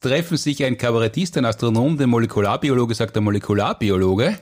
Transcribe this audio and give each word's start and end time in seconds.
treffen 0.00 0.36
sich 0.36 0.64
ein 0.64 0.78
Kabarettist, 0.78 1.36
ein 1.36 1.44
Astronom, 1.44 1.98
der 1.98 2.06
Molekularbiologe, 2.06 2.94
sagt 2.94 3.14
der 3.14 3.22
Molekularbiologe. 3.22 4.38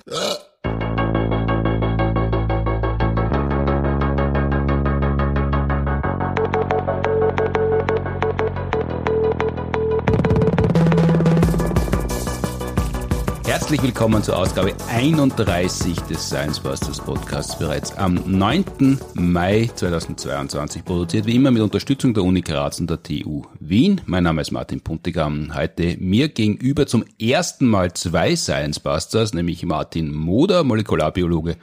Herzlich 13.68 13.82
willkommen 13.82 14.22
zur 14.22 14.38
Ausgabe 14.38 14.74
31 14.88 16.00
des 16.08 16.26
Science 16.26 16.58
Busters 16.58 17.00
Podcasts, 17.00 17.58
bereits 17.58 17.94
am 17.98 18.14
9. 18.24 18.98
Mai 19.12 19.68
2022, 19.74 20.86
produziert 20.86 21.26
wie 21.26 21.36
immer 21.36 21.50
mit 21.50 21.60
Unterstützung 21.60 22.14
der 22.14 22.24
Uni 22.24 22.40
Graz 22.40 22.80
und 22.80 22.88
der 22.88 23.02
TU 23.02 23.42
Wien. 23.60 24.00
Mein 24.06 24.24
Name 24.24 24.40
ist 24.40 24.52
Martin 24.52 24.80
Puntigam. 24.80 25.54
Heute 25.54 25.98
mir 26.00 26.30
gegenüber 26.30 26.86
zum 26.86 27.04
ersten 27.20 27.66
Mal 27.66 27.92
zwei 27.92 28.36
Science 28.36 28.80
Busters, 28.80 29.34
nämlich 29.34 29.66
Martin 29.66 30.14
Moder, 30.14 30.64
Molekularbiologe 30.64 31.58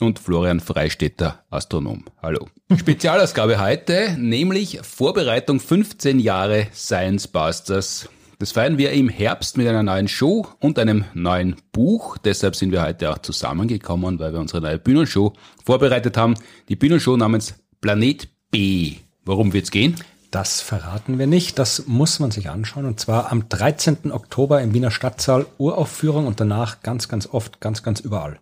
und 0.00 0.18
Florian 0.18 0.60
Freistetter, 0.60 1.40
Astronom. 1.50 2.06
Hallo. 2.22 2.48
Spezialausgabe 2.74 3.60
heute, 3.60 4.16
nämlich 4.18 4.80
Vorbereitung 4.80 5.60
15 5.60 6.20
Jahre 6.20 6.68
Science 6.72 7.28
Busters. 7.28 8.08
Das 8.40 8.52
feiern 8.52 8.78
wir 8.78 8.92
im 8.92 9.10
Herbst 9.10 9.58
mit 9.58 9.68
einer 9.68 9.82
neuen 9.82 10.08
Show 10.08 10.46
und 10.60 10.78
einem 10.78 11.04
neuen 11.12 11.56
Buch. 11.72 12.16
Deshalb 12.16 12.56
sind 12.56 12.72
wir 12.72 12.80
heute 12.82 13.10
auch 13.10 13.18
zusammengekommen, 13.18 14.18
weil 14.18 14.32
wir 14.32 14.40
unsere 14.40 14.62
neue 14.62 14.78
Bühnenshow 14.78 15.34
vorbereitet 15.62 16.16
haben. 16.16 16.36
Die 16.70 16.74
Bühnenshow 16.74 17.18
namens 17.18 17.56
Planet 17.82 18.30
B. 18.50 18.94
Worum 19.26 19.52
wird's 19.52 19.70
gehen? 19.70 19.94
Das 20.30 20.62
verraten 20.62 21.18
wir 21.18 21.26
nicht. 21.26 21.58
Das 21.58 21.86
muss 21.86 22.18
man 22.18 22.30
sich 22.30 22.48
anschauen. 22.48 22.86
Und 22.86 22.98
zwar 22.98 23.30
am 23.30 23.46
13. 23.50 24.10
Oktober 24.10 24.62
im 24.62 24.72
Wiener 24.72 24.90
Stadtsaal 24.90 25.44
Uraufführung 25.58 26.26
und 26.26 26.40
danach 26.40 26.80
ganz, 26.80 27.08
ganz 27.08 27.26
oft, 27.26 27.60
ganz, 27.60 27.82
ganz 27.82 28.00
überall 28.00 28.38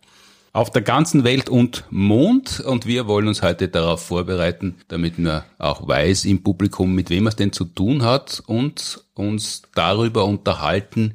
auf 0.52 0.70
der 0.70 0.82
ganzen 0.82 1.24
Welt 1.24 1.48
und 1.48 1.84
Mond. 1.90 2.60
Und 2.60 2.86
wir 2.86 3.06
wollen 3.06 3.28
uns 3.28 3.42
heute 3.42 3.68
darauf 3.68 4.04
vorbereiten, 4.04 4.76
damit 4.88 5.18
man 5.18 5.42
auch 5.58 5.86
weiß 5.86 6.24
im 6.24 6.42
Publikum, 6.42 6.94
mit 6.94 7.10
wem 7.10 7.26
es 7.26 7.36
denn 7.36 7.52
zu 7.52 7.64
tun 7.64 8.02
hat 8.02 8.42
und 8.46 9.04
uns 9.14 9.62
darüber 9.74 10.24
unterhalten, 10.24 11.14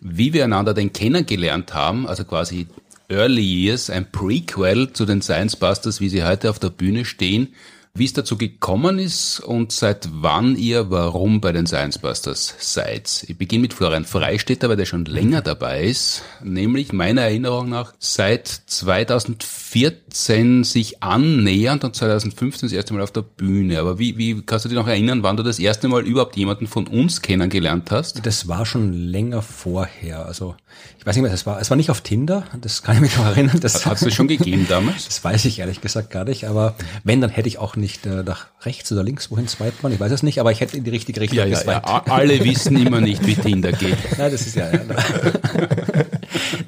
wie 0.00 0.32
wir 0.32 0.44
einander 0.44 0.74
denn 0.74 0.92
kennengelernt 0.92 1.74
haben, 1.74 2.06
also 2.06 2.24
quasi 2.24 2.66
Early 3.08 3.42
Years, 3.42 3.90
ein 3.90 4.10
Prequel 4.10 4.92
zu 4.92 5.04
den 5.04 5.20
Science 5.20 5.56
Busters, 5.56 6.00
wie 6.00 6.08
sie 6.08 6.24
heute 6.24 6.48
auf 6.48 6.58
der 6.58 6.70
Bühne 6.70 7.04
stehen 7.04 7.54
wie 7.92 8.04
es 8.04 8.12
dazu 8.12 8.38
gekommen 8.38 9.00
ist 9.00 9.40
und 9.40 9.72
seit 9.72 10.08
wann 10.12 10.54
ihr 10.56 10.90
warum 10.90 11.40
bei 11.40 11.50
den 11.50 11.66
Science 11.66 11.98
Busters 11.98 12.54
seid. 12.58 13.24
Ich 13.26 13.36
beginne 13.36 13.62
mit 13.62 13.74
Florian 13.74 14.04
Freistetter, 14.04 14.68
weil 14.68 14.76
der 14.76 14.86
schon 14.86 15.06
länger 15.06 15.42
dabei 15.42 15.82
ist, 15.82 16.22
nämlich 16.42 16.92
meiner 16.92 17.22
Erinnerung 17.22 17.68
nach 17.68 17.92
seit 17.98 18.46
2014 18.46 20.62
sich 20.62 21.02
annähernd 21.02 21.82
und 21.82 21.96
2015 21.96 22.68
das 22.68 22.74
erste 22.74 22.94
Mal 22.94 23.02
auf 23.02 23.10
der 23.10 23.22
Bühne. 23.22 23.80
Aber 23.80 23.98
wie, 23.98 24.16
wie 24.16 24.40
kannst 24.42 24.64
du 24.64 24.68
dich 24.68 24.78
noch 24.78 24.86
erinnern, 24.86 25.24
wann 25.24 25.36
du 25.36 25.42
das 25.42 25.58
erste 25.58 25.88
Mal 25.88 26.06
überhaupt 26.06 26.36
jemanden 26.36 26.68
von 26.68 26.86
uns 26.86 27.22
kennengelernt 27.22 27.90
hast? 27.90 28.24
Das 28.24 28.46
war 28.46 28.66
schon 28.66 28.92
länger 28.92 29.42
vorher. 29.42 30.26
Also 30.26 30.54
ich 30.98 31.06
weiß 31.06 31.16
nicht 31.16 31.22
mehr, 31.22 31.32
es 31.32 31.46
war, 31.46 31.60
es 31.60 31.70
war 31.70 31.76
nicht 31.76 31.90
auf 31.90 32.02
Tinder, 32.02 32.44
das 32.60 32.82
kann 32.82 32.96
ich 32.96 33.00
mich 33.00 33.16
noch 33.16 33.26
erinnern. 33.26 33.58
Das 33.60 33.86
hat 33.86 34.00
es 34.00 34.14
schon 34.14 34.28
gegeben 34.28 34.66
damals? 34.68 35.04
Das 35.10 35.24
weiß 35.24 35.44
ich 35.46 35.58
ehrlich 35.58 35.80
gesagt 35.80 36.10
gar 36.10 36.24
nicht, 36.24 36.44
aber 36.44 36.76
wenn, 37.04 37.20
dann 37.20 37.30
hätte 37.30 37.48
ich 37.48 37.58
auch 37.58 37.74
nicht 37.80 38.06
äh, 38.06 38.22
nach 38.22 38.46
rechts 38.62 38.92
oder 38.92 39.02
links, 39.02 39.30
wohin 39.30 39.48
swipet 39.48 39.82
man, 39.82 39.92
ich 39.92 40.00
weiß 40.00 40.12
es 40.12 40.22
nicht, 40.22 40.38
aber 40.38 40.52
ich 40.52 40.60
hätte 40.60 40.76
in 40.76 40.84
die 40.84 40.90
richtige 40.90 41.20
Richtung 41.20 41.38
ja, 41.38 41.46
ja, 41.46 41.62
ja, 41.62 41.82
alle 42.06 42.44
wissen 42.44 42.76
immer 42.76 43.00
nicht, 43.00 43.26
wie 43.26 43.34
Tinder 43.34 43.72
geht. 43.72 43.96
Nein, 44.18 44.30
das 44.30 44.46
ist 44.46 44.56
ja, 44.56 44.70
ja. 44.72 44.80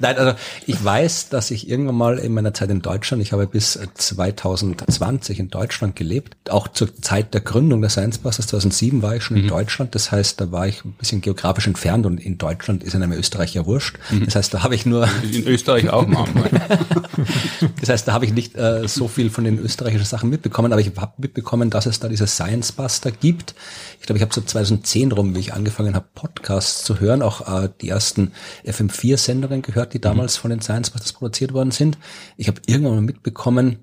Nein, 0.03 0.17
also 0.17 0.33
ich 0.67 0.83
weiß, 0.83 1.29
dass 1.29 1.49
ich 1.49 1.69
irgendwann 1.69 1.95
mal 1.95 2.19
in 2.19 2.33
meiner 2.33 2.53
Zeit 2.53 2.69
in 2.69 2.81
Deutschland, 2.81 3.23
ich 3.23 3.31
habe 3.31 3.47
bis 3.47 3.79
2020 3.93 5.39
in 5.39 5.49
Deutschland 5.49 5.95
gelebt, 5.95 6.35
auch 6.49 6.67
zur 6.67 6.93
Zeit 6.97 7.33
der 7.33 7.39
Gründung 7.39 7.79
der 7.79 7.89
Science 7.89 8.17
Busters 8.17 8.47
2007 8.47 9.01
war 9.01 9.15
ich 9.15 9.23
schon 9.23 9.37
mhm. 9.37 9.43
in 9.43 9.49
Deutschland, 9.49 9.95
das 9.95 10.11
heißt, 10.11 10.41
da 10.41 10.51
war 10.51 10.67
ich 10.67 10.83
ein 10.83 10.91
bisschen 10.99 11.21
geografisch 11.21 11.67
entfernt 11.67 12.05
und 12.05 12.19
in 12.19 12.37
Deutschland 12.37 12.83
ist 12.83 12.95
einem 12.95 13.13
Österreich 13.13 13.53
ja 13.53 13.65
wurscht. 13.65 13.97
Mhm. 14.11 14.25
Das 14.25 14.35
heißt, 14.35 14.53
da 14.53 14.61
habe 14.61 14.75
ich 14.75 14.85
nur... 14.85 15.07
In 15.31 15.47
Österreich 15.47 15.89
auch 15.89 16.05
manchmal. 16.05 16.49
das 17.79 17.87
heißt, 17.87 18.05
da 18.05 18.11
habe 18.11 18.25
ich 18.25 18.33
nicht 18.33 18.57
äh, 18.57 18.85
so 18.89 19.07
viel 19.07 19.29
von 19.29 19.45
den 19.45 19.57
österreichischen 19.57 20.05
Sachen 20.05 20.29
mitbekommen, 20.29 20.73
aber 20.73 20.81
ich 20.81 20.91
habe 20.97 21.13
mitbekommen, 21.17 21.69
dass 21.69 21.85
es 21.85 22.01
da 22.01 22.09
diese 22.09 22.27
Science 22.27 22.73
Buster 22.73 23.11
gibt. 23.11 23.55
Ich 24.01 24.07
glaube, 24.07 24.17
ich 24.17 24.21
habe 24.21 24.33
so 24.33 24.41
2010 24.41 25.13
rum, 25.13 25.33
wie 25.33 25.39
ich 25.39 25.53
angefangen 25.53 25.95
habe, 25.95 26.07
Podcasts 26.13 26.83
zu 26.83 26.99
hören, 26.99 27.21
auch 27.21 27.63
äh, 27.63 27.69
die 27.79 27.87
ersten 27.87 28.33
FM4-Sendungen 28.65 29.61
gehört, 29.61 29.92
die 29.93 30.01
damals 30.01 30.37
mhm. 30.37 30.41
von 30.41 30.49
den 30.51 30.61
Science 30.61 30.89
Busters 30.89 31.13
produziert 31.13 31.53
worden 31.53 31.71
sind. 31.71 31.97
Ich 32.37 32.47
habe 32.47 32.61
irgendwann 32.65 32.95
mal 32.95 33.01
mitbekommen, 33.01 33.77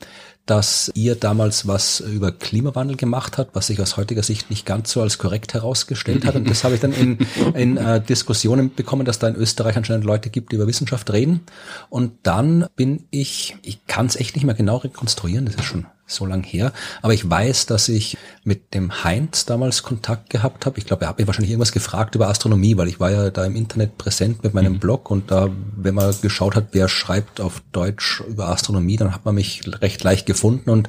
dass 0.47 0.91
ihr 0.95 1.15
damals 1.15 1.69
was 1.69 2.01
über 2.01 2.33
Klimawandel 2.33 2.97
gemacht 2.97 3.39
habt, 3.39 3.55
was 3.55 3.69
sich 3.69 3.81
aus 3.81 3.97
heutiger 3.97 4.25
Sicht 4.25 4.51
nicht 4.51 4.67
ganz 4.67 4.91
so 4.91 5.01
als 5.01 5.19
korrekt 5.19 5.55
herausgestellt 5.55 6.25
hat. 6.25 6.35
Und 6.35 6.51
das 6.51 6.65
habe 6.65 6.75
ich 6.75 6.81
dann 6.81 6.93
in, 6.93 7.19
in 7.55 7.77
äh, 7.77 8.01
Diskussionen 8.01 8.75
bekommen, 8.75 9.05
dass 9.05 9.21
da 9.21 9.29
in 9.29 9.37
Österreich 9.37 9.77
anscheinend 9.77 10.05
Leute 10.05 10.29
gibt, 10.29 10.51
die 10.51 10.57
über 10.57 10.67
Wissenschaft 10.67 11.13
reden. 11.13 11.43
Und 11.89 12.13
dann 12.25 12.67
bin 12.75 13.05
ich, 13.11 13.57
ich 13.63 13.87
kann 13.87 14.07
es 14.07 14.17
echt 14.17 14.35
nicht 14.35 14.45
mehr 14.45 14.57
genau 14.57 14.79
rekonstruieren, 14.79 15.47
das 15.47 15.55
ist 15.55 15.65
schon 15.65 15.87
so 16.13 16.27
lang 16.27 16.43
her. 16.43 16.73
Aber 17.03 17.15
ich 17.15 17.29
weiß, 17.29 17.67
dass 17.67 17.89
ich 17.89 18.17
mit 18.45 18.75
dem 18.75 19.05
Heinz 19.05 19.45
damals 19.45 19.83
Kontakt 19.83 20.31
gehabt 20.31 20.67
habe. 20.67 20.79
Ich 20.79 20.87
glaube, 20.87 21.05
er 21.05 21.09
hat 21.09 21.19
mich 21.19 21.27
wahrscheinlich 21.27 21.51
irgendwas 21.51 21.73
gefragt 21.73 22.15
über 22.15 22.29
Astronomie, 22.29 22.77
weil 22.77 22.89
ich 22.89 23.01
war 23.01 23.11
ja 23.11 23.31
da 23.31 23.45
im 23.45 23.57
Internet 23.57 23.99
präsent 23.99 24.43
mit 24.43 24.55
meinem 24.55 24.75
mhm. 24.75 24.79
Blog 24.79 25.11
und 25.11 25.31
da, 25.31 25.49
wenn 25.77 25.95
man 25.95 26.15
geschaut 26.21 26.57
hat, 26.57 26.69
wer 26.73 26.89
schreibt 26.89 27.41
auf 27.41 27.63
Deutsch 27.73 28.23
über 28.29 28.49
Astronomie, 28.49 28.97
dann 28.97 29.15
hat 29.15 29.25
man 29.25 29.35
mich 29.35 29.63
recht 29.81 30.03
leicht 30.03 30.27
gefunden 30.27 30.71
und 30.71 30.89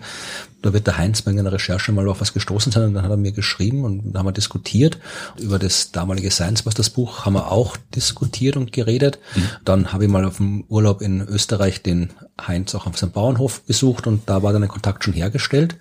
da 0.61 0.73
wird 0.73 0.88
der 0.88 0.97
Heinz 0.97 1.22
bei 1.22 1.31
einer 1.31 1.51
Recherche 1.51 1.91
mal 1.91 2.07
auf 2.07 2.22
was 2.22 2.33
gestoßen 2.33 2.72
sein 2.72 2.83
und 2.85 2.94
dann 2.94 3.03
hat 3.03 3.11
er 3.11 3.17
mir 3.17 3.31
geschrieben 3.31 3.83
und 3.83 4.11
dann 4.11 4.19
haben 4.19 4.27
wir 4.27 4.31
diskutiert. 4.31 4.99
Über 5.39 5.59
das 5.59 5.91
damalige 5.91 6.31
Science 6.31 6.66
was 6.66 6.75
das 6.75 6.89
Buch 6.89 7.25
haben 7.25 7.33
wir 7.33 7.51
auch 7.51 7.77
diskutiert 7.95 8.57
und 8.57 8.72
geredet. 8.72 9.19
Mhm. 9.35 9.49
Dann 9.66 9.94
habe 9.94 10.05
ich 10.05 10.11
mal 10.11 10.25
auf 10.25 10.38
dem 10.38 10.63
Urlaub 10.69 11.01
in 11.01 11.22
Österreich 11.22 11.81
den 11.81 12.11
Heinz 12.39 12.75
auch 12.75 12.85
auf 12.85 12.97
seinem 12.97 13.11
Bauernhof 13.11 13.61
besucht 13.61 14.07
und 14.07 14.29
da 14.29 14.44
war 14.44 14.53
dann 14.53 14.63
ein 14.63 14.69
Kontakt 14.69 15.03
schon 15.03 15.13
hergestellt. 15.13 15.75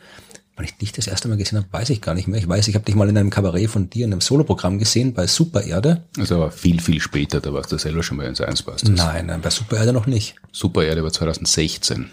Wann 0.56 0.64
ich 0.66 0.76
dich 0.76 0.92
das 0.92 1.06
erste 1.06 1.28
Mal 1.28 1.38
gesehen 1.38 1.58
habe, 1.58 1.68
weiß 1.70 1.88
ich 1.90 2.02
gar 2.02 2.14
nicht 2.14 2.28
mehr. 2.28 2.38
Ich 2.38 2.46
weiß, 2.46 2.68
ich 2.68 2.74
habe 2.74 2.84
dich 2.84 2.94
mal 2.94 3.08
in 3.08 3.16
einem 3.16 3.30
Kabarett 3.30 3.70
von 3.70 3.88
dir 3.88 4.04
in 4.04 4.12
einem 4.12 4.20
Soloprogramm 4.20 4.78
gesehen 4.78 5.14
bei 5.14 5.26
Super 5.26 5.62
Erde. 5.62 6.04
Also 6.18 6.36
aber 6.36 6.50
viel, 6.50 6.80
viel 6.80 7.00
später, 7.00 7.40
da 7.40 7.52
warst 7.52 7.72
du 7.72 7.78
selber 7.78 8.02
schon 8.02 8.18
mal 8.18 8.26
in 8.26 8.34
Science 8.34 8.62
Busters. 8.62 8.90
Nein, 8.90 9.26
nein, 9.26 9.40
bei 9.40 9.50
Super 9.50 9.78
Erde 9.78 9.92
noch 9.92 10.06
nicht. 10.06 10.36
Super 10.52 10.84
Erde 10.84 11.02
war 11.02 11.12
2016. 11.12 12.10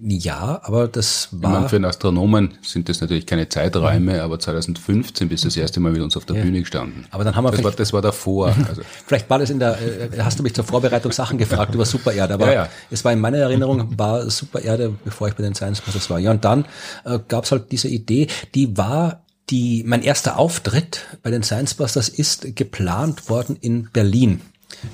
Ja, 0.00 0.60
aber 0.62 0.86
das 0.86 1.28
war. 1.32 1.50
Meine, 1.50 1.68
für 1.68 1.76
einen 1.76 1.86
Astronomen 1.86 2.54
sind 2.62 2.88
das 2.88 3.00
natürlich 3.00 3.26
keine 3.26 3.48
Zeiträume, 3.48 4.14
mhm. 4.14 4.20
aber 4.20 4.38
2015 4.38 5.28
bist 5.28 5.42
du 5.42 5.48
das 5.48 5.56
erste 5.56 5.80
Mal 5.80 5.90
mit 5.90 6.02
uns 6.02 6.16
auf 6.16 6.24
der 6.24 6.36
ja. 6.36 6.42
Bühne 6.42 6.60
gestanden. 6.60 7.06
Aber 7.10 7.24
dann 7.24 7.34
haben 7.34 7.44
wir 7.44 7.50
das 7.50 7.64
war, 7.64 7.72
das 7.72 7.92
war 7.92 8.02
davor. 8.02 8.54
Also. 8.68 8.82
vielleicht 9.06 9.30
war 9.30 9.38
das 9.38 9.50
in 9.50 9.58
der, 9.58 9.78
äh, 9.80 10.20
hast 10.20 10.38
du 10.38 10.42
mich 10.42 10.54
zur 10.54 10.64
Vorbereitung 10.64 11.10
Sachen 11.10 11.38
gefragt 11.38 11.74
über 11.74 11.86
Super 11.86 12.12
Erde, 12.12 12.34
aber 12.34 12.46
ja, 12.46 12.52
ja. 12.52 12.68
es 12.90 13.04
war 13.04 13.12
in 13.12 13.20
meiner 13.20 13.38
Erinnerung, 13.38 13.98
war 13.98 14.28
Super 14.30 14.60
Erde, 14.60 14.94
bevor 15.04 15.28
ich 15.28 15.34
bei 15.34 15.42
den 15.42 15.54
Science 15.54 15.80
Busters 15.80 16.10
war. 16.10 16.18
Ja, 16.18 16.32
und 16.32 16.44
dann 16.44 16.66
äh, 17.04 17.18
gab 17.28 17.44
es 17.44 17.52
halt 17.52 17.72
diese 17.72 17.88
Idee, 17.88 18.28
die 18.54 18.76
war 18.76 19.22
die, 19.50 19.84
mein 19.86 20.02
erster 20.02 20.38
Auftritt 20.38 21.06
bei 21.22 21.30
den 21.30 21.42
Science 21.42 21.74
Busters 21.74 22.08
ist 22.08 22.54
geplant 22.56 23.30
worden 23.30 23.56
in 23.60 23.88
Berlin. 23.92 24.42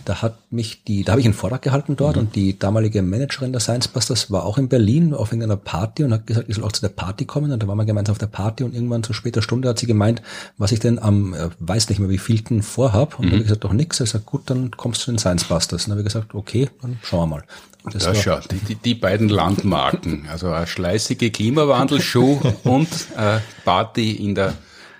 Da 0.04 0.22
hat 0.22 0.38
mich 0.50 0.84
die, 0.84 1.02
da 1.02 1.12
habe 1.12 1.20
ich 1.20 1.26
einen 1.26 1.34
Vortrag 1.34 1.62
gehalten 1.62 1.96
dort 1.96 2.16
mhm. 2.16 2.22
und 2.22 2.36
die 2.36 2.58
damalige 2.58 3.02
Managerin 3.02 3.52
der 3.52 3.60
Science 3.60 3.88
Busters 3.88 4.30
war 4.30 4.44
auch 4.44 4.56
in 4.56 4.68
Berlin 4.68 5.12
auf 5.12 5.32
irgendeiner 5.32 5.56
Party 5.56 6.04
und 6.04 6.12
hat 6.12 6.26
gesagt, 6.26 6.48
ich 6.48 6.54
soll 6.54 6.64
auch 6.64 6.72
zu 6.72 6.80
der 6.80 6.90
Party 6.90 7.24
kommen 7.24 7.50
und 7.50 7.62
da 7.62 7.66
waren 7.66 7.76
wir 7.76 7.84
gemeinsam 7.84 8.12
auf 8.12 8.18
der 8.18 8.26
Party 8.26 8.64
und 8.64 8.74
irgendwann 8.74 9.02
zu 9.02 9.12
später 9.12 9.42
Stunde 9.42 9.68
hat 9.68 9.78
sie 9.78 9.86
gemeint, 9.86 10.22
was 10.58 10.72
ich 10.72 10.78
denn 10.78 10.98
am, 10.98 11.34
äh, 11.34 11.50
weiß 11.58 11.88
nicht 11.88 11.98
mehr 11.98 12.08
wie 12.08 12.18
vielten 12.18 12.62
vorhab 12.62 13.18
und 13.18 13.26
mhm. 13.26 13.30
dann 13.30 13.32
habe 13.32 13.42
ich 13.42 13.48
gesagt, 13.48 13.64
doch 13.64 13.72
nix. 13.72 14.00
Er 14.00 14.06
sagt, 14.06 14.26
gut, 14.26 14.42
dann 14.46 14.70
kommst 14.70 15.02
du 15.02 15.04
zu 15.06 15.10
den 15.12 15.18
Science 15.18 15.44
Busters. 15.44 15.84
Und 15.84 15.90
dann 15.90 15.98
habe 15.98 16.00
ich 16.08 16.12
gesagt, 16.12 16.34
okay, 16.34 16.70
dann 16.80 16.98
schauen 17.02 17.28
wir 17.28 17.36
mal. 17.36 17.44
Das 17.92 18.04
ja, 18.04 18.14
schau, 18.14 18.38
die, 18.50 18.58
die, 18.60 18.76
die 18.76 18.94
beiden 18.94 19.28
Landmarken, 19.28 20.26
also 20.30 20.50
eine 20.50 20.66
schleißige 20.66 21.30
Klimawandelshow 21.30 22.40
und 22.64 22.88
äh, 23.16 23.40
Party 23.64 24.12
in 24.12 24.34
der 24.34 24.54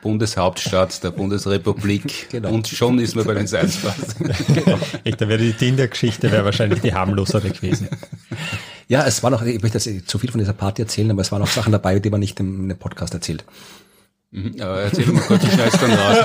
Bundeshauptstadt 0.05 1.03
der 1.03 1.11
Bundesrepublik 1.11 2.29
genau. 2.31 2.51
und 2.53 2.69
schon 2.69 2.99
ist 2.99 3.17
man 3.17 3.25
bei 3.25 3.33
den 3.35 3.49
Science 3.49 3.79
genau. 4.55 4.79
Echt, 5.03 5.21
da 5.21 5.27
wäre 5.27 5.39
die 5.39 5.55
Tinder-Geschichte 5.55 6.31
wäre 6.31 6.45
wahrscheinlich 6.45 6.83
die 6.83 6.93
harmlosere 6.93 7.51
gewesen. 7.51 7.89
Ja, 8.87 9.07
es 9.07 9.23
war 9.23 9.31
noch, 9.31 9.43
ich 9.43 9.63
möchte 9.63 9.79
jetzt 9.79 10.09
zu 10.09 10.19
viel 10.19 10.31
von 10.31 10.39
dieser 10.39 10.53
Party 10.53 10.83
erzählen, 10.83 11.11
aber 11.11 11.23
es 11.23 11.33
waren 11.33 11.41
noch 11.41 11.49
Sachen 11.49 11.73
dabei, 11.73 11.99
die 11.99 12.11
man 12.11 12.21
nicht 12.21 12.39
im, 12.39 12.71
im 12.71 12.79
Podcast 12.79 13.15
erzählt. 13.15 13.45
Mhm, 14.31 14.61
aber 14.61 14.83
erzähl 14.83 15.07
mal 15.07 15.23
kurz, 15.23 15.43
ich 15.43 15.53
schneid's 15.53 15.79
dann 15.81 15.93
raus. 15.93 16.19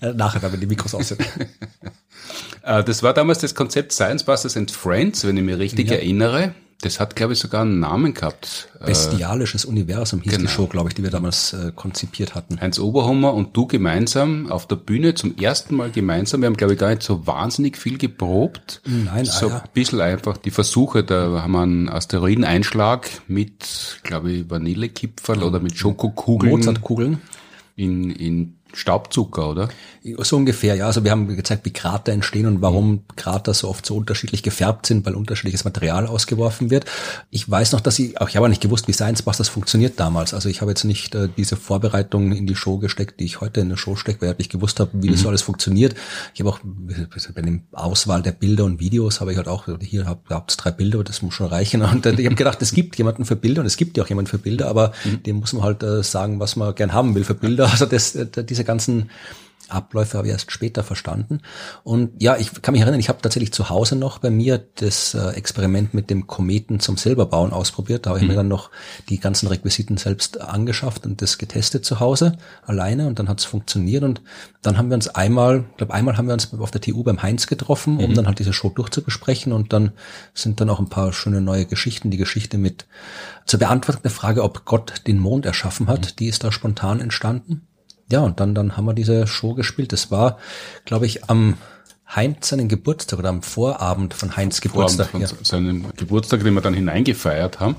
Nachher, 0.16 0.52
wenn 0.52 0.58
die 0.58 0.66
Mikros 0.66 0.94
aus 0.96 1.08
sind. 1.08 1.20
Äh, 2.62 2.82
das 2.82 3.04
war 3.04 3.14
damals 3.14 3.38
das 3.38 3.54
Konzept 3.54 3.92
Science 3.92 4.24
Busters 4.24 4.56
and 4.56 4.70
Friends, 4.72 5.24
wenn 5.24 5.36
ich 5.36 5.44
mich 5.44 5.58
richtig 5.58 5.90
ja. 5.90 5.94
erinnere. 5.96 6.54
Das 6.84 7.00
hat, 7.00 7.16
glaube 7.16 7.32
ich, 7.32 7.38
sogar 7.38 7.62
einen 7.62 7.80
Namen 7.80 8.12
gehabt. 8.12 8.68
Äh, 8.78 8.88
Bestialisches 8.88 9.64
Universum 9.64 10.20
hieß 10.20 10.32
genau. 10.32 10.44
die 10.44 10.52
Show, 10.52 10.66
glaube 10.66 10.90
ich, 10.90 10.94
die 10.94 11.02
wir 11.02 11.08
damals 11.08 11.54
äh, 11.54 11.72
konzipiert 11.74 12.34
hatten. 12.34 12.60
Heinz 12.60 12.78
Oberhummer 12.78 13.32
und 13.32 13.56
du 13.56 13.66
gemeinsam 13.66 14.52
auf 14.52 14.68
der 14.68 14.76
Bühne 14.76 15.14
zum 15.14 15.34
ersten 15.38 15.76
Mal 15.76 15.90
gemeinsam. 15.90 16.42
Wir 16.42 16.46
haben, 16.46 16.58
glaube 16.58 16.74
ich, 16.74 16.78
gar 16.78 16.90
nicht 16.90 17.02
so 17.02 17.26
wahnsinnig 17.26 17.78
viel 17.78 17.96
geprobt. 17.96 18.82
Nein, 18.84 19.24
So 19.24 19.46
ah, 19.46 19.48
ja. 19.48 19.56
ein 19.60 19.70
bisschen 19.72 20.02
einfach 20.02 20.36
die 20.36 20.50
Versuche. 20.50 21.04
Da 21.04 21.40
haben 21.40 21.52
wir 21.52 21.62
einen 21.62 21.88
Asteroideneinschlag 21.88 23.08
mit, 23.28 24.00
glaube 24.02 24.32
ich, 24.32 24.50
Vanillekipferl 24.50 25.42
oder 25.42 25.60
mit 25.60 25.78
Schokokugeln. 25.78 26.52
Mozartkugeln. 26.52 27.22
In, 27.76 28.10
in 28.10 28.56
Staubzucker, 28.74 29.50
oder? 29.50 29.68
So 30.18 30.36
ungefähr, 30.36 30.74
ja. 30.74 30.86
Also 30.86 31.02
wir 31.04 31.10
haben 31.10 31.28
gezeigt, 31.34 31.64
wie 31.64 31.72
Krater 31.72 32.12
entstehen 32.12 32.46
und 32.46 32.60
warum 32.60 33.04
Krater 33.16 33.54
so 33.54 33.68
oft 33.68 33.86
so 33.86 33.96
unterschiedlich 33.96 34.42
gefärbt 34.42 34.86
sind, 34.86 35.06
weil 35.06 35.14
unterschiedliches 35.14 35.64
Material 35.64 36.06
ausgeworfen 36.06 36.70
wird. 36.70 36.84
Ich 37.30 37.50
weiß 37.50 37.72
noch, 37.72 37.80
dass 37.80 37.98
ich, 37.98 38.20
auch 38.20 38.28
ich 38.28 38.36
habe 38.36 38.48
nicht 38.48 38.60
gewusst, 38.60 38.86
wie 38.88 38.92
Science 38.92 39.22
Busters 39.22 39.48
funktioniert 39.48 39.98
damals. 39.98 40.34
Also 40.34 40.48
ich 40.48 40.60
habe 40.60 40.70
jetzt 40.70 40.84
nicht 40.84 41.14
äh, 41.14 41.28
diese 41.36 41.56
Vorbereitungen 41.56 42.32
in 42.32 42.46
die 42.46 42.56
Show 42.56 42.78
gesteckt, 42.78 43.20
die 43.20 43.24
ich 43.24 43.40
heute 43.40 43.60
in 43.60 43.68
der 43.68 43.76
Show 43.76 43.96
stecke, 43.96 44.20
weil 44.20 44.32
ich 44.32 44.38
nicht 44.38 44.52
gewusst 44.52 44.80
habe, 44.80 44.90
wie 44.94 45.08
mhm. 45.08 45.12
das 45.12 45.20
so 45.22 45.28
alles 45.28 45.42
funktioniert. 45.42 45.94
Ich 46.34 46.40
habe 46.40 46.50
auch 46.50 46.58
bei 46.62 47.42
der 47.42 47.60
Auswahl 47.72 48.22
der 48.22 48.32
Bilder 48.32 48.64
und 48.64 48.80
Videos 48.80 49.20
habe 49.20 49.32
ich 49.32 49.38
halt 49.38 49.48
auch, 49.48 49.68
hier 49.80 50.04
habt 50.04 50.50
es 50.50 50.56
drei 50.56 50.70
Bilder, 50.70 51.02
das 51.04 51.22
muss 51.22 51.34
schon 51.34 51.46
reichen. 51.46 51.82
Und 51.82 52.04
ich 52.04 52.26
habe 52.26 52.34
gedacht, 52.34 52.60
es 52.60 52.72
gibt 52.72 52.96
jemanden 52.98 53.24
für 53.24 53.36
Bilder 53.36 53.60
und 53.60 53.66
es 53.66 53.76
gibt 53.76 53.96
ja 53.96 54.04
auch 54.04 54.08
jemanden 54.08 54.30
für 54.30 54.38
Bilder, 54.38 54.68
aber 54.68 54.92
mhm. 55.04 55.22
dem 55.22 55.36
muss 55.36 55.52
man 55.52 55.62
halt 55.62 55.82
äh, 55.82 56.02
sagen, 56.02 56.40
was 56.40 56.56
man 56.56 56.74
gern 56.74 56.92
haben 56.92 57.14
will 57.14 57.24
für 57.24 57.34
Bilder. 57.34 57.70
Also 57.70 57.86
das, 57.86 58.14
äh, 58.14 58.26
diese 58.44 58.63
ganzen 58.64 59.10
Abläufe 59.68 60.18
habe 60.18 60.28
ich 60.28 60.32
erst 60.32 60.52
später 60.52 60.82
verstanden. 60.84 61.40
Und 61.84 62.22
ja, 62.22 62.36
ich 62.36 62.62
kann 62.62 62.72
mich 62.72 62.82
erinnern, 62.82 63.00
ich 63.00 63.08
habe 63.08 63.22
tatsächlich 63.22 63.52
zu 63.52 63.70
Hause 63.70 63.96
noch 63.96 64.18
bei 64.18 64.30
mir 64.30 64.58
das 64.76 65.14
äh, 65.14 65.30
Experiment 65.30 65.94
mit 65.94 66.10
dem 66.10 66.26
Kometen 66.26 66.80
zum 66.80 66.96
selberbauen 66.96 67.52
ausprobiert. 67.52 68.04
Da 68.04 68.10
habe 68.10 68.18
ich 68.18 68.24
mhm. 68.24 68.30
mir 68.30 68.36
dann 68.36 68.48
noch 68.48 68.70
die 69.08 69.18
ganzen 69.18 69.46
Requisiten 69.46 69.96
selbst 69.96 70.40
angeschafft 70.40 71.06
und 71.06 71.22
das 71.22 71.38
getestet 71.38 71.84
zu 71.84 72.00
Hause 72.00 72.36
alleine 72.62 73.06
und 73.06 73.18
dann 73.18 73.28
hat 73.28 73.40
es 73.40 73.46
funktioniert. 73.46 74.04
Und 74.04 74.22
dann 74.62 74.76
haben 74.76 74.90
wir 74.90 74.96
uns 74.96 75.08
einmal, 75.08 75.64
ich 75.70 75.76
glaube 75.78 75.94
einmal 75.94 76.16
haben 76.16 76.26
wir 76.26 76.34
uns 76.34 76.52
auf 76.52 76.70
der 76.70 76.80
TU 76.80 77.02
beim 77.02 77.22
Heinz 77.22 77.46
getroffen, 77.46 77.98
um 77.98 78.10
mhm. 78.10 78.14
dann 78.14 78.26
halt 78.26 78.38
diese 78.38 78.52
Show 78.52 78.68
durchzubesprechen. 78.68 79.52
Und 79.52 79.72
dann 79.72 79.92
sind 80.34 80.60
dann 80.60 80.70
auch 80.70 80.78
ein 80.78 80.88
paar 80.88 81.12
schöne 81.12 81.40
neue 81.40 81.64
Geschichten. 81.64 82.10
Die 82.10 82.18
Geschichte 82.18 82.58
mit 82.58 82.86
zur 83.46 83.58
Beantwortung 83.58 84.02
der 84.02 84.10
Frage, 84.10 84.42
ob 84.42 84.64
Gott 84.64 85.06
den 85.06 85.18
Mond 85.18 85.46
erschaffen 85.46 85.86
hat, 85.86 86.00
mhm. 86.00 86.16
die 86.18 86.28
ist 86.28 86.44
da 86.44 86.52
spontan 86.52 87.00
entstanden 87.00 87.66
ja, 88.10 88.20
und 88.20 88.40
dann, 88.40 88.54
dann 88.54 88.76
haben 88.76 88.84
wir 88.84 88.94
diese 88.94 89.26
Show 89.26 89.54
gespielt. 89.54 89.92
Das 89.92 90.10
war, 90.10 90.38
glaube 90.84 91.06
ich, 91.06 91.24
am 91.30 91.56
Heinz 92.14 92.48
seinen 92.48 92.68
Geburtstag 92.68 93.18
oder 93.18 93.30
am 93.30 93.42
Vorabend 93.42 94.14
von 94.14 94.36
Heinz 94.36 94.60
Geburtstag. 94.60 95.08
Vorabend 95.08 95.30
von 95.30 95.38
ja. 95.38 95.44
seinem 95.44 95.86
Geburtstag, 95.96 96.44
den 96.44 96.54
wir 96.54 96.60
dann 96.60 96.74
hineingefeiert 96.74 97.60
haben. 97.60 97.76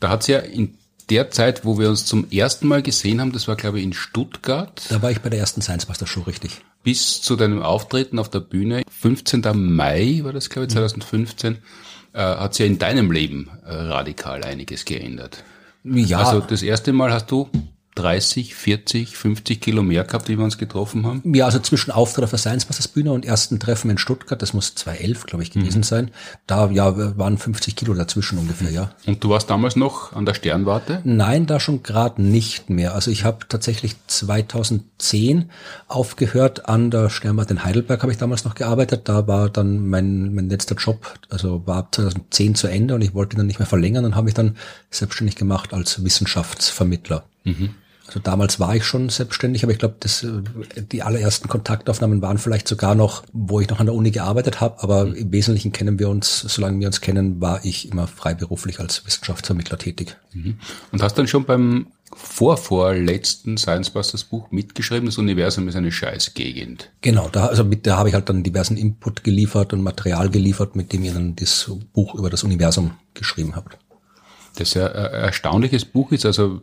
Da 0.00 0.08
hat 0.08 0.22
es 0.22 0.26
ja 0.26 0.38
in 0.38 0.74
der 1.10 1.30
Zeit, 1.30 1.64
wo 1.64 1.78
wir 1.78 1.88
uns 1.88 2.06
zum 2.06 2.30
ersten 2.30 2.66
Mal 2.66 2.82
gesehen 2.82 3.20
haben, 3.20 3.32
das 3.32 3.48
war 3.48 3.56
glaube 3.56 3.78
ich 3.78 3.84
in 3.84 3.92
Stuttgart. 3.92 4.82
Da 4.88 5.02
war 5.02 5.10
ich 5.10 5.20
bei 5.20 5.28
der 5.28 5.38
ersten 5.38 5.62
Science 5.62 5.86
Buster 5.86 6.06
Show, 6.06 6.22
richtig. 6.22 6.60
Bis 6.82 7.20
zu 7.22 7.36
deinem 7.36 7.62
Auftreten 7.62 8.18
auf 8.18 8.28
der 8.28 8.40
Bühne, 8.40 8.82
15. 9.00 9.42
Mai 9.54 10.20
war 10.22 10.32
das 10.32 10.50
glaube 10.50 10.66
ich, 10.66 10.72
2015, 10.72 11.52
mhm. 11.52 11.58
äh, 12.12 12.18
hat 12.18 12.54
sich 12.54 12.66
ja 12.66 12.66
in 12.66 12.78
deinem 12.78 13.10
Leben 13.10 13.50
äh, 13.64 13.72
radikal 13.72 14.42
einiges 14.44 14.84
geändert. 14.84 15.44
Ja. 15.84 16.18
Also 16.18 16.40
das 16.40 16.62
erste 16.62 16.92
Mal 16.92 17.12
hast 17.12 17.30
du 17.30 17.48
30, 17.94 18.54
40, 18.54 19.16
50 19.16 19.60
Kilo 19.60 19.82
mehr 19.82 20.04
gehabt, 20.04 20.26
die 20.28 20.38
wir 20.38 20.44
uns 20.44 20.56
getroffen 20.56 21.04
haben? 21.06 21.34
Ja, 21.34 21.44
also 21.44 21.58
zwischen 21.58 21.90
Auftritt 21.90 22.24
auf 22.24 22.30
der 22.30 22.38
Science 22.38 22.66
Masters 22.66 22.88
Bühne 22.88 23.12
und 23.12 23.26
ersten 23.26 23.60
Treffen 23.60 23.90
in 23.90 23.98
Stuttgart, 23.98 24.40
das 24.40 24.54
muss 24.54 24.74
2011, 24.74 25.26
glaube 25.26 25.42
ich, 25.42 25.50
gewesen 25.50 25.78
mhm. 25.78 25.84
sein. 25.84 26.10
Da 26.46 26.70
ja 26.70 27.18
waren 27.18 27.36
50 27.36 27.76
Kilo 27.76 27.92
dazwischen 27.92 28.38
ungefähr, 28.38 28.70
ja. 28.70 28.90
Und 29.06 29.22
du 29.22 29.28
warst 29.28 29.50
damals 29.50 29.76
noch 29.76 30.14
an 30.14 30.24
der 30.24 30.32
Sternwarte? 30.32 31.02
Nein, 31.04 31.46
da 31.46 31.60
schon 31.60 31.82
gerade 31.82 32.22
nicht 32.22 32.70
mehr. 32.70 32.94
Also 32.94 33.10
ich 33.10 33.24
habe 33.24 33.46
tatsächlich 33.46 33.94
2010 34.06 35.50
aufgehört 35.86 36.68
an 36.70 36.90
der 36.90 37.10
Sternwarte 37.10 37.52
in 37.52 37.64
Heidelberg, 37.64 38.00
habe 38.00 38.12
ich 38.12 38.18
damals 38.18 38.44
noch 38.44 38.54
gearbeitet. 38.54 39.02
Da 39.10 39.26
war 39.26 39.50
dann 39.50 39.86
mein, 39.86 40.34
mein 40.34 40.48
letzter 40.48 40.76
Job, 40.76 41.18
also 41.28 41.66
war 41.66 41.92
2010 41.92 42.54
zu 42.54 42.68
Ende 42.68 42.94
und 42.94 43.02
ich 43.02 43.12
wollte 43.12 43.36
ihn 43.36 43.38
dann 43.38 43.46
nicht 43.46 43.58
mehr 43.58 43.66
verlängern 43.66 44.06
und 44.06 44.14
habe 44.14 44.24
mich 44.24 44.34
dann 44.34 44.56
selbstständig 44.90 45.36
gemacht 45.36 45.74
als 45.74 46.02
Wissenschaftsvermittler. 46.02 47.24
Mhm. 47.44 47.74
Also 48.12 48.20
damals 48.20 48.60
war 48.60 48.76
ich 48.76 48.84
schon 48.84 49.08
selbstständig, 49.08 49.62
aber 49.62 49.72
ich 49.72 49.78
glaube, 49.78 49.96
äh, 50.04 50.82
die 50.82 51.02
allerersten 51.02 51.48
Kontaktaufnahmen 51.48 52.20
waren 52.20 52.36
vielleicht 52.36 52.68
sogar 52.68 52.94
noch, 52.94 53.22
wo 53.32 53.60
ich 53.60 53.70
noch 53.70 53.80
an 53.80 53.86
der 53.86 53.94
Uni 53.94 54.10
gearbeitet 54.10 54.60
habe, 54.60 54.82
aber 54.82 55.06
mhm. 55.06 55.14
im 55.14 55.32
Wesentlichen 55.32 55.72
kennen 55.72 55.98
wir 55.98 56.10
uns, 56.10 56.40
solange 56.40 56.78
wir 56.78 56.88
uns 56.88 57.00
kennen, 57.00 57.40
war 57.40 57.64
ich 57.64 57.90
immer 57.90 58.06
freiberuflich 58.06 58.80
als 58.80 59.06
Wissenschaftsvermittler 59.06 59.78
tätig. 59.78 60.18
Mhm. 60.34 60.58
Und 60.92 61.02
hast 61.02 61.16
dann 61.16 61.26
schon 61.26 61.46
beim 61.46 61.86
vorvorletzten 62.14 63.56
Science 63.56 63.88
Busters 63.88 64.24
Buch 64.24 64.50
mitgeschrieben, 64.50 65.06
das 65.06 65.16
Universum 65.16 65.66
ist 65.68 65.76
eine 65.76 65.90
Scheißgegend. 65.90 66.90
Genau, 67.00 67.30
da, 67.32 67.46
also 67.46 67.64
mit, 67.64 67.86
da 67.86 67.96
habe 67.96 68.10
ich 68.10 68.14
halt 68.14 68.28
dann 68.28 68.42
diversen 68.42 68.76
Input 68.76 69.24
geliefert 69.24 69.72
und 69.72 69.80
Material 69.80 70.28
geliefert, 70.28 70.76
mit 70.76 70.92
dem 70.92 71.02
ihr 71.04 71.14
dann 71.14 71.34
das 71.34 71.70
Buch 71.94 72.14
über 72.14 72.28
das 72.28 72.44
Universum 72.44 72.90
geschrieben 73.14 73.56
habt. 73.56 73.78
Das 74.56 74.74
ja 74.74 74.86
ein 74.92 75.12
erstaunliches 75.14 75.86
Buch 75.86 76.12
ist, 76.12 76.26
also 76.26 76.60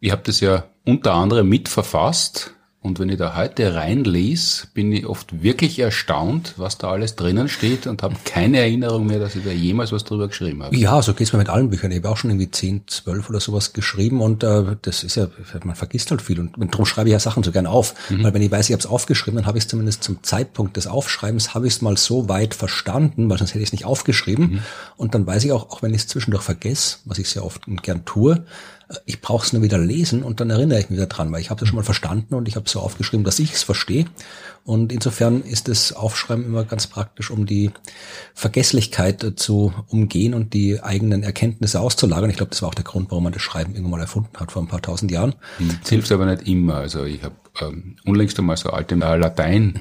ich 0.00 0.10
habe 0.10 0.22
das 0.24 0.40
ja 0.40 0.64
unter 0.84 1.14
anderem 1.14 1.48
mitverfasst 1.48 2.54
und 2.82 2.98
wenn 2.98 3.10
ich 3.10 3.18
da 3.18 3.36
heute 3.36 3.74
reinlese, 3.74 4.68
bin 4.72 4.90
ich 4.90 5.04
oft 5.04 5.42
wirklich 5.42 5.78
erstaunt, 5.78 6.54
was 6.56 6.78
da 6.78 6.90
alles 6.90 7.14
drinnen 7.14 7.50
steht 7.50 7.86
und 7.86 8.02
habe 8.02 8.16
keine 8.24 8.58
Erinnerung 8.58 9.06
mehr, 9.06 9.18
dass 9.18 9.36
ich 9.36 9.44
da 9.44 9.50
jemals 9.50 9.92
was 9.92 10.04
drüber 10.04 10.28
geschrieben 10.28 10.62
habe. 10.62 10.74
Ja, 10.74 11.02
so 11.02 11.12
geht's 11.12 11.34
mir 11.34 11.40
mit 11.40 11.50
allen 11.50 11.68
Büchern. 11.68 11.90
Ich 11.90 11.98
habe 11.98 12.08
auch 12.08 12.16
schon 12.16 12.30
irgendwie 12.30 12.50
10, 12.50 12.84
12 12.86 13.28
oder 13.28 13.38
sowas 13.38 13.74
geschrieben 13.74 14.22
und 14.22 14.42
äh, 14.44 14.76
das 14.80 15.04
ist 15.04 15.16
ja, 15.16 15.28
man 15.62 15.76
vergisst 15.76 16.10
halt 16.10 16.22
viel 16.22 16.40
und 16.40 16.54
darum 16.56 16.86
schreibe 16.86 17.10
ich 17.10 17.12
ja 17.12 17.18
Sachen 17.18 17.42
so 17.42 17.52
gern 17.52 17.66
auf. 17.66 17.94
Mhm. 18.08 18.24
Weil 18.24 18.32
wenn 18.32 18.42
ich 18.42 18.50
weiß, 18.50 18.70
ich 18.70 18.72
habe 18.72 18.80
es 18.80 18.86
aufgeschrieben, 18.86 19.36
dann 19.36 19.46
habe 19.46 19.58
ich 19.58 19.64
es 19.64 19.68
zumindest 19.68 20.02
zum 20.02 20.22
Zeitpunkt 20.22 20.78
des 20.78 20.86
Aufschreibens, 20.86 21.52
habe 21.52 21.66
ich 21.66 21.74
es 21.74 21.82
mal 21.82 21.98
so 21.98 22.30
weit 22.30 22.54
verstanden, 22.54 23.28
weil 23.28 23.36
sonst 23.36 23.50
hätte 23.50 23.62
ich 23.62 23.68
es 23.68 23.72
nicht 23.72 23.84
aufgeschrieben. 23.84 24.52
Mhm. 24.52 24.58
Und 24.96 25.14
dann 25.14 25.26
weiß 25.26 25.44
ich 25.44 25.52
auch, 25.52 25.68
auch 25.68 25.82
wenn 25.82 25.92
ich 25.92 26.00
es 26.00 26.08
zwischendurch 26.08 26.44
vergesse, 26.44 26.96
was 27.04 27.18
ich 27.18 27.28
sehr 27.28 27.44
oft 27.44 27.68
und 27.68 27.82
gern 27.82 28.06
tue, 28.06 28.46
ich 29.06 29.20
brauche 29.20 29.46
es 29.46 29.52
nur 29.52 29.62
wieder 29.62 29.78
lesen 29.78 30.22
und 30.22 30.40
dann 30.40 30.50
erinnere 30.50 30.80
ich 30.80 30.90
mich 30.90 30.98
wieder 30.98 31.06
dran, 31.06 31.30
weil 31.32 31.40
ich 31.40 31.50
habe 31.50 31.60
das 31.60 31.68
schon 31.68 31.76
mal 31.76 31.84
verstanden 31.84 32.34
und 32.34 32.48
ich 32.48 32.56
habe 32.56 32.68
so 32.68 32.80
aufgeschrieben, 32.80 33.24
dass 33.24 33.38
ich 33.38 33.52
es 33.52 33.62
verstehe. 33.62 34.06
Und 34.64 34.92
insofern 34.92 35.42
ist 35.42 35.68
das 35.68 35.92
Aufschreiben 35.92 36.44
immer 36.44 36.64
ganz 36.64 36.86
praktisch, 36.86 37.30
um 37.30 37.46
die 37.46 37.70
Vergesslichkeit 38.34 39.22
äh, 39.24 39.34
zu 39.34 39.72
umgehen 39.88 40.34
und 40.34 40.54
die 40.54 40.82
eigenen 40.82 41.22
Erkenntnisse 41.22 41.80
auszulagern. 41.80 42.30
Ich 42.30 42.36
glaube, 42.36 42.50
das 42.50 42.62
war 42.62 42.68
auch 42.68 42.74
der 42.74 42.84
Grund, 42.84 43.10
warum 43.10 43.24
man 43.24 43.32
das 43.32 43.42
Schreiben 43.42 43.74
irgendwann 43.74 43.92
mal 43.92 44.00
erfunden 44.00 44.36
hat 44.38 44.52
vor 44.52 44.62
ein 44.62 44.68
paar 44.68 44.82
tausend 44.82 45.10
Jahren. 45.10 45.34
Das 45.80 45.88
hilft 45.88 46.12
aber 46.12 46.26
nicht 46.26 46.46
immer. 46.46 46.74
Also 46.74 47.04
ich 47.04 47.22
habe 47.22 47.36
ähm, 47.60 47.96
unlängst 48.04 48.38
einmal 48.38 48.56
so 48.56 48.70
alte 48.70 48.96
Latein 48.96 49.80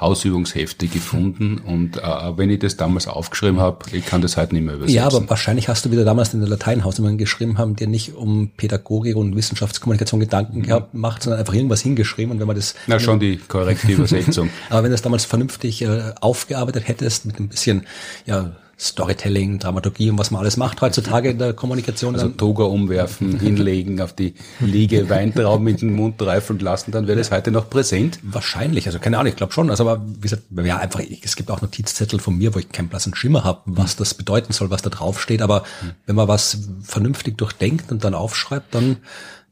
Hausübungshefte 0.00 0.86
gefunden 0.86 1.58
und 1.58 1.96
äh, 1.96 2.00
wenn 2.36 2.50
ich 2.50 2.60
das 2.60 2.76
damals 2.76 3.08
aufgeschrieben 3.08 3.58
habe, 3.58 3.84
ich 3.92 4.06
kann 4.06 4.22
das 4.22 4.36
halt 4.36 4.52
nicht 4.52 4.62
mehr 4.62 4.74
übersetzen. 4.74 4.94
Ja, 4.94 5.06
aber 5.06 5.28
wahrscheinlich 5.28 5.68
hast 5.68 5.84
du 5.84 5.90
wieder 5.90 6.04
damals 6.04 6.32
in 6.34 6.40
der 6.40 6.48
Lateinhausnummern 6.48 7.18
geschrieben 7.18 7.58
haben, 7.58 7.74
dir 7.74 7.88
nicht 7.88 8.14
um 8.14 8.50
Pädagogik 8.56 9.16
und 9.16 9.34
Wissenschaftskommunikation 9.34 10.20
Gedanken 10.20 10.58
mhm. 10.58 10.62
gehabt 10.62 10.94
macht, 10.94 11.24
sondern 11.24 11.40
einfach 11.40 11.54
irgendwas 11.54 11.80
hingeschrieben 11.80 12.32
und 12.32 12.38
wenn 12.38 12.46
man 12.46 12.54
das... 12.54 12.76
Na 12.86 13.00
schon 13.00 13.18
die 13.18 13.38
korrekte 13.38 13.90
Übersetzung. 13.92 14.50
aber 14.70 14.84
wenn 14.84 14.90
du 14.90 14.94
das 14.94 15.02
damals 15.02 15.24
vernünftig 15.24 15.82
äh, 15.82 16.12
aufgearbeitet 16.20 16.86
hättest 16.86 17.26
mit 17.26 17.40
ein 17.40 17.48
bisschen, 17.48 17.84
ja, 18.24 18.52
Storytelling, 18.80 19.58
Dramaturgie 19.58 20.08
und 20.10 20.18
was 20.18 20.30
man 20.30 20.40
alles 20.40 20.56
macht 20.56 20.80
heutzutage 20.80 21.30
in 21.30 21.38
der 21.38 21.52
Kommunikation. 21.52 22.14
Also 22.14 22.28
Toga 22.28 22.64
umwerfen, 22.64 23.40
hinlegen, 23.40 24.00
auf 24.00 24.12
die 24.12 24.34
Liege 24.60 25.10
Weintrauben 25.10 25.64
mit 25.64 25.82
dem 25.82 25.94
Mund 25.96 26.18
treifeln 26.18 26.60
lassen, 26.60 26.92
dann 26.92 27.08
wäre 27.08 27.18
das 27.18 27.32
heute 27.32 27.50
noch 27.50 27.68
präsent. 27.68 28.20
Wahrscheinlich, 28.22 28.86
also 28.86 29.00
keine 29.00 29.18
Ahnung, 29.18 29.30
ich 29.30 29.36
glaube 29.36 29.52
schon. 29.52 29.68
Also 29.70 29.88
aber 29.88 30.04
wie 30.06 30.20
gesagt, 30.20 30.44
ja 30.64 30.78
einfach, 30.78 31.00
es 31.22 31.34
gibt 31.34 31.50
auch 31.50 31.60
Notizzettel 31.60 32.20
von 32.20 32.38
mir, 32.38 32.54
wo 32.54 32.60
ich 32.60 32.68
keinen 32.70 32.88
blassen 32.88 33.16
Schimmer 33.16 33.42
habe, 33.42 33.62
was 33.66 33.96
das 33.96 34.14
bedeuten 34.14 34.52
soll, 34.52 34.70
was 34.70 34.82
da 34.82 34.90
drauf 34.90 35.20
steht. 35.20 35.42
Aber 35.42 35.64
wenn 36.06 36.14
man 36.14 36.28
was 36.28 36.68
vernünftig 36.82 37.36
durchdenkt 37.36 37.90
und 37.90 38.04
dann 38.04 38.14
aufschreibt, 38.14 38.74
dann 38.74 38.98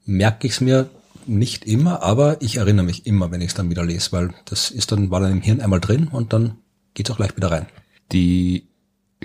merke 0.04 0.46
ich 0.46 0.54
es 0.54 0.60
mir 0.60 0.88
nicht 1.26 1.64
immer, 1.64 2.02
aber 2.02 2.40
ich 2.40 2.58
erinnere 2.58 2.86
mich 2.86 3.06
immer, 3.06 3.32
wenn 3.32 3.40
ich 3.40 3.48
es 3.48 3.54
dann 3.54 3.70
wieder 3.70 3.84
lese, 3.84 4.12
weil 4.12 4.30
das 4.44 4.70
ist 4.70 4.92
dann, 4.92 5.10
war 5.10 5.18
dann 5.18 5.32
im 5.32 5.40
Hirn 5.40 5.60
einmal 5.60 5.80
drin 5.80 6.06
und 6.06 6.32
dann 6.32 6.58
geht 6.94 7.08
es 7.08 7.12
auch 7.12 7.16
gleich 7.16 7.36
wieder 7.36 7.50
rein. 7.50 7.66
Die 8.12 8.68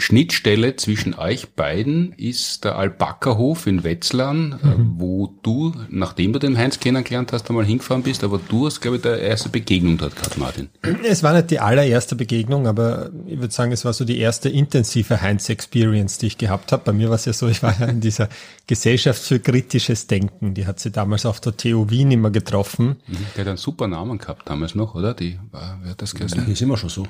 Schnittstelle 0.01 0.75
zwischen 0.75 1.13
euch 1.13 1.53
beiden 1.55 2.13
ist 2.13 2.63
der 2.63 2.75
Alpaka-Hof 2.75 3.67
in 3.67 3.83
Wetzlar, 3.83 4.31
äh, 4.31 4.35
mhm. 4.35 4.95
wo 4.97 5.33
du, 5.43 5.73
nachdem 5.89 6.33
du 6.33 6.39
den 6.39 6.57
Heinz 6.57 6.79
kennengelernt 6.79 7.31
hast, 7.31 7.49
einmal 7.49 7.65
hingefahren 7.65 8.03
bist, 8.03 8.23
aber 8.23 8.39
du 8.49 8.65
hast, 8.65 8.81
glaube 8.81 8.97
ich, 8.97 9.03
der 9.03 9.19
erste 9.19 9.49
Begegnung 9.49 9.97
dort 9.97 10.15
gehabt, 10.15 10.37
Martin. 10.37 10.69
Es 11.03 11.23
war 11.23 11.33
nicht 11.33 11.51
die 11.51 11.59
allererste 11.59 12.15
Begegnung, 12.15 12.67
aber 12.67 13.11
ich 13.27 13.39
würde 13.39 13.53
sagen, 13.53 13.71
es 13.71 13.85
war 13.85 13.93
so 13.93 14.03
die 14.03 14.17
erste 14.17 14.49
intensive 14.49 15.21
Heinz-Experience, 15.21 16.17
die 16.17 16.27
ich 16.27 16.37
gehabt 16.37 16.71
habe. 16.71 16.83
Bei 16.85 16.93
mir 16.93 17.09
war 17.09 17.15
es 17.15 17.25
ja 17.25 17.33
so, 17.33 17.47
ich 17.47 17.61
war 17.61 17.79
ja 17.79 17.85
in 17.85 18.01
dieser 18.01 18.27
Gesellschaft 18.67 19.21
für 19.21 19.39
kritisches 19.39 20.07
Denken, 20.07 20.53
die 20.53 20.65
hat 20.65 20.79
sie 20.79 20.91
damals 20.91 21.25
auf 21.25 21.39
der 21.39 21.55
TU 21.55 21.89
Wien 21.89 22.11
immer 22.11 22.31
getroffen. 22.31 22.97
Mhm. 23.07 23.17
Der 23.35 23.41
hat 23.41 23.47
einen 23.49 23.57
super 23.57 23.87
Namen 23.87 24.17
gehabt 24.17 24.49
damals 24.49 24.75
noch, 24.75 24.95
oder? 24.95 25.13
Die 25.13 25.39
war, 25.51 25.79
wer 25.83 25.91
hat 25.91 26.01
das 26.01 26.15
geheißen? 26.15 26.45
Die 26.45 26.53
ist 26.53 26.61
immer 26.61 26.77
schon 26.77 26.89
so. 26.89 27.07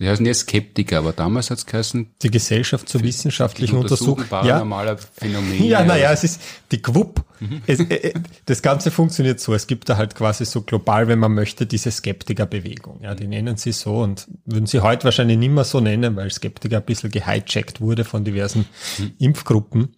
Die 0.00 0.08
heißen 0.08 0.24
jetzt 0.24 0.40
Skeptiker, 0.40 0.98
aber 0.98 1.12
damals 1.12 1.50
hat 1.50 1.58
es 1.58 1.66
geheißen. 1.66 2.14
Die 2.22 2.30
Gesellschaft 2.30 2.88
zur 2.88 3.02
wissenschaftlichen 3.02 3.76
Untersuchung. 3.76 4.24
Paranormaler 4.30 4.92
ja. 4.92 4.98
Phänomene. 5.12 5.66
Ja, 5.66 5.84
naja, 5.84 6.10
es 6.10 6.24
ist 6.24 6.40
die 6.72 6.80
GWUP. 6.80 7.22
Mhm. 7.38 7.60
Es, 7.66 7.80
äh, 7.80 8.14
das 8.46 8.62
Ganze 8.62 8.90
funktioniert 8.90 9.40
so. 9.40 9.52
Es 9.52 9.66
gibt 9.66 9.90
da 9.90 9.98
halt 9.98 10.14
quasi 10.14 10.46
so 10.46 10.62
global, 10.62 11.06
wenn 11.08 11.18
man 11.18 11.34
möchte, 11.34 11.66
diese 11.66 11.90
Skeptikerbewegung. 11.90 13.02
Ja, 13.02 13.14
die 13.14 13.26
nennen 13.26 13.58
sie 13.58 13.72
so 13.72 13.98
und 13.98 14.26
würden 14.46 14.64
sie 14.64 14.80
heute 14.80 15.04
wahrscheinlich 15.04 15.36
nicht 15.36 15.52
mehr 15.52 15.64
so 15.64 15.80
nennen, 15.80 16.16
weil 16.16 16.30
Skeptiker 16.30 16.78
ein 16.78 16.84
bisschen 16.84 17.10
gehijackt 17.10 17.82
wurde 17.82 18.04
von 18.04 18.24
diversen 18.24 18.64
mhm. 18.96 19.12
Impfgruppen. 19.18 19.96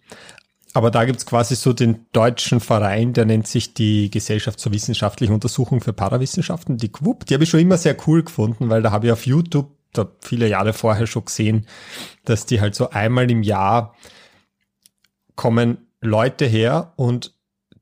Aber 0.73 0.91
da 0.91 1.05
gibt's 1.05 1.25
quasi 1.25 1.55
so 1.55 1.71
den 1.71 2.07
deutschen 2.11 2.59
Verein, 2.59 3.13
der 3.13 3.23
nennt 3.23 3.47
sich 3.47 3.73
die 3.73 4.11
Gesellschaft 4.11 4.59
zur 4.59 4.73
wissenschaftlichen 4.73 5.33
Untersuchung 5.33 5.79
für 5.79 5.93
Parawissenschaften, 5.93 6.77
die 6.77 6.91
QWUP. 6.91 7.25
Die 7.25 7.35
habe 7.35 7.45
ich 7.45 7.49
schon 7.49 7.61
immer 7.61 7.77
sehr 7.77 7.95
cool 8.07 8.23
gefunden, 8.23 8.69
weil 8.69 8.81
da 8.81 8.91
habe 8.91 9.05
ich 9.05 9.13
auf 9.13 9.25
YouTube 9.25 9.71
da 9.93 10.07
viele 10.21 10.47
Jahre 10.47 10.73
vorher 10.73 11.07
schon 11.07 11.25
gesehen, 11.25 11.67
dass 12.25 12.45
die 12.45 12.61
halt 12.61 12.75
so 12.75 12.89
einmal 12.89 13.29
im 13.29 13.43
Jahr 13.43 13.95
kommen 15.35 15.87
Leute 16.01 16.45
her 16.45 16.93
und 16.95 17.33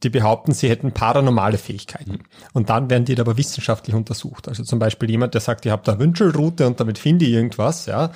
die 0.04 0.10
behaupten, 0.10 0.54
sie 0.54 0.70
hätten 0.70 0.94
paranormale 0.94 1.58
Fähigkeiten. 1.58 2.14
Mhm. 2.14 2.24
Und 2.54 2.70
dann 2.70 2.90
werden 2.90 3.06
die 3.06 3.20
aber 3.20 3.38
wissenschaftlich 3.38 3.96
untersucht. 3.96 4.48
Also 4.48 4.64
zum 4.64 4.80
Beispiel 4.80 5.10
jemand, 5.12 5.34
der 5.34 5.42
sagt, 5.42 5.66
ich 5.66 5.72
habe 5.72 5.84
da 5.86 6.00
Wünschelroute 6.00 6.66
und 6.66 6.80
damit 6.80 6.98
finde 6.98 7.26
ich 7.26 7.32
irgendwas, 7.32 7.86
ja 7.86 8.12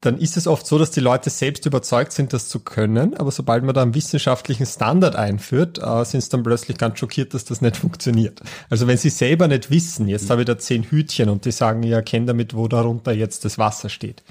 dann 0.00 0.18
ist 0.18 0.36
es 0.36 0.46
oft 0.46 0.64
so, 0.64 0.78
dass 0.78 0.92
die 0.92 1.00
Leute 1.00 1.28
selbst 1.28 1.66
überzeugt 1.66 2.12
sind, 2.12 2.32
das 2.32 2.48
zu 2.48 2.60
können, 2.60 3.14
aber 3.14 3.32
sobald 3.32 3.64
man 3.64 3.74
da 3.74 3.82
einen 3.82 3.94
wissenschaftlichen 3.94 4.64
Standard 4.64 5.16
einführt, 5.16 5.78
äh, 5.78 6.04
sind 6.04 6.20
sie 6.20 6.30
dann 6.30 6.44
plötzlich 6.44 6.78
ganz 6.78 7.00
schockiert, 7.00 7.34
dass 7.34 7.44
das 7.44 7.60
nicht 7.60 7.76
funktioniert. 7.76 8.40
Also 8.70 8.86
wenn 8.86 8.96
sie 8.96 9.10
selber 9.10 9.48
nicht 9.48 9.70
wissen, 9.70 10.06
jetzt 10.06 10.26
mhm. 10.26 10.30
habe 10.30 10.42
ich 10.42 10.46
da 10.46 10.56
zehn 10.56 10.84
Hütchen 10.84 11.28
und 11.28 11.44
die 11.44 11.50
sagen, 11.50 11.82
ja, 11.82 12.00
kenn 12.00 12.26
damit, 12.26 12.54
wo 12.54 12.68
darunter 12.68 13.12
jetzt 13.12 13.44
das 13.44 13.58
Wasser 13.58 13.88
steht. 13.88 14.22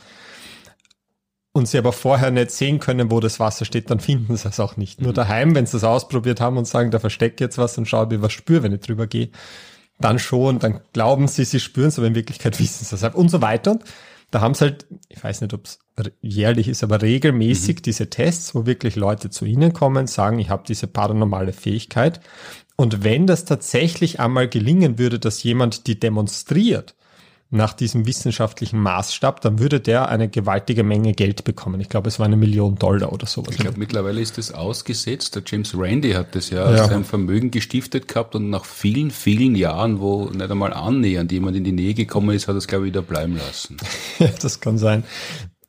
Und 1.52 1.68
sie 1.68 1.80
aber 1.80 1.92
vorher 1.92 2.32
nicht 2.32 2.52
sehen 2.52 2.80
können, 2.80 3.12
wo 3.12 3.20
das 3.20 3.40
Wasser 3.40 3.66
steht, 3.66 3.90
dann 3.90 4.00
finden 4.00 4.38
sie 4.38 4.48
es 4.48 4.60
auch 4.62 4.78
nicht. 4.78 5.00
Mhm. 5.00 5.06
Nur 5.06 5.14
daheim, 5.14 5.54
wenn 5.54 5.66
sie 5.66 5.76
es 5.76 5.84
ausprobiert 5.84 6.40
haben 6.40 6.56
und 6.56 6.66
sagen, 6.66 6.92
da 6.92 7.00
versteckt 7.00 7.42
jetzt 7.42 7.58
was 7.58 7.78
und 7.78 7.90
schau, 7.90 8.04
ob 8.04 8.14
ich 8.14 8.22
was 8.22 8.32
spüre, 8.32 8.64
wenn 8.64 8.74
ich 8.74 8.82
drüber 8.82 9.06
gehe, 9.06 9.32
dann 10.00 10.18
schon, 10.18 10.60
dann 10.60 10.80
glauben 10.94 11.28
sie, 11.28 11.44
sie 11.44 11.60
spüren 11.60 11.90
es, 11.90 11.98
aber 11.98 12.08
in 12.08 12.16
Wirklichkeit 12.16 12.58
wissen 12.62 12.86
sie 12.86 12.96
es 12.96 13.14
und 13.14 13.28
so 13.28 13.42
weiter. 13.42 13.72
Und 13.72 13.84
da 14.32 14.42
haben 14.42 14.54
sie 14.54 14.66
halt, 14.66 14.86
ich 15.08 15.24
weiß 15.24 15.42
nicht, 15.42 15.54
ob 15.54 15.66
es 15.66 15.80
jährlich 16.22 16.68
ist, 16.68 16.84
aber 16.84 17.02
regelmäßig 17.02 17.78
mhm. 17.78 17.82
diese 17.84 18.10
Tests, 18.10 18.54
wo 18.54 18.66
wirklich 18.66 18.96
Leute 18.96 19.30
zu 19.30 19.46
ihnen 19.46 19.74
kommen, 19.74 20.08
sagen, 20.08 20.40
ich 20.40 20.50
habe 20.50 20.64
diese 20.68 20.88
paranormale 20.88 21.54
Fähigkeit. 21.54 22.20
Und 22.76 23.04
wenn 23.04 23.26
das 23.26 23.46
tatsächlich 23.46 24.20
einmal 24.20 24.48
gelingen 24.48 25.00
würde, 25.00 25.18
dass 25.18 25.42
jemand 25.44 25.88
die 25.88 26.00
demonstriert, 26.00 26.96
nach 27.50 27.74
diesem 27.74 28.06
wissenschaftlichen 28.06 28.80
Maßstab, 28.80 29.40
dann 29.42 29.60
würde 29.60 29.80
der 29.80 30.10
eine 30.10 30.28
gewaltige 30.28 30.84
Menge 30.84 31.14
Geld 31.14 31.46
bekommen. 31.46 31.80
Ich 31.80 31.88
glaube, 31.88 32.10
es 32.10 32.20
war 32.20 32.26
eine 32.26 32.36
Million 32.36 32.76
Dollar 32.76 33.14
oder 33.14 33.26
sowas. 33.26 33.56
Ich 33.56 33.60
glaube, 33.60 33.80
mittlerweile 33.80 34.20
ist 34.20 34.38
das 34.38 34.52
ausgesetzt. 34.52 35.36
Der 35.36 35.44
James 35.46 35.74
Randy 35.78 36.12
hat 36.12 36.36
das 36.36 36.50
ja, 36.50 36.70
ja. 36.76 36.88
sein 36.88 37.06
Vermögen 37.06 37.50
gestiftet 37.50 38.08
gehabt 38.08 38.36
und 38.36 38.50
nach 38.50 38.66
vielen, 38.66 39.12
vielen 39.12 39.56
Jahren, 39.56 40.02
wo 40.02 40.26
nicht 40.26 40.52
einmal 40.52 40.74
annähernd 40.74 41.32
jemand 41.32 41.56
in 41.56 41.64
die 41.64 41.72
Nähe 41.72 41.94
gekommen 41.94 42.36
ist, 42.36 42.50
hat 42.50 42.56
es, 42.58 42.68
glaube 42.68 42.86
ich, 42.86 42.94
wieder 42.94 43.02
bleiben 43.02 43.38
lassen. 43.38 43.78
ja, 44.20 44.28
das 44.42 44.60
kann 44.60 44.78
sein. 44.78 45.04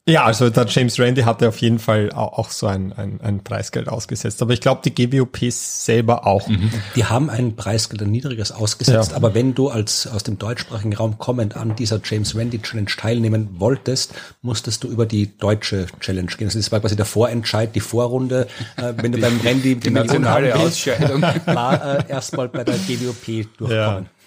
Ja, 0.09 0.25
also 0.25 0.49
der 0.49 0.65
James 0.67 0.99
Randy 0.99 1.21
hatte 1.23 1.49
auf 1.49 1.59
jeden 1.59 1.79
Fall 1.79 2.11
auch 2.13 2.51
so 2.51 2.67
ein, 2.67 2.95
ein, 2.95 3.21
ein 3.23 3.45
Preisgeld 3.45 3.89
ausgesetzt. 3.89 4.41
Aber 4.41 4.55
ich 4.55 4.61
glaube, 4.63 4.81
die 4.83 4.95
GWOPs 4.95 5.85
selber 5.85 6.27
auch. 6.27 6.49
Mhm. 6.49 6.71
Die 6.97 7.05
haben 7.05 7.29
ein 7.29 7.57
Preisgeld, 7.57 8.01
ein 8.01 8.11
niedriges 8.11 8.51
ausgesetzt. 8.51 9.11
Ja. 9.11 9.17
Aber 9.17 9.35
wenn 9.35 9.55
du 9.55 9.69
als 9.69 10.07
aus 10.07 10.23
dem 10.23 10.39
deutschsprachigen 10.39 10.95
Raum 10.95 11.19
kommend 11.19 11.57
an 11.57 11.77
dieser 11.77 12.01
James 12.03 12.35
Randy 12.35 12.59
Challenge 12.63 12.91
teilnehmen 12.97 13.49
wolltest, 13.59 14.15
musstest 14.41 14.83
du 14.83 14.89
über 14.89 15.05
die 15.05 15.37
deutsche 15.37 15.87
Challenge 16.01 16.31
gehen. 16.39 16.51
Das 16.53 16.73
war 16.73 16.81
quasi 16.81 16.97
der 16.97 17.05
Vorentscheid, 17.05 17.75
die 17.75 17.81
Vorrunde. 17.81 18.49
Äh, 18.77 18.95
wenn 18.97 19.13
du 19.13 19.21
beim 19.21 19.39
Randy 19.45 19.75
die, 19.75 19.81
die 19.81 19.91
nationale 19.91 20.57
Ausscheidung 20.57 21.21
war 21.21 21.99
äh, 21.99 22.05
erstmal 22.09 22.49
bei 22.49 22.65
der 22.65 22.77
GWOP 22.77 23.47
durchkommen. 23.59 24.05
Ja. 24.05 24.18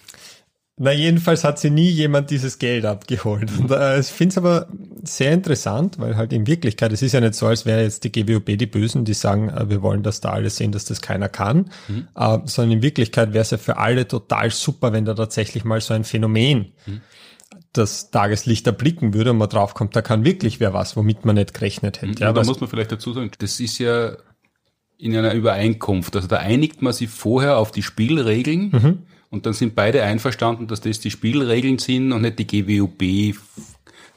Na, 0.78 0.92
jedenfalls 0.92 1.44
hat 1.44 1.60
sie 1.60 1.70
nie 1.70 1.90
jemand 1.90 2.32
dieses 2.32 2.58
Geld 2.58 2.86
abgeholt. 2.86 3.52
Und 3.60 3.70
äh, 3.72 4.00
ich 4.00 4.08
finde 4.08 4.32
es 4.32 4.38
aber 4.38 4.68
sehr 5.04 5.32
interessant, 5.32 6.00
weil 6.00 6.16
halt 6.16 6.34
in 6.34 6.48
Wirklichkeit, 6.48 6.92
es 6.92 7.02
ist 7.02 7.12
ja 7.12 7.20
nicht 7.20 7.36
so, 7.36 7.46
als 7.46 7.66
wäre 7.66 7.84
jetzt 7.84 8.04
die 8.04 8.12
GWOB 8.12 8.58
die 8.58 8.66
Bösen, 8.66 9.06
die 9.06 9.14
sagen, 9.14 9.50
äh, 9.50 9.70
wir 9.70 9.82
wollen, 9.82 10.02
dass 10.02 10.22
da 10.22 10.32
alle 10.32 10.50
sehen, 10.50 10.72
dass 10.72 10.86
das 10.86 11.02
keiner 11.02 11.30
kann, 11.30 11.70
mhm. 11.88 12.08
äh, 12.16 12.40
sondern 12.46 12.78
in 12.78 12.82
Wirklichkeit 12.82 13.34
wäre 13.34 13.42
es 13.42 13.52
ja 13.52 13.58
für 13.58 13.78
alle 13.78 14.08
total 14.08 14.50
super, 14.50 14.94
wenn 14.94 15.06
da 15.06 15.14
tatsächlich 15.14 15.66
mal 15.66 15.82
so 15.82 15.94
ein 15.94 16.04
Phänomen 16.04 16.72
mhm. 16.88 17.02
das 17.74 18.10
Tageslicht 18.10 18.66
erblicken 18.66 19.14
würde 19.14 19.32
und 19.32 19.38
man 19.38 19.50
draufkommt, 19.50 19.96
da 19.96 20.02
kann 20.02 20.26
wirklich 20.26 20.60
wer 20.60 20.74
was, 20.74 20.96
womit 20.96 21.26
man 21.26 21.36
nicht 21.36 21.54
gerechnet 21.54 22.02
hätte. 22.02 22.14
Mhm. 22.14 22.18
Ja, 22.18 22.34
da 22.34 22.44
muss 22.44 22.62
man 22.62 22.70
vielleicht 22.70 22.92
dazu 22.92 23.14
sagen, 23.14 23.30
das 23.38 23.60
ist 23.60 23.78
ja 23.78 24.14
in 24.98 25.16
einer 25.16 25.34
Übereinkunft. 25.34 26.16
Also 26.16 26.28
da 26.28 26.38
einigt 26.38 26.82
man 26.82 26.94
sich 26.94 27.10
vorher 27.10 27.58
auf 27.58 27.72
die 27.72 27.84
Spielregeln 27.84 28.70
mhm. 28.72 29.00
Und 29.32 29.46
dann 29.46 29.54
sind 29.54 29.76
beide 29.76 30.04
einverstanden, 30.04 30.68
dass 30.68 30.82
das 30.82 31.00
die 31.00 31.10
Spielregeln 31.10 31.80
sind 31.80 32.12
und 32.12 32.22
nicht 32.22 32.38
die 32.38 32.46
GWUB 32.46 33.36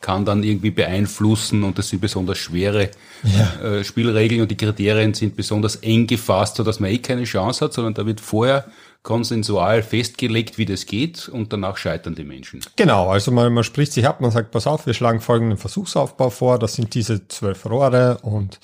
kann 0.00 0.26
dann 0.26 0.42
irgendwie 0.42 0.70
beeinflussen 0.70 1.62
und 1.62 1.78
das 1.78 1.88
sind 1.88 2.00
besonders 2.00 2.36
schwere 2.36 2.90
ja. 3.22 3.78
äh, 3.78 3.84
Spielregeln 3.84 4.42
und 4.42 4.50
die 4.50 4.56
Kriterien 4.56 5.14
sind 5.14 5.34
besonders 5.34 5.76
eng 5.76 6.06
gefasst, 6.06 6.56
sodass 6.56 6.78
man 6.78 6.90
eh 6.90 6.98
keine 6.98 7.24
Chance 7.24 7.64
hat, 7.64 7.72
sondern 7.72 7.94
da 7.94 8.04
wird 8.04 8.20
vorher 8.20 8.66
konsensual 9.02 9.82
festgelegt, 9.82 10.58
wie 10.58 10.66
das 10.66 10.84
geht 10.84 11.28
und 11.30 11.54
danach 11.54 11.78
scheitern 11.78 12.14
die 12.14 12.24
Menschen. 12.24 12.60
Genau, 12.76 13.08
also 13.08 13.30
man, 13.30 13.52
man 13.54 13.64
spricht 13.64 13.92
sich 13.92 14.06
ab, 14.06 14.20
man 14.20 14.30
sagt, 14.30 14.50
pass 14.50 14.66
auf, 14.66 14.84
wir 14.84 14.92
schlagen 14.92 15.20
folgenden 15.20 15.56
Versuchsaufbau 15.56 16.28
vor, 16.28 16.58
das 16.58 16.74
sind 16.74 16.94
diese 16.94 17.26
zwölf 17.28 17.64
Rohre 17.64 18.18
und, 18.20 18.60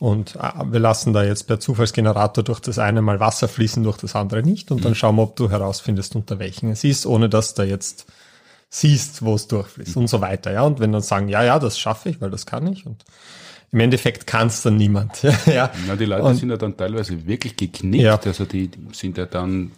und 0.00 0.34
äh, 0.36 0.72
wir 0.72 0.80
lassen 0.80 1.12
da 1.12 1.22
jetzt 1.22 1.46
per 1.46 1.60
Zufallsgenerator 1.60 2.42
durch 2.42 2.58
das 2.58 2.78
eine 2.78 3.02
mal 3.02 3.20
Wasser 3.20 3.46
fließen, 3.46 3.84
durch 3.84 3.98
das 3.98 4.16
andere 4.16 4.42
nicht 4.42 4.72
und 4.72 4.84
dann 4.84 4.92
mhm. 4.92 4.96
schauen 4.96 5.16
wir, 5.16 5.22
ob 5.22 5.36
du 5.36 5.50
herausfindest, 5.50 6.16
unter 6.16 6.40
welchen 6.40 6.70
es 6.70 6.82
ist, 6.82 7.06
ohne 7.06 7.28
dass 7.28 7.54
da 7.54 7.62
jetzt 7.62 8.06
siehst, 8.70 9.22
wo 9.22 9.34
es 9.34 9.46
durchfließt 9.46 9.96
und 9.96 10.08
so 10.08 10.22
weiter. 10.22 10.52
Ja, 10.52 10.62
und 10.62 10.80
wenn 10.80 10.90
dann 10.90 11.02
sagen, 11.02 11.28
ja, 11.28 11.44
ja, 11.44 11.58
das 11.58 11.78
schaffe 11.78 12.08
ich, 12.08 12.20
weil 12.20 12.30
das 12.30 12.46
kann 12.46 12.66
ich 12.66 12.86
und 12.86 13.04
im 13.72 13.80
Endeffekt 13.80 14.26
kann 14.26 14.48
es 14.48 14.62
dann 14.62 14.76
niemand. 14.76 15.22
ja. 15.22 15.70
ja, 15.86 15.96
die 15.96 16.06
Leute 16.06 16.22
und, 16.22 16.36
sind 16.36 16.48
ja 16.48 16.56
dann 16.56 16.76
teilweise 16.76 17.26
wirklich 17.26 17.56
geknickt. 17.56 18.02
Ja. 18.02 18.18
Also 18.18 18.46
die 18.46 18.70
sind 18.92 19.18
ja 19.18 19.26
dann 19.26 19.72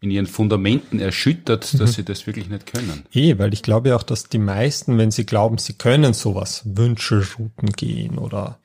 in 0.00 0.10
ihren 0.10 0.26
Fundamenten 0.26 1.00
erschüttert, 1.00 1.72
dass 1.80 1.80
mhm. 1.80 1.94
sie 1.94 2.04
das 2.04 2.26
wirklich 2.26 2.48
nicht 2.48 2.66
können. 2.66 3.04
Eh, 3.12 3.38
weil 3.38 3.54
ich 3.54 3.62
glaube 3.62 3.96
auch, 3.96 4.02
dass 4.02 4.28
die 4.28 4.38
meisten, 4.38 4.98
wenn 4.98 5.10
sie 5.10 5.24
glauben, 5.24 5.56
sie 5.56 5.72
können 5.72 6.12
sowas, 6.12 6.62
Wünschelrouten 6.66 7.70
gehen 7.72 8.18
oder 8.18 8.58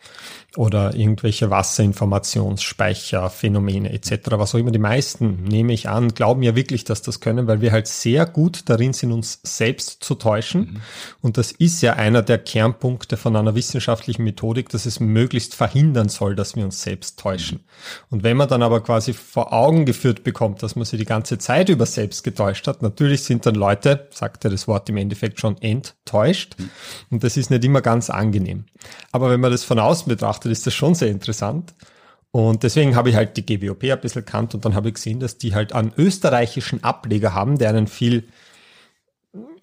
oder 0.58 0.96
irgendwelche 0.96 1.50
Wasserinformationsspeicher, 1.50 3.30
Phänomene 3.30 3.94
etc., 3.94 4.32
was 4.32 4.54
auch 4.54 4.60
immer 4.60 4.72
die 4.72 4.80
meisten, 4.80 5.44
nehme 5.44 5.72
ich 5.72 5.88
an, 5.88 6.14
glauben 6.14 6.44
ja 6.44 6.56
wirklich, 6.56 6.84
dass 6.84 7.02
das 7.02 7.22
können, 7.22 7.48
weil 7.48 7.62
wir 7.62 7.72
halt 7.72 7.88
sehr 7.88 8.26
gut 8.26 8.64
darin 8.66 8.92
sind, 8.92 9.14
uns 9.14 9.40
selbst 9.44 10.04
zu 10.04 10.16
täuschen. 10.16 10.62
Mhm. 10.62 10.82
Und 11.22 11.38
das 11.38 11.54
ist 11.54 11.82
ja 11.82 11.94
einer 11.94 12.22
der 12.22 12.38
Kernpunkte 12.38 13.16
von 13.16 13.36
einer 13.36 13.56
wissenschaftlichen 13.56 14.24
Methodik, 14.24 14.68
dass 14.70 14.86
es 14.86 15.00
möglichst 15.00 15.56
verhindern 15.56 16.10
soll, 16.10 16.36
dass 16.36 16.56
wir 16.56 16.66
uns 16.66 16.82
selbst 16.82 17.18
täuschen. 17.18 17.60
Mhm. 17.60 17.64
Und 18.10 18.24
wenn 18.24 18.36
man 18.36 18.50
dann 18.50 18.62
aber 18.62 18.82
quasi 18.82 19.14
vor 19.14 19.54
Augen 19.54 19.86
geführt 19.86 20.24
bekommt, 20.26 20.64
dass 20.64 20.76
man 20.76 20.84
sich 20.84 21.00
die 21.00 21.06
ganze 21.06 21.38
Zeit 21.38 21.70
über 21.70 21.86
selbst 21.86 22.26
getäuscht 22.26 22.68
hat, 22.68 22.82
natürlich 22.82 23.24
sind 23.24 23.46
dann 23.46 23.56
Leute, 23.56 24.10
sagt 24.12 24.44
ja 24.44 24.50
das 24.50 24.68
Wort 24.68 24.90
im 24.90 24.98
Endeffekt 24.98 25.40
schon, 25.40 25.58
enttäuscht. 25.62 26.56
Mhm. 26.58 26.70
Und 27.10 27.24
das 27.24 27.38
ist 27.38 27.52
nicht 27.52 27.64
immer 27.64 27.82
ganz 27.82 28.10
angenehm. 28.10 28.66
Aber 29.14 29.30
wenn 29.30 29.40
man 29.40 29.52
das 29.52 29.64
von 29.64 29.80
außen 29.80 30.08
betrachtet, 30.08 30.41
betrachtet, 30.42 30.52
ist 30.52 30.68
das 30.68 30.74
schon 30.74 30.96
sehr 30.96 31.10
interessant. 31.10 31.74
Und 32.32 32.64
deswegen 32.64 32.96
habe 32.96 33.10
ich 33.10 33.16
halt 33.16 33.36
die 33.36 33.46
GWOP 33.46 33.84
ein 33.84 34.00
bisschen 34.00 34.26
kannt 34.26 34.56
und 34.56 34.64
dann 34.64 34.74
habe 34.74 34.88
ich 34.88 34.96
gesehen, 34.96 35.20
dass 35.20 35.38
die 35.38 35.54
halt 35.54 35.74
einen 35.74 35.92
österreichischen 35.98 36.84
Ableger 36.84 37.34
haben, 37.34 37.58
der 37.58 37.70
einen 37.70 37.88
viel 37.88 38.24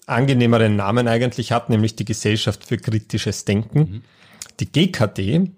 angenehmeren 0.05 0.75
Namen 0.75 1.07
eigentlich 1.07 1.51
hat, 1.51 1.69
nämlich 1.69 1.95
die 1.95 2.05
Gesellschaft 2.05 2.63
für 2.65 2.77
kritisches 2.77 3.45
Denken. 3.45 3.79
Mhm. 3.79 4.01
Die 4.59 4.71
GKD, 4.71 5.51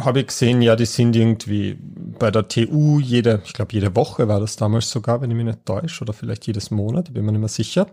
habe 0.00 0.20
ich 0.20 0.28
gesehen, 0.28 0.62
ja, 0.62 0.76
die 0.76 0.86
sind 0.86 1.14
irgendwie 1.16 1.76
bei 2.18 2.30
der 2.30 2.48
TU 2.48 3.00
jede, 3.00 3.42
ich 3.44 3.52
glaube 3.52 3.72
jede 3.72 3.94
Woche 3.96 4.28
war 4.28 4.40
das 4.40 4.56
damals 4.56 4.90
sogar, 4.90 5.20
wenn 5.20 5.30
ich 5.30 5.36
mich 5.36 5.46
nicht 5.46 5.66
täusche, 5.66 6.02
oder 6.02 6.12
vielleicht 6.12 6.46
jedes 6.46 6.70
Monat, 6.70 7.08
ich 7.08 7.14
bin 7.14 7.24
mir 7.24 7.32
nicht 7.32 7.40
mehr 7.40 7.48
sicher. 7.48 7.86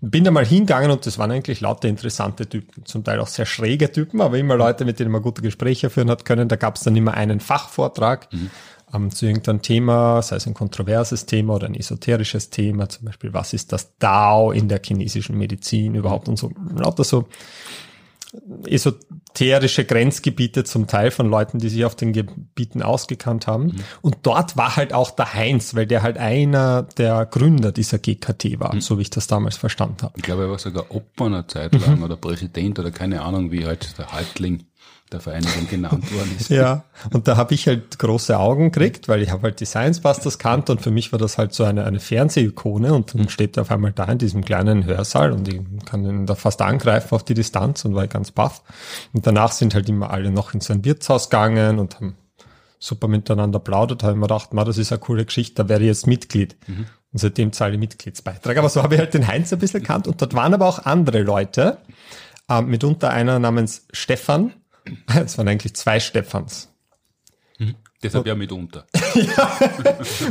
Bin 0.00 0.24
da 0.24 0.30
mal 0.30 0.44
hingegangen 0.44 0.90
und 0.90 1.06
das 1.06 1.18
waren 1.18 1.30
eigentlich 1.30 1.60
lauter 1.60 1.88
interessante 1.88 2.48
Typen, 2.48 2.84
zum 2.84 3.04
Teil 3.04 3.20
auch 3.20 3.28
sehr 3.28 3.46
schräge 3.46 3.90
Typen, 3.90 4.20
aber 4.20 4.38
immer 4.38 4.56
Leute, 4.56 4.84
mit 4.84 4.98
denen 4.98 5.10
man 5.10 5.22
gute 5.22 5.42
Gespräche 5.42 5.90
führen 5.90 6.10
hat 6.10 6.24
können. 6.24 6.48
Da 6.48 6.56
gab 6.56 6.76
es 6.76 6.82
dann 6.82 6.96
immer 6.96 7.14
einen 7.14 7.40
Fachvortrag 7.40 8.32
mhm. 8.32 8.50
ähm, 8.92 9.10
zu 9.10 9.26
irgendeinem 9.26 9.62
Thema, 9.62 10.22
sei 10.22 10.36
es 10.36 10.46
ein 10.46 10.54
kontroverses 10.54 11.26
Thema 11.26 11.54
oder 11.54 11.66
ein 11.66 11.74
esoterisches 11.74 12.50
Thema, 12.50 12.88
zum 12.88 13.06
Beispiel, 13.06 13.32
was 13.32 13.52
ist 13.52 13.72
das 13.72 13.96
Dao 13.98 14.50
in 14.52 14.68
der 14.68 14.80
chinesischen 14.84 15.36
Medizin 15.36 15.94
überhaupt 15.94 16.28
und 16.28 16.38
so, 16.38 16.50
lauter 16.76 17.04
so 17.04 17.26
esoterische 18.66 19.84
Grenzgebiete 19.84 20.64
zum 20.64 20.86
Teil 20.86 21.10
von 21.10 21.28
Leuten, 21.28 21.58
die 21.58 21.68
sich 21.68 21.84
auf 21.84 21.94
den 21.94 22.12
Gebieten 22.12 22.82
ausgekannt 22.82 23.46
haben. 23.46 23.66
Mhm. 23.66 23.74
Und 24.02 24.16
dort 24.22 24.56
war 24.56 24.76
halt 24.76 24.92
auch 24.92 25.10
der 25.10 25.34
Heinz, 25.34 25.74
weil 25.74 25.86
der 25.86 26.02
halt 26.02 26.18
einer 26.18 26.82
der 26.82 27.26
Gründer 27.26 27.72
dieser 27.72 27.98
GKT 27.98 28.60
war, 28.60 28.74
mhm. 28.74 28.80
so 28.80 28.98
wie 28.98 29.02
ich 29.02 29.10
das 29.10 29.26
damals 29.26 29.56
verstanden 29.56 30.02
habe. 30.02 30.14
Ich 30.16 30.22
glaube, 30.22 30.42
er 30.42 30.50
war 30.50 30.58
sogar 30.58 30.90
Opfer 30.90 31.26
eine 31.26 31.46
Zeit 31.46 31.74
lang 31.74 31.98
mhm. 31.98 32.02
oder 32.04 32.16
Präsident 32.16 32.78
oder 32.78 32.90
keine 32.90 33.22
Ahnung, 33.22 33.50
wie 33.50 33.66
halt 33.66 33.98
der 33.98 34.12
Häuptling 34.12 34.64
der 35.14 35.20
Vereinigung 35.20 35.66
genannt 35.70 36.12
worden 36.12 36.36
ist. 36.38 36.50
Ja, 36.50 36.84
und 37.12 37.26
da 37.28 37.36
habe 37.36 37.54
ich 37.54 37.66
halt 37.66 37.98
große 37.98 38.38
Augen 38.38 38.70
gekriegt, 38.70 39.08
weil 39.08 39.22
ich 39.22 39.30
habe 39.30 39.44
halt 39.44 39.60
die 39.60 39.64
Science 39.64 40.00
Busters 40.00 40.38
kannt 40.38 40.68
und 40.70 40.82
für 40.82 40.90
mich 40.90 41.12
war 41.12 41.18
das 41.18 41.38
halt 41.38 41.54
so 41.54 41.64
eine, 41.64 41.84
eine 41.84 42.00
Fernsehikone 42.00 42.92
und 42.92 43.14
dann 43.14 43.28
steht 43.28 43.56
er 43.56 43.62
auf 43.62 43.70
einmal 43.70 43.92
da 43.92 44.04
in 44.04 44.18
diesem 44.18 44.44
kleinen 44.44 44.84
Hörsaal 44.84 45.32
und 45.32 45.48
ich 45.48 45.60
kann 45.86 46.04
ihn 46.04 46.26
da 46.26 46.34
fast 46.34 46.60
angreifen 46.60 47.14
auf 47.14 47.24
die 47.24 47.34
Distanz 47.34 47.84
und 47.84 47.94
war 47.94 48.06
ganz 48.06 48.30
baff. 48.30 48.62
Und 49.12 49.26
danach 49.26 49.52
sind 49.52 49.74
halt 49.74 49.88
immer 49.88 50.10
alle 50.10 50.30
noch 50.30 50.52
in 50.52 50.60
sein 50.60 50.84
Wirtshaus 50.84 51.30
gegangen 51.30 51.78
und 51.78 51.96
haben 51.96 52.16
super 52.78 53.08
miteinander 53.08 53.58
plaudert, 53.58 54.02
habe 54.02 54.12
ich 54.12 54.18
mir 54.18 54.26
gedacht, 54.26 54.50
das 54.52 54.78
ist 54.78 54.92
eine 54.92 54.98
coole 54.98 55.24
Geschichte, 55.24 55.62
da 55.62 55.68
wäre 55.68 55.80
ich 55.80 55.86
jetzt 55.86 56.06
Mitglied. 56.06 56.56
Mhm. 56.66 56.86
Und 57.12 57.18
seitdem 57.18 57.52
zahle 57.52 57.74
ich 57.74 57.78
Mitgliedsbeitrag. 57.78 58.56
Aber 58.56 58.68
so 58.68 58.82
habe 58.82 58.94
ich 58.94 59.00
halt 59.00 59.14
den 59.14 59.26
Heinz 59.26 59.52
ein 59.52 59.58
bisschen 59.58 59.82
kannt 59.82 60.06
und 60.06 60.20
dort 60.20 60.34
waren 60.34 60.52
aber 60.52 60.66
auch 60.66 60.80
andere 60.80 61.22
Leute, 61.22 61.78
äh, 62.48 62.60
mitunter 62.60 63.10
einer 63.10 63.38
namens 63.38 63.86
Stefan, 63.92 64.52
es 65.24 65.38
waren 65.38 65.48
eigentlich 65.48 65.74
zwei 65.74 66.00
Stephans. 66.00 66.68
Mhm. 67.58 67.76
Deshalb 68.02 68.24
und, 68.24 68.28
ja 68.28 68.34
mitunter. 68.34 68.86
ja. 69.14 69.58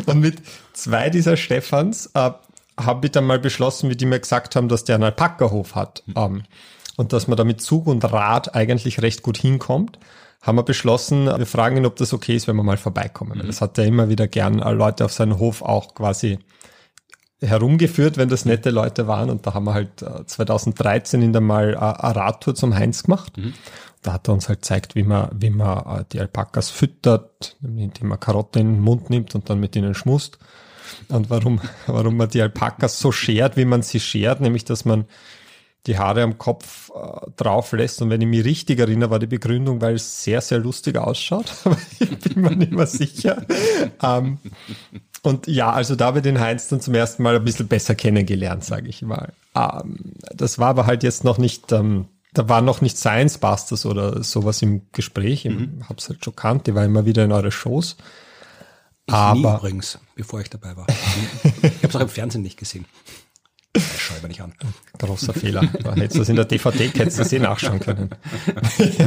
Und 0.05 0.19
mit 0.19 0.41
zwei 0.74 1.10
dieser 1.10 1.38
Stephans 1.38 2.10
äh, 2.13 2.31
habe 2.77 3.05
ich 3.05 3.12
dann 3.12 3.25
mal 3.25 3.39
beschlossen, 3.39 3.89
wie 3.89 3.95
die 3.95 4.05
mir 4.05 4.19
gesagt 4.19 4.55
haben, 4.55 4.67
dass 4.67 4.83
der 4.83 4.95
einen 4.95 5.05
Alpaka-Hof 5.05 5.75
hat. 5.75 6.03
Mhm. 6.05 6.13
Ähm, 6.17 6.43
und 6.95 7.12
dass 7.13 7.27
man 7.27 7.38
da 7.38 7.43
mit 7.43 7.62
Zug 7.62 7.88
und 7.88 8.03
Rad 8.03 8.53
eigentlich 8.55 9.01
recht 9.01 9.24
gut 9.24 9.38
hinkommt, 9.38 9.98
haben 10.43 10.57
wir 10.57 10.63
beschlossen, 10.63 11.25
wir 11.25 11.45
fragen 11.48 11.77
ihn, 11.77 11.86
ob 11.86 11.95
das 11.95 12.13
okay 12.13 12.36
ist, 12.36 12.48
wenn 12.48 12.55
wir 12.55 12.63
mal 12.63 12.77
vorbeikommen. 12.77 13.39
Mhm. 13.39 13.48
Das 13.48 13.62
hat 13.62 13.77
er 13.77 13.86
immer 13.86 14.10
wieder 14.10 14.27
gern 14.27 14.60
äh, 14.60 14.72
Leute 14.72 15.05
auf 15.05 15.13
seinen 15.13 15.39
Hof 15.39 15.62
auch 15.62 15.95
quasi 15.95 16.39
herumgeführt, 17.41 18.17
wenn 18.17 18.29
das 18.29 18.45
nette 18.45 18.69
Leute 18.69 19.07
waren. 19.07 19.29
Und 19.29 19.48
da 19.48 19.53
haben 19.53 19.65
wir 19.65 19.74
halt 19.74 20.05
2013 20.25 21.22
äh, 21.22 21.25
in 21.25 21.33
der 21.33 21.41
mal 21.41 21.74
äh, 21.74 21.77
eine 21.77 22.15
Radtour 22.15 22.55
zum 22.55 22.75
Heinz 22.75 23.03
gemacht. 23.03 23.38
Mhm 23.38 23.53
da 24.03 24.13
hat 24.13 24.27
er 24.27 24.33
uns 24.33 24.50
halt 24.50 24.60
gezeigt, 24.62 24.95
wie 24.95 25.03
man, 25.03 25.29
wie 25.33 25.50
man 25.50 26.01
äh, 26.01 26.05
die 26.12 26.19
Alpakas 26.19 26.69
füttert, 26.69 27.55
indem 27.63 28.07
man 28.07 28.19
Karotten 28.19 28.62
in 28.62 28.74
den 28.74 28.81
Mund 28.81 29.10
nimmt 29.10 29.33
und 29.33 29.50
dann 29.50 29.60
mit 29.60 29.75
ihnen 29.75 29.95
schmust. 29.95 30.38
Und 31.10 31.29
warum, 31.29 31.62
warum 31.88 32.17
man 32.17 32.29
die 32.29 32.41
Alpakas 32.41 33.00
so 33.00 33.12
schert, 33.12 33.57
wie 33.57 33.65
man 33.65 33.81
sie 33.81 34.00
schert, 34.00 34.41
nämlich 34.41 34.65
dass 34.65 34.86
man 34.86 35.05
die 35.88 35.98
Haare 35.98 36.24
am 36.24 36.38
Kopf 36.38 36.91
äh, 36.95 37.31
drauf 37.36 37.72
lässt. 37.74 38.01
Und 38.01 38.10
wenn 38.10 38.22
ich 38.22 38.27
mich 38.27 38.45
richtig 38.45 38.79
erinnere, 38.79 39.10
war 39.10 39.19
die 39.19 39.27
Begründung, 39.27 39.81
weil 39.81 39.95
es 39.95 40.24
sehr, 40.24 40.41
sehr 40.41 40.60
lustig 40.60 40.98
ausschaut. 40.98 41.51
Aber 41.65 41.77
ich 42.00 42.19
bin 42.19 42.41
mir 42.41 42.55
nicht 42.55 42.72
mehr 42.72 42.88
sicher. 42.88 43.45
ähm, 44.01 44.38
und 45.24 45.48
ja, 45.48 45.72
also 45.72 45.95
da 45.95 46.07
habe 46.07 46.19
ich 46.19 46.24
den 46.24 46.39
Heinz 46.39 46.67
dann 46.67 46.81
zum 46.81 46.93
ersten 46.95 47.24
Mal 47.24 47.36
ein 47.36 47.43
bisschen 47.43 47.67
besser 47.67 47.95
kennengelernt, 47.95 48.63
sage 48.63 48.89
ich 48.89 49.01
mal. 49.01 49.33
Ähm, 49.55 50.13
das 50.33 50.60
war 50.60 50.69
aber 50.69 50.86
halt 50.86 51.03
jetzt 51.03 51.24
noch 51.24 51.38
nicht 51.38 51.72
ähm, 51.72 52.07
da 52.33 52.49
war 52.49 52.61
noch 52.61 52.81
nicht 52.81 52.97
Science 52.97 53.37
Busters 53.37 53.85
oder 53.85 54.23
sowas 54.23 54.61
im 54.61 54.83
Gespräch. 54.91 55.45
Ich 55.45 55.53
mhm. 55.53 55.83
hab's 55.87 56.09
halt 56.09 56.23
schon 56.23 56.35
kannt, 56.35 56.67
die 56.67 56.75
war 56.75 56.83
immer 56.83 57.05
wieder 57.05 57.23
in 57.23 57.31
eure 57.31 57.51
Shows. 57.51 57.95
Ich 59.05 59.13
aber 59.13 59.57
übrigens, 59.57 59.99
bevor 60.15 60.41
ich 60.41 60.49
dabei 60.49 60.75
war. 60.77 60.87
ich 60.89 61.63
habe 61.63 61.87
es 61.87 61.95
auch 61.95 62.01
im 62.01 62.09
Fernsehen 62.09 62.41
nicht 62.41 62.57
gesehen. 62.57 62.85
Schau 63.97 64.13
ich 64.21 64.27
nicht 64.27 64.41
an. 64.41 64.53
Großer 64.99 65.33
Fehler. 65.33 65.61
Da 65.83 65.95
hättest 65.95 66.15
du 66.15 66.19
das 66.19 66.29
in 66.29 66.35
der 66.35 66.45
DVD 66.45 66.89
hättest 66.89 67.17
du 67.17 67.23
das 67.23 67.33
eh 67.33 67.39
nachschauen 67.39 67.79
können. 67.79 68.09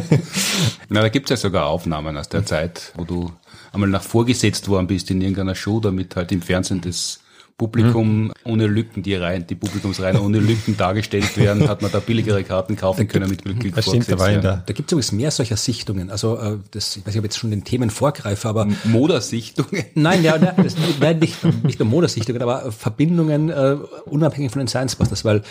Na, 0.89 1.03
da 1.03 1.09
gibt's 1.09 1.31
ja 1.31 1.37
sogar 1.37 1.67
Aufnahmen 1.67 2.17
aus 2.17 2.29
der 2.29 2.45
Zeit, 2.45 2.93
wo 2.97 3.05
du 3.05 3.33
einmal 3.73 3.89
nach 3.89 4.03
vorgesetzt 4.03 4.69
worden 4.69 4.89
bist 4.89 5.11
in 5.11 5.21
irgendeiner 5.21 5.55
Show, 5.55 5.79
damit 5.79 6.17
halt 6.17 6.33
im 6.33 6.43
Fernsehen 6.43 6.81
das 6.81 7.21
Publikum 7.59 8.25
mhm. 8.25 8.33
ohne 8.45 8.67
Lücken, 8.67 9.03
die 9.03 9.15
Reihen, 9.15 9.47
die 9.47 9.55
Publikumsreihen 9.55 10.19
ohne 10.19 10.39
Lücken 10.41 10.77
dargestellt 10.77 11.39
werden, 11.39 11.67
hat 11.69 11.81
man 11.81 11.91
da 11.91 12.01
billigere 12.01 12.45
Karten 12.45 12.77
kaufen 12.77 13.09
können 13.09 13.31
mit 13.31 13.45
Glück. 13.45 13.75
Das 13.75 13.87
stimmt, 13.87 14.11
da, 14.11 14.31
ja. 14.31 14.41
da, 14.41 14.73
gibt 14.75 14.91
es 14.91 14.93
übrigens 14.93 15.13
mehr 15.13 15.31
solcher 15.31 15.57
Sichtungen. 15.57 16.11
Also 16.11 16.37
äh, 16.37 16.59
das, 16.73 16.99
ich 16.99 17.07
weiß 17.07 17.15
nicht, 17.15 17.19
ob 17.19 17.25
ich 17.25 17.31
jetzt 17.31 17.39
schon 17.39 17.51
den 17.51 17.65
Themen 17.65 17.89
vorgreife, 17.89 18.47
aber 18.47 18.69
Modersichtungen? 18.85 19.87
Nein, 19.95 20.23
ja, 20.23 20.37
nein, 20.37 20.53
das, 20.63 20.77
nein 21.01 21.19
nicht, 21.19 21.43
nicht 21.65 21.79
nur 21.79 21.89
Modersichtungen, 21.89 22.43
aber 22.43 22.71
Verbindungen 22.73 23.49
äh, 23.49 23.77
unabhängig 24.05 24.53
von 24.53 24.59
den 24.59 24.69
Science 24.69 24.97
Busters, 24.97 25.25
weil 25.25 25.43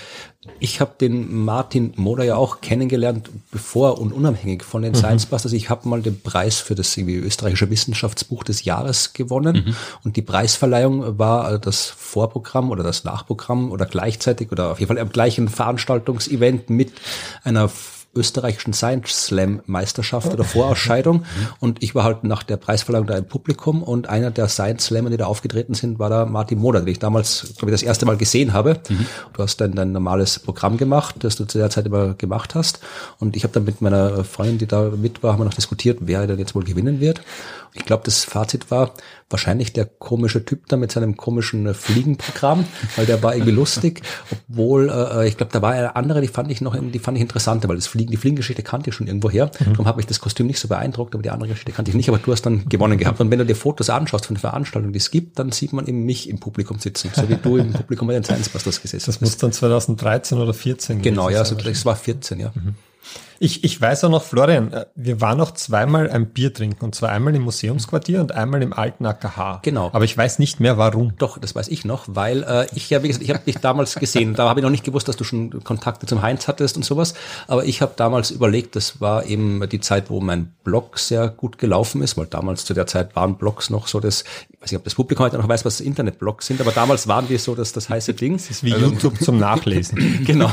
ich 0.60 0.82
habe 0.82 0.94
den 1.02 1.44
Martin 1.44 1.94
Moder 1.96 2.24
ja 2.24 2.36
auch 2.36 2.62
kennengelernt, 2.62 3.32
bevor 3.52 4.00
und 4.00 4.14
unabhängig 4.14 4.64
von 4.64 4.84
den 4.84 4.92
mhm. 4.92 4.98
Science 4.98 5.26
Busters. 5.26 5.54
Ich 5.54 5.72
habe 5.72 5.90
mal 5.90 6.04
den 6.04 6.22
Preis 6.22 6.60
für 6.60 6.76
das 6.76 6.96
österreichische 6.98 7.72
Wissenschaftsbuch 7.72 8.44
des 8.44 8.64
Jahres 8.64 9.14
gewonnen 9.14 9.66
mhm. 9.66 9.76
und 10.04 10.18
die 10.18 10.22
Preisverleihung 10.22 11.18
war 11.18 11.58
das 11.58 11.95
Vorprogramm 11.98 12.72
oder 12.72 12.84
das 12.84 13.04
Nachprogramm 13.04 13.72
oder 13.72 13.86
gleichzeitig 13.86 14.52
oder 14.52 14.72
auf 14.72 14.80
jeden 14.80 14.90
Fall 14.90 15.00
am 15.00 15.10
gleichen 15.10 15.48
Veranstaltungsevent 15.48 16.70
mit 16.70 16.94
einer 17.44 17.70
österreichischen 18.16 18.74
Science 18.74 19.26
Slam 19.26 19.62
Meisterschaft 19.66 20.34
oder 20.34 20.44
Vorausscheidung. 20.44 21.26
Und 21.60 21.84
ich 21.84 21.96
war 21.96 22.04
halt 22.04 22.24
nach 22.24 22.44
der 22.44 22.58
Preisverleihung 22.58 23.08
da 23.08 23.18
im 23.18 23.26
Publikum 23.26 23.84
und 23.84 24.08
einer 24.08 24.32
der 24.32 24.48
Science 24.48 24.86
Slammer, 24.86 25.10
die 25.10 25.18
da 25.18 25.26
aufgetreten 25.26 25.74
sind, 25.74 26.00
war 26.00 26.10
da 26.10 26.26
Martin 26.26 26.60
Moder, 26.60 26.80
den 26.80 26.88
ich 26.88 27.00
damals, 27.00 27.54
glaube 27.58 27.72
ich, 27.72 27.74
das 27.74 27.84
erste 27.84 28.06
Mal 28.06 28.18
gesehen 28.18 28.54
habe. 28.54 28.80
Mhm. 28.88 29.06
Du 29.34 29.44
hast 29.44 29.58
dann 29.58 29.74
dein 29.74 29.92
normales 29.92 30.40
Programm 30.40 30.78
gemacht, 30.78 31.16
das 31.20 31.36
du 31.36 31.46
zu 31.46 31.58
der 31.58 31.70
Zeit 31.70 31.86
immer 31.86 32.14
gemacht 32.14 32.56
hast. 32.56 32.80
Und 33.20 33.36
ich 33.36 33.44
habe 33.44 33.54
dann 33.54 33.66
mit 33.66 33.82
meiner 33.82 34.24
Freundin, 34.24 34.60
die 34.60 34.68
da 34.68 34.90
mit 34.96 35.22
war, 35.22 35.34
haben 35.34 35.42
wir 35.42 35.46
noch 35.46 35.54
diskutiert, 35.54 36.00
wer 36.02 36.26
denn 36.26 36.40
jetzt 36.40 36.56
wohl 36.56 36.64
gewinnen 36.64 37.00
wird. 37.02 37.22
Ich 37.76 37.86
glaube, 37.86 38.04
das 38.06 38.24
Fazit 38.24 38.72
war 38.72 38.94
wahrscheinlich 39.30 39.74
der 39.74 39.86
komische 39.86 40.46
Typ 40.46 40.68
da 40.68 40.78
mit 40.78 40.92
seinem 40.92 41.18
komischen 41.18 41.66
äh, 41.66 41.74
Fliegenprogramm, 41.74 42.66
weil 42.96 43.06
der 43.06 43.22
war 43.22 43.36
irgendwie 43.36 43.52
lustig, 43.56 44.02
obwohl 44.32 44.90
äh, 44.90 45.28
ich 45.28 45.36
glaube, 45.36 45.52
da 45.52 45.62
war 45.62 45.72
eine 45.72 45.96
andere, 45.96 46.22
die 46.22 46.28
fand 46.28 46.50
ich 46.52 46.62
noch, 46.62 46.76
die 46.80 47.00
fand 47.00 47.18
ich 47.18 47.22
interessanter, 47.22 47.68
weil 47.68 47.76
das 47.76 47.88
Fliegen, 47.88 48.12
die 48.12 48.18
Fliegengeschichte 48.18 48.64
kannte 48.64 48.90
ich 48.90 48.96
schon 48.96 49.08
irgendwo 49.08 49.30
her. 49.30 49.52
Mhm. 49.60 49.72
Darum 49.72 49.88
habe 49.88 50.00
ich 50.00 50.08
das 50.08 50.22
Kostüm 50.22 50.48
nicht 50.48 50.60
so 50.60 50.68
beeindruckt, 50.68 51.16
aber 51.16 51.22
die 51.22 51.32
andere 51.32 51.50
Geschichte 51.50 51.72
kannte 51.72 51.92
ich 51.92 51.98
nicht. 51.98 52.08
Aber 52.08 52.18
du 52.18 52.32
hast 52.32 52.44
dann 52.44 52.70
gewonnen 52.70 52.98
gehabt. 52.98 53.20
Und 53.20 53.30
wenn 53.30 53.40
du 53.40 53.46
dir 53.46 53.56
Fotos 53.56 53.90
anschaust 53.90 54.28
von 54.28 54.36
der 54.36 54.42
Veranstaltung, 54.42 54.94
die 54.94 55.00
es 55.00 55.12
gibt, 55.12 55.38
dann 55.40 55.52
sieht 55.52 55.74
man 55.74 55.86
eben 55.86 56.06
mich 56.06 56.30
im 56.30 56.40
Publikum 56.40 56.80
sitzen, 56.80 57.12
so 57.14 57.28
wie 57.28 57.36
du 57.36 57.58
im 57.58 57.74
Publikum 57.74 58.08
bei 58.08 58.14
den 58.14 58.24
Science 58.24 58.50
Busters 58.50 58.82
gesessen 58.82 59.08
Das 59.08 59.20
muss 59.20 59.38
dann 59.38 59.52
2013 59.52 60.38
oder 60.38 60.54
14 60.54 61.02
Genau, 61.02 61.30
ja, 61.30 61.40
also 61.40 61.56
das 61.56 61.86
war 61.86 61.96
14, 61.96 62.40
ja. 62.40 62.52
Mhm. 62.56 62.76
Ich, 63.46 63.64
ich 63.64 63.80
weiß 63.80 64.06
auch 64.06 64.10
noch, 64.10 64.24
Florian, 64.24 64.74
äh, 64.74 64.86
wir 64.96 65.22
waren 65.22 65.38
noch 65.38 65.52
zweimal 65.52 66.10
ein 66.10 66.26
Bier 66.30 66.52
trinken 66.52 66.84
und 66.84 66.96
zwar 66.96 67.10
einmal 67.10 67.36
im 67.36 67.44
Museumsquartier 67.44 68.20
und 68.20 68.32
einmal 68.32 68.64
im 68.64 68.74
alten 68.74 69.06
AKH. 69.06 69.60
Genau. 69.62 69.92
Aber 69.94 70.04
ich 70.04 70.18
weiß 70.18 70.40
nicht 70.40 70.60
mehr 70.60 70.80
warum. 70.80 71.14
Doch, 71.20 71.38
das 71.38 71.54
weiß 71.54 71.68
ich 71.68 71.86
noch, 71.86 72.06
weil 72.08 72.42
äh, 72.42 72.66
ich 72.74 72.90
ja, 72.90 73.04
wie 73.04 73.08
gesagt, 73.08 73.24
ich 73.24 73.30
habe 73.30 73.46
dich 73.46 73.58
damals 73.58 73.94
gesehen. 73.94 74.34
Da 74.34 74.50
habe 74.50 74.62
ich 74.62 74.64
noch 74.64 74.72
nicht 74.72 74.84
gewusst, 74.84 75.08
dass 75.08 75.16
du 75.16 75.24
schon 75.24 75.64
Kontakte 75.64 76.08
zum 76.08 76.24
Heinz 76.24 76.48
hattest 76.48 76.76
und 76.76 76.82
sowas. 76.82 77.14
Aber 77.48 77.66
ich 77.66 77.84
habe 77.84 77.94
damals 77.96 78.32
überlegt, 78.32 78.76
das 78.76 79.00
war 79.00 79.28
eben 79.28 79.70
die 79.70 79.80
Zeit, 79.80 80.10
wo 80.10 80.22
mein 80.22 80.52
Blog 80.64 80.98
sehr 80.98 81.28
gut 81.28 81.60
gelaufen 81.60 82.02
ist, 82.02 82.18
weil 82.18 82.26
damals 82.26 82.66
zu 82.66 82.74
der 82.74 82.88
Zeit 82.88 83.16
waren 83.16 83.38
Blogs 83.38 83.70
noch 83.70 83.86
so 83.86 84.00
das, 84.00 84.24
ich 84.50 84.60
weiß 84.60 84.72
nicht, 84.72 84.80
ob 84.80 84.86
das 84.86 84.96
Publikum 84.96 85.24
heute 85.24 85.38
noch 85.38 85.48
weiß, 85.48 85.66
was 85.66 85.82
Internetblogs 85.82 86.48
sind, 86.48 86.62
aber 86.62 86.72
damals 86.72 87.08
waren 87.08 87.28
die 87.28 87.38
so 87.38 87.54
das, 87.54 87.74
das 87.74 87.90
heiße 87.90 88.16
Ding. 88.16 88.38
Das 88.38 88.50
ist 88.50 88.64
wie 88.64 88.74
also, 88.74 88.88
YouTube 88.88 89.22
zum 89.22 89.38
Nachlesen. 89.38 90.24
genau. 90.26 90.52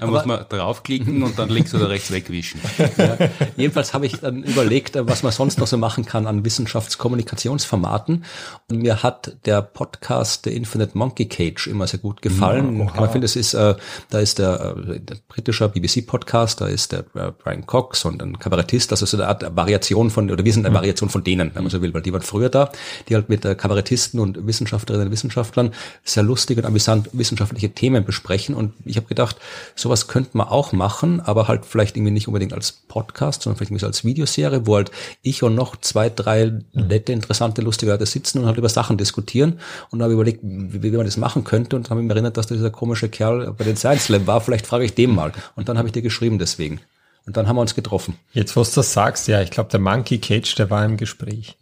Da 0.00 0.06
muss 0.08 0.24
man 0.24 0.44
draufklicken 0.48 1.22
und 1.22 1.38
dann 1.38 1.48
links 1.48 1.72
oder 1.72 1.88
rechts 1.88 1.99
wegwischen. 2.10 2.60
Ja, 2.96 3.16
jedenfalls 3.56 3.94
habe 3.94 4.06
ich 4.06 4.18
dann 4.20 4.42
überlegt, 4.42 4.96
was 4.96 5.22
man 5.22 5.32
sonst 5.32 5.58
noch 5.58 5.66
so 5.66 5.78
machen 5.78 6.04
kann 6.04 6.26
an 6.26 6.44
Wissenschaftskommunikationsformaten. 6.44 8.24
Und 8.68 8.78
mir 8.78 9.02
hat 9.02 9.36
der 9.46 9.62
Podcast 9.62 10.44
The 10.44 10.54
Infinite 10.54 10.96
Monkey 10.98 11.26
Cage 11.26 11.66
immer 11.66 11.86
sehr 11.86 12.00
gut 12.00 12.20
gefallen. 12.20 12.78
Ja, 12.78 12.84
Man 12.84 13.10
findet, 13.10 13.30
es 13.30 13.36
ist, 13.36 13.54
äh, 13.54 13.74
da 14.10 14.18
ist 14.18 14.38
der, 14.38 14.76
äh, 14.88 15.00
der 15.00 15.16
britischer 15.28 15.68
BBC-Podcast, 15.68 16.60
da 16.60 16.66
ist 16.66 16.92
der 16.92 17.00
äh, 17.14 17.32
Brian 17.42 17.66
Cox 17.66 18.04
und 18.04 18.22
ein 18.22 18.38
Kabarettist, 18.38 18.90
also 18.90 19.06
so 19.06 19.16
eine 19.16 19.28
Art 19.28 19.44
Variation 19.56 20.10
von, 20.10 20.30
oder 20.30 20.44
wir 20.44 20.52
sind 20.52 20.66
eine 20.66 20.70
mhm. 20.70 20.78
Variation 20.78 21.08
von 21.08 21.24
denen, 21.24 21.54
wenn 21.54 21.62
man 21.62 21.70
so 21.70 21.80
will, 21.82 21.94
weil 21.94 22.02
die 22.02 22.12
waren 22.12 22.22
früher 22.22 22.48
da, 22.48 22.70
die 23.08 23.14
halt 23.14 23.28
mit 23.28 23.44
äh, 23.44 23.54
Kabarettisten 23.54 24.20
und 24.20 24.46
Wissenschaftlerinnen 24.46 25.08
und 25.08 25.12
Wissenschaftlern 25.12 25.72
sehr 26.04 26.22
lustig 26.22 26.58
und 26.58 26.64
amüsant 26.64 27.10
wissenschaftliche 27.12 27.70
Themen 27.70 28.04
besprechen. 28.04 28.54
Und 28.54 28.74
ich 28.84 28.96
habe 28.96 29.06
gedacht, 29.06 29.36
sowas 29.74 30.08
könnte 30.08 30.36
man 30.36 30.48
auch 30.48 30.72
machen, 30.72 31.20
aber 31.20 31.48
halt 31.48 31.64
vielleicht 31.64 31.79
irgendwie 31.82 32.12
nicht 32.12 32.28
unbedingt 32.28 32.52
als 32.52 32.72
Podcast, 32.72 33.42
sondern 33.42 33.58
vielleicht 33.58 33.84
als 33.84 34.04
Videoserie, 34.04 34.66
wo 34.66 34.76
halt 34.76 34.90
ich 35.22 35.42
und 35.42 35.54
noch 35.54 35.76
zwei, 35.76 36.08
drei 36.10 36.52
nette, 36.72 37.12
interessante, 37.12 37.62
lustige 37.62 37.92
Leute 37.92 38.06
sitzen 38.06 38.40
und 38.40 38.46
halt 38.46 38.58
über 38.58 38.68
Sachen 38.68 38.96
diskutieren. 38.96 39.60
Und 39.90 39.98
da 39.98 40.04
habe 40.04 40.12
ich 40.12 40.16
überlegt, 40.16 40.40
wie, 40.42 40.82
wie 40.82 40.90
man 40.90 41.06
das 41.06 41.16
machen 41.16 41.44
könnte 41.44 41.76
und 41.76 41.90
habe 41.90 42.02
mich 42.02 42.10
erinnert, 42.10 42.36
dass 42.36 42.46
dieser 42.46 42.70
komische 42.70 43.08
Kerl 43.08 43.52
bei 43.52 43.64
den 43.64 43.76
Science 43.76 44.08
Lab 44.08 44.26
war. 44.26 44.40
Vielleicht 44.40 44.66
frage 44.66 44.84
ich 44.84 44.94
dem 44.94 45.14
mal. 45.14 45.32
Und 45.56 45.68
dann 45.68 45.78
habe 45.78 45.88
ich 45.88 45.92
dir 45.92 46.02
geschrieben 46.02 46.38
deswegen. 46.38 46.80
Und 47.26 47.36
dann 47.36 47.48
haben 47.48 47.56
wir 47.56 47.60
uns 47.60 47.74
getroffen. 47.74 48.16
Jetzt, 48.32 48.56
was 48.56 48.70
du 48.70 48.80
das 48.80 48.92
sagst, 48.92 49.28
ja, 49.28 49.40
ich 49.42 49.50
glaube, 49.50 49.70
der 49.70 49.80
Monkey 49.80 50.18
Cage, 50.18 50.54
der 50.54 50.70
war 50.70 50.84
im 50.84 50.96
Gespräch. 50.96 51.56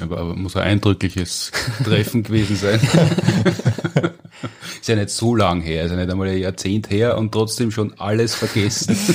Aber, 0.00 0.18
aber 0.18 0.34
muss 0.34 0.56
ein 0.56 0.62
eindrückliches 0.64 1.52
Treffen 1.84 2.22
gewesen 2.22 2.56
sein. 2.56 2.80
ist 4.80 4.88
ja 4.88 4.96
nicht 4.96 5.10
so 5.10 5.36
lang 5.36 5.60
her, 5.60 5.84
ist 5.84 5.92
ja 5.92 5.96
nicht 5.96 6.10
einmal 6.10 6.28
ein 6.28 6.38
Jahrzehnt 6.38 6.90
her 6.90 7.16
und 7.16 7.32
trotzdem 7.32 7.70
schon 7.70 7.98
alles 7.98 8.34
vergessen. 8.34 8.96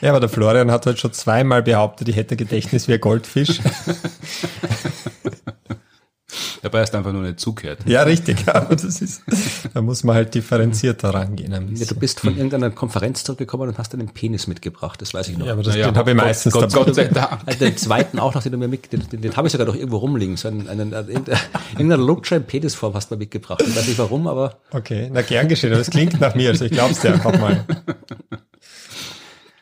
Ja, 0.00 0.10
aber 0.10 0.20
der 0.20 0.28
Florian 0.28 0.70
hat 0.70 0.84
halt 0.84 0.98
schon 0.98 1.14
zweimal 1.14 1.62
behauptet, 1.62 2.08
ich 2.08 2.16
hätte 2.16 2.36
Gedächtnis 2.36 2.88
wie 2.88 2.92
ein 2.92 3.00
Goldfisch. 3.00 3.60
Dabei 6.62 6.80
hast 6.80 6.92
du 6.92 6.98
einfach 6.98 7.12
nur 7.12 7.22
nicht 7.22 7.40
zugehört. 7.40 7.80
Ja, 7.86 8.02
richtig, 8.02 8.46
aber 8.48 8.74
das 8.74 9.00
ist, 9.00 9.22
da 9.72 9.82
muss 9.82 10.04
man 10.04 10.16
halt 10.16 10.34
differenzierter 10.34 11.10
rangehen. 11.10 11.52
Ein 11.52 11.74
Ja, 11.76 11.86
du 11.86 11.94
bist 11.94 12.20
von 12.20 12.36
irgendeiner 12.36 12.70
Konferenz 12.70 13.24
zurückgekommen 13.24 13.68
und 13.68 13.78
hast 13.78 13.94
einen 13.94 14.08
Penis 14.08 14.46
mitgebracht, 14.46 15.00
das 15.02 15.14
weiß 15.14 15.28
ich 15.28 15.38
noch. 15.38 15.46
Ja, 15.46 15.52
aber 15.52 15.62
das, 15.62 15.74
Naja, 15.74 15.90
den 15.90 15.96
habe 15.96 16.10
ich 16.10 16.16
meistens 16.16 16.52
Gott, 16.52 16.72
dabei. 16.72 16.84
Gott 16.84 16.94
sei 16.94 17.04
Dank. 17.04 17.40
Also 17.46 17.58
den 17.58 17.76
zweiten 17.76 18.18
auch 18.18 18.34
noch, 18.34 18.42
den 18.42 18.52
du 18.52 18.58
mir 18.58 18.68
mit, 18.68 18.92
den, 18.92 19.08
den, 19.08 19.20
den 19.20 19.36
habe 19.36 19.46
ich 19.48 19.52
sogar 19.52 19.66
noch 19.66 19.74
irgendwo 19.74 19.98
rumliegen. 19.98 20.36
So 20.36 20.48
einen, 20.48 20.68
einen, 20.68 20.94
einen, 20.94 21.24
irgendein 21.72 22.00
Lutscher 22.00 22.36
in 22.36 22.44
Penisform 22.44 22.94
hast 22.94 23.10
du 23.10 23.14
mir 23.14 23.20
mitgebracht. 23.20 23.62
Ich 23.66 23.76
weiß 23.76 23.86
nicht 23.86 23.98
warum, 23.98 24.26
aber 24.26 24.58
Okay, 24.70 25.10
na 25.12 25.22
gern 25.22 25.48
geschehen, 25.48 25.70
aber 25.70 25.78
das 25.78 25.90
klingt 25.90 26.20
nach 26.20 26.34
mir, 26.34 26.50
also 26.50 26.64
ich 26.64 26.72
glaub's 26.72 27.00
dir 27.00 27.14
einfach 27.14 27.38
mal. 27.38 27.64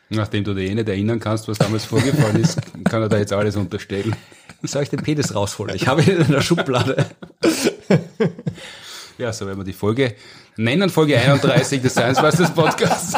Nachdem 0.09 0.43
du 0.43 0.53
dich 0.53 0.69
eh 0.69 0.75
nicht 0.75 0.87
erinnern 0.87 1.19
kannst, 1.19 1.47
was 1.47 1.57
damals 1.57 1.85
vorgefallen 1.85 2.41
ist, 2.41 2.59
kann 2.85 3.01
er 3.01 3.09
da 3.09 3.17
jetzt 3.17 3.33
alles 3.33 3.55
unterstellen. 3.55 4.15
Soll 4.67 4.83
ich 4.83 4.89
den 4.89 5.01
Penis 5.01 5.35
rausholen? 5.35 5.75
Ich 5.75 5.87
habe 5.87 6.01
ihn 6.01 6.17
in 6.17 6.31
der 6.31 6.41
Schublade. 6.41 7.05
Ja, 9.17 9.31
so 9.31 9.45
werden 9.45 9.59
wir 9.59 9.63
die 9.63 9.73
Folge 9.73 10.15
nennen, 10.55 10.89
Folge 10.89 11.17
31 11.19 11.81
des 11.81 11.93
Science 11.93 12.21
Masters 12.21 12.53
Podcasts. 12.53 13.13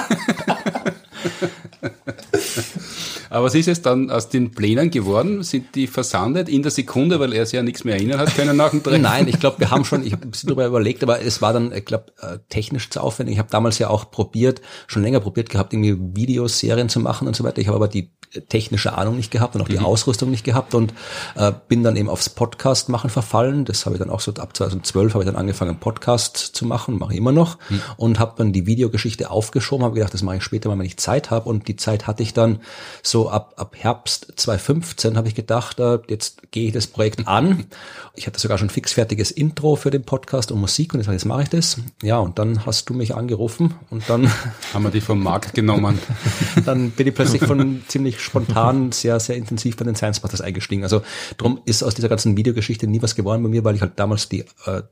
Aber 3.36 3.48
was 3.48 3.56
ist 3.56 3.67
es 3.67 3.82
dann 3.82 4.10
aus 4.12 4.30
den 4.30 4.52
Plänen 4.52 4.91
geworden? 4.91 5.43
Sind 5.43 5.76
die 5.76 5.88
versandet 5.88 6.48
in 6.48 6.62
der 6.62 6.71
Sekunde, 6.71 7.19
weil 7.19 7.34
er 7.34 7.45
sich 7.45 7.58
ja 7.58 7.63
nichts 7.63 7.84
mehr 7.84 7.95
erinnern 7.95 8.21
hat 8.21 8.34
können 8.34 8.56
nach 8.56 8.69
dem 8.69 8.82
Treffen? 8.82 9.02
Nein, 9.02 9.28
ich 9.28 9.41
glaube, 9.41 9.60
wir 9.60 9.71
haben 9.71 9.84
schon, 9.84 10.06
ich 10.06 10.13
habe 10.13 10.24
ein 10.24 10.32
bisschen 10.32 10.48
darüber 10.48 10.65
überlegt, 10.65 11.04
aber 11.04 11.21
es 11.21 11.41
war 11.41 11.52
dann, 11.52 11.74
ich 11.74 11.84
glaube, 11.84 12.13
äh, 12.21 12.38
technisch 12.48 12.89
zu 12.89 13.02
aufwendig. 13.02 13.34
Ich 13.34 13.39
habe 13.39 13.50
damals 13.52 13.78
ja 13.78 13.89
auch 13.89 14.10
probiert, 14.10 14.62
schon 14.88 15.04
länger 15.04 15.19
probiert 15.19 15.50
gehabt, 15.50 15.74
irgendwie 15.74 15.98
Videoserien 16.15 16.88
zu 16.88 17.02
machen 17.02 17.28
und 17.28 17.36
so 17.36 17.43
weiter. 17.43 17.60
Ich 17.60 17.67
habe 17.67 17.76
aber 17.76 17.89
die 17.89 18.10
äh, 18.32 18.39
technische 18.39 18.98
Ahnung 18.98 19.17
nicht 19.17 19.32
gehabt 19.32 19.54
und 19.56 19.62
auch 19.62 19.67
die 19.67 19.80
Ausrüstung 19.80 20.32
nicht 20.32 20.45
gehabt 20.45 20.74
und 20.74 20.93
äh, 21.36 21.52
bin 21.67 21.84
dann 21.84 21.98
eben 21.98 22.08
aufs 22.08 22.30
Podcast 22.30 22.88
machen 22.88 23.10
verfallen. 23.10 23.65
Das 23.65 23.86
habe 23.86 23.95
ich 23.95 24.00
dann 24.00 24.12
auch 24.12 24.21
so 24.21 24.34
ab 24.36 24.56
2012 24.56 25.13
habe 25.13 25.26
ich 25.26 25.30
dann 25.30 25.36
angefangen 25.36 25.78
Podcast 25.82 26.38
zu 26.38 26.65
machen, 26.65 26.98
mache 26.98 27.12
ich 27.12 27.19
immer 27.19 27.34
noch 27.34 27.58
und 27.98 28.17
habe 28.17 28.36
dann 28.38 28.54
die 28.54 28.65
Videogeschichte 28.65 29.30
aufgeschoben, 29.30 29.84
habe 29.84 29.95
gedacht, 29.95 30.13
das 30.13 30.24
mache 30.24 30.38
ich 30.38 30.43
später 30.43 30.69
mal, 30.69 30.80
wenn 30.80 30.86
ich 30.86 30.95
Zeit 30.95 31.32
habe 31.32 31.50
und 31.50 31.67
die 31.67 31.76
Zeit 31.76 32.08
hatte 32.08 32.24
ich 32.24 32.34
dann 32.34 32.62
so 33.04 33.24
ab 33.29 33.53
ab 33.57 33.75
Herbst 33.77 34.33
2015 34.35 35.17
habe 35.17 35.27
ich 35.27 35.35
gedacht, 35.35 35.79
äh, 35.79 35.99
jetzt 36.07 36.51
gehe 36.51 36.67
ich 36.67 36.73
das 36.73 36.88
Projekt 36.88 37.27
an. 37.27 37.65
Ich 38.15 38.27
hatte 38.27 38.39
sogar 38.39 38.57
schon 38.57 38.69
fixfertiges 38.69 39.31
Intro 39.31 39.75
für 39.75 39.91
den 39.91 40.03
Podcast 40.03 40.51
und 40.51 40.59
Musik 40.59 40.93
und 40.93 40.99
jetzt, 40.99 41.09
jetzt 41.09 41.25
mache 41.25 41.43
ich 41.43 41.49
das. 41.49 41.77
Ja, 42.01 42.17
und 42.19 42.39
dann 42.39 42.65
hast 42.65 42.89
du 42.89 42.93
mich 42.93 43.15
angerufen 43.15 43.75
und 43.89 44.09
dann 44.09 44.31
Haben 44.73 44.83
wir 44.83 44.91
die 44.91 45.01
vom 45.01 45.21
Markt 45.21 45.53
genommen. 45.53 45.99
dann 46.65 46.91
bin 46.91 47.07
ich 47.07 47.15
plötzlich 47.15 47.43
von 47.43 47.83
ziemlich 47.88 48.19
spontan 48.19 48.91
sehr, 48.91 49.19
sehr 49.19 49.35
intensiv 49.35 49.77
bei 49.77 49.85
den 49.85 49.95
Science 49.95 50.21
Masters 50.21 50.41
eingestiegen. 50.41 50.83
Also 50.83 51.01
drum 51.38 51.61
ist 51.65 51.83
aus 51.83 51.95
dieser 51.95 52.09
ganzen 52.09 52.38
Videogeschichte 52.38 52.88
nie 52.88 53.01
was 53.01 53.15
geworden 53.15 53.43
bei 53.43 53.49
mir, 53.49 53.63
weil 53.63 53.75
ich 53.75 53.81
halt 53.81 53.93
damals 53.97 54.29
die, 54.29 54.45
äh, 54.65 54.83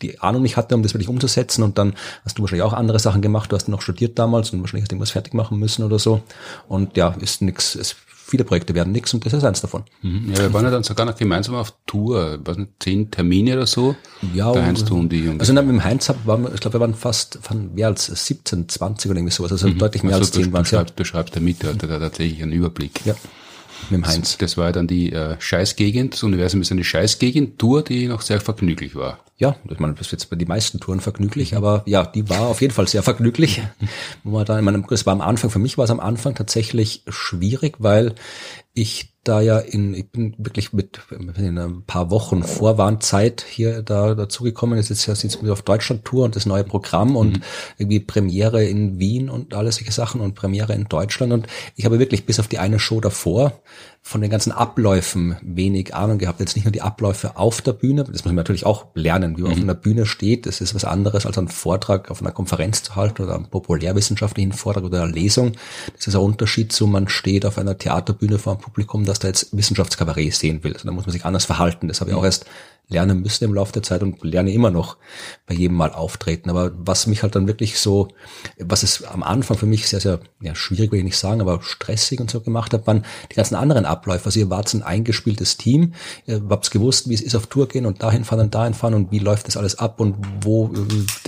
die 0.00 0.20
Ahnung 0.20 0.42
nicht 0.42 0.56
hatte, 0.56 0.74
um 0.74 0.82
das 0.82 0.94
wirklich 0.94 1.08
umzusetzen. 1.08 1.62
Und 1.62 1.78
dann 1.78 1.94
hast 2.24 2.38
du 2.38 2.42
wahrscheinlich 2.42 2.64
auch 2.64 2.72
andere 2.72 2.98
Sachen 2.98 3.22
gemacht. 3.22 3.52
Du 3.52 3.56
hast 3.56 3.68
noch 3.68 3.82
studiert 3.82 4.18
damals 4.18 4.50
und 4.50 4.60
wahrscheinlich 4.60 4.84
hast 4.84 4.92
du 4.92 4.96
irgendwas 4.96 5.10
fertig 5.10 5.34
machen 5.34 5.58
müssen 5.58 5.84
oder 5.84 5.98
so. 5.98 6.22
Und 6.68 6.96
ja, 6.96 7.14
ist 7.20 7.42
nix, 7.42 7.96
viele 8.32 8.44
Projekte 8.44 8.74
werden 8.74 8.92
nix 8.92 9.12
und 9.12 9.26
das 9.26 9.34
ist 9.34 9.44
eins 9.44 9.60
davon. 9.60 9.84
Mhm. 10.00 10.32
Ja, 10.32 10.38
wir 10.38 10.52
waren 10.54 10.64
ja 10.64 10.70
dann 10.70 10.82
sogar 10.82 11.04
noch 11.04 11.16
gemeinsam 11.16 11.54
auf 11.54 11.74
Tour, 11.86 12.38
was 12.44 12.56
nicht, 12.56 12.70
zehn 12.80 13.10
Termine 13.10 13.54
oder 13.54 13.66
so. 13.66 13.94
Ja, 14.32 14.52
der 14.52 14.64
Heinz, 14.64 14.84
du 14.84 14.96
und 14.98 15.12
ich. 15.12 15.28
Also 15.38 15.52
mit 15.52 15.68
dem 15.68 15.84
Heinz 15.84 16.10
waren 16.24 16.44
wir, 16.44 16.54
ich 16.54 16.60
glaube, 16.60 16.76
wir 16.76 16.80
waren 16.80 16.94
fast 16.94 17.38
von 17.42 17.74
mehr 17.74 17.88
als 17.88 18.06
17, 18.06 18.70
20 18.70 19.10
oder 19.10 19.18
irgendwie 19.18 19.34
sowas. 19.34 19.52
Also 19.52 19.68
deutlich 19.68 20.02
mehr 20.02 20.14
also 20.14 20.22
als 20.22 20.30
du, 20.30 20.38
10 20.38 20.46
du, 20.46 20.52
waren 20.54 20.64
ja. 20.64 20.68
schreibst, 20.68 20.98
du 20.98 21.04
schreibst 21.04 21.36
da 21.36 21.40
mit, 21.40 21.62
hat 21.62 21.82
da 21.82 21.98
tatsächlich 21.98 22.42
einen 22.42 22.52
Überblick. 22.52 23.04
Ja, 23.04 23.14
mit 23.90 24.00
dem 24.00 24.06
Heinz. 24.06 24.38
Das 24.38 24.56
war 24.56 24.66
ja 24.66 24.72
dann 24.72 24.86
die 24.86 25.12
äh, 25.12 25.36
Scheißgegend. 25.38 26.14
Das 26.14 26.22
Universum 26.22 26.62
ist 26.62 26.72
eine 26.72 26.84
Scheißgegend-Tour, 26.84 27.82
die 27.82 28.06
noch 28.06 28.22
sehr 28.22 28.40
vergnüglich 28.40 28.94
war. 28.94 29.18
Ja, 29.42 29.56
ich 29.68 29.80
meine, 29.80 29.94
das 29.94 30.06
ist 30.06 30.12
jetzt 30.12 30.30
bei 30.30 30.36
den 30.36 30.46
meisten 30.46 30.78
Touren 30.78 31.00
vergnüglich, 31.00 31.56
aber 31.56 31.82
ja, 31.84 32.06
die 32.06 32.30
war 32.30 32.42
auf 32.42 32.60
jeden 32.60 32.72
Fall 32.72 32.86
sehr 32.86 33.02
vergnüglich. 33.02 33.60
Wo 34.22 34.30
man 34.30 34.44
da, 34.44 34.56
ich 34.56 34.64
meine, 34.64 34.84
es 34.88 35.04
war 35.04 35.12
am 35.14 35.20
Anfang, 35.20 35.50
für 35.50 35.58
mich 35.58 35.76
war 35.76 35.84
es 35.84 35.90
am 35.90 35.98
Anfang 35.98 36.36
tatsächlich 36.36 37.02
schwierig, 37.08 37.74
weil 37.80 38.14
ich 38.72 39.16
da 39.24 39.40
ja 39.40 39.58
in, 39.58 39.94
ich 39.94 40.10
bin 40.12 40.36
wirklich 40.38 40.72
mit 40.72 41.00
in 41.36 41.58
ein 41.58 41.82
paar 41.84 42.10
Wochen 42.10 42.44
Vorwarnzeit 42.44 43.44
hier 43.48 43.82
da 43.82 44.14
dazugekommen. 44.14 44.78
Jetzt 44.78 44.90
ist 44.90 45.06
ja 45.06 45.14
jetzt 45.14 45.44
auf 45.44 45.62
Deutschland-Tour 45.62 46.24
und 46.24 46.36
das 46.36 46.46
neue 46.46 46.62
Programm 46.62 47.16
und 47.16 47.40
irgendwie 47.78 47.98
Premiere 47.98 48.64
in 48.64 49.00
Wien 49.00 49.28
und 49.28 49.54
alles 49.54 49.76
solche 49.76 49.92
Sachen 49.92 50.20
und 50.20 50.34
Premiere 50.34 50.72
in 50.72 50.84
Deutschland. 50.84 51.32
Und 51.32 51.48
ich 51.74 51.84
habe 51.84 51.98
wirklich 51.98 52.26
bis 52.26 52.38
auf 52.38 52.46
die 52.46 52.58
eine 52.60 52.78
Show 52.78 53.00
davor 53.00 53.60
von 54.04 54.20
den 54.20 54.30
ganzen 54.30 54.50
Abläufen 54.50 55.36
wenig 55.42 55.94
Ahnung 55.94 56.18
gehabt. 56.18 56.40
Jetzt 56.40 56.56
nicht 56.56 56.64
nur 56.64 56.72
die 56.72 56.82
Abläufe 56.82 57.36
auf 57.36 57.62
der 57.62 57.72
Bühne, 57.72 58.02
das 58.02 58.10
muss 58.10 58.24
man 58.24 58.34
natürlich 58.34 58.66
auch 58.66 58.86
lernen, 58.94 59.38
wie 59.38 59.42
man 59.42 59.52
auf 59.52 59.58
einer 59.58 59.74
Bühne 59.74 60.06
steht. 60.06 60.44
Das 60.44 60.60
ist 60.60 60.74
was 60.74 60.84
anderes 60.84 61.24
als 61.24 61.38
einen 61.38 61.48
Vortrag 61.48 62.10
auf 62.10 62.20
einer 62.20 62.32
Konferenz 62.32 62.82
zu 62.82 62.96
halten 62.96 63.22
oder 63.22 63.36
einen 63.36 63.46
populärwissenschaftlichen 63.46 64.52
Vortrag 64.52 64.82
oder 64.82 65.04
eine 65.04 65.12
Lesung. 65.12 65.52
Das 65.96 66.08
ist 66.08 66.16
ein 66.16 66.20
Unterschied 66.20 66.72
zu, 66.72 66.88
man 66.88 67.08
steht 67.08 67.46
auf 67.46 67.58
einer 67.58 67.78
Theaterbühne 67.78 68.38
vor 68.40 68.54
einem 68.54 68.60
Publikum, 68.60 69.04
das 69.04 69.20
da 69.20 69.28
jetzt 69.28 69.56
Wissenschaftskabarett 69.56 70.34
sehen 70.34 70.64
will. 70.64 70.72
Also 70.72 70.86
da 70.86 70.92
muss 70.92 71.06
man 71.06 71.12
sich 71.12 71.24
anders 71.24 71.44
verhalten. 71.44 71.86
Das 71.86 72.00
habe 72.00 72.10
ich 72.10 72.16
auch 72.16 72.24
erst 72.24 72.46
lernen 72.88 73.22
müssen 73.22 73.44
im 73.44 73.54
Laufe 73.54 73.72
der 73.72 73.82
Zeit 73.82 74.02
und 74.02 74.22
lerne 74.22 74.52
immer 74.52 74.70
noch 74.70 74.96
bei 75.46 75.54
jedem 75.54 75.76
Mal 75.76 75.92
auftreten. 75.92 76.50
Aber 76.50 76.72
was 76.76 77.06
mich 77.06 77.22
halt 77.22 77.34
dann 77.34 77.46
wirklich 77.46 77.78
so, 77.78 78.08
was 78.58 78.82
es 78.82 79.04
am 79.04 79.22
Anfang 79.22 79.56
für 79.56 79.66
mich 79.66 79.88
sehr, 79.88 80.00
sehr 80.00 80.20
ja, 80.40 80.54
schwierig, 80.54 80.92
will 80.92 80.98
ich 80.98 81.04
nicht 81.04 81.16
sagen, 81.16 81.40
aber 81.40 81.62
stressig 81.62 82.20
und 82.20 82.30
so 82.30 82.40
gemacht 82.40 82.72
hat, 82.72 82.86
waren 82.86 83.04
die 83.30 83.36
ganzen 83.36 83.56
anderen 83.56 83.86
Abläufe. 83.92 84.26
Also 84.26 84.40
ihr 84.40 84.50
wart 84.50 84.72
ein 84.74 84.82
eingespieltes 84.82 85.56
Team, 85.56 85.94
ihr 86.26 86.42
habt 86.48 86.70
gewusst, 86.70 87.08
wie 87.08 87.14
es 87.14 87.20
ist 87.20 87.36
auf 87.36 87.46
Tour 87.46 87.68
gehen 87.68 87.86
und 87.86 88.02
dahin 88.02 88.24
fahren 88.24 88.40
und 88.40 88.54
dahin 88.54 88.74
fahren 88.74 88.94
und 88.94 89.12
wie 89.12 89.20
läuft 89.20 89.46
das 89.46 89.56
alles 89.56 89.78
ab 89.78 90.00
und 90.00 90.16
wo 90.40 90.70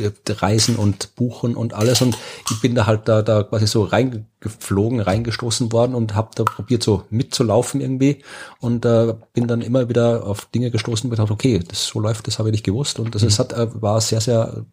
äh, 0.01 0.11
reisen 0.29 0.77
und 0.77 1.15
buchen 1.15 1.55
und 1.55 1.75
alles. 1.75 2.03
Und 2.03 2.17
ich 2.51 2.61
bin 2.61 2.75
da 2.75 2.87
halt 2.87 3.07
da, 3.09 3.23
da 3.23 3.43
quasi 3.45 3.67
so 3.67 3.85
reingeflogen, 3.85 5.01
reingestoßen 5.01 5.71
worden 5.73 5.95
und 5.95 6.15
habe 6.15 6.31
da 6.35 6.45
probiert 6.45 6.83
so 6.83 7.05
mitzulaufen 7.11 7.81
irgendwie 7.81 8.25
und 8.61 8.85
äh, 8.85 9.15
bin 9.33 9.47
dann 9.47 9.61
immer 9.61 9.89
wieder 9.89 10.27
auf 10.27 10.47
Dinge 10.47 10.71
gestoßen 10.71 11.09
und 11.09 11.17
gedacht, 11.17 11.31
okay, 11.31 11.61
das 11.67 11.87
so 11.87 12.01
läuft, 12.01 12.27
das 12.27 12.39
habe 12.39 12.49
ich 12.49 12.53
nicht 12.53 12.65
gewusst 12.65 12.99
und 12.99 13.15
das 13.15 13.23
ist, 13.23 13.39
hat, 13.39 13.53
äh, 13.53 13.69
war 13.81 14.01
sehr, 14.01 14.21
sehr 14.21 14.65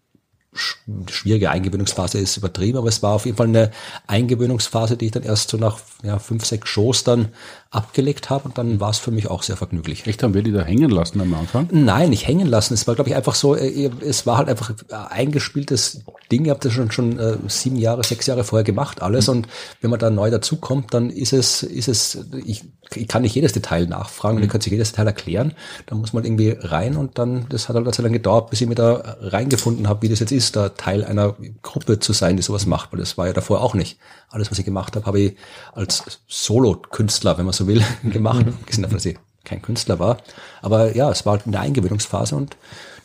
sch- 0.54 1.10
schwierige 1.10 1.50
Eingewöhnungsphase 1.50 2.20
ist 2.20 2.38
übertrieben, 2.38 2.78
aber 2.78 2.90
es 2.90 3.02
war 3.02 3.14
auf 3.14 3.26
jeden 3.26 3.38
Fall 3.38 3.48
eine 3.48 3.72
Eingewöhnungsphase, 4.08 4.98
die 4.98 5.06
ich 5.06 5.12
dann 5.12 5.24
erst 5.24 5.50
so 5.50 5.58
nach 5.58 5.80
ja, 6.04 6.20
fünf, 6.20 6.46
sechs 6.46 6.70
Shows 6.70 7.04
dann 7.04 7.30
abgelegt 7.72 8.30
habe 8.30 8.44
und 8.50 8.58
dann 8.58 8.82
war 8.82 8.90
es 8.90 8.98
für 8.98 9.12
mich 9.12 9.28
auch 9.28 9.44
sehr 9.44 9.56
vergnüglich. 9.56 10.06
Echt, 10.06 10.22
haben 10.24 10.34
wir 10.34 10.44
die 10.44 10.52
da 10.52 10.62
hängen 10.62 10.90
lassen 10.90 11.22
am 11.22 11.34
Anfang? 11.34 11.70
Nein, 11.72 12.10
nicht 12.10 12.28
hängen 12.28 12.48
lassen. 12.48 12.74
Es 12.74 12.86
war, 12.86 12.96
glaube 12.96 13.10
ich, 13.10 13.16
einfach 13.16 13.34
so, 13.34 13.56
äh, 13.56 13.90
es 14.02 14.26
war 14.28 14.38
halt 14.38 14.50
einfach 14.50 14.74
ein 14.90 15.08
eingespieltes 15.08 16.04
Ding. 16.30 16.44
Ihr 16.44 16.52
habt 16.52 16.66
das 16.66 16.74
schon, 16.74 16.92
schon 16.92 17.18
äh, 17.18 17.38
sieben 17.48 17.78
Jahre, 17.78 18.04
sechs 18.04 18.28
Jahre 18.28 18.44
vorher 18.44 18.66
gemacht, 18.66 19.02
alles. 19.02 19.30
Und 19.30 19.48
wenn 19.80 19.90
man 19.90 20.00
da 20.00 20.10
neu 20.10 20.30
dazukommt, 20.30 20.94
dann 20.94 21.10
ist 21.10 21.32
es, 21.32 21.64
ist 21.64 21.88
es, 21.88 22.26
ich, 22.46 22.66
ich 22.94 23.08
kann 23.08 23.22
nicht 23.22 23.36
jedes 23.36 23.54
Detail 23.54 23.88
nachfragen 23.88 24.36
und 24.36 24.44
ihr 24.44 24.50
könnt 24.50 24.64
sich 24.64 24.72
jedes 24.72 24.92
Detail 24.92 25.08
erklären. 25.08 25.54
Da 25.86 25.96
muss 25.96 26.12
man 26.12 26.26
irgendwie 26.26 26.58
rein 26.60 26.98
und 26.98 27.18
dann, 27.18 27.46
das 27.48 27.70
hat 27.70 27.76
halt 27.78 27.86
eine 27.86 27.94
Zeit 27.94 28.04
lang 28.04 28.12
gedauert, 28.12 28.50
bis 28.50 28.60
ich 28.60 28.68
mir 28.68 28.76
da 28.76 29.18
reingefunden 29.22 29.88
habe, 29.88 30.02
wie 30.02 30.10
das 30.10 30.20
jetzt 30.20 30.34
ist, 30.34 30.58
da 30.58 30.70
Teil 30.70 31.06
einer 31.06 31.38
Gruppe 31.62 32.00
zu 32.00 32.12
sein, 32.12 32.36
die 32.36 32.44
sowas 32.44 32.66
macht, 32.66 32.92
weil 32.92 33.00
das 33.00 33.18
war 33.18 33.28
ja 33.28 33.34
davor 33.34 33.62
auch 33.62 33.76
nicht. 33.76 33.98
Alles, 34.30 34.52
was 34.52 34.60
ich 34.60 34.66
gemacht 34.66 34.96
habe, 34.96 35.06
habe 35.06 35.20
ich 35.20 35.38
als 35.74 36.22
Solo-Künstler, 36.28 37.38
wenn 37.38 37.46
man 37.46 37.54
so 37.54 37.61
will, 37.68 37.84
gemacht. 38.04 38.46
Gesehen 38.66 38.84
davon, 38.84 38.98
dass 38.98 39.06
ich 39.06 39.18
kein 39.44 39.62
Künstler 39.62 40.00
war. 40.00 40.18
Aber 40.62 40.96
ja, 40.96 41.10
es 41.10 41.26
war 41.26 41.34
halt 41.34 41.48
eine 41.48 41.60
Eingewöhnungsphase 41.60 42.36
und 42.36 42.58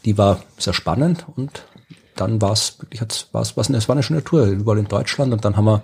die 0.05 0.19
war 0.19 0.41
sehr 0.59 0.75
spannend 0.75 1.27
und 1.35 1.65
dann 2.15 2.41
war 2.41 2.53
es 2.53 2.79
wirklich, 2.81 3.01
war's, 3.33 3.57
war's, 3.57 3.71
es 3.71 3.89
war 3.89 3.95
eine 3.95 4.03
schöne 4.03 4.25
Tour, 4.25 4.47
überall 4.47 4.79
in 4.79 4.89
Deutschland 4.89 5.33
und 5.33 5.45
dann 5.45 5.57
haben 5.57 5.67
wir 5.67 5.83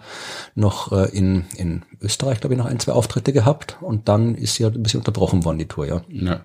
noch 0.55 0.91
äh, 0.93 1.11
in, 1.17 1.45
in 1.57 1.83
Österreich, 2.01 2.41
glaube 2.41 2.55
ich, 2.55 2.59
noch 2.59 2.67
ein, 2.67 2.81
zwei 2.81 2.93
Auftritte 2.93 3.33
gehabt 3.33 3.77
und 3.81 4.09
dann 4.09 4.35
ist 4.35 4.55
sie 4.55 4.65
halt 4.65 4.75
ein 4.75 4.83
bisschen 4.83 5.01
unterbrochen 5.01 5.45
worden, 5.45 5.59
die 5.59 5.67
Tour, 5.69 5.87
ja. 5.87 6.03
Ja. 6.09 6.41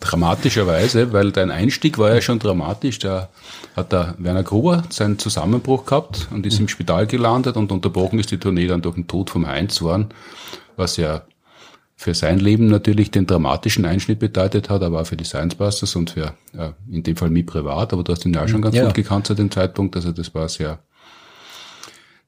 Dramatischerweise, 0.00 1.12
weil 1.12 1.32
dein 1.32 1.50
Einstieg 1.50 1.98
war 1.98 2.14
ja 2.14 2.20
schon 2.20 2.38
dramatisch. 2.38 2.98
Da 3.00 3.28
hat 3.76 3.92
der 3.92 4.14
Werner 4.18 4.42
Gruber 4.42 4.84
seinen 4.88 5.18
Zusammenbruch 5.18 5.84
gehabt 5.84 6.28
und 6.30 6.46
ist 6.46 6.60
im 6.60 6.68
Spital 6.68 7.06
gelandet 7.06 7.56
und 7.56 7.72
unterbrochen 7.72 8.18
ist 8.18 8.30
die 8.30 8.38
Tournee 8.38 8.66
dann 8.66 8.82
durch 8.82 8.94
den 8.94 9.08
Tod 9.08 9.30
vom 9.30 9.46
Heinz 9.46 9.82
waren, 9.82 10.10
was 10.76 10.96
ja 10.96 11.22
für 11.96 12.12
sein 12.14 12.38
Leben 12.40 12.66
natürlich 12.66 13.10
den 13.10 13.26
dramatischen 13.26 13.84
Einschnitt 13.84 14.18
bedeutet 14.18 14.68
hat, 14.68 14.82
aber 14.82 15.00
auch 15.02 15.06
für 15.06 15.16
die 15.16 15.24
Science 15.24 15.54
Busters 15.54 15.94
und 15.96 16.10
für, 16.10 16.34
äh, 16.56 16.70
in 16.90 17.02
dem 17.02 17.16
Fall 17.16 17.30
mich 17.30 17.46
privat, 17.46 17.92
aber 17.92 18.02
du 18.02 18.12
hast 18.12 18.24
ihn 18.26 18.32
ja 18.34 18.42
auch 18.44 18.48
schon 18.48 18.62
ganz 18.62 18.74
Ja. 18.74 18.84
gut 18.86 18.94
gekannt 18.94 19.26
zu 19.26 19.34
dem 19.34 19.50
Zeitpunkt, 19.50 19.94
also 19.96 20.10
das 20.12 20.34
war 20.34 20.48
sehr 20.48 20.80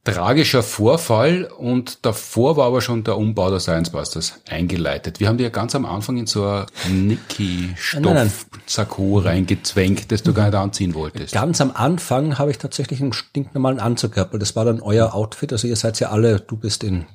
tragischer 0.07 0.63
Vorfall 0.63 1.45
und 1.45 2.07
davor 2.07 2.57
war 2.57 2.67
aber 2.67 2.81
schon 2.81 3.05
der 3.05 3.19
Umbau 3.19 3.51
der 3.51 3.61
Science 3.61 3.91
Busters 3.91 4.41
eingeleitet. 4.49 5.21
Wir 5.21 5.29
haben 5.29 5.37
dir 5.37 5.45
ja 5.45 5.51
ganz 5.51 5.75
am 5.75 5.85
Anfang 5.85 6.17
in 6.17 6.27
so 6.27 6.47
ein 6.47 7.09
Niki-Stoff-Sakko 7.09 9.19
reingezwängt, 9.19 10.11
das 10.13 10.23
du 10.23 10.33
gar 10.33 10.47
nicht 10.47 10.55
anziehen 10.55 10.95
wolltest. 10.95 11.35
Ganz 11.35 11.61
am 11.61 11.73
Anfang 11.75 12.39
habe 12.39 12.51
ich 12.51 12.59
tatsächlich 12.59 13.03
einen 13.03 13.13
stinknormalen 13.13 13.81
Anzug 13.81 14.13
gehabt, 14.13 14.33
weil 14.33 14.41
das 14.41 14.57
war 14.57 14.65
dann 14.65 14.81
euer 14.81 15.15
Outfit. 15.15 15.53
Also 15.53 15.67
ihr 15.67 15.77
seid 15.77 15.99
ja 16.01 16.11
alle, 16.11 16.41
du 16.41 16.57
bist 16.57 16.85
in 16.85 17.07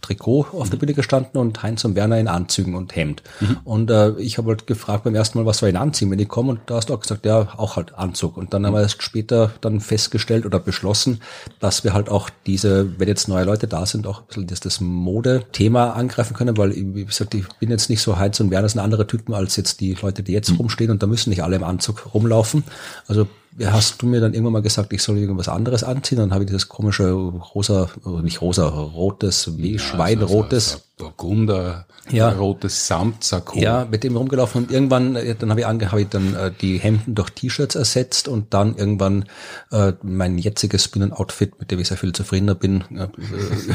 Trikot 0.00 0.46
auf 0.52 0.70
der 0.70 0.78
Bühne 0.78 0.94
gestanden 0.94 1.40
und 1.40 1.62
Heinz 1.62 1.84
und 1.84 1.94
Werner 1.94 2.18
in 2.18 2.28
Anzügen 2.28 2.74
und 2.74 2.96
Hemd. 2.96 3.22
Mhm. 3.40 3.58
Und 3.64 3.90
äh, 3.90 4.12
ich 4.18 4.38
habe 4.38 4.48
halt 4.48 4.66
gefragt 4.66 5.04
beim 5.04 5.14
ersten 5.14 5.38
Mal, 5.38 5.46
was 5.46 5.58
soll 5.58 5.68
ich 5.68 5.78
anziehen, 5.78 6.10
wenn 6.10 6.18
ich 6.18 6.28
komme? 6.28 6.50
Und 6.50 6.60
da 6.66 6.76
hast 6.76 6.88
du 6.88 6.94
auch 6.94 7.00
gesagt, 7.00 7.26
ja, 7.26 7.48
auch 7.56 7.76
halt 7.76 7.94
Anzug. 7.94 8.36
Und 8.36 8.54
dann 8.54 8.66
haben 8.66 8.74
wir 8.74 8.80
erst 8.80 9.02
später 9.02 9.52
dann 9.60 9.80
festgestellt 9.80 10.46
oder 10.46 10.58
beschlossen, 10.58 11.20
dass 11.60 11.84
wir 11.84 11.92
halt 11.92 12.08
auch 12.08 12.30
diese, 12.46 12.98
wenn 12.98 13.08
jetzt 13.08 13.28
neue 13.28 13.44
Leute 13.44 13.66
da 13.66 13.84
sind, 13.86 14.06
auch 14.06 14.20
ein 14.20 14.26
bisschen 14.26 14.46
das, 14.46 14.60
das 14.60 14.80
Mode-Thema 14.80 15.92
angreifen 15.92 16.34
können, 16.34 16.56
weil, 16.56 16.74
wie 16.74 17.04
gesagt, 17.04 17.34
ich 17.34 17.46
bin 17.60 17.70
jetzt 17.70 17.90
nicht 17.90 18.00
so 18.00 18.18
Heinz 18.18 18.40
und 18.40 18.50
Werner 18.50 18.68
sind 18.68 18.80
andere 18.80 19.06
Typen 19.06 19.34
als 19.34 19.56
jetzt 19.56 19.80
die 19.80 19.94
Leute, 19.94 20.22
die 20.22 20.32
jetzt 20.32 20.50
mhm. 20.50 20.56
rumstehen 20.56 20.90
und 20.90 21.02
da 21.02 21.06
müssen 21.06 21.30
nicht 21.30 21.42
alle 21.42 21.56
im 21.56 21.64
Anzug 21.64 22.14
rumlaufen. 22.14 22.64
Also 23.06 23.26
hast 23.64 24.00
du 24.02 24.06
mir 24.06 24.20
dann 24.20 24.34
irgendwann 24.34 24.54
mal 24.54 24.62
gesagt, 24.62 24.92
ich 24.92 25.02
soll 25.02 25.18
irgendwas 25.18 25.48
anderes 25.48 25.84
anziehen, 25.84 26.18
dann 26.18 26.32
habe 26.32 26.44
ich 26.44 26.48
dieses 26.48 26.68
komische 26.68 27.10
rosa, 27.10 27.90
nicht 28.22 28.40
rosa, 28.40 28.68
rotes, 28.68 29.56
wie 29.58 29.72
ja, 29.72 29.78
Schweinrotes. 29.78 30.87
Burgunder, 30.98 31.86
ja. 32.10 32.30
rotes 32.30 32.86
Samtsakko. 32.86 33.58
Ja, 33.58 33.86
mit 33.90 34.04
dem 34.04 34.16
rumgelaufen 34.16 34.64
und 34.64 34.70
irgendwann, 34.70 35.14
dann 35.14 35.50
habe 35.50 35.60
ich, 35.60 35.66
ange, 35.66 35.90
hab 35.92 35.98
ich 35.98 36.08
dann 36.08 36.34
äh, 36.34 36.50
die 36.60 36.78
Hemden 36.78 37.14
durch 37.14 37.30
T-Shirts 37.30 37.74
ersetzt 37.74 38.28
und 38.28 38.52
dann 38.52 38.76
irgendwann 38.76 39.24
äh, 39.70 39.92
mein 40.02 40.38
jetziges 40.38 40.88
Bühnenoutfit, 40.88 41.58
mit 41.60 41.70
dem 41.70 41.78
ich 41.78 41.88
sehr 41.88 41.96
viel 41.96 42.12
zufriedener 42.12 42.54
bin, 42.54 42.84
äh, 42.94 43.08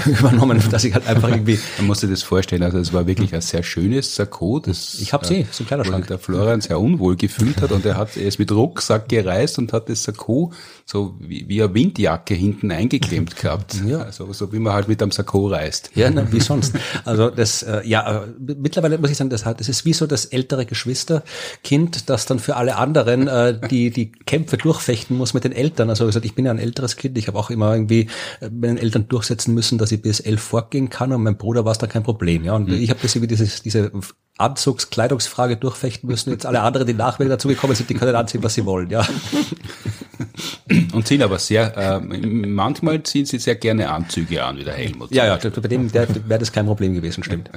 übernommen, 0.09 0.61
dass 0.69 0.83
ich 0.83 0.93
halt 0.93 1.07
einfach 1.07 1.29
irgendwie... 1.33 1.59
Man 1.77 1.87
muss 1.87 2.01
sich 2.01 2.09
das 2.09 2.23
vorstellen, 2.23 2.63
also 2.63 2.77
es 2.77 2.93
war 2.93 3.07
wirklich 3.07 3.33
ein 3.33 3.41
sehr 3.41 3.63
schönes 3.63 4.15
Sakko. 4.15 4.59
Das, 4.59 4.95
ich 4.99 5.13
habe 5.13 5.25
sie, 5.25 5.41
äh, 5.41 5.45
so 5.49 5.63
ein 5.63 5.67
Kleiderschrank. 5.67 6.07
der 6.07 6.19
Florian 6.19 6.61
sehr 6.61 6.79
unwohl 6.79 7.15
gefühlt 7.15 7.61
hat 7.61 7.71
und 7.71 7.85
er 7.85 7.97
hat 7.97 8.17
ist 8.17 8.39
mit 8.39 8.51
Rucksack 8.51 9.09
gereist 9.09 9.57
und 9.57 9.73
hat 9.73 9.89
das 9.89 10.03
Sakko 10.03 10.51
so 10.85 11.15
wie, 11.19 11.47
wie 11.47 11.63
eine 11.63 11.73
Windjacke 11.73 12.33
hinten 12.33 12.71
eingeklemmt 12.71 13.35
gehabt. 13.35 13.81
Ja. 13.85 13.99
Also 13.99 14.31
so 14.33 14.51
wie 14.51 14.59
man 14.59 14.73
halt 14.73 14.87
mit 14.87 15.01
einem 15.01 15.11
Sakko 15.11 15.47
reist. 15.47 15.91
Ja, 15.95 16.09
na, 16.09 16.29
wie 16.31 16.39
sonst. 16.39 16.75
Also 17.13 17.29
das, 17.29 17.63
äh, 17.63 17.81
ja, 17.85 18.23
äh, 18.23 18.27
mittlerweile 18.37 18.97
muss 18.97 19.09
ich 19.09 19.17
sagen, 19.17 19.29
das, 19.29 19.45
hat, 19.45 19.59
das 19.59 19.69
ist 19.69 19.85
wie 19.85 19.93
so 19.93 20.07
das 20.07 20.25
ältere 20.25 20.65
Geschwisterkind, 20.65 22.09
das 22.09 22.25
dann 22.25 22.39
für 22.39 22.55
alle 22.55 22.75
anderen 22.75 23.27
äh, 23.27 23.59
die 23.69 23.91
die 23.91 24.11
Kämpfe 24.11 24.57
durchfechten 24.57 25.15
muss 25.15 25.33
mit 25.33 25.43
den 25.43 25.51
Eltern. 25.51 25.89
Also 25.89 26.05
wie 26.05 26.07
gesagt, 26.07 26.25
ich 26.25 26.35
bin 26.35 26.45
ja 26.45 26.51
ein 26.51 26.59
älteres 26.59 26.95
Kind, 26.95 27.17
ich 27.17 27.27
habe 27.27 27.37
auch 27.37 27.49
immer 27.49 27.73
irgendwie 27.73 28.07
äh, 28.41 28.49
meinen 28.49 28.77
Eltern 28.77 29.07
durchsetzen 29.07 29.53
müssen, 29.53 29.77
dass 29.77 29.91
ich 29.91 30.01
bis 30.01 30.19
elf 30.19 30.41
fortgehen 30.41 30.89
kann 30.89 31.11
und 31.13 31.23
mein 31.23 31.37
Bruder 31.37 31.65
war 31.65 31.71
es 31.71 31.77
da 31.77 31.87
kein 31.87 32.03
Problem. 32.03 32.43
Ja, 32.43 32.53
und 32.53 32.67
mhm. 32.67 32.75
ich 32.75 32.89
habe 32.89 32.99
das 33.01 33.15
irgendwie 33.15 33.35
dieses, 33.35 33.61
diese 33.61 33.91
Anzugs-, 34.37 34.89
Kleidungsfrage 34.89 35.57
durchfechten 35.57 36.09
müssen. 36.09 36.31
Jetzt 36.31 36.45
alle 36.45 36.61
anderen, 36.61 36.87
die 36.87 36.93
nachwählen 36.93 37.29
dazu 37.29 37.47
gekommen 37.47 37.75
sind, 37.75 37.89
die 37.89 37.93
können 37.93 38.15
anziehen, 38.15 38.43
was 38.43 38.55
sie 38.55 38.65
wollen, 38.65 38.89
ja. 38.89 39.05
Und 40.93 41.07
ziehen 41.07 41.21
aber 41.21 41.39
sehr, 41.39 41.77
äh, 41.77 41.99
manchmal 41.99 43.03
ziehen 43.03 43.25
sie 43.25 43.37
sehr 43.37 43.55
gerne 43.55 43.89
Anzüge 43.89 44.43
an, 44.43 44.57
wie 44.57 44.63
der 44.63 44.73
Helmut. 44.73 45.11
Ja, 45.11 45.25
ja, 45.25 45.37
bei 45.37 45.67
dem 45.67 45.93
wäre 45.93 46.39
das 46.39 46.51
kein 46.51 46.65
Problem 46.65 46.93
gewesen, 46.93 47.23
stimmt. 47.23 47.49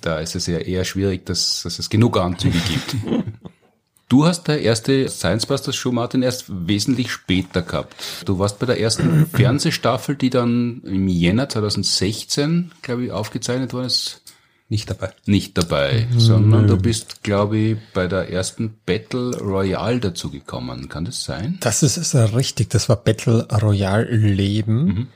Da 0.00 0.18
ist 0.18 0.34
es 0.34 0.46
ja 0.46 0.58
eher 0.58 0.84
schwierig, 0.84 1.26
dass, 1.26 1.62
dass 1.62 1.78
es 1.78 1.90
genug 1.90 2.18
Anzüge 2.18 2.58
gibt. 2.58 2.96
Du 4.08 4.26
hast 4.26 4.44
der 4.48 4.60
erste 4.60 5.08
Science 5.08 5.46
Busters 5.46 5.76
Show, 5.76 5.90
Martin, 5.90 6.22
erst 6.22 6.44
wesentlich 6.48 7.10
später 7.10 7.62
gehabt. 7.62 7.94
Du 8.24 8.38
warst 8.38 8.58
bei 8.58 8.66
der 8.66 8.78
ersten 8.78 9.26
Fernsehstaffel, 9.34 10.14
die 10.14 10.30
dann 10.30 10.82
im 10.84 11.08
Jänner 11.08 11.48
2016, 11.48 12.72
glaube 12.82 13.06
ich, 13.06 13.12
aufgezeichnet 13.12 13.72
worden 13.72 13.86
ist 13.86 14.23
nicht 14.68 14.90
dabei. 14.90 15.12
Nicht 15.26 15.58
dabei, 15.58 16.08
mhm. 16.10 16.20
sondern 16.20 16.66
du 16.66 16.76
bist, 16.76 17.22
glaube 17.22 17.58
ich, 17.58 17.78
bei 17.92 18.06
der 18.06 18.30
ersten 18.30 18.74
Battle 18.86 19.36
Royale 19.38 20.00
dazu 20.00 20.30
gekommen. 20.30 20.88
Kann 20.88 21.04
das 21.04 21.22
sein? 21.22 21.58
Das 21.60 21.82
ist, 21.82 21.96
ist 21.96 22.14
richtig. 22.14 22.70
Das 22.70 22.88
war 22.88 22.96
Battle 22.96 23.46
Royale 23.50 24.04
Leben. 24.16 24.84
Mhm. 24.84 25.06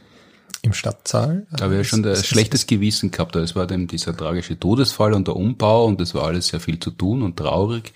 Im 0.63 0.73
Stadtsaal. 0.73 1.47
Da 1.53 1.65
habe 1.65 1.75
ich 1.75 1.79
ja 1.79 1.85
schon 1.85 2.05
ein 2.05 2.17
schlechtes 2.17 2.67
Gewissen 2.67 3.13
gehabt. 3.13 3.37
Es 3.37 3.55
war 3.55 3.69
dann 3.69 3.87
dieser 3.87 4.17
tragische 4.17 4.59
Todesfall 4.59 5.15
und 5.15 5.29
der 5.29 5.37
Umbau 5.37 5.87
und 5.87 6.01
es 6.01 6.17
war 6.17 6.25
alles 6.25 6.49
sehr 6.49 6.59
viel 6.59 6.81
zu 6.81 6.91
tun 6.91 7.23
und 7.23 7.37
traurig 7.37 7.93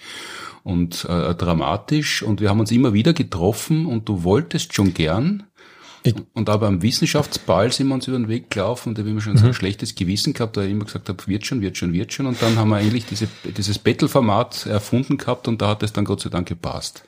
und 0.63 1.05
äh, 1.07 1.35
dramatisch 1.35 2.23
und 2.23 2.41
wir 2.41 2.49
haben 2.49 2.61
uns 2.61 2.71
immer 2.71 2.93
wieder 2.93 3.13
getroffen 3.13 3.87
und 3.87 4.09
du 4.09 4.23
wolltest 4.23 4.75
schon 4.75 4.95
gern 4.95 5.43
ich 6.03 6.15
und 6.35 6.49
aber 6.49 6.67
am 6.67 6.83
Wissenschaftsball 6.83 7.71
sind 7.73 7.89
wir 7.89 7.95
uns 7.95 8.09
über 8.09 8.19
den 8.19 8.29
Weg 8.29 8.51
gelaufen 8.51 8.91
und 8.91 8.99
da 8.99 9.01
habe 9.01 9.11
ich 9.11 9.15
mir 9.15 9.21
schon 9.21 9.35
mhm. 9.35 9.39
so 9.39 9.45
ein 9.45 9.51
mhm. 9.51 9.55
schlechtes 9.55 9.95
Gewissen 9.95 10.33
gehabt, 10.33 10.57
da 10.57 10.63
ich 10.63 10.71
immer 10.71 10.85
gesagt 10.85 11.09
habe, 11.09 11.27
wird 11.27 11.47
schon, 11.47 11.61
wird 11.61 11.77
schon, 11.77 11.93
wird 11.93 12.13
schon. 12.13 12.27
Und 12.27 12.43
dann 12.43 12.57
haben 12.57 12.71
wir 12.71 12.77
eigentlich 12.77 13.07
diese, 13.07 13.29
dieses 13.45 13.79
Battle-Format 13.79 14.67
erfunden 14.67 15.19
gehabt 15.19 15.49
und 15.49 15.63
da 15.63 15.69
hat 15.69 15.83
es 15.83 15.93
dann 15.93 16.05
Gott 16.05 16.21
sei 16.21 16.31
Dank 16.31 16.49
gepasst. 16.49 17.05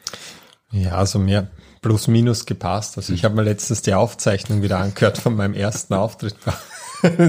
Ja, 0.70 0.92
also 0.92 1.18
mehr 1.18 1.48
plus 1.82 2.08
minus 2.08 2.46
gepasst. 2.46 2.96
Also 2.96 3.12
ich 3.12 3.24
habe 3.24 3.34
mir 3.34 3.42
letztens 3.42 3.82
die 3.82 3.94
Aufzeichnung 3.94 4.62
wieder 4.62 4.78
angehört 4.78 5.18
von 5.18 5.36
meinem 5.36 5.54
ersten 5.54 5.94
Auftritt 5.94 6.34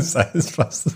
sei 0.02 0.30
es 0.34 0.52
fast. 0.52 0.88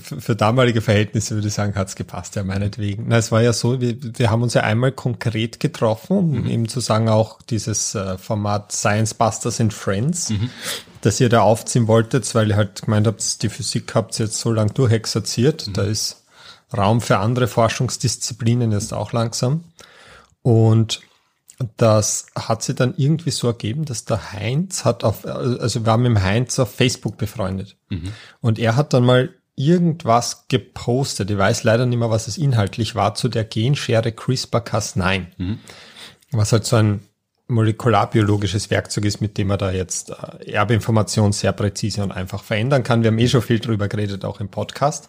Für 0.00 0.36
damalige 0.36 0.80
Verhältnisse 0.80 1.34
würde 1.34 1.48
ich 1.48 1.54
sagen, 1.54 1.74
hat 1.74 1.88
es 1.88 1.96
gepasst, 1.96 2.36
ja, 2.36 2.44
meinetwegen. 2.44 3.06
Na, 3.08 3.16
es 3.16 3.32
war 3.32 3.42
ja 3.42 3.52
so, 3.52 3.80
wir, 3.80 3.96
wir 4.00 4.30
haben 4.30 4.42
uns 4.42 4.54
ja 4.54 4.62
einmal 4.62 4.92
konkret 4.92 5.60
getroffen, 5.60 6.16
um 6.16 6.30
mhm. 6.42 6.46
eben 6.46 6.68
zu 6.68 6.80
sagen, 6.80 7.08
auch 7.08 7.40
dieses 7.42 7.94
äh, 7.94 8.18
Format 8.18 8.72
Science 8.72 9.14
Busters 9.14 9.60
and 9.60 9.72
Friends, 9.72 10.30
mhm. 10.30 10.50
dass 11.00 11.20
ihr 11.20 11.28
da 11.28 11.40
aufziehen 11.40 11.88
wolltet, 11.88 12.34
weil 12.34 12.50
ihr 12.50 12.56
halt 12.56 12.82
gemeint 12.82 13.06
habt, 13.06 13.42
die 13.42 13.48
Physik 13.48 13.94
habt 13.94 14.18
ihr 14.18 14.26
jetzt 14.26 14.38
so 14.38 14.52
lang 14.52 14.74
durchexerziert. 14.74 15.68
Mhm. 15.68 15.72
Da 15.72 15.82
ist 15.82 16.24
Raum 16.76 17.00
für 17.00 17.18
andere 17.18 17.46
Forschungsdisziplinen 17.46 18.72
jetzt 18.72 18.92
auch 18.92 19.12
langsam. 19.12 19.64
Und 20.42 21.00
das 21.76 22.26
hat 22.34 22.62
sie 22.62 22.74
dann 22.74 22.94
irgendwie 22.96 23.30
so 23.30 23.46
ergeben, 23.46 23.84
dass 23.84 24.04
der 24.04 24.32
Heinz 24.32 24.84
hat 24.84 25.04
auf, 25.04 25.26
also 25.26 25.84
wir 25.84 25.92
haben 25.92 26.02
mit 26.02 26.10
dem 26.10 26.22
Heinz 26.22 26.58
auf 26.58 26.74
Facebook 26.74 27.16
befreundet. 27.16 27.76
Mhm. 27.88 28.12
Und 28.40 28.58
er 28.58 28.76
hat 28.76 28.92
dann 28.92 29.04
mal 29.04 29.30
irgendwas 29.56 30.46
gepostet. 30.48 31.30
Ich 31.30 31.38
weiß 31.38 31.64
leider 31.64 31.86
nicht 31.86 31.98
mehr, 31.98 32.10
was 32.10 32.26
es 32.26 32.38
inhaltlich 32.38 32.94
war, 32.94 33.14
zu 33.14 33.28
der 33.28 33.44
Genschere 33.44 34.10
CRISPR-Cas9. 34.10 35.26
Mhm. 35.36 35.58
Was 36.32 36.52
halt 36.52 36.64
so 36.64 36.76
ein 36.76 37.00
molekularbiologisches 37.46 38.70
Werkzeug 38.70 39.04
ist, 39.04 39.20
mit 39.20 39.36
dem 39.38 39.48
man 39.48 39.58
da 39.58 39.70
jetzt 39.70 40.10
äh, 40.10 40.52
Erbinformation 40.52 41.32
sehr 41.32 41.52
präzise 41.52 42.02
und 42.02 42.10
einfach 42.10 42.42
verändern 42.42 42.82
kann. 42.82 43.02
Wir 43.02 43.08
haben 43.08 43.18
eh 43.18 43.28
schon 43.28 43.42
viel 43.42 43.60
drüber 43.60 43.88
geredet, 43.88 44.24
auch 44.24 44.40
im 44.40 44.48
Podcast. 44.48 45.08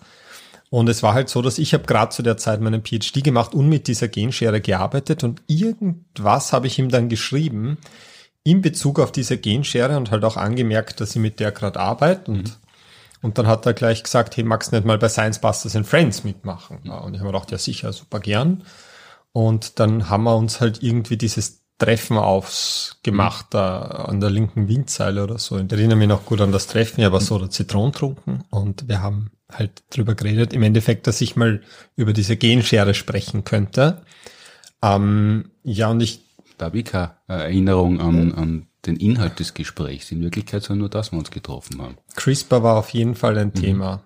Und 0.69 0.89
es 0.89 1.03
war 1.03 1.13
halt 1.13 1.29
so, 1.29 1.41
dass 1.41 1.57
ich 1.57 1.73
habe 1.73 1.85
gerade 1.85 2.09
zu 2.09 2.23
der 2.23 2.37
Zeit 2.37 2.59
meinen 2.59 2.83
PhD 2.83 3.23
gemacht 3.23 3.53
und 3.53 3.69
mit 3.69 3.87
dieser 3.87 4.07
Genschere 4.07 4.61
gearbeitet 4.61 5.23
und 5.23 5.41
irgendwas 5.47 6.53
habe 6.53 6.67
ich 6.67 6.79
ihm 6.79 6.89
dann 6.89 7.07
geschrieben 7.07 7.77
in 8.43 8.61
Bezug 8.61 8.99
auf 8.99 9.11
diese 9.11 9.37
Genschere 9.37 9.97
und 9.97 10.11
halt 10.11 10.23
auch 10.23 10.37
angemerkt, 10.37 11.01
dass 11.01 11.15
ich 11.15 11.21
mit 11.21 11.39
der 11.39 11.51
gerade 11.51 11.79
arbeite 11.79 12.31
und 12.31 12.43
mhm. 12.43 12.53
Und 13.25 13.39
dann 13.39 13.47
hat 13.47 13.65
er 13.65 13.73
gleich 13.73 14.03
gesagt, 14.03 14.37
hey, 14.37 14.43
magst 14.43 14.71
du 14.71 14.75
nicht 14.75 14.85
mal 14.85 14.99
bei 14.99 15.09
Science 15.09 15.39
Busters 15.39 15.75
and 15.75 15.87
Friends 15.87 16.23
mitmachen? 16.23 16.77
Ja, 16.83 16.99
und 16.99 17.15
ich 17.15 17.19
habe 17.19 17.31
mir 17.31 17.33
gedacht, 17.33 17.51
ja 17.51 17.57
sicher, 17.57 17.91
super 17.91 18.19
gern. 18.19 18.61
Und 19.31 19.79
dann 19.79 20.11
haben 20.11 20.25
wir 20.25 20.35
uns 20.35 20.61
halt 20.61 20.83
irgendwie 20.83 21.17
dieses 21.17 21.63
Treffen 21.79 22.19
aufgemacht, 22.19 23.47
mhm. 23.47 23.57
da 23.57 23.79
an 23.81 24.19
der 24.19 24.29
linken 24.29 24.67
Windseile 24.67 25.23
oder 25.23 25.39
so. 25.39 25.57
Ich 25.57 25.71
erinnere 25.71 25.97
mich 25.97 26.07
noch 26.07 26.23
gut 26.23 26.39
an 26.39 26.51
das 26.51 26.67
Treffen, 26.67 27.01
ich 27.01 27.05
habe 27.05 27.19
so 27.19 27.39
der 27.39 27.49
Zitronen 27.49 27.93
trunken 27.93 28.43
und 28.51 28.87
wir 28.87 29.01
haben 29.01 29.31
halt 29.51 29.83
drüber 29.89 30.15
geredet, 30.15 30.53
im 30.53 30.63
Endeffekt, 30.63 31.07
dass 31.07 31.21
ich 31.21 31.35
mal 31.35 31.61
über 31.95 32.13
diese 32.13 32.37
Genschere 32.37 32.93
sprechen 32.93 33.43
könnte. 33.43 34.01
Ähm, 34.81 35.51
ja, 35.63 35.89
und 35.89 36.01
ich. 36.01 36.21
Da 36.57 36.67
habe 36.67 36.79
ich 36.79 36.85
keine 36.85 37.11
Erinnerung 37.27 37.99
an, 37.99 38.33
an 38.33 38.67
den 38.85 38.95
Inhalt 38.95 39.39
des 39.39 39.53
Gesprächs. 39.53 40.11
In 40.11 40.21
Wirklichkeit 40.21 40.63
sondern 40.63 40.79
nur, 40.79 40.89
dass 40.89 41.11
wir 41.11 41.19
uns 41.19 41.31
getroffen 41.31 41.81
haben. 41.81 41.97
CRISPR 42.15 42.63
war 42.63 42.77
auf 42.77 42.91
jeden 42.91 43.15
Fall 43.15 43.37
ein 43.37 43.49
mhm. 43.49 43.61
Thema. 43.61 44.03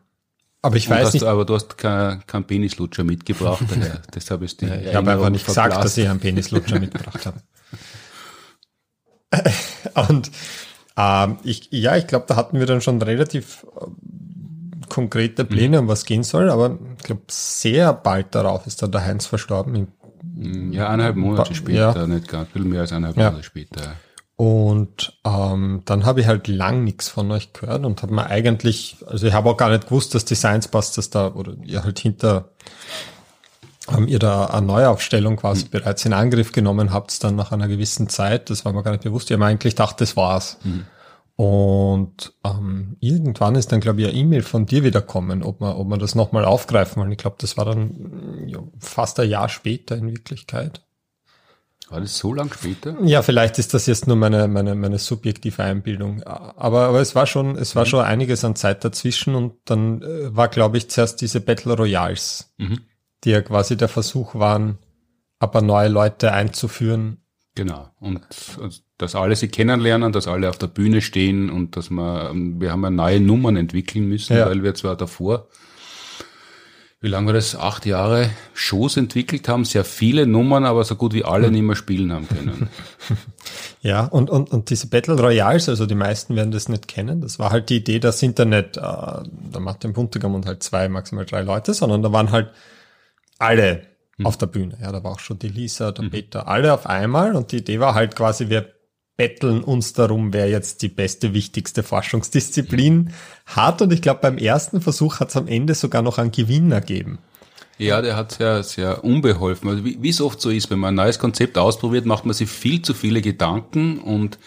Aber 0.61 0.75
ich 0.75 0.89
weiß 0.89 1.13
nicht. 1.13 1.23
Du, 1.23 1.27
aber 1.27 1.45
du 1.45 1.53
hast 1.53 1.77
keinen 1.77 2.25
kein 2.25 2.43
Penislutscher 2.45 3.03
mitgebracht, 3.03 3.63
daher, 3.69 4.01
deshalb 4.13 4.41
ist 4.41 4.61
die 4.61 4.65
ja, 4.65 4.75
Ich 4.75 4.95
habe 4.95 5.11
einfach 5.11 5.29
nicht 5.29 5.45
verblasst. 5.45 5.69
gesagt, 5.69 5.85
dass 5.85 5.97
ich 5.97 6.09
einen 6.09 6.19
Penislutscher 6.19 6.79
mitgebracht 6.81 7.25
habe. 7.25 7.41
und 10.09 10.31
ähm, 10.97 11.37
ich, 11.43 11.69
ja, 11.71 11.95
ich 11.95 12.07
glaube, 12.07 12.25
da 12.27 12.35
hatten 12.35 12.59
wir 12.59 12.65
dann 12.65 12.81
schon 12.81 13.01
relativ 13.01 13.65
konkrete 14.89 15.45
Pläne, 15.45 15.79
um 15.79 15.87
was 15.87 16.05
gehen 16.05 16.23
soll, 16.23 16.49
aber 16.49 16.77
ich 16.97 17.03
glaube, 17.03 17.21
sehr 17.29 17.93
bald 17.93 18.35
darauf 18.35 18.67
ist 18.67 18.81
dann 18.81 18.91
der 18.91 19.05
Heinz 19.05 19.25
verstorben. 19.25 19.87
Mm, 20.23 20.73
ja, 20.73 20.89
eineinhalb 20.89 21.15
Monate 21.15 21.55
später, 21.55 21.95
ja. 21.95 22.07
nicht 22.07 22.27
ganz, 22.27 22.49
bisschen 22.49 22.69
mehr 22.69 22.81
als 22.81 22.91
eineinhalb 22.91 23.17
ja. 23.17 23.29
Monate 23.31 23.43
später. 23.43 23.95
Und 24.35 25.19
ähm, 25.25 25.81
dann 25.83 26.05
habe 26.05 26.21
ich 26.21 26.27
halt 26.27 26.47
lang 26.47 26.85
nichts 26.85 27.09
von 27.09 27.29
euch 27.31 27.51
gehört 27.51 27.85
und 27.85 28.01
habe 28.01 28.13
mir 28.13 28.27
eigentlich, 28.27 28.97
also 29.05 29.27
ich 29.27 29.33
habe 29.33 29.49
auch 29.49 29.57
gar 29.57 29.69
nicht 29.69 29.89
gewusst, 29.89 30.15
dass 30.15 30.23
die 30.23 30.35
Science 30.35 30.69
Busters 30.69 31.09
da 31.09 31.33
oder 31.33 31.55
ihr 31.63 31.83
halt 31.83 31.99
hinter 31.99 32.51
ähm, 33.95 34.07
ihr 34.07 34.19
da 34.19 34.45
eine 34.45 34.65
Neuaufstellung 34.65 35.37
quasi 35.37 35.65
mhm. 35.65 35.69
bereits 35.71 36.05
in 36.05 36.13
Angriff 36.13 36.51
genommen 36.51 36.93
habt, 36.93 37.23
dann 37.23 37.35
nach 37.35 37.51
einer 37.51 37.67
gewissen 37.67 38.09
Zeit. 38.09 38.49
Das 38.49 38.65
war 38.65 38.73
mir 38.73 38.83
gar 38.83 38.91
nicht 38.91 39.03
bewusst. 39.03 39.29
Ich 39.29 39.35
habe 39.35 39.45
eigentlich 39.45 39.75
gedacht, 39.75 39.99
das 40.01 40.15
war's. 40.15 40.57
Mhm. 40.63 40.85
Und 41.39 42.33
ähm, 42.43 42.97
irgendwann 42.99 43.55
ist 43.55 43.71
dann, 43.71 43.79
glaube 43.79 44.01
ich, 44.01 44.09
eine 44.09 44.17
E-Mail 44.17 44.41
von 44.41 44.65
dir 44.65 44.83
wieder 44.83 45.01
kommen, 45.01 45.41
ob 45.41 45.61
man, 45.61 45.71
ob 45.71 45.87
man 45.87 45.97
das 45.97 46.13
nochmal 46.13 46.43
aufgreifen 46.43 46.99
wollen. 46.99 47.13
Ich 47.13 47.17
glaube, 47.17 47.37
das 47.39 47.55
war 47.55 47.63
dann 47.63 48.43
ja, 48.45 48.59
fast 48.77 49.21
ein 49.21 49.29
Jahr 49.29 49.47
später 49.47 49.95
in 49.95 50.11
Wirklichkeit. 50.11 50.81
War 51.87 52.01
das 52.01 52.17
so 52.17 52.33
lang 52.33 52.53
später? 52.53 53.01
Ja, 53.03 53.21
vielleicht 53.21 53.57
ist 53.57 53.73
das 53.73 53.85
jetzt 53.85 54.05
nur 54.05 54.17
meine, 54.17 54.49
meine, 54.49 54.75
meine 54.75 54.99
subjektive 54.99 55.63
Einbildung. 55.63 56.23
Aber, 56.23 56.89
aber 56.89 56.99
es 56.99 57.15
war 57.15 57.25
schon, 57.25 57.55
es 57.55 57.73
war 57.73 57.85
mhm. 57.85 57.89
schon 57.89 58.03
einiges 58.03 58.43
an 58.43 58.57
Zeit 58.57 58.83
dazwischen 58.83 59.33
und 59.33 59.53
dann 59.63 60.01
äh, 60.01 60.35
war, 60.35 60.49
glaube 60.49 60.77
ich, 60.77 60.89
zuerst 60.89 61.21
diese 61.21 61.39
Battle 61.39 61.77
Royals, 61.77 62.53
mhm. 62.57 62.81
die 63.23 63.29
ja 63.29 63.41
quasi 63.41 63.77
der 63.77 63.87
Versuch 63.87 64.35
waren, 64.35 64.77
aber 65.39 65.61
neue 65.61 65.87
Leute 65.87 66.33
einzuführen. 66.33 67.21
Genau. 67.55 67.91
Und 68.01 68.19
dass 68.99 69.15
alle 69.15 69.35
sie 69.35 69.47
kennenlernen, 69.47 70.11
dass 70.11 70.27
alle 70.27 70.47
auf 70.47 70.59
der 70.59 70.67
Bühne 70.67 71.01
stehen 71.01 71.49
und 71.49 71.75
dass 71.75 71.89
man, 71.89 72.61
wir 72.61 72.71
haben 72.71 72.83
ja 72.83 72.91
neue 72.91 73.19
Nummern 73.19 73.55
entwickeln 73.55 74.07
müssen, 74.07 74.37
ja. 74.37 74.45
weil 74.45 74.61
wir 74.61 74.75
zwar 74.75 74.95
davor 74.95 75.47
wie 77.01 77.07
lange 77.07 77.27
wir 77.27 77.33
das, 77.33 77.55
acht 77.55 77.85
Jahre 77.85 78.29
Shows 78.53 78.97
entwickelt 78.97 79.47
haben, 79.47 79.63
sehr 79.63 79.85
viele 79.85 80.27
Nummern, 80.27 80.65
aber 80.65 80.83
so 80.83 80.95
gut 80.95 81.13
wie 81.13 81.23
alle 81.23 81.47
hm. 81.47 81.53
nicht 81.53 81.61
mehr 81.61 81.75
spielen 81.75 82.13
haben 82.13 82.27
können. 82.27 82.69
Ja, 83.81 84.03
und, 84.03 84.29
und, 84.29 84.51
und 84.51 84.69
diese 84.69 84.87
Battle 84.87 85.17
Royals, 85.17 85.69
also 85.69 85.85
die 85.85 85.95
meisten 85.95 86.35
werden 86.35 86.51
das 86.51 86.67
nicht 86.67 86.89
kennen, 86.89 87.21
das 87.21 87.39
war 87.39 87.51
halt 87.51 87.69
die 87.69 87.77
Idee, 87.77 87.99
das 87.99 88.21
Internet, 88.21 88.75
äh, 88.75 88.81
da 88.81 89.59
macht 89.59 89.85
den 89.85 89.93
Buntigam 89.93 90.35
und 90.35 90.45
halt 90.45 90.61
zwei, 90.63 90.89
maximal 90.89 91.25
drei 91.25 91.43
Leute, 91.43 91.73
sondern 91.73 92.03
da 92.03 92.11
waren 92.11 92.31
halt 92.31 92.49
alle 93.37 93.83
hm. 94.17 94.25
auf 94.25 94.35
der 94.35 94.47
Bühne. 94.47 94.77
Ja, 94.81 94.91
da 94.91 95.01
war 95.01 95.11
auch 95.11 95.19
schon 95.19 95.39
die 95.39 95.47
Lisa, 95.47 95.93
der 95.93 96.03
hm. 96.03 96.11
Peter, 96.11 96.49
alle 96.49 96.73
auf 96.73 96.87
einmal 96.87 97.37
und 97.37 97.53
die 97.53 97.59
Idee 97.59 97.79
war 97.79 97.95
halt 97.95 98.17
quasi, 98.17 98.49
wir 98.49 98.67
betteln 99.19 99.65
uns 99.65 99.91
darum, 99.91 100.31
wer 100.31 100.49
jetzt 100.49 100.81
die 100.81 100.87
beste, 100.87 101.33
wichtigste 101.33 101.83
Forschungsdisziplin 101.83 103.11
hat. 103.45 103.81
Und 103.81 103.91
ich 103.91 104.01
glaube, 104.01 104.21
beim 104.21 104.37
ersten 104.37 104.79
Versuch 104.79 105.19
hat 105.19 105.27
es 105.27 105.35
am 105.35 105.49
Ende 105.49 105.75
sogar 105.75 106.01
noch 106.01 106.19
einen 106.19 106.31
Gewinner 106.31 106.79
gegeben. 106.79 107.19
Ja, 107.77 108.01
der 108.01 108.15
hat 108.15 108.31
sehr, 108.31 108.63
sehr 108.63 109.03
unbeholfen. 109.03 109.67
Also 109.67 109.83
wie, 109.83 110.01
wie 110.01 110.07
es 110.07 110.21
oft 110.21 110.39
so 110.39 110.49
ist, 110.49 110.71
wenn 110.71 110.79
man 110.79 110.93
ein 110.93 111.03
neues 111.05 111.19
Konzept 111.19 111.57
ausprobiert, 111.57 112.05
macht 112.05 112.25
man 112.25 112.33
sich 112.33 112.49
viel 112.49 112.81
zu 112.81 112.93
viele 112.93 113.21
Gedanken 113.21 113.99
und 113.99 114.39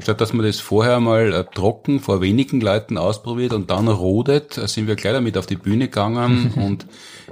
statt 0.00 0.20
dass 0.20 0.32
man 0.32 0.46
das 0.46 0.60
vorher 0.60 1.00
mal 1.00 1.32
äh, 1.32 1.44
trocken 1.54 2.00
vor 2.00 2.20
wenigen 2.20 2.60
Leuten 2.60 2.98
ausprobiert 2.98 3.52
und 3.52 3.70
dann 3.70 3.88
rodet, 3.88 4.56
äh, 4.56 4.68
sind 4.68 4.86
wir 4.86 4.94
gleich 4.94 5.12
damit 5.12 5.36
auf 5.36 5.46
die 5.46 5.56
Bühne 5.56 5.86
gegangen 5.86 6.52
und 6.56 6.86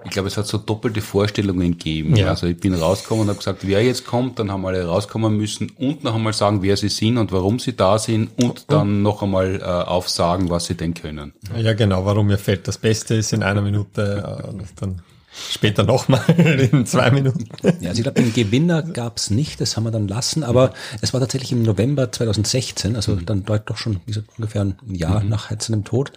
ich 0.04 0.10
glaube, 0.10 0.28
es 0.28 0.36
hat 0.36 0.46
so 0.46 0.58
doppelte 0.58 1.00
Vorstellungen 1.00 1.72
gegeben. 1.72 2.16
Ja. 2.16 2.28
Also 2.28 2.46
ich 2.46 2.58
bin 2.58 2.74
rausgekommen 2.74 3.22
und 3.22 3.28
habe 3.28 3.38
gesagt, 3.38 3.66
wer 3.66 3.82
jetzt 3.82 4.06
kommt, 4.06 4.38
dann 4.38 4.52
haben 4.52 4.64
alle 4.66 4.84
rauskommen 4.84 5.36
müssen 5.36 5.70
und 5.78 6.04
noch 6.04 6.14
einmal 6.14 6.32
sagen, 6.32 6.62
wer 6.62 6.76
sie 6.76 6.88
sind 6.88 7.18
und 7.18 7.32
warum 7.32 7.58
sie 7.58 7.74
da 7.74 7.98
sind 7.98 8.30
und 8.42 8.70
dann 8.70 9.02
noch 9.02 9.22
einmal 9.22 9.60
äh, 9.60 9.64
aufsagen, 9.64 10.50
was 10.50 10.66
sie 10.66 10.74
denn 10.74 10.94
können. 10.94 11.32
Ja, 11.56 11.72
genau, 11.72 12.04
warum 12.04 12.26
mir 12.26 12.38
fällt. 12.38 12.68
Das 12.68 12.78
Beste 12.78 13.14
ist 13.14 13.32
in 13.32 13.42
einer 13.42 13.62
Minute 13.62 14.42
äh, 14.48 14.64
dann 14.76 15.02
Später 15.50 15.82
nochmal 15.82 16.24
in 16.72 16.86
zwei 16.86 17.10
Minuten. 17.10 17.44
Ja, 17.80 17.90
also 17.90 17.98
ich 17.98 18.02
glaube, 18.02 18.22
den 18.22 18.32
Gewinner 18.32 18.82
gab's 18.82 19.30
nicht, 19.30 19.60
das 19.60 19.76
haben 19.76 19.84
wir 19.84 19.90
dann 19.90 20.08
lassen, 20.08 20.42
aber 20.42 20.72
es 21.02 21.12
war 21.12 21.20
tatsächlich 21.20 21.52
im 21.52 21.62
November 21.62 22.10
2016, 22.10 22.96
also 22.96 23.16
dann 23.16 23.44
doch 23.44 23.76
schon 23.76 24.00
gesagt, 24.06 24.28
ungefähr 24.38 24.62
ein 24.62 24.76
Jahr 24.88 25.22
mhm. 25.22 25.28
nach 25.28 25.50
seinem 25.60 25.84
Tod. 25.84 26.12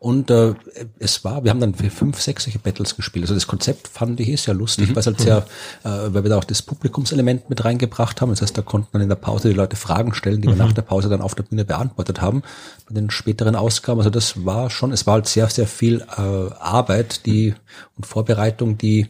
Und 0.00 0.30
äh, 0.30 0.54
es 0.98 1.24
war, 1.24 1.44
wir 1.44 1.50
haben 1.50 1.60
dann 1.60 1.74
fünf, 1.74 2.22
sechs 2.22 2.44
solche 2.44 2.58
Battles 2.58 2.96
gespielt. 2.96 3.24
Also 3.24 3.34
das 3.34 3.46
Konzept 3.46 3.86
fand 3.86 4.18
ich 4.18 4.30
eh 4.30 4.36
sehr 4.36 4.54
lustig, 4.54 4.88
mhm. 4.88 4.96
weil 4.96 5.00
es 5.00 5.06
halt 5.06 5.20
sehr, 5.20 5.46
äh, 5.84 6.14
weil 6.14 6.24
wir 6.24 6.30
da 6.30 6.38
auch 6.38 6.44
das 6.44 6.62
Publikumselement 6.62 7.50
mit 7.50 7.62
reingebracht 7.66 8.22
haben. 8.22 8.30
Das 8.30 8.40
heißt, 8.40 8.56
da 8.56 8.62
konnten 8.62 8.88
dann 8.92 9.02
in 9.02 9.10
der 9.10 9.16
Pause 9.16 9.50
die 9.50 9.54
Leute 9.54 9.76
Fragen 9.76 10.14
stellen, 10.14 10.40
die 10.40 10.48
wir 10.48 10.54
mhm. 10.54 10.60
nach 10.60 10.72
der 10.72 10.80
Pause 10.80 11.10
dann 11.10 11.20
auf 11.20 11.34
der 11.34 11.42
Bühne 11.42 11.66
beantwortet 11.66 12.22
haben. 12.22 12.42
Bei 12.88 12.94
den 12.94 13.10
späteren 13.10 13.54
Ausgaben, 13.54 14.00
also 14.00 14.08
das 14.08 14.46
war 14.46 14.70
schon, 14.70 14.90
es 14.90 15.06
war 15.06 15.14
halt 15.14 15.28
sehr, 15.28 15.50
sehr 15.50 15.66
viel 15.66 16.00
äh, 16.00 16.54
Arbeit, 16.58 17.26
die 17.26 17.54
und 17.98 18.06
Vorbereitung, 18.06 18.78
die 18.78 19.08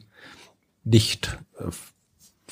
nicht 0.83 1.39
äh, 1.61 1.67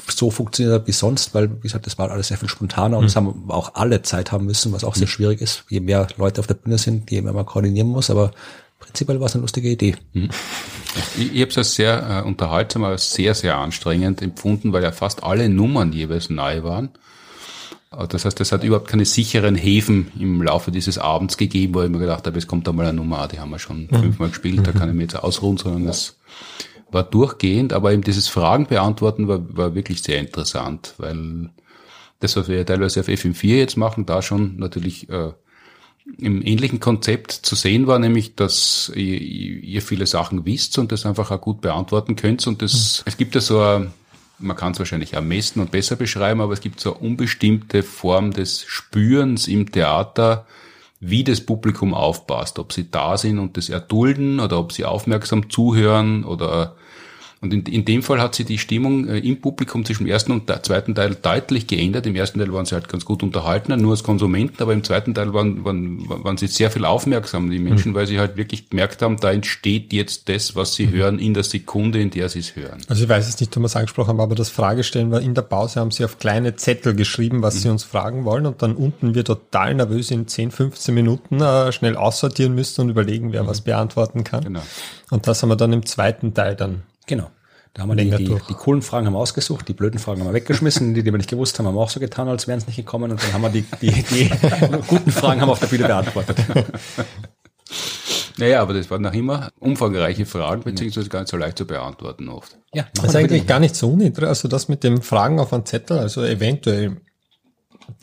so 0.07 0.31
funktioniert 0.31 0.87
wie 0.87 0.93
sonst, 0.93 1.35
weil, 1.35 1.51
wie 1.51 1.61
gesagt, 1.61 1.87
das 1.87 1.99
war 1.99 2.11
alles 2.11 2.29
sehr 2.29 2.39
viel 2.39 2.49
spontaner 2.49 2.97
und 2.97 3.05
mhm. 3.05 3.09
es 3.09 3.17
haben 3.17 3.45
auch 3.49 3.75
alle 3.75 4.03
Zeit 4.03 4.33
haben 4.33 4.47
müssen, 4.47 4.73
was 4.73 4.85
auch 4.85 4.95
sehr 4.95 5.07
mhm. 5.07 5.11
schwierig 5.11 5.41
ist. 5.41 5.65
Je 5.69 5.81
mehr 5.81 6.07
Leute 6.17 6.41
auf 6.41 6.47
der 6.47 6.55
Bühne 6.55 6.79
sind, 6.79 7.11
je 7.11 7.23
mehr 7.23 7.33
man 7.33 7.47
koordinieren 7.47 7.89
muss, 7.89 8.11
aber 8.11 8.31
prinzipiell 8.79 9.21
war 9.21 9.27
es 9.27 9.35
eine 9.35 9.43
lustige 9.43 9.69
Idee. 9.69 9.97
Mhm. 10.13 10.31
Ich, 11.17 11.35
ich 11.35 11.41
habe 11.41 11.51
es 11.51 11.59
als 11.59 11.75
sehr 11.75 12.23
äh, 12.25 12.27
unterhaltsam, 12.27 12.85
aber 12.85 12.99
sehr, 12.99 13.35
sehr 13.35 13.57
anstrengend 13.57 14.23
empfunden, 14.23 14.73
weil 14.73 14.83
ja 14.83 14.93
fast 14.93 15.23
alle 15.23 15.49
Nummern 15.49 15.93
jeweils 15.93 16.31
neu 16.31 16.63
waren. 16.63 16.91
Das 18.11 18.27
heißt, 18.27 18.39
es 18.41 18.53
hat 18.53 18.65
überhaupt 18.65 18.89
keine 18.89 19.07
sicheren 19.07 19.55
Häfen 19.55 20.13
im 20.21 20.43
Laufe 20.43 20.71
dieses 20.71 20.99
Abends 20.99 21.39
gegeben, 21.39 21.75
wo 21.75 21.83
ich 21.83 21.89
mir 21.89 21.99
gedacht 21.99 22.27
habe, 22.27 22.37
es 22.37 22.47
kommt 22.47 22.69
einmal 22.69 22.87
eine 22.87 22.99
Nummer, 22.99 23.27
die 23.29 23.41
haben 23.41 23.51
wir 23.51 23.59
schon 23.59 23.89
mhm. 23.91 24.01
fünfmal 24.01 24.29
gespielt, 24.29 24.67
da 24.67 24.73
kann 24.73 24.91
ich 24.91 24.95
mir 24.95 25.03
jetzt 25.05 25.17
ausruhen, 25.17 25.57
sondern 25.57 25.89
es 25.89 26.19
war 26.91 27.03
durchgehend, 27.03 27.73
aber 27.73 27.93
eben 27.93 28.03
dieses 28.03 28.29
Fragen 28.29 28.67
beantworten 28.67 29.29
war, 29.29 29.41
war 29.57 29.75
wirklich 29.75 30.03
sehr 30.03 30.19
interessant, 30.19 30.95
weil 30.99 31.51
das, 32.21 32.37
was 32.37 32.49
wir 32.49 32.57
ja 32.57 32.65
teilweise 32.65 33.01
auf 33.01 33.09
FM4 33.09 33.57
jetzt 33.57 33.77
machen, 33.77 34.07
da 34.07 34.23
schon 34.23 34.57
natürlich 34.57 35.09
äh, 35.09 35.33
im 36.17 36.43
ähnlichen 36.45 36.81
Konzept 36.81 37.33
zu 37.33 37.55
sehen 37.55 37.87
war, 37.87 37.99
nämlich, 37.99 38.35
dass 38.35 38.91
ihr, 38.95 39.21
ihr 39.21 39.83
viele 39.83 40.07
Sachen 40.07 40.47
wisst 40.47 40.79
und 40.79 40.91
das 40.91 41.05
einfach 41.05 41.31
auch 41.31 41.41
gut 41.41 41.61
beantworten 41.61 42.17
könnt. 42.17 42.47
Und 42.47 42.63
das, 42.63 43.03
mhm. 43.05 43.09
es 43.09 43.17
gibt 43.17 43.35
ja 43.35 43.41
so 43.41 43.61
eine, 43.61 43.93
man 44.39 44.57
kann 44.57 44.73
es 44.73 44.79
wahrscheinlich 44.79 45.17
am 45.17 45.29
besten 45.29 45.61
und 45.61 45.71
besser 45.71 45.97
beschreiben, 45.97 46.41
aber 46.41 46.53
es 46.55 46.61
gibt 46.61 46.81
so 46.81 46.95
eine 46.95 47.01
unbestimmte 47.01 47.83
Form 47.83 48.33
des 48.33 48.63
Spürens 48.63 49.49
im 49.49 49.71
Theater, 49.71 50.47
wie 51.01 51.25
das 51.25 51.41
Publikum 51.41 51.95
aufpasst, 51.95 52.59
ob 52.59 52.73
sie 52.73 52.91
da 52.91 53.17
sind 53.17 53.39
und 53.39 53.57
das 53.57 53.69
erdulden 53.69 54.41
oder 54.41 54.59
ob 54.59 54.73
sie 54.73 54.85
aufmerksam 54.85 55.49
zuhören 55.51 56.25
oder 56.25 56.77
und 57.41 57.55
in, 57.55 57.63
in 57.67 57.85
dem 57.85 58.03
Fall 58.03 58.21
hat 58.21 58.35
sich 58.35 58.47
die 58.47 58.59
Stimmung 58.59 59.07
äh, 59.07 59.19
im 59.19 59.41
Publikum 59.41 59.85
zwischen 59.85 60.05
dem 60.05 60.11
ersten 60.11 60.33
und 60.33 60.51
zweiten 60.65 60.95
Teil 60.95 61.15
deutlich 61.15 61.69
geändert. 61.69 62.07
Im 62.07 62.17
ersten 62.17 62.41
Teil 62.41 62.53
waren 62.53 62.67
sie 62.67 62.75
halt 62.75 62.89
ganz 62.89 63.05
gut 63.05 63.23
unterhalten, 63.23 63.81
nur 63.81 63.93
als 63.93 64.03
Konsumenten, 64.03 64.61
aber 64.61 64.73
im 64.73 64.83
zweiten 64.83 65.15
Teil 65.15 65.33
waren, 65.33 65.65
waren, 65.65 66.09
waren 66.09 66.37
sie 66.37 66.49
sehr 66.49 66.71
viel 66.73 66.85
aufmerksam, 66.85 67.49
die 67.49 67.61
Menschen, 67.61 67.93
mhm. 67.93 67.95
weil 67.95 68.07
sie 68.09 68.19
halt 68.19 68.37
wirklich 68.37 68.71
gemerkt 68.71 69.03
haben, 69.03 69.19
da 69.19 69.31
entsteht 69.31 69.93
jetzt 69.93 70.29
das, 70.29 70.57
was 70.57 70.75
sie 70.75 70.87
mhm. 70.87 70.93
hören, 70.93 71.19
in 71.21 71.33
der 71.33 71.45
Sekunde, 71.45 72.01
in 72.01 72.11
der 72.11 72.29
sie 72.29 72.41
es 72.41 72.57
hören. 72.57 72.81
Also 72.89 73.05
ich 73.05 73.09
weiß 73.09 73.29
es 73.29 73.39
nicht, 73.39 73.57
ob 73.57 73.63
wir 73.63 73.67
es 73.67 73.77
angesprochen 73.77 74.09
haben, 74.09 74.21
aber 74.21 74.35
das 74.35 74.49
Fragestellen 74.49 75.13
war 75.13 75.21
in 75.21 75.35
der 75.35 75.43
Pause, 75.43 75.79
haben 75.79 75.93
sie 75.93 76.05
auf 76.05 76.19
kleine 76.19 76.57
Zettel 76.57 76.95
geschrieben, 76.95 77.43
was 77.43 77.55
mhm. 77.55 77.59
sie 77.61 77.69
uns 77.69 77.85
fragen 77.85 78.25
wollen 78.25 78.47
und 78.47 78.63
dann 78.63 78.75
unten 78.75 79.15
wir 79.15 79.25
total 79.25 79.75
nervös 79.75 80.11
in 80.11 80.27
10, 80.27 80.51
15 80.51 80.93
Minuten 80.93 81.41
äh, 81.41 81.71
schnell 81.71 81.97
aussortieren 81.97 82.57
müssen 82.57 82.81
und 82.81 82.89
überlegen, 82.89 83.33
wer 83.33 83.45
mhm. 83.45 83.49
was 83.49 83.61
beantworten 83.61 84.25
kann. 84.25 84.43
Genau. 84.43 84.63
Und 85.11 85.27
das 85.29 85.43
haben 85.43 85.51
wir 85.51 85.57
dann 85.57 85.73
im 85.73 85.87
zweiten 85.87 86.35
Teil 86.35 86.57
dann 86.57 86.83
Genau. 87.09 87.31
Da 87.75 87.83
haben 87.83 87.91
wir 87.91 87.97
die, 87.97 88.11
die, 88.11 88.25
die, 88.49 88.55
coolen 88.55 88.83
Fragen 88.83 89.07
haben 89.07 89.13
wir 89.13 89.19
ausgesucht, 89.19 89.69
die 89.69 89.75
blöden 89.75 90.01
Fragen 90.01 90.21
haben 90.21 90.29
wir 90.29 90.35
weggeschmissen, 90.35 90.95
die, 90.95 91.03
die 91.03 91.13
wir 91.13 91.19
nicht 91.19 91.31
gewusst 91.31 91.59
haben, 91.59 91.67
haben 91.67 91.75
wir 91.75 91.81
auch 91.81 91.91
so 91.91 92.01
getan, 92.01 92.29
als 92.29 92.49
wären 92.49 92.59
es 92.59 92.67
nicht 92.67 92.77
gekommen 92.77 93.11
und 93.11 93.23
dann 93.23 93.33
haben 93.33 93.43
wir 93.43 93.51
die, 93.51 93.65
die, 93.83 93.91
die 93.91 94.31
guten 94.87 95.11
Fragen 95.13 95.41
haben 95.41 95.49
wir 95.49 95.53
auf 95.53 95.61
der 95.61 95.67
Bühne 95.67 95.87
beantwortet. 95.87 96.39
Naja, 98.39 98.63
aber 98.63 98.73
das 98.73 98.89
waren 98.89 99.03
noch 99.03 99.13
immer 99.13 99.51
umfangreiche 99.59 100.25
Fragen, 100.25 100.63
beziehungsweise 100.63 101.09
gar 101.09 101.21
nicht 101.21 101.29
so 101.29 101.37
leicht 101.37 101.59
zu 101.59 101.67
beantworten 101.67 102.29
oft. 102.29 102.57
Ja, 102.73 102.87
das 102.95 103.07
ist 103.07 103.17
eigentlich 103.17 103.49
gar 103.49 103.59
nicht 103.59 103.75
so 103.75 103.91
uninteressant. 103.91 104.29
Also 104.29 104.49
das 104.49 104.69
mit 104.69 104.85
dem 104.85 105.03
Fragen 105.03 105.41
auf 105.41 105.53
einen 105.53 105.67
Zettel, 105.67 105.99
also 105.99 106.25
eventuell 106.25 107.01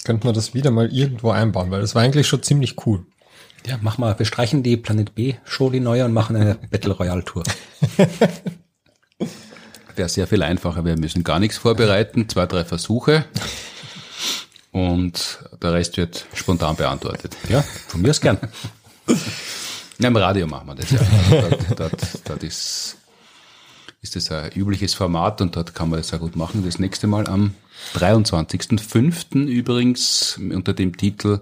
könnte 0.03 0.27
man 0.27 0.35
das 0.35 0.53
wieder 0.53 0.71
mal 0.71 0.91
irgendwo 0.91 1.29
einbauen, 1.29 1.71
weil 1.71 1.79
das 1.79 1.95
war 1.95 2.01
eigentlich 2.01 2.27
schon 2.27 2.43
ziemlich 2.43 2.85
cool. 2.85 3.05
Ja, 3.65 3.79
mach 3.81 3.97
mal, 3.97 4.19
wir 4.19 4.25
streichen 4.25 4.61
die 4.61 4.75
Planet 4.75 5.15
B 5.15 5.35
Show 5.45 5.69
die 5.69 5.79
neue 5.79 6.03
und 6.03 6.11
machen 6.11 6.35
eine 6.35 6.55
Battle 6.69 6.91
Royale 6.91 7.23
Tour. 7.23 7.43
wäre 9.97 10.09
sehr 10.09 10.27
viel 10.27 10.43
einfacher. 10.43 10.85
Wir 10.85 10.97
müssen 10.97 11.23
gar 11.23 11.39
nichts 11.39 11.57
vorbereiten, 11.57 12.27
zwei, 12.29 12.45
drei 12.45 12.63
Versuche 12.63 13.25
und 14.75 15.39
der 15.61 15.73
Rest 15.73 15.95
wird 15.95 16.25
spontan 16.33 16.75
beantwortet. 16.75 17.35
Ja, 17.47 17.61
von 17.61 18.01
mir 18.01 18.09
aus 18.09 18.19
gern. 18.19 18.37
Ja, 19.99 20.09
Im 20.09 20.17
Radio 20.17 20.47
machen 20.47 20.67
wir 20.67 20.75
das 20.75 20.91
ja. 20.91 20.99
Dort, 21.29 21.79
dort, 21.79 22.01
dort 22.25 22.43
ist, 22.43 22.97
ist 24.01 24.15
das 24.17 24.29
ein 24.31 24.51
übliches 24.51 24.93
Format 24.93 25.39
und 25.39 25.55
dort 25.55 25.73
kann 25.73 25.89
man 25.89 25.99
das 25.99 26.09
sehr 26.09 26.19
gut 26.19 26.35
machen. 26.35 26.65
Das 26.65 26.79
nächste 26.79 27.07
Mal 27.07 27.27
am 27.27 27.53
23.05. 27.93 29.45
übrigens 29.45 30.37
unter 30.37 30.73
dem 30.73 30.97
Titel, 30.97 31.39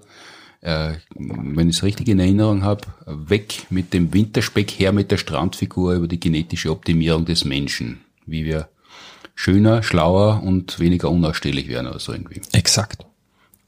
äh, 0.61 0.93
wenn 1.15 1.69
ich 1.69 1.77
es 1.77 1.83
richtig 1.83 2.09
in 2.09 2.19
Erinnerung 2.19 2.63
habe, 2.63 2.81
weg 3.07 3.65
mit 3.71 3.93
dem 3.93 4.13
Winterspeck, 4.13 4.69
her 4.69 4.91
mit 4.91 5.09
der 5.09 5.17
Strandfigur 5.17 5.95
über 5.95 6.07
die 6.07 6.19
genetische 6.19 6.69
Optimierung 6.69 7.25
des 7.25 7.45
Menschen 7.45 8.01
wie 8.25 8.45
wir 8.45 8.69
schöner, 9.35 9.83
schlauer 9.83 10.43
und 10.43 10.79
weniger 10.79 11.09
unausstehlich 11.09 11.67
werden 11.67 11.87
oder 11.87 11.99
so 11.99 12.13
irgendwie. 12.13 12.41
Exakt. 12.51 13.05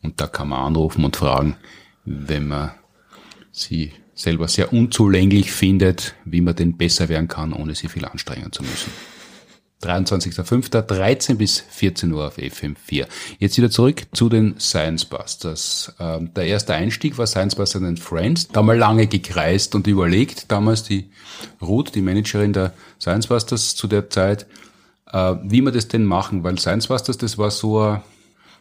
Und 0.02 0.22
da 0.22 0.28
kann 0.28 0.50
man 0.50 0.60
anrufen 0.60 1.04
und 1.04 1.16
fragen, 1.16 1.58
wenn 2.06 2.48
man 2.48 2.72
sie 3.52 3.92
selber 4.14 4.48
sehr 4.48 4.72
unzulänglich 4.72 5.52
findet, 5.52 6.16
wie 6.24 6.42
man 6.42 6.56
denn 6.56 6.78
besser 6.78 7.10
werden 7.10 7.28
kann, 7.28 7.54
ohne 7.54 7.76
sie 7.76 7.90
viel 7.90 8.06
anstrengen 8.06 8.52
zu 8.52 8.64
müssen. 8.64 8.92
23.05. 9.82 10.82
13 10.82 11.38
bis 11.38 11.60
14 11.60 12.12
Uhr 12.12 12.28
auf 12.28 12.38
FM4. 12.38 13.08
Jetzt 13.40 13.58
wieder 13.58 13.70
zurück 13.70 14.04
zu 14.14 14.30
den 14.30 14.60
Science 14.60 15.06
Busters. 15.06 15.94
Ähm, 16.00 16.34
der 16.34 16.46
erste 16.46 16.74
Einstieg 16.74 17.18
war 17.18 17.28
Science 17.28 17.56
Busters 17.56 17.84
and 17.84 18.00
Friends. 18.00 18.48
Da 18.48 18.62
mal 18.62 18.78
lange 18.78 19.08
gekreist 19.08 19.76
und 19.76 19.88
überlegt. 19.88 20.52
Damals 20.52 20.84
die 20.84 21.10
Ruth, 21.62 21.94
die 21.94 22.02
Managerin 22.02 22.54
der 22.54 22.74
Science 23.00 23.28
Busters 23.28 23.76
zu 23.76 23.88
der 23.88 24.10
Zeit, 24.10 24.48
äh, 25.12 25.36
wie 25.44 25.62
wir 25.62 25.72
das 25.72 25.88
denn 25.88 26.06
machen. 26.06 26.44
Weil 26.44 26.58
Science 26.58 26.88
Busters, 26.88 27.18
das 27.18 27.38
war 27.38 27.52
so 27.52 27.80
eine 27.80 28.02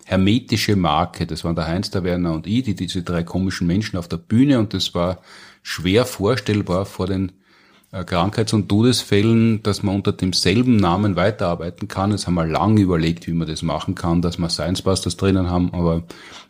hermetische 0.05 0.77
Marke. 0.77 1.27
Das 1.27 1.45
waren 1.45 1.57
der 1.57 1.67
Heinz, 1.67 1.91
der 1.91 2.05
Werner 2.05 2.33
und 2.33 2.47
ich, 2.47 2.65
die, 2.65 2.75
diese 2.75 3.03
drei 3.03 3.23
komischen 3.23 3.67
Menschen 3.67 3.97
auf 3.99 4.09
der 4.09 4.19
Bühne 4.19 4.59
und 4.59 4.75
das 4.75 4.95
war 4.95 5.21
schwer 5.63 6.05
vorstellbar 6.05 6.85
vor 6.85 7.07
den 7.07 7.33
Krankheits- 8.03 8.53
und 8.53 8.69
Todesfällen, 8.69 9.63
dass 9.63 9.85
man 9.85 9.95
unter 9.95 10.13
demselben 10.13 10.77
Namen 10.77 11.15
weiterarbeiten 11.15 11.87
kann. 11.87 12.11
Jetzt 12.11 12.27
haben 12.27 12.35
wir 12.35 12.47
lange 12.47 12.81
überlegt, 12.81 13.29
wie 13.29 13.33
man 13.33 13.47
das 13.47 13.63
machen 13.63 13.95
kann, 13.95 14.21
dass 14.21 14.39
wir 14.39 14.49
Science 14.49 14.83
Busters 14.83 15.17
drinnen 15.17 15.49
haben, 15.49 15.73
aber 15.73 16.03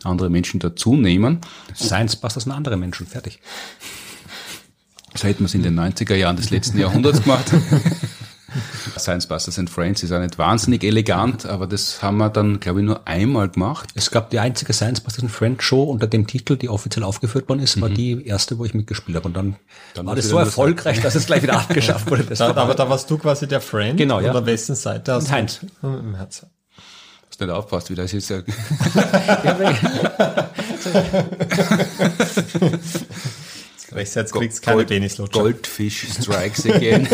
andere 0.05 0.31
Menschen 0.31 0.61
dazu 0.61 0.97
nehmen. 0.97 1.41
Science 1.77 2.17
Busters 2.17 2.45
sind 2.45 2.53
andere 2.53 2.77
Menschen, 2.79 3.07
fertig. 3.07 3.41
So 5.15 5.29
hätten 5.29 5.41
wir 5.41 5.47
es 5.47 5.55
in 5.55 5.63
den 5.63 5.79
90er 5.79 6.15
Jahren 6.15 6.37
des 6.37 6.51
letzten 6.51 6.79
Jahrhunderts 6.79 7.23
gemacht. 7.23 7.53
Science 8.99 9.27
Busters 9.27 9.59
and 9.59 9.71
Friends 9.71 10.03
ist 10.03 10.13
auch 10.13 10.21
nicht 10.21 10.39
wahnsinnig 10.39 10.85
elegant, 10.85 11.47
aber 11.47 11.67
das 11.67 12.03
haben 12.03 12.19
wir 12.19 12.31
dann, 12.31 12.61
glaube 12.61 12.81
ich, 12.81 12.87
nur 12.87 13.07
einmal 13.07 13.49
gemacht. 13.49 13.91
Es 13.95 14.11
gab 14.11 14.31
die 14.31 14.39
einzige 14.39 14.73
Science 14.73 15.01
Busters 15.01 15.25
and 15.25 15.33
Friends 15.33 15.65
Show 15.65 15.83
unter 15.85 16.07
dem 16.07 16.27
Titel, 16.27 16.57
die 16.57 16.69
offiziell 16.69 17.05
aufgeführt 17.05 17.49
worden 17.49 17.61
ist, 17.61 17.81
war 17.81 17.89
mhm. 17.89 17.95
die 17.95 18.27
erste, 18.27 18.59
wo 18.59 18.65
ich 18.65 18.75
mitgespielt 18.75 19.17
habe. 19.17 19.29
Und 19.29 19.37
dann, 19.37 19.57
dann 19.95 20.07
war 20.07 20.15
das 20.15 20.29
so 20.29 20.39
erfolgreich, 20.39 21.01
dass 21.01 21.15
es 21.15 21.27
gleich 21.27 21.43
wieder 21.43 21.59
abgeschafft 21.59 22.11
wurde. 22.11 22.25
Da, 22.25 22.55
aber 22.55 22.75
da 22.75 22.89
warst 22.89 23.11
du 23.11 23.19
quasi 23.19 23.47
der 23.47 23.61
Friend. 23.61 23.97
Genau, 23.97 24.21
ja. 24.21 24.31
Oder 24.31 24.47
wessen 24.47 24.75
Seite 24.75 25.15
hast 25.15 25.31
Heinz. 25.31 25.61
Im 25.83 26.15
Herzen. 26.15 26.49
Hast 27.29 27.41
nicht 27.41 27.51
aufpasst, 27.51 27.91
wie 27.91 27.97
das 27.97 28.13
jetzt 28.13 28.29
sagt. 28.29 28.49
Rechts 33.95 34.33
kriegst 34.33 34.63
keine 34.63 34.85
Penislutscher. 34.85 35.41
Goldfish 35.41 36.07
strikes 36.21 36.67
again. 36.67 37.09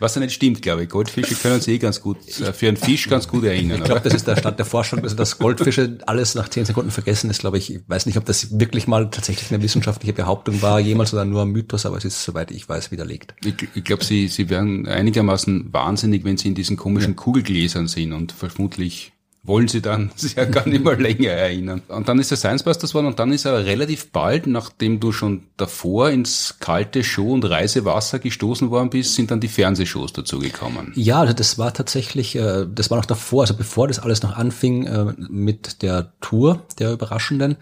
Was 0.00 0.14
ja 0.14 0.20
nicht 0.20 0.34
stimmt, 0.34 0.62
glaube 0.62 0.84
ich. 0.84 0.88
Goldfische 0.88 1.34
können 1.34 1.60
sich 1.60 1.74
eh 1.74 1.78
ganz 1.78 2.00
gut, 2.00 2.16
äh, 2.40 2.52
für 2.52 2.68
einen 2.68 2.76
Fisch 2.76 3.08
ganz 3.08 3.28
gut 3.28 3.44
erinnern. 3.44 3.78
Ich 3.78 3.84
glaube, 3.84 4.00
das 4.00 4.14
ist 4.14 4.26
der 4.26 4.36
Stand 4.36 4.58
der 4.58 4.66
Forschung, 4.66 5.00
also 5.02 5.14
dass 5.14 5.38
Goldfische 5.38 5.98
alles 6.06 6.34
nach 6.34 6.48
zehn 6.48 6.64
Sekunden 6.64 6.90
vergessen 6.90 7.30
ist, 7.30 7.40
glaube 7.40 7.58
ich. 7.58 7.74
Ich 7.74 7.80
weiß 7.86 8.06
nicht, 8.06 8.16
ob 8.16 8.24
das 8.24 8.58
wirklich 8.58 8.86
mal 8.86 9.10
tatsächlich 9.10 9.52
eine 9.52 9.62
wissenschaftliche 9.62 10.12
Behauptung 10.12 10.62
war, 10.62 10.80
jemals 10.80 11.12
oder 11.12 11.24
nur 11.24 11.42
ein 11.42 11.48
Mythos, 11.48 11.86
aber 11.86 11.98
es 11.98 12.04
ist, 12.04 12.24
soweit 12.24 12.50
ich 12.50 12.68
weiß, 12.68 12.90
widerlegt. 12.90 13.34
Ich, 13.44 13.54
ich 13.74 13.84
glaube, 13.84 14.04
sie, 14.04 14.28
sie 14.28 14.48
werden 14.48 14.88
einigermaßen 14.88 15.72
wahnsinnig, 15.72 16.24
wenn 16.24 16.36
sie 16.36 16.48
in 16.48 16.54
diesen 16.54 16.76
komischen 16.76 17.12
ja. 17.12 17.16
Kugelgläsern 17.16 17.86
sind 17.86 18.12
und 18.12 18.32
vermutlich 18.32 19.12
wollen 19.42 19.68
sie 19.68 19.80
dann 19.80 20.10
sich 20.16 20.34
ja 20.34 20.44
gar 20.44 20.68
nicht 20.68 20.84
mehr 20.84 20.96
länger 20.96 21.30
erinnern. 21.30 21.82
Und 21.88 22.08
dann 22.08 22.18
ist 22.18 22.30
er 22.30 22.36
Science 22.36 22.62
Busters 22.62 22.90
geworden 22.90 23.06
und 23.06 23.18
dann 23.18 23.32
ist 23.32 23.44
er 23.44 23.64
relativ 23.64 24.10
bald, 24.12 24.46
nachdem 24.46 25.00
du 25.00 25.12
schon 25.12 25.44
davor 25.56 26.10
ins 26.10 26.56
kalte 26.60 27.02
Show- 27.02 27.32
und 27.32 27.44
Reisewasser 27.44 28.18
gestoßen 28.18 28.70
worden 28.70 28.90
bist, 28.90 29.14
sind 29.14 29.30
dann 29.30 29.40
die 29.40 29.48
Fernsehshows 29.48 30.12
dazugekommen. 30.12 30.92
Ja, 30.94 31.20
also 31.20 31.32
das 31.32 31.58
war 31.58 31.72
tatsächlich, 31.72 32.36
äh, 32.36 32.66
das 32.72 32.90
war 32.90 32.98
noch 32.98 33.06
davor, 33.06 33.42
also 33.42 33.54
bevor 33.54 33.88
das 33.88 33.98
alles 33.98 34.22
noch 34.22 34.36
anfing 34.36 34.86
äh, 34.86 35.14
mit 35.16 35.82
der 35.82 36.12
Tour 36.20 36.62
der 36.78 36.92
Überraschenden, 36.92 37.56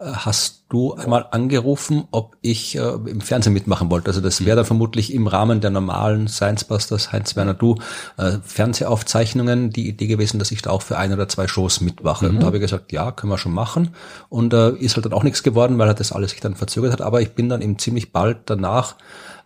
hast 0.00 0.64
du 0.70 0.94
einmal 0.94 1.26
angerufen, 1.30 2.04
ob 2.10 2.36
ich 2.40 2.76
äh, 2.76 2.80
im 2.80 3.20
Fernsehen 3.20 3.52
mitmachen 3.52 3.90
wollte. 3.90 4.08
Also 4.08 4.20
das 4.20 4.44
wäre 4.44 4.56
dann 4.56 4.64
vermutlich 4.64 5.12
im 5.12 5.26
Rahmen 5.26 5.60
der 5.60 5.70
normalen 5.70 6.26
Science 6.26 6.64
Busters, 6.64 7.12
Heinz 7.12 7.36
Werner, 7.36 7.54
du, 7.54 7.76
äh, 8.16 8.38
Fernsehaufzeichnungen 8.42 9.70
die 9.70 9.88
Idee 9.88 10.06
gewesen, 10.06 10.38
dass 10.38 10.52
ich 10.52 10.62
da 10.62 10.70
auch 10.70 10.82
für 10.82 10.96
ein 10.96 11.12
oder 11.12 11.28
zwei 11.28 11.46
Shows 11.48 11.80
mitmache. 11.80 12.26
Mhm. 12.26 12.30
Und 12.30 12.40
da 12.40 12.46
habe 12.46 12.56
ich 12.56 12.62
gesagt, 12.62 12.92
ja, 12.92 13.10
können 13.12 13.32
wir 13.32 13.38
schon 13.38 13.52
machen. 13.52 13.90
Und 14.28 14.54
äh, 14.54 14.70
ist 14.70 14.96
halt 14.96 15.04
dann 15.04 15.12
auch 15.12 15.24
nichts 15.24 15.42
geworden, 15.42 15.76
weil 15.78 15.88
halt 15.88 16.00
das 16.00 16.12
alles 16.12 16.30
sich 16.30 16.40
dann 16.40 16.54
verzögert 16.54 16.92
hat. 16.92 17.02
Aber 17.02 17.20
ich 17.20 17.32
bin 17.32 17.48
dann 17.48 17.60
eben 17.60 17.78
ziemlich 17.78 18.12
bald 18.12 18.38
danach 18.46 18.94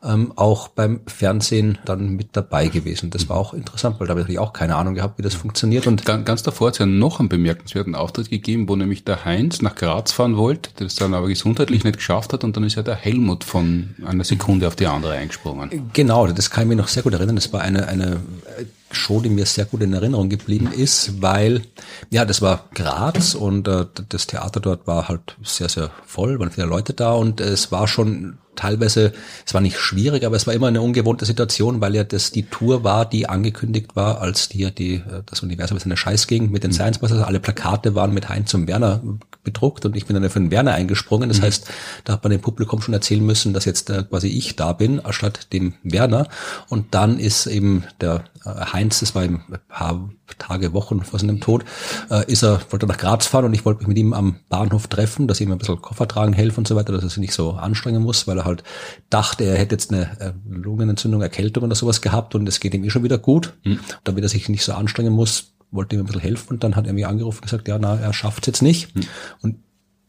ähm, 0.04 0.32
auch 0.36 0.68
beim 0.68 1.00
Fernsehen 1.06 1.78
dann 1.84 2.10
mit 2.10 2.28
dabei 2.32 2.68
gewesen. 2.68 3.10
Das 3.10 3.28
war 3.28 3.36
auch 3.36 3.54
interessant, 3.54 3.98
weil 3.98 4.06
da 4.06 4.16
habe 4.16 4.30
ich 4.30 4.38
auch 4.38 4.52
keine 4.52 4.76
Ahnung 4.76 4.94
gehabt, 4.94 5.18
wie 5.18 5.22
das 5.22 5.34
funktioniert. 5.34 5.86
Und 5.86 6.04
ganz, 6.04 6.24
ganz 6.24 6.42
davor 6.42 6.68
hat 6.68 6.74
es 6.74 6.78
ja 6.78 6.86
noch 6.86 7.20
einen 7.20 7.28
bemerkenswerten 7.28 7.94
Auftritt 7.94 8.30
gegeben, 8.30 8.68
wo 8.68 8.76
nämlich 8.76 9.04
der 9.04 9.24
Heinz 9.24 9.62
nach 9.62 9.74
Graz 9.74 10.12
fahren 10.12 10.36
wollte, 10.36 10.70
der 10.78 10.86
es 10.86 10.94
dann 10.94 11.14
aber 11.14 11.28
gesundheitlich 11.28 11.84
nicht 11.84 11.96
geschafft 11.96 12.32
hat 12.32 12.44
und 12.44 12.56
dann 12.56 12.64
ist 12.64 12.76
ja 12.76 12.82
der 12.82 12.96
Helmut 12.96 13.44
von 13.44 13.94
einer 14.04 14.24
Sekunde 14.24 14.68
auf 14.68 14.76
die 14.76 14.86
andere 14.86 15.14
eingesprungen. 15.14 15.90
Genau, 15.92 16.26
das 16.26 16.50
kann 16.50 16.64
ich 16.64 16.68
mir 16.68 16.76
noch 16.76 16.88
sehr 16.88 17.02
gut 17.02 17.14
erinnern. 17.14 17.36
Das 17.36 17.52
war 17.52 17.62
eine, 17.62 17.88
eine 17.88 18.20
Show, 18.90 19.20
die 19.20 19.28
mir 19.28 19.46
sehr 19.46 19.64
gut 19.64 19.82
in 19.82 19.92
Erinnerung 19.92 20.28
geblieben 20.28 20.70
ist, 20.72 21.22
weil, 21.22 21.62
ja, 22.10 22.24
das 22.24 22.42
war 22.42 22.68
Graz 22.74 23.34
und 23.34 23.66
äh, 23.68 23.86
das 24.08 24.26
Theater 24.26 24.60
dort 24.60 24.86
war 24.86 25.08
halt 25.08 25.36
sehr, 25.42 25.68
sehr 25.68 25.90
voll, 26.06 26.38
waren 26.38 26.50
viele 26.50 26.66
Leute 26.66 26.92
da 26.92 27.12
und 27.12 27.40
es 27.40 27.72
war 27.72 27.88
schon 27.88 28.38
teilweise, 28.56 29.12
es 29.46 29.54
war 29.54 29.60
nicht 29.60 29.78
schwierig, 29.78 30.24
aber 30.24 30.36
es 30.36 30.46
war 30.46 30.54
immer 30.54 30.68
eine 30.68 30.80
ungewohnte 30.80 31.24
Situation, 31.24 31.80
weil 31.80 31.94
ja 31.94 32.04
das 32.04 32.30
die 32.30 32.44
Tour 32.44 32.84
war, 32.84 33.08
die 33.08 33.28
angekündigt 33.28 33.96
war, 33.96 34.20
als 34.20 34.48
die, 34.48 34.70
die 34.70 35.02
das 35.26 35.42
Universum 35.42 35.76
ist 35.76 35.86
eine 35.86 35.96
Scheißgegend 35.96 36.50
mit 36.50 36.64
den 36.64 36.70
mhm. 36.70 36.74
Science 36.74 36.98
Busters. 36.98 37.22
Alle 37.22 37.40
Plakate 37.40 37.94
waren 37.94 38.14
mit 38.14 38.28
Heinz 38.28 38.50
zum 38.50 38.66
Werner 38.66 39.00
bedruckt 39.44 39.84
und 39.84 39.94
ich 39.94 40.06
bin 40.06 40.20
dann 40.20 40.28
für 40.30 40.40
den 40.40 40.50
Werner 40.50 40.72
eingesprungen. 40.72 41.28
Das 41.28 41.38
mhm. 41.38 41.44
heißt, 41.44 41.70
da 42.04 42.14
hat 42.14 42.24
man 42.24 42.30
dem 42.30 42.40
Publikum 42.40 42.80
schon 42.80 42.94
erzählen 42.94 43.24
müssen, 43.24 43.52
dass 43.52 43.64
jetzt 43.66 43.90
äh, 43.90 44.02
quasi 44.02 44.28
ich 44.28 44.56
da 44.56 44.72
bin, 44.72 45.00
anstatt 45.00 45.52
dem 45.52 45.74
Werner. 45.82 46.28
Und 46.68 46.94
dann 46.94 47.20
ist 47.20 47.46
eben 47.46 47.84
der 48.00 48.24
äh, 48.44 48.48
Heinz, 48.72 49.00
das 49.00 49.14
war 49.14 49.22
ein 49.22 49.44
paar 49.68 50.08
Tage, 50.38 50.72
Wochen 50.72 51.02
vor 51.02 51.18
seinem 51.18 51.40
Tod, 51.40 51.64
äh, 52.10 52.30
ist 52.30 52.42
er, 52.42 52.60
wollte 52.70 52.86
nach 52.86 52.98
Graz 52.98 53.26
fahren 53.26 53.44
und 53.44 53.54
ich 53.54 53.64
wollte 53.64 53.80
mich 53.80 53.88
mit 53.88 53.98
ihm 53.98 54.12
am 54.12 54.36
Bahnhof 54.48 54.88
treffen, 54.88 55.28
dass 55.28 55.40
ich 55.40 55.46
ihm 55.46 55.52
ein 55.52 55.58
bisschen 55.58 55.80
Koffer 55.82 56.08
tragen 56.08 56.32
helfe 56.32 56.58
und 56.58 56.68
so 56.68 56.76
weiter, 56.76 56.92
dass 56.92 57.02
er 57.02 57.10
sich 57.10 57.18
nicht 57.18 57.34
so 57.34 57.52
anstrengen 57.52 58.02
muss, 58.02 58.26
weil 58.26 58.38
er 58.38 58.44
halt 58.44 58.62
dachte, 59.10 59.44
er 59.44 59.56
hätte 59.56 59.74
jetzt 59.74 59.92
eine 59.92 60.20
äh, 60.20 60.32
Lungenentzündung, 60.48 61.22
Erkältung 61.22 61.64
oder 61.64 61.74
sowas 61.74 62.00
gehabt 62.00 62.34
und 62.34 62.48
es 62.48 62.60
geht 62.60 62.74
ihm 62.74 62.84
eh 62.84 62.90
schon 62.90 63.04
wieder 63.04 63.18
gut. 63.18 63.54
Mhm. 63.64 63.80
Damit 64.04 64.22
er 64.22 64.28
sich 64.28 64.48
nicht 64.48 64.64
so 64.64 64.72
anstrengen 64.72 65.12
muss, 65.12 65.54
wollte 65.70 65.96
ihm 65.96 66.02
ein 66.02 66.06
bisschen 66.06 66.20
helfen 66.20 66.54
und 66.54 66.64
dann 66.64 66.76
hat 66.76 66.86
er 66.86 66.92
mich 66.92 67.06
angerufen 67.06 67.38
und 67.38 67.44
gesagt, 67.44 67.68
ja, 67.68 67.78
na, 67.78 67.96
er 67.96 68.12
schafft 68.12 68.44
es 68.44 68.46
jetzt 68.46 68.62
nicht. 68.62 68.94
Hm. 68.94 69.02
Und 69.42 69.56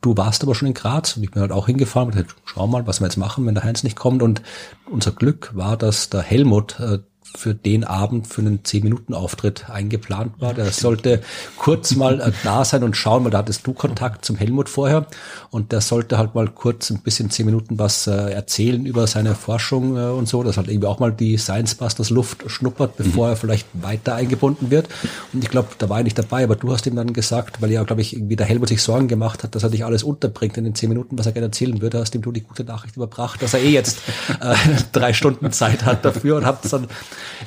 du 0.02 0.16
warst 0.16 0.44
aber 0.44 0.54
schon 0.54 0.68
in 0.68 0.74
Graz 0.74 1.18
und 1.18 1.24
ich 1.24 1.32
bin 1.32 1.42
halt 1.42 1.52
auch 1.52 1.66
hingefahren 1.66 2.10
und 2.10 2.16
gesagt, 2.16 2.36
schau 2.46 2.68
mal, 2.68 2.86
was 2.86 3.02
wir 3.02 3.08
jetzt 3.08 3.18
machen, 3.18 3.46
wenn 3.46 3.56
der 3.56 3.64
Heinz 3.64 3.84
nicht 3.84 3.96
kommt. 3.96 4.22
Und 4.22 4.42
unser 4.90 5.12
Glück 5.12 5.52
war, 5.56 5.78
dass 5.78 6.10
der 6.10 6.22
Helmut 6.22 6.80
äh, 6.80 7.00
für 7.38 7.54
den 7.54 7.84
Abend 7.84 8.28
für 8.28 8.42
einen 8.42 8.64
10-Minuten-Auftritt 8.64 9.70
eingeplant 9.70 10.34
war. 10.40 10.54
Der 10.54 10.72
sollte 10.72 11.22
kurz 11.58 11.96
mal 11.96 12.22
äh, 12.22 12.32
da 12.44 12.66
sein 12.66 12.84
und 12.84 12.96
schauen, 12.98 13.24
weil 13.24 13.32
da 13.32 13.40
hattest 13.40 13.66
du 13.68 13.74
Kontakt 13.74 14.26
zum 14.26 14.36
Helmut 14.36 14.70
vorher 14.70 15.08
und 15.52 15.72
der 15.72 15.82
sollte 15.82 16.18
halt 16.18 16.36
mal 16.36 16.48
kurz 16.48 16.90
ein 16.90 17.02
bisschen 17.02 17.30
10 17.30 17.46
Minuten 17.46 17.80
was 17.80 18.08
äh, 18.08 18.12
erzählen 18.12 18.86
über 18.86 19.08
seine 19.08 19.36
Forschung 19.36 19.98
äh, 19.98 20.10
und 20.10 20.28
so, 20.28 20.44
dass 20.44 20.58
halt 20.58 20.68
irgendwie 20.68 20.88
auch 20.88 21.00
mal 21.00 21.12
die 21.12 21.38
Science 21.38 21.76
Busters 21.76 22.10
Luft 22.10 22.50
schnuppert, 22.50 22.98
bevor 22.98 23.30
er 23.30 23.36
vielleicht 23.36 23.68
weiter 23.74 24.16
eingebunden 24.16 24.72
wird. 24.72 24.88
Und 25.34 25.44
ich 25.44 25.50
glaube, 25.50 25.70
da 25.78 25.90
war 25.90 26.00
er 26.00 26.04
nicht 26.04 26.18
dabei, 26.18 26.44
aber 26.44 26.56
du 26.56 26.72
hast 26.72 26.86
ihm 26.88 26.96
dann 26.96 27.14
gesagt, 27.14 27.62
weil 27.62 27.72
ja, 27.72 27.84
glaube 27.84 28.02
ich, 28.02 28.16
irgendwie 28.16 28.36
der 28.36 28.46
Helmut 28.46 28.70
sich 28.70 28.82
Sorgen 28.82 29.08
gemacht 29.08 29.44
hat, 29.44 29.56
dass 29.56 29.64
er 29.64 29.70
dich 29.70 29.86
alles 29.86 30.04
unterbringt 30.04 30.58
in 30.58 30.64
den 30.64 30.76
10 30.76 30.90
Minuten, 30.90 31.18
was 31.18 31.26
er 31.26 31.32
gerne 31.32 31.48
erzählen 31.48 31.82
würde, 31.82 32.00
hast 32.00 32.16
ihm 32.16 32.22
du 32.22 32.32
die 32.32 32.42
gute 32.42 32.64
Nachricht 32.64 32.96
überbracht, 32.96 33.42
dass 33.42 33.54
er 33.54 33.62
eh 33.62 33.70
jetzt 33.70 34.00
äh, 34.40 34.56
drei 34.92 35.14
Stunden 35.14 35.52
Zeit 35.52 35.86
hat 35.86 36.06
dafür 36.06 36.38
und 36.38 36.46
habt 36.46 36.72
dann 36.72 36.88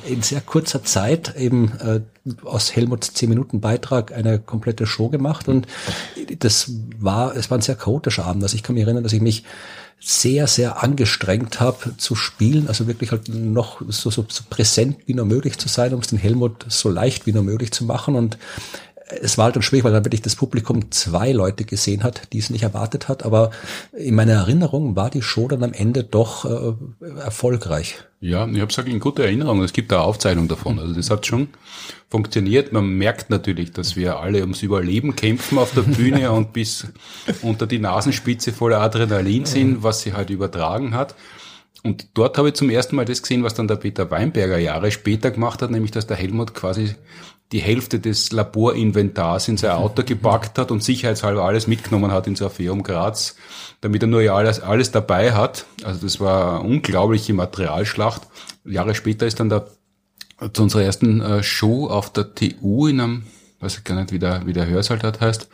in 0.05 0.21
sehr 0.21 0.41
kurzer 0.41 0.83
Zeit 0.83 1.35
eben 1.35 1.71
äh, 1.79 2.01
aus 2.43 2.75
Helmuts 2.75 3.13
10 3.13 3.29
Minuten 3.29 3.61
Beitrag 3.61 4.11
eine 4.11 4.39
komplette 4.39 4.85
Show 4.85 5.09
gemacht 5.09 5.47
und 5.47 5.67
das 6.39 6.71
war, 6.97 7.35
es 7.35 7.49
war 7.49 7.57
ein 7.57 7.61
sehr 7.61 7.75
chaotischer 7.75 8.25
Abend. 8.25 8.43
Also 8.43 8.55
ich 8.55 8.63
kann 8.63 8.75
mich 8.75 8.83
erinnern, 8.83 9.03
dass 9.03 9.13
ich 9.13 9.21
mich 9.21 9.43
sehr, 10.01 10.47
sehr 10.47 10.81
angestrengt 10.81 11.59
habe 11.59 11.97
zu 11.97 12.15
spielen, 12.15 12.67
also 12.67 12.87
wirklich 12.87 13.11
halt 13.11 13.27
noch 13.27 13.81
so, 13.89 14.09
so, 14.09 14.25
so 14.29 14.43
präsent 14.49 14.97
wie 15.07 15.13
nur 15.13 15.25
möglich 15.25 15.57
zu 15.57 15.67
sein, 15.67 15.93
um 15.93 15.99
es 15.99 16.07
den 16.07 16.19
Helmut 16.19 16.65
so 16.69 16.89
leicht 16.89 17.25
wie 17.25 17.33
nur 17.33 17.43
möglich 17.43 17.71
zu 17.71 17.83
machen 17.83 18.15
und 18.15 18.37
es 19.09 19.37
war 19.37 19.45
halt 19.45 19.55
dann 19.55 19.63
schwierig, 19.63 19.83
weil 19.85 19.91
dann 19.91 20.05
wirklich 20.05 20.21
das 20.21 20.35
Publikum 20.35 20.91
zwei 20.91 21.31
Leute 21.31 21.65
gesehen 21.65 22.03
hat, 22.03 22.31
die 22.33 22.39
es 22.39 22.49
nicht 22.49 22.63
erwartet 22.63 23.07
hat. 23.07 23.25
Aber 23.25 23.51
in 23.91 24.15
meiner 24.15 24.33
Erinnerung 24.33 24.95
war 24.95 25.09
die 25.09 25.21
Show 25.21 25.47
dann 25.47 25.63
am 25.63 25.73
Ende 25.73 26.03
doch 26.03 26.45
äh, 26.45 26.73
erfolgreich. 27.19 28.03
Ja, 28.21 28.45
ich 28.47 28.59
habe 28.59 28.69
es 28.69 28.77
in 28.77 28.99
guter 28.99 29.23
Erinnerung. 29.23 29.63
Es 29.63 29.71
gibt 29.71 29.91
da 29.93 30.01
Aufzeichnung 30.01 30.49
davon. 30.49 30.77
Also 30.77 30.93
das 30.93 31.09
hat 31.09 31.25
schon 31.25 31.47
funktioniert. 32.09 32.73
Man 32.73 32.97
merkt 32.97 33.29
natürlich, 33.29 33.71
dass 33.71 33.95
wir 33.95 34.19
alle 34.19 34.41
ums 34.41 34.61
Überleben 34.61 35.15
kämpfen 35.15 35.57
auf 35.57 35.73
der 35.73 35.83
Bühne 35.83 36.31
und 36.33 36.51
bis 36.51 36.87
unter 37.41 37.65
die 37.65 37.79
Nasenspitze 37.79 38.51
voller 38.51 38.81
Adrenalin 38.81 39.45
sind, 39.45 39.83
was 39.83 40.01
sie 40.01 40.13
halt 40.13 40.29
übertragen 40.29 40.93
hat. 40.93 41.15
Und 41.81 42.09
dort 42.13 42.37
habe 42.37 42.49
ich 42.49 42.55
zum 42.55 42.69
ersten 42.69 42.97
Mal 42.97 43.05
das 43.05 43.21
gesehen, 43.21 43.43
was 43.43 43.53
dann 43.53 43.69
der 43.69 43.77
Peter 43.77 44.11
Weinberger 44.11 44.57
Jahre 44.57 44.91
später 44.91 45.31
gemacht 45.31 45.61
hat, 45.61 45.71
nämlich 45.71 45.91
dass 45.91 46.07
der 46.07 46.17
Helmut 46.17 46.53
quasi 46.53 46.95
die 47.51 47.59
Hälfte 47.59 47.99
des 47.99 48.31
Laborinventars 48.31 49.47
in 49.47 49.57
sein 49.57 49.71
Auto 49.71 50.03
gepackt 50.03 50.57
hat 50.59 50.71
und 50.71 50.83
sicherheitshalber 50.83 51.43
alles 51.43 51.67
mitgenommen 51.67 52.11
hat 52.11 52.27
ins 52.27 52.41
Orpheum 52.41 52.83
Graz, 52.83 53.35
damit 53.81 54.03
er 54.03 54.07
nur 54.07 54.21
ja 54.21 54.35
alles, 54.35 54.59
alles 54.59 54.91
dabei 54.91 55.33
hat. 55.33 55.65
Also 55.83 56.01
das 56.01 56.19
war 56.19 56.59
eine 56.59 56.69
unglaubliche 56.69 57.33
Materialschlacht. 57.33 58.21
Jahre 58.65 58.93
später 58.93 59.25
ist 59.25 59.39
dann 59.39 59.49
der 59.49 59.67
zu 60.53 60.63
unserer 60.63 60.83
ersten 60.83 61.21
äh, 61.21 61.43
Show 61.43 61.87
auf 61.87 62.13
der 62.13 62.33
TU 62.33 62.87
in 62.87 63.01
einem 63.01 63.23
weiß 63.59 63.77
ich 63.77 63.83
gar 63.83 63.95
nicht, 63.95 64.11
wie 64.11 64.19
der, 64.19 64.45
wie 64.45 64.53
der 64.53 64.67
Hörsaal 64.67 64.99
dort 64.99 65.21
heißt, 65.21 65.49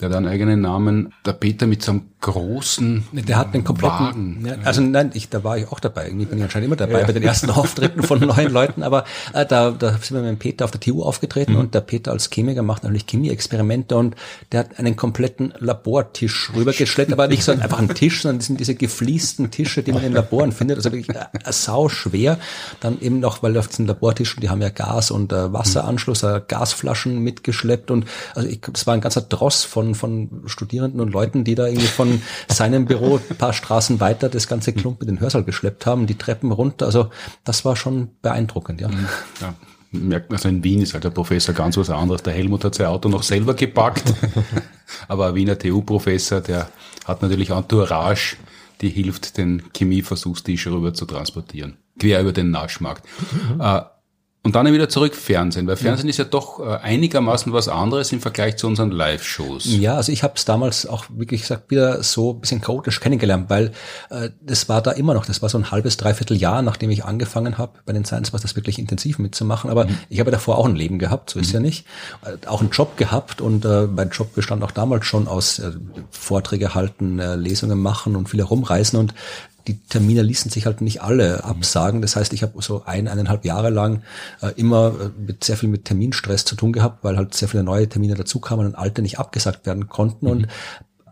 der 0.00 0.08
hat 0.08 0.16
einen 0.16 0.28
eigenen 0.28 0.60
Namen, 0.60 1.12
der 1.26 1.32
Peter 1.32 1.66
mit 1.66 1.82
so 1.82 1.92
einem 1.92 2.09
großen 2.20 3.04
Der 3.12 3.36
hat 3.36 3.54
den 3.54 3.64
kompletten. 3.64 4.44
Ja, 4.44 4.56
also 4.64 4.82
nein, 4.82 5.10
ich, 5.14 5.30
da 5.30 5.42
war 5.42 5.56
ich 5.56 5.68
auch 5.68 5.80
dabei. 5.80 6.06
Irgendwie 6.06 6.26
bin 6.26 6.38
ich 6.38 6.44
anscheinend 6.44 6.66
immer 6.66 6.76
dabei 6.76 7.00
ja. 7.00 7.06
bei 7.06 7.12
den 7.12 7.22
ersten 7.22 7.50
Auftritten 7.50 8.02
von 8.02 8.20
neuen 8.20 8.50
Leuten, 8.52 8.82
aber 8.82 9.04
äh, 9.32 9.46
da, 9.46 9.70
da 9.70 9.92
sind 9.92 10.12
wir 10.12 10.20
mit 10.20 10.30
dem 10.30 10.38
Peter 10.38 10.64
auf 10.64 10.70
der 10.70 10.80
TU 10.80 11.02
aufgetreten 11.02 11.52
mhm. 11.52 11.58
und 11.58 11.74
der 11.74 11.80
Peter 11.80 12.12
als 12.12 12.28
Chemiker 12.30 12.62
macht 12.62 12.82
natürlich 12.82 13.06
Chemie-Experimente 13.06 13.96
und 13.96 14.16
der 14.52 14.60
hat 14.60 14.78
einen 14.78 14.96
kompletten 14.96 15.54
Labortisch 15.58 16.52
rübergeschleppt, 16.54 17.12
aber 17.12 17.26
nicht 17.26 17.42
so 17.42 17.52
einfach 17.52 17.78
ein 17.78 17.88
Tisch, 17.94 18.22
sondern 18.22 18.38
das 18.38 18.46
sind 18.46 18.60
diese 18.60 18.74
gefliesten 18.74 19.50
Tische, 19.50 19.82
die 19.82 19.92
man 19.92 20.04
in 20.04 20.12
Laboren 20.12 20.52
findet, 20.52 20.76
also 20.76 20.92
wirklich 20.92 21.16
äh, 21.16 21.52
sau 21.52 21.88
schwer. 21.88 22.38
Dann 22.80 23.00
eben 23.00 23.20
noch, 23.20 23.42
weil 23.42 23.56
auf 23.56 23.68
diesen 23.68 23.86
Labortischen, 23.86 24.40
die 24.40 24.50
haben 24.50 24.60
ja 24.60 24.68
Gas 24.68 25.10
und 25.10 25.32
äh, 25.32 25.52
Wasseranschluss, 25.52 26.22
äh, 26.22 26.42
Gasflaschen 26.46 27.18
mitgeschleppt 27.20 27.90
und 27.90 28.04
also 28.34 28.48
ich, 28.48 28.60
es 28.74 28.86
war 28.86 28.94
ein 28.94 29.00
ganzer 29.00 29.22
Dross 29.22 29.64
von, 29.64 29.94
von 29.94 30.42
Studierenden 30.46 31.00
und 31.00 31.12
Leuten, 31.12 31.44
die 31.44 31.54
da 31.54 31.66
irgendwie 31.66 31.86
von 31.86 32.09
seinem 32.48 32.86
Büro 32.86 33.20
ein 33.30 33.36
paar 33.36 33.52
Straßen 33.52 34.00
weiter 34.00 34.28
das 34.28 34.48
ganze 34.48 34.72
Klump 34.72 35.00
mit 35.00 35.08
den 35.08 35.20
Hörsaal 35.20 35.44
geschleppt 35.44 35.86
haben, 35.86 36.06
die 36.06 36.16
Treppen 36.16 36.52
runter. 36.52 36.86
Also 36.86 37.10
das 37.44 37.64
war 37.64 37.76
schon 37.76 38.08
beeindruckend, 38.22 38.80
ja. 38.80 38.88
Mhm. 38.88 39.06
ja 39.40 39.54
merkt 39.92 40.30
man, 40.30 40.36
also 40.36 40.48
in 40.48 40.62
Wien 40.62 40.82
ist 40.82 40.94
halt 40.94 41.04
der 41.04 41.10
Professor 41.10 41.54
ganz 41.54 41.76
was 41.76 41.90
anderes. 41.90 42.22
Der 42.22 42.32
Helmut 42.32 42.64
hat 42.64 42.74
sein 42.74 42.86
Auto 42.86 43.08
noch 43.08 43.22
selber 43.22 43.54
gepackt, 43.54 44.04
aber 45.08 45.28
ein 45.28 45.34
Wiener 45.34 45.58
TU-Professor, 45.58 46.40
der 46.40 46.68
hat 47.04 47.22
natürlich 47.22 47.50
Entourage, 47.50 48.36
die 48.80 48.88
hilft, 48.88 49.36
den 49.36 49.62
Chemieversuchstisch 49.76 50.66
rüber 50.68 50.94
zu 50.94 51.06
transportieren. 51.06 51.76
Quer 51.98 52.20
über 52.20 52.32
den 52.32 52.50
Naschmarkt. 52.50 53.04
Mhm. 53.32 53.60
Äh, 53.60 53.82
und 54.42 54.54
dann 54.54 54.72
wieder 54.72 54.88
zurück 54.88 55.14
Fernsehen, 55.14 55.66
weil 55.66 55.76
Fernsehen 55.76 56.08
ist 56.08 56.16
ja 56.16 56.24
doch 56.24 56.60
äh, 56.60 56.76
einigermaßen 56.78 57.52
was 57.52 57.68
anderes 57.68 58.10
im 58.10 58.22
Vergleich 58.22 58.56
zu 58.56 58.68
unseren 58.68 58.90
Live-Shows. 58.90 59.66
Ja, 59.66 59.96
also 59.96 60.12
ich 60.12 60.22
habe 60.22 60.32
es 60.36 60.46
damals 60.46 60.86
auch 60.86 61.04
wirklich 61.10 61.42
gesagt 61.42 61.70
wieder 61.70 62.02
so 62.02 62.32
ein 62.32 62.40
bisschen 62.40 62.62
chaotisch 62.62 63.00
kennengelernt, 63.00 63.50
weil 63.50 63.72
äh, 64.08 64.30
das 64.40 64.66
war 64.70 64.80
da 64.80 64.92
immer 64.92 65.12
noch, 65.12 65.26
das 65.26 65.42
war 65.42 65.50
so 65.50 65.58
ein 65.58 65.70
halbes, 65.70 65.98
dreiviertel 65.98 66.38
Jahr, 66.38 66.62
nachdem 66.62 66.88
ich 66.90 67.04
angefangen 67.04 67.58
habe 67.58 67.80
bei 67.84 67.92
den 67.92 68.06
Science 68.06 68.32
was 68.32 68.40
das 68.40 68.56
wirklich 68.56 68.78
intensiv 68.78 69.18
mitzumachen. 69.18 69.68
Aber 69.68 69.84
mhm. 69.84 69.98
ich 70.08 70.20
habe 70.20 70.30
davor 70.30 70.56
auch 70.56 70.64
ein 70.64 70.74
Leben 70.74 70.98
gehabt, 70.98 71.28
so 71.28 71.38
ist 71.38 71.48
mhm. 71.48 71.54
ja 71.54 71.60
nicht. 71.60 71.86
Äh, 72.24 72.46
auch 72.46 72.62
einen 72.62 72.70
Job 72.70 72.96
gehabt 72.96 73.42
und 73.42 73.66
äh, 73.66 73.88
mein 73.88 74.08
Job 74.08 74.34
bestand 74.34 74.64
auch 74.64 74.70
damals 74.70 75.04
schon 75.04 75.28
aus 75.28 75.58
äh, 75.58 75.72
Vorträge 76.10 76.74
halten, 76.74 77.18
äh, 77.18 77.36
Lesungen 77.36 77.78
machen 77.78 78.16
und 78.16 78.30
viel 78.30 78.40
herumreisen 78.40 78.98
und 78.98 79.12
die 79.70 79.78
Termine 79.88 80.22
ließen 80.22 80.50
sich 80.50 80.66
halt 80.66 80.80
nicht 80.80 81.02
alle 81.02 81.44
absagen. 81.44 82.02
Das 82.02 82.16
heißt, 82.16 82.32
ich 82.32 82.42
habe 82.42 82.60
so 82.60 82.82
ein, 82.84 83.06
eineinhalb 83.06 83.44
Jahre 83.44 83.70
lang 83.70 84.02
äh, 84.42 84.48
immer 84.56 84.88
äh, 85.00 85.10
mit 85.20 85.44
sehr 85.44 85.56
viel 85.56 85.68
mit 85.68 85.84
Terminstress 85.84 86.44
zu 86.44 86.56
tun 86.56 86.72
gehabt, 86.72 87.04
weil 87.04 87.16
halt 87.16 87.34
sehr 87.34 87.48
viele 87.48 87.62
neue 87.62 87.88
Termine 87.88 88.14
dazu 88.14 88.40
kamen 88.40 88.66
und 88.66 88.74
alte 88.74 89.02
nicht 89.02 89.18
abgesagt 89.18 89.66
werden 89.66 89.88
konnten. 89.88 90.26
Mhm. 90.26 90.32
Und 90.32 90.48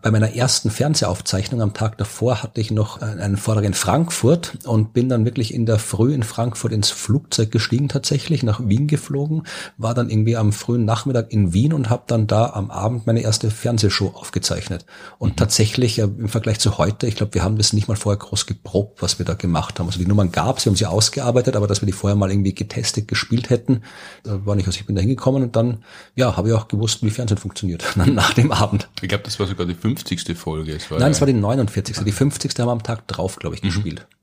bei 0.01 0.11
meiner 0.11 0.33
ersten 0.33 0.71
Fernsehaufzeichnung 0.71 1.61
am 1.61 1.73
Tag 1.73 1.97
davor 1.97 2.41
hatte 2.43 2.61
ich 2.61 2.71
noch 2.71 3.01
einen 3.01 3.37
Vortrag 3.37 3.65
in 3.65 3.73
Frankfurt 3.73 4.53
und 4.65 4.93
bin 4.93 5.09
dann 5.09 5.25
wirklich 5.25 5.53
in 5.53 5.65
der 5.65 5.79
Früh 5.79 6.13
in 6.13 6.23
Frankfurt 6.23 6.71
ins 6.71 6.89
Flugzeug 6.89 7.51
gestiegen 7.51 7.89
tatsächlich, 7.89 8.43
nach 8.43 8.61
Wien 8.63 8.87
geflogen, 8.87 9.43
war 9.77 9.93
dann 9.93 10.09
irgendwie 10.09 10.37
am 10.37 10.53
frühen 10.53 10.85
Nachmittag 10.85 11.31
in 11.31 11.53
Wien 11.53 11.73
und 11.73 11.89
habe 11.89 12.03
dann 12.07 12.27
da 12.27 12.51
am 12.51 12.71
Abend 12.71 13.07
meine 13.07 13.21
erste 13.21 13.51
Fernsehshow 13.51 14.13
aufgezeichnet. 14.15 14.85
Und 15.17 15.31
mhm. 15.31 15.35
tatsächlich 15.35 15.99
äh, 15.99 16.03
im 16.03 16.29
Vergleich 16.29 16.59
zu 16.59 16.77
heute, 16.77 17.07
ich 17.07 17.15
glaube, 17.15 17.33
wir 17.33 17.43
haben 17.43 17.57
das 17.57 17.73
nicht 17.73 17.87
mal 17.87 17.95
vorher 17.95 18.19
groß 18.19 18.45
geprobt, 18.45 19.01
was 19.01 19.19
wir 19.19 19.25
da 19.25 19.33
gemacht 19.33 19.79
haben. 19.79 19.87
Also 19.87 19.99
die 19.99 20.05
Nummern 20.05 20.31
gab 20.31 20.57
es, 20.57 20.65
wir 20.65 20.71
haben 20.71 20.77
sie 20.77 20.85
ausgearbeitet, 20.85 21.55
aber 21.55 21.67
dass 21.67 21.81
wir 21.81 21.87
die 21.87 21.91
vorher 21.93 22.15
mal 22.15 22.31
irgendwie 22.31 22.53
getestet, 22.53 23.07
gespielt 23.07 23.49
hätten, 23.49 23.83
da 24.23 24.45
war 24.45 24.55
nicht. 24.55 24.67
Also 24.67 24.79
ich 24.79 24.85
bin 24.85 24.95
da 24.95 25.01
hingekommen 25.01 25.43
und 25.43 25.55
dann, 25.55 25.83
ja, 26.15 26.37
habe 26.37 26.49
ich 26.49 26.53
auch 26.53 26.67
gewusst, 26.67 27.03
wie 27.03 27.09
Fernsehen 27.09 27.37
funktioniert, 27.37 27.83
nach 27.95 28.33
dem 28.33 28.51
Abend. 28.51 28.89
Ich 29.01 29.09
glaube, 29.09 29.23
das 29.23 29.39
war 29.39 29.47
sogar 29.47 29.65
die 29.65 29.75
50. 29.97 30.37
Folge. 30.37 30.75
Es 30.75 30.89
Nein, 30.89 31.11
es 31.11 31.21
war 31.21 31.27
die 31.27 31.33
49. 31.33 32.03
Die 32.03 32.11
50. 32.11 32.51
haben 32.59 32.67
wir 32.67 32.71
am 32.71 32.83
Tag 32.83 33.07
drauf, 33.07 33.37
glaube 33.37 33.55
ich, 33.55 33.63
mhm. 33.63 33.67
gespielt. 33.67 34.07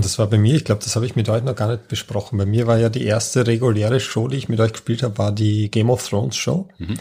Das 0.00 0.18
war 0.18 0.26
bei 0.28 0.38
mir, 0.38 0.54
ich 0.54 0.64
glaube, 0.64 0.82
das 0.82 0.96
habe 0.96 1.04
ich 1.04 1.16
mit 1.16 1.28
euch 1.28 1.42
noch 1.42 1.54
gar 1.54 1.68
nicht 1.68 1.88
besprochen. 1.88 2.38
Bei 2.38 2.46
mir 2.46 2.66
war 2.66 2.78
ja 2.78 2.88
die 2.88 3.04
erste 3.04 3.46
reguläre 3.46 4.00
Show, 4.00 4.26
die 4.26 4.38
ich 4.38 4.48
mit 4.48 4.58
euch 4.58 4.72
gespielt 4.72 5.02
habe, 5.02 5.18
war 5.18 5.32
die 5.32 5.70
Game 5.70 5.90
of 5.90 6.08
Thrones 6.08 6.34
Show. 6.36 6.68
Mhm. 6.78 6.94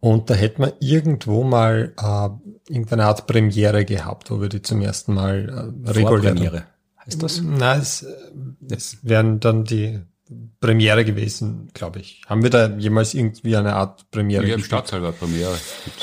Und 0.00 0.28
da 0.28 0.34
hätten 0.34 0.62
wir 0.62 0.72
irgendwo 0.80 1.44
mal 1.44 1.92
äh, 1.96 2.72
irgendeine 2.72 3.04
Art 3.04 3.28
Premiere 3.28 3.84
gehabt, 3.84 4.30
wo 4.32 4.40
wir 4.40 4.48
die 4.48 4.60
zum 4.60 4.80
ersten 4.80 5.14
Mal 5.14 5.72
äh, 5.84 5.90
regulär. 5.90 6.32
Premiere 6.32 6.64
heißt 7.10 7.22
das? 7.22 7.40
Nein, 7.40 7.80
es, 7.80 8.06
es 8.70 8.98
wären 9.02 9.40
dann 9.40 9.64
die 9.64 10.00
Premiere 10.60 11.04
gewesen, 11.04 11.70
glaube 11.74 12.00
ich. 12.00 12.22
Haben 12.26 12.42
wir 12.42 12.50
da 12.50 12.68
jemals 12.76 13.14
irgendwie 13.14 13.56
eine 13.56 13.74
Art 13.74 14.10
Premiere? 14.10 14.46
Ja, 14.46 14.54
im 14.54 14.62
Stadtteil 14.62 15.02
war 15.02 15.12
Premiere. 15.12 15.56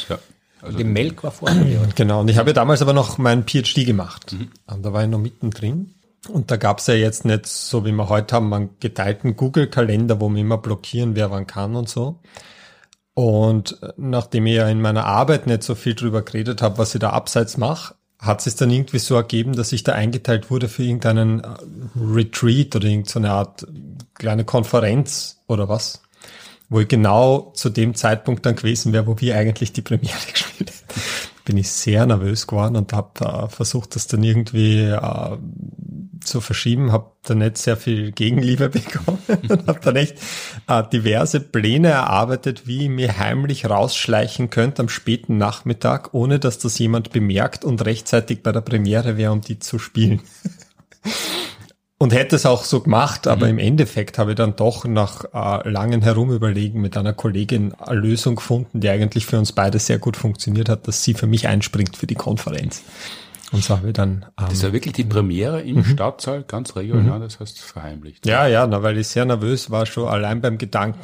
Ja. 0.10 0.20
Also 0.68 0.78
die 0.78 0.84
Melk 0.84 1.24
war 1.24 1.32
vorher. 1.32 1.88
Genau, 1.96 2.22
und 2.22 2.30
ich 2.30 2.38
habe 2.38 2.50
ja 2.50 2.54
damals 2.54 2.82
aber 2.82 2.94
noch 2.94 3.18
meinen 3.18 3.48
PhD 3.48 3.86
gemacht. 3.86 4.34
Mhm. 4.34 4.50
Da 4.82 4.94
war 4.94 5.04
ich 5.04 5.10
noch 5.10 5.20
mittendrin. 5.20 5.94
Und 6.30 6.52
da 6.52 6.58
gab 6.58 6.80
es 6.80 6.88
ja 6.88 6.94
jetzt 6.94 7.26
nicht, 7.26 7.46
so 7.46 7.86
wie 7.86 7.92
wir 7.92 8.10
heute 8.10 8.36
haben, 8.36 8.54
einen 8.54 8.70
geteilten 8.80 9.36
Google-Kalender, 9.36 10.20
wo 10.20 10.30
man 10.30 10.40
immer 10.40 10.58
blockieren, 10.58 11.16
wer 11.16 11.32
wann 11.32 11.48
kann 11.48 11.76
und 11.76 11.90
so. 11.90 12.20
Und 13.14 13.80
nachdem 13.98 14.46
ich 14.46 14.56
ja 14.56 14.68
in 14.68 14.82
meiner 14.82 15.06
Arbeit 15.06 15.48
nicht 15.48 15.64
so 15.64 15.74
viel 15.74 15.96
drüber 15.96 16.22
geredet 16.22 16.62
habe, 16.62 16.78
was 16.78 16.94
ich 16.94 17.00
da 17.00 17.12
abseits 17.12 17.58
mache, 17.58 17.96
hat 18.20 18.46
es 18.46 18.56
dann 18.56 18.72
irgendwie 18.72 19.00
so 19.00 19.16
ergeben, 19.16 19.54
dass 19.54 19.72
ich 19.72 19.84
da 19.84 19.94
eingeteilt 19.94 20.50
wurde 20.50 20.68
für 20.68 20.84
irgendeinen 20.84 21.44
äh, 21.44 21.48
Retreat 22.00 22.76
oder 22.76 22.88
irgendeine 22.88 23.32
Art 23.32 23.66
kleine 24.16 24.44
Konferenz 24.44 25.44
oder 25.48 25.70
was 25.70 26.02
wo 26.70 26.82
ich 26.82 26.88
genau 26.88 27.52
zu 27.56 27.70
dem 27.70 27.96
Zeitpunkt 27.96 28.46
dann 28.46 28.56
gewesen 28.56 28.94
wäre, 28.94 29.08
wo 29.08 29.20
wir 29.20 29.38
eigentlich 29.38 29.74
die 29.74 29.82
Premiere 29.82 30.18
gespielt 30.32 30.72
hätten, 30.72 31.02
bin 31.46 31.58
ich 31.58 31.70
sehr 31.70 32.06
nervös 32.06 32.46
geworden 32.46 32.76
und 32.76 32.92
habe 32.94 33.26
äh, 33.26 33.48
versucht, 33.48 33.96
das 33.96 34.08
dann 34.08 34.24
irgendwie 34.24 34.82
äh, 34.82 35.38
zu 36.28 36.42
verschieben, 36.42 36.92
habe 36.92 37.12
dann 37.24 37.38
nicht 37.38 37.58
sehr 37.58 37.78
viel 37.78 38.12
Gegenliebe 38.12 38.68
bekommen 38.70 39.20
und 39.48 39.68
habe 39.68 39.80
dann 39.82 39.96
echt 39.96 40.18
äh, 40.68 40.84
diverse 40.92 41.40
Pläne 41.40 41.90
erarbeitet, 41.90 42.68
wie 42.68 42.84
ich 42.84 42.90
mir 42.90 43.18
heimlich 43.18 43.70
rausschleichen 43.70 44.50
könnte 44.50 44.82
am 44.82 44.90
späten 44.90 45.38
Nachmittag, 45.38 46.14
ohne 46.14 46.38
dass 46.38 46.60
das 46.60 46.78
jemand 46.80 47.12
bemerkt 47.12 47.64
und 47.64 47.86
rechtzeitig 47.86 48.44
bei 48.44 48.52
der 48.52 48.62
Premiere 48.62 49.16
wäre, 49.16 49.32
um 49.32 49.40
die 49.40 49.60
zu 49.60 49.80
spielen. 49.80 50.22
Und 52.00 52.14
hätte 52.14 52.36
es 52.36 52.46
auch 52.46 52.64
so 52.64 52.82
gemacht, 52.82 53.26
aber 53.26 53.48
mhm. 53.48 53.54
im 53.54 53.60
Endeffekt 53.60 54.20
habe 54.20 54.32
ich 54.32 54.36
dann 54.36 54.56
doch 54.56 54.86
nach 54.86 55.26
äh, 55.34 55.68
langen 55.68 56.04
Herumüberlegen 56.04 56.80
mit 56.80 56.96
einer 56.96 57.14
Kollegin 57.14 57.74
eine 57.74 58.00
Lösung 58.00 58.36
gefunden, 58.36 58.82
die 58.82 58.90
eigentlich 58.90 59.26
für 59.26 59.40
uns 59.40 59.52
beide 59.52 59.80
sehr 59.80 59.98
gut 59.98 60.16
funktioniert 60.16 60.70
hat, 60.70 60.88
dass 60.88 61.04
sie 61.04 61.16
für 61.16 61.26
mich 61.26 61.48
einspringt 61.48 61.98
für 61.98 62.06
die 62.06 62.16
Konferenz. 62.16 62.84
Und 63.52 63.64
so 63.64 63.78
habe 63.78 63.88
ich 63.88 63.94
dann. 63.94 64.26
Ähm, 64.38 64.46
das 64.46 64.54
ist 64.54 64.64
ja 64.64 64.74
wirklich 64.74 64.94
die 64.94 65.06
Premiere 65.06 65.62
im 65.62 65.78
mhm. 65.78 65.86
Stadtsaal, 65.86 66.44
ganz 66.44 66.76
regional, 66.76 67.20
mhm. 67.20 67.24
das 67.24 67.40
heißt 67.40 67.60
verheimlicht. 67.62 68.26
Ja, 68.26 68.46
ja, 68.46 68.68
na, 68.68 68.84
weil 68.84 68.98
ich 68.98 69.08
sehr 69.08 69.24
nervös 69.24 69.72
war, 69.72 69.86
schon 69.86 70.08
allein 70.08 70.42
beim 70.42 70.58
Gedanken. 70.58 71.00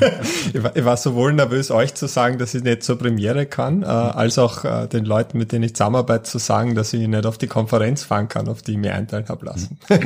ich, 0.54 0.62
war, 0.62 0.76
ich, 0.76 0.84
war, 0.84 0.96
sowohl 0.96 1.32
nervös, 1.32 1.72
euch 1.72 1.94
zu 1.94 2.06
sagen, 2.06 2.38
dass 2.38 2.54
ich 2.54 2.62
nicht 2.62 2.84
zur 2.84 2.96
Premiere 2.96 3.46
kann, 3.46 3.82
äh, 3.82 3.86
als 3.86 4.38
auch 4.38 4.64
äh, 4.64 4.86
den 4.86 5.04
Leuten, 5.04 5.38
mit 5.38 5.50
denen 5.50 5.64
ich 5.64 5.74
zusammenarbeite, 5.74 6.24
zu 6.24 6.38
sagen, 6.38 6.76
dass 6.76 6.92
ich 6.92 7.06
nicht 7.06 7.26
auf 7.26 7.38
die 7.38 7.48
Konferenz 7.48 8.04
fahren 8.04 8.28
kann, 8.28 8.46
auf 8.46 8.62
die 8.62 8.72
ich 8.72 8.78
mir 8.78 8.94
einteilen 8.94 9.28
habe 9.28 9.46
lassen. 9.46 9.78
Mhm. 9.88 9.98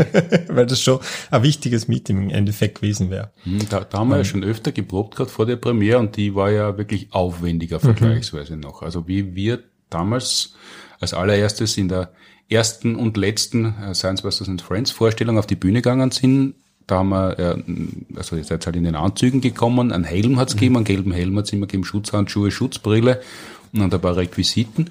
weil 0.57 0.67
das 0.67 0.81
schon 0.81 1.01
ein 1.31 1.43
wichtiges 1.43 1.87
Meeting 1.89 2.23
im 2.23 2.31
Endeffekt 2.31 2.81
gewesen 2.81 3.11
wäre. 3.11 3.31
Mhm, 3.45 3.69
da, 3.69 3.81
da 3.81 3.99
haben 3.99 4.09
wir 4.09 4.17
ja 4.17 4.25
schon 4.25 4.43
öfter 4.43 4.73
geprobt, 4.73 5.17
gerade 5.17 5.31
vor 5.31 5.45
der 5.45 5.57
Premiere, 5.57 5.99
und 5.99 6.17
die 6.17 6.35
war 6.35 6.51
ja 6.51 6.79
wirklich 6.79 7.09
aufwendiger 7.13 7.77
mhm. 7.77 7.83
vergleichsweise 7.83 8.57
noch. 8.57 8.81
Also 8.81 9.07
wie 9.07 9.35
wir 9.35 9.59
damals 9.91 10.55
als 11.05 11.15
allererstes 11.15 11.77
in 11.77 11.89
der 11.89 12.11
ersten 12.49 12.97
und 12.97 13.17
letzten 13.17 13.75
äh, 13.83 13.95
Science 13.95 14.25
and 14.49 14.63
Friends 14.63 14.91
Vorstellung 14.91 15.39
auf 15.39 15.47
die 15.47 15.57
Bühne 15.57 15.83
gegangen 15.83 16.11
sind. 16.11 16.55
Da 16.87 16.97
haben 16.97 17.11
wir, 17.11 17.39
äh, 17.39 17.57
also 18.17 18.37
ihr 18.37 18.45
seid 18.45 18.67
halt 18.67 18.77
in 18.77 18.85
den 18.85 18.97
Anzügen 18.97 19.41
gekommen, 19.41 19.93
einen 19.93 20.05
Helm 20.05 20.39
hat's 20.39 20.55
mhm. 20.55 20.59
gegeben, 20.59 20.77
einen 20.77 20.85
gelben 20.85 21.13
Helm 21.13 21.39
hat's 21.39 21.53
immer 21.53 21.67
gegeben, 21.67 21.85
Schutzhandschuhe, 21.85 22.51
Schutzbrille 22.51 23.21
und 23.73 23.93
ein 23.93 24.01
paar 24.01 24.17
Requisiten. 24.17 24.91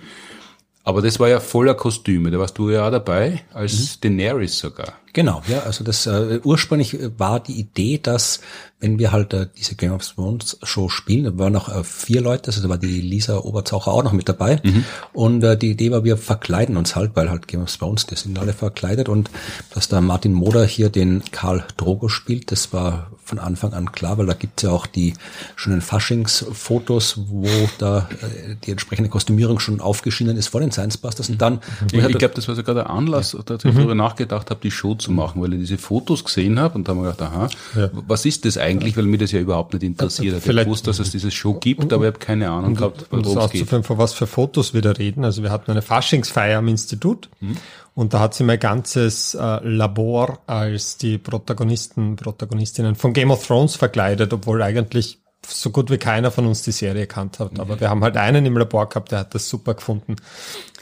Aber 0.83 1.01
das 1.01 1.19
war 1.19 1.29
ja 1.29 1.39
voller 1.39 1.75
Kostüme, 1.75 2.29
da 2.29 2.39
warst 2.39 2.57
du 2.57 2.69
ja 2.69 2.87
auch 2.87 2.91
dabei, 2.91 3.41
als 3.53 3.97
mhm. 3.97 4.01
Daenerys 4.01 4.57
sogar. 4.57 4.93
Genau, 5.13 5.43
ja, 5.47 5.59
also 5.59 5.83
das 5.83 6.07
äh, 6.07 6.39
ursprünglich 6.43 6.97
war 7.17 7.39
die 7.39 7.53
Idee, 7.53 7.99
dass 8.01 8.39
wenn 8.83 8.99
wir 8.99 9.13
halt 9.13 9.33
äh, 9.33 9.47
diese 9.57 9.75
Game 9.75 9.93
of 9.93 10.05
Thrones 10.05 10.57
Show 10.63 10.89
spielen, 10.89 11.23
da 11.23 11.37
waren 11.37 11.53
noch 11.53 11.69
äh, 11.69 11.83
vier 11.83 12.19
Leute, 12.19 12.47
also 12.47 12.61
da 12.61 12.67
war 12.67 12.77
die 12.77 12.99
Lisa 12.99 13.37
Oberzaucher 13.37 13.91
auch 13.91 14.03
noch 14.03 14.11
mit 14.11 14.27
dabei 14.27 14.59
mhm. 14.61 14.83
und 15.13 15.43
äh, 15.43 15.55
die 15.55 15.71
Idee 15.71 15.91
war, 15.91 16.03
wir 16.03 16.17
verkleiden 16.17 16.75
uns 16.75 16.95
halt, 16.95 17.11
weil 17.13 17.29
halt 17.29 17.47
Game 17.47 17.61
of 17.61 17.75
Thrones, 17.77 18.07
die 18.07 18.15
sind 18.15 18.37
alle 18.37 18.51
verkleidet 18.53 19.07
und 19.07 19.29
dass 19.73 19.87
da 19.87 20.01
Martin 20.01 20.33
Moder 20.33 20.65
hier 20.65 20.89
den 20.89 21.23
Karl 21.31 21.63
Drogo 21.77 22.09
spielt, 22.09 22.51
das 22.51 22.73
war 22.73 23.11
von 23.23 23.39
Anfang 23.39 23.73
an 23.73 23.93
klar, 23.93 24.17
weil 24.17 24.25
da 24.25 24.33
gibt's 24.33 24.63
ja 24.63 24.71
auch 24.71 24.85
die 24.85 25.13
schönen 25.55 25.79
Faschingsfotos, 25.79 27.19
wo 27.29 27.47
da 27.77 28.09
äh, 28.21 28.55
die 28.65 28.71
entsprechende 28.71 29.09
Kostümierung 29.09 29.59
schon 29.59 29.79
aufgeschienen 29.79 30.35
ist 30.35 30.47
vor 30.47 30.59
den 30.59 30.71
Science 30.71 30.97
Busters 30.97 31.29
und 31.29 31.41
dann... 31.41 31.59
Ich, 31.91 32.03
ich 32.03 32.17
glaube, 32.17 32.33
das 32.35 32.49
war 32.49 32.55
sogar 32.55 32.75
der 32.75 32.89
Anlass, 32.89 33.31
ja. 33.31 33.39
dass 33.43 33.63
ich 33.63 33.71
mhm. 33.71 33.77
darüber 33.77 33.95
nachgedacht 33.95 34.49
habe, 34.49 34.59
die 34.61 34.71
Show 34.71 34.93
zu 35.03 35.11
machen, 35.11 35.41
weil 35.41 35.53
ich 35.53 35.59
diese 35.59 35.77
Fotos 35.77 36.23
gesehen 36.23 36.59
habe 36.59 36.75
und 36.75 36.87
da 36.87 36.91
haben 36.91 37.03
wir 37.03 37.11
gedacht, 37.11 37.31
aha, 37.31 37.49
ja. 37.75 37.89
was 38.07 38.25
ist 38.25 38.45
das 38.45 38.57
eigentlich, 38.57 38.97
weil 38.97 39.03
mir 39.03 39.17
das 39.17 39.31
ja 39.31 39.39
überhaupt 39.39 39.73
nicht 39.73 39.83
interessiert 39.83 40.35
hat. 40.35 40.45
Ich 40.45 40.67
wusste, 40.67 40.89
dass 40.89 40.99
es 40.99 41.11
diese 41.11 41.31
Show 41.31 41.53
gibt, 41.55 41.93
aber 41.93 42.05
ich 42.05 42.13
habe 42.13 42.19
keine 42.19 42.49
Ahnung 42.49 42.75
gehabt, 42.75 43.05
worum 43.09 43.37
es 43.37 43.49
geht. 43.51 43.69
Von 43.69 43.97
was 43.97 44.13
für 44.13 44.27
Fotos 44.27 44.73
wir 44.73 44.81
da 44.81 44.91
reden. 44.91 45.23
Also 45.23 45.43
wir 45.43 45.51
hatten 45.51 45.71
eine 45.71 45.81
Faschingsfeier 45.81 46.59
am 46.59 46.67
Institut 46.67 47.29
mhm. 47.39 47.57
und 47.95 48.13
da 48.13 48.19
hat 48.19 48.33
sie 48.33 48.43
mein 48.43 48.59
ganzes 48.59 49.35
äh, 49.35 49.59
Labor 49.63 50.39
als 50.47 50.97
die 50.97 51.17
Protagonisten, 51.17 52.15
Protagonistinnen 52.15 52.95
von 52.95 53.13
Game 53.13 53.31
of 53.31 53.45
Thrones 53.45 53.75
verkleidet, 53.75 54.33
obwohl 54.33 54.61
eigentlich 54.61 55.22
so 55.47 55.69
gut 55.69 55.89
wie 55.89 55.97
keiner 55.97 56.31
von 56.31 56.45
uns 56.45 56.61
die 56.63 56.71
Serie 56.71 57.07
kannt 57.07 57.39
hat. 57.39 57.59
Aber 57.59 57.79
wir 57.79 57.89
haben 57.89 58.03
halt 58.03 58.17
einen 58.17 58.45
im 58.45 58.57
Labor 58.57 58.89
gehabt, 58.89 59.11
der 59.11 59.19
hat 59.19 59.35
das 59.35 59.49
super 59.49 59.73
gefunden. 59.73 60.15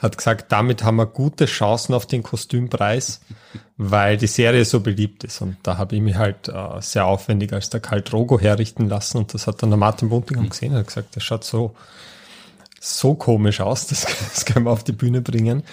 Hat 0.01 0.17
gesagt, 0.17 0.51
damit 0.51 0.83
haben 0.83 0.97
wir 0.97 1.05
gute 1.05 1.45
Chancen 1.45 1.93
auf 1.93 2.05
den 2.05 2.23
Kostümpreis, 2.23 3.21
weil 3.77 4.17
die 4.17 4.27
Serie 4.27 4.65
so 4.65 4.79
beliebt 4.79 5.23
ist. 5.23 5.41
Und 5.41 5.57
da 5.63 5.77
habe 5.77 5.95
ich 5.95 6.01
mich 6.01 6.15
halt 6.15 6.47
äh, 6.47 6.81
sehr 6.81 7.05
aufwendig 7.05 7.53
als 7.53 7.69
der 7.69 7.79
Karl 7.79 8.01
Drogo 8.01 8.39
herrichten 8.39 8.89
lassen. 8.89 9.17
Und 9.17 9.33
das 9.33 9.47
hat 9.47 9.61
dann 9.61 9.69
der 9.69 9.77
Martin 9.77 10.09
Buntingham 10.09 10.49
gesehen. 10.49 10.73
Er 10.73 10.79
hat 10.79 10.87
gesagt, 10.87 11.15
das 11.15 11.23
schaut 11.23 11.43
so, 11.43 11.75
so 12.79 13.13
komisch 13.15 13.61
aus. 13.61 13.87
Das, 13.89 14.05
das 14.33 14.45
können 14.45 14.65
wir 14.65 14.71
auf 14.71 14.83
die 14.83 14.91
Bühne 14.91 15.21
bringen. 15.21 15.63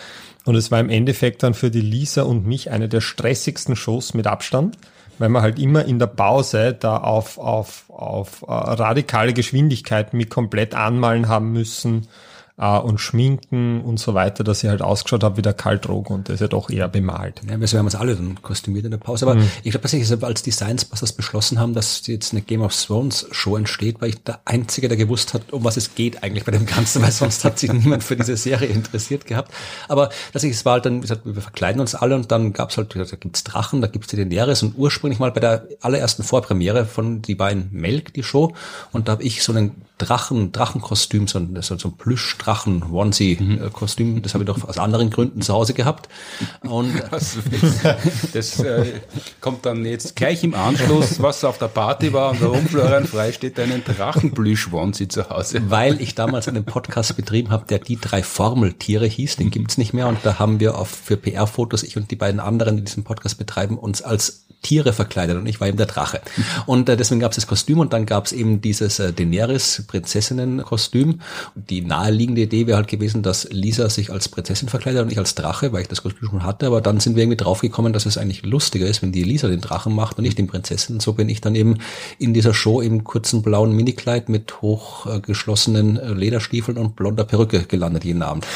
Und 0.44 0.56
es 0.56 0.70
war 0.70 0.80
im 0.80 0.88
Endeffekt 0.88 1.42
dann 1.42 1.54
für 1.54 1.70
die 1.70 1.80
Lisa 1.80 2.22
und 2.22 2.46
mich 2.46 2.70
eine 2.70 2.88
der 2.88 3.00
stressigsten 3.00 3.76
Shows 3.76 4.14
mit 4.14 4.26
Abstand 4.26 4.78
weil 5.18 5.28
wir 5.28 5.42
halt 5.42 5.58
immer 5.58 5.84
in 5.84 5.98
der 5.98 6.06
Pause 6.06 6.74
da 6.78 6.98
auf, 6.98 7.38
auf, 7.38 7.84
auf 7.88 8.42
uh, 8.42 8.46
radikale 8.46 9.32
Geschwindigkeiten 9.32 10.16
mit 10.16 10.30
komplett 10.30 10.74
anmalen 10.74 11.28
haben 11.28 11.52
müssen 11.52 12.08
äh, 12.58 12.78
und 12.78 12.98
Schminken 12.98 13.80
und 13.80 13.98
so 13.98 14.14
weiter, 14.14 14.44
dass 14.44 14.62
ich 14.62 14.70
halt 14.70 14.82
ausgeschaut 14.82 15.22
habe 15.22 15.36
wie 15.36 15.42
der 15.42 15.54
Karl 15.54 15.78
Drogen 15.78 16.12
und 16.12 16.28
der 16.28 16.34
ist 16.34 16.40
ja 16.40 16.48
doch 16.48 16.70
eher 16.70 16.88
bemalt. 16.88 17.40
Ja, 17.48 17.58
wir 17.58 17.66
haben 17.78 17.86
uns 17.86 17.94
alle 17.94 18.16
dann 18.16 18.42
kostümiert 18.42 18.84
in 18.84 18.90
der 18.90 18.98
Pause. 18.98 19.26
Aber 19.26 19.36
mhm. 19.36 19.48
ich 19.62 19.70
glaube 19.70 19.82
tatsächlich, 19.82 20.22
als 20.22 20.42
die 20.42 20.50
Science 20.50 20.84
Busters 20.84 21.12
beschlossen 21.12 21.58
haben, 21.58 21.74
dass 21.74 22.06
jetzt 22.06 22.32
eine 22.32 22.42
Game 22.42 22.62
of 22.62 22.74
Thrones 22.74 23.26
Show 23.30 23.56
entsteht, 23.56 24.00
war 24.00 24.08
ich 24.08 24.22
der 24.22 24.40
Einzige, 24.44 24.88
der 24.88 24.96
gewusst 24.96 25.34
hat, 25.34 25.52
um 25.52 25.64
was 25.64 25.76
es 25.76 25.94
geht 25.94 26.22
eigentlich 26.22 26.44
bei 26.44 26.52
dem 26.52 26.66
Ganzen, 26.66 27.02
weil 27.02 27.12
sonst 27.12 27.44
hat 27.44 27.58
sich 27.58 27.72
niemand 27.72 28.02
für 28.04 28.16
diese 28.16 28.36
Serie 28.36 28.68
interessiert 28.68 29.26
gehabt. 29.26 29.52
Aber 29.88 30.10
tatsächlich, 30.32 30.58
es 30.58 30.64
war 30.64 30.74
halt 30.74 30.86
dann, 30.86 30.98
wie 30.98 31.02
gesagt, 31.02 31.22
wir 31.24 31.40
verkleiden 31.40 31.80
uns 31.80 31.94
alle 31.94 32.14
und 32.14 32.30
dann 32.32 32.52
gab's 32.52 32.76
halt, 32.76 32.94
da 32.94 33.04
gibt's 33.04 33.44
Drachen, 33.44 33.80
da 33.80 33.86
gibt's 33.86 34.08
die 34.08 34.16
Daenerys 34.16 34.62
und 34.62 34.76
ursprünglich 34.76 35.18
mal 35.18 35.30
bei 35.30 35.40
der 35.40 35.68
allerersten 35.80 36.22
Vorpremiere 36.22 36.84
von 36.84 37.22
die 37.22 37.34
beiden 37.34 37.68
Melk, 37.72 38.12
die 38.14 38.22
Show, 38.22 38.54
und 38.92 39.08
da 39.08 39.12
habe 39.12 39.22
ich 39.22 39.42
so 39.42 39.52
einen 39.52 39.82
Drachen, 39.98 40.52
Drachenkostüm, 40.52 41.26
so 41.26 41.38
ein, 41.38 41.60
so 41.60 41.74
ein 41.74 41.92
Plüsch-Drachen-Onesie-Kostüm. 42.48 44.22
Das 44.22 44.34
habe 44.34 44.44
ich 44.44 44.48
doch 44.48 44.66
aus 44.66 44.78
anderen 44.78 45.10
Gründen 45.10 45.42
zu 45.42 45.52
Hause 45.52 45.74
gehabt. 45.74 46.08
Und 46.62 46.92
das, 47.10 47.38
das 48.32 48.60
äh, 48.60 49.00
kommt 49.40 49.66
dann 49.66 49.84
jetzt 49.84 50.16
gleich 50.16 50.42
im 50.44 50.54
Anschluss, 50.54 51.20
was 51.22 51.44
auf 51.44 51.58
der 51.58 51.68
Party 51.68 52.12
war 52.12 52.30
und 52.30 52.40
warum 52.40 52.66
Florian 52.66 53.06
Frei 53.06 53.32
steht 53.32 53.58
einen 53.60 53.82
Drachenplüsch-Onesie 53.84 55.08
zu 55.08 55.28
Hause. 55.28 55.62
Weil 55.68 56.00
ich 56.00 56.14
damals 56.14 56.48
einen 56.48 56.64
Podcast 56.64 57.16
betrieben 57.16 57.50
habe, 57.50 57.66
der 57.66 57.78
die 57.78 57.98
drei 58.00 58.22
Formeltiere 58.22 59.06
hieß, 59.06 59.36
den 59.36 59.50
gibt's 59.50 59.78
nicht 59.78 59.92
mehr. 59.92 60.08
Und 60.08 60.18
da 60.22 60.38
haben 60.38 60.60
wir 60.60 60.78
auf, 60.78 60.88
für 60.88 61.16
PR-Fotos, 61.16 61.82
ich 61.82 61.96
und 61.96 62.10
die 62.10 62.16
beiden 62.16 62.40
anderen, 62.40 62.76
die 62.76 62.84
diesen 62.84 63.04
Podcast 63.04 63.38
betreiben, 63.38 63.78
uns 63.78 64.02
als 64.02 64.48
Tiere 64.62 64.92
verkleidet 64.92 65.36
und 65.36 65.46
ich 65.46 65.60
war 65.60 65.68
eben 65.68 65.76
der 65.76 65.86
Drache. 65.86 66.20
Und 66.66 66.88
äh, 66.88 66.96
deswegen 66.96 67.20
gab 67.20 67.30
es 67.30 67.36
das 67.36 67.46
Kostüm 67.46 67.78
und 67.78 67.92
dann 67.92 68.06
gab 68.06 68.26
es 68.26 68.32
eben 68.32 68.60
dieses 68.60 68.98
äh, 68.98 69.12
Daenerys 69.12 69.84
Prinzessinnen-Kostüm. 69.86 71.20
Die 71.54 71.80
naheliegende 71.80 72.37
Idee 72.42 72.66
wäre 72.66 72.76
halt 72.76 72.88
gewesen, 72.88 73.22
dass 73.22 73.48
Lisa 73.50 73.88
sich 73.88 74.10
als 74.10 74.28
Prinzessin 74.28 74.68
verkleidet 74.68 75.02
und 75.02 75.12
ich 75.12 75.18
als 75.18 75.34
Drache, 75.34 75.72
weil 75.72 75.82
ich 75.82 75.88
das 75.88 75.98
schon 75.98 76.44
hatte. 76.44 76.66
Aber 76.66 76.80
dann 76.80 77.00
sind 77.00 77.16
wir 77.16 77.22
irgendwie 77.22 77.36
draufgekommen, 77.36 77.92
dass 77.92 78.06
es 78.06 78.18
eigentlich 78.18 78.44
lustiger 78.44 78.86
ist, 78.86 79.02
wenn 79.02 79.12
die 79.12 79.24
Lisa 79.24 79.48
den 79.48 79.60
Drachen 79.60 79.94
macht 79.94 80.18
und 80.18 80.24
nicht 80.24 80.38
den 80.38 80.46
Prinzessin. 80.46 80.96
Und 80.96 81.02
so 81.02 81.12
bin 81.12 81.28
ich 81.28 81.40
dann 81.40 81.54
eben 81.54 81.78
in 82.18 82.34
dieser 82.34 82.54
Show 82.54 82.80
im 82.80 83.04
kurzen 83.04 83.42
blauen 83.42 83.72
Minikleid 83.72 84.28
mit 84.28 84.62
hochgeschlossenen 84.62 85.96
äh, 85.96 86.12
Lederstiefeln 86.12 86.78
und 86.78 86.96
blonder 86.96 87.24
Perücke 87.24 87.64
gelandet 87.64 88.04
jeden 88.04 88.22
Abend. 88.22 88.46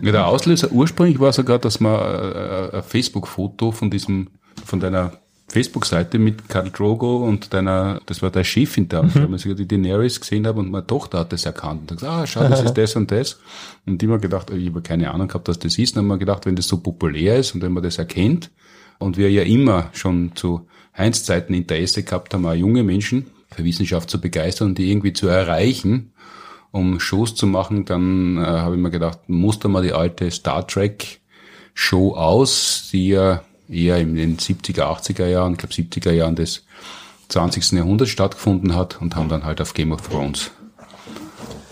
Ja, 0.00 0.10
der 0.10 0.26
Auslöser 0.26 0.72
ursprünglich 0.72 1.20
war 1.20 1.32
sogar, 1.32 1.60
dass 1.60 1.78
man 1.78 1.94
äh, 1.94 2.76
ein 2.76 2.82
Facebook-Foto 2.82 3.70
von 3.70 3.88
diesem, 3.88 4.30
von 4.64 4.80
deiner 4.80 5.21
Facebook-Seite 5.52 6.18
mit 6.18 6.48
Karl 6.48 6.70
Drogo 6.70 7.18
und 7.18 7.52
deiner, 7.52 8.00
das 8.06 8.22
war 8.22 8.30
deine 8.30 8.44
Chefin 8.44 8.88
da, 8.88 9.02
mhm. 9.02 9.14
weil 9.14 9.28
man 9.28 9.38
sogar 9.38 9.56
die 9.56 9.68
Daenerys 9.68 10.18
gesehen 10.18 10.46
habe 10.46 10.60
und 10.60 10.70
meine 10.70 10.86
Tochter 10.86 11.20
hat 11.20 11.32
das 11.32 11.44
erkannt 11.44 11.90
und 11.90 12.00
gesagt, 12.00 12.12
ah, 12.12 12.26
schau, 12.26 12.48
das 12.48 12.62
ist 12.64 12.74
das 12.74 12.96
und 12.96 13.10
das. 13.10 13.38
Und 13.84 14.00
die 14.00 14.08
haben 14.08 14.20
gedacht, 14.20 14.50
ich 14.50 14.68
habe 14.68 14.80
keine 14.80 15.12
Ahnung 15.12 15.28
gehabt, 15.28 15.48
was 15.48 15.58
das 15.58 15.76
ist. 15.78 15.90
Und 15.90 15.96
dann 15.96 16.04
haben 16.04 16.08
wir 16.08 16.18
gedacht, 16.18 16.46
wenn 16.46 16.56
das 16.56 16.68
so 16.68 16.78
populär 16.78 17.36
ist 17.36 17.54
und 17.54 17.60
wenn 17.60 17.72
man 17.72 17.82
das 17.82 17.98
erkennt 17.98 18.50
und 18.98 19.18
wir 19.18 19.30
ja 19.30 19.42
immer 19.42 19.90
schon 19.92 20.32
zu 20.34 20.66
Heinz 20.96 21.24
Zeiten 21.24 21.52
Interesse 21.52 22.02
gehabt 22.02 22.32
haben, 22.32 22.46
auch 22.46 22.54
junge 22.54 22.82
Menschen 22.82 23.26
für 23.50 23.64
Wissenschaft 23.64 24.08
zu 24.08 24.20
begeistern 24.20 24.68
und 24.68 24.78
die 24.78 24.90
irgendwie 24.90 25.12
zu 25.12 25.28
erreichen, 25.28 26.12
um 26.70 26.98
Shows 26.98 27.34
zu 27.34 27.46
machen, 27.46 27.84
dann 27.84 28.38
äh, 28.38 28.46
habe 28.46 28.76
ich 28.76 28.80
mir 28.80 28.90
gedacht, 28.90 29.28
muster 29.28 29.68
mal 29.68 29.82
die 29.82 29.92
alte 29.92 30.30
Star 30.30 30.66
Trek 30.66 31.20
Show 31.74 32.14
aus, 32.14 32.88
die 32.92 33.08
ja 33.08 33.42
eher 33.72 33.98
in 33.98 34.14
den 34.14 34.36
70er, 34.36 34.82
80er 34.82 35.26
Jahren, 35.26 35.52
ich 35.52 35.58
glaube 35.58 35.74
70er 35.74 36.12
Jahren 36.12 36.36
des 36.36 36.64
20. 37.28 37.72
Jahrhunderts 37.72 38.10
stattgefunden 38.10 38.74
hat 38.74 39.00
und 39.00 39.16
haben 39.16 39.28
dann 39.28 39.44
halt 39.44 39.60
auf 39.60 39.74
Game 39.74 39.92
of 39.92 40.02
Thrones 40.02 40.50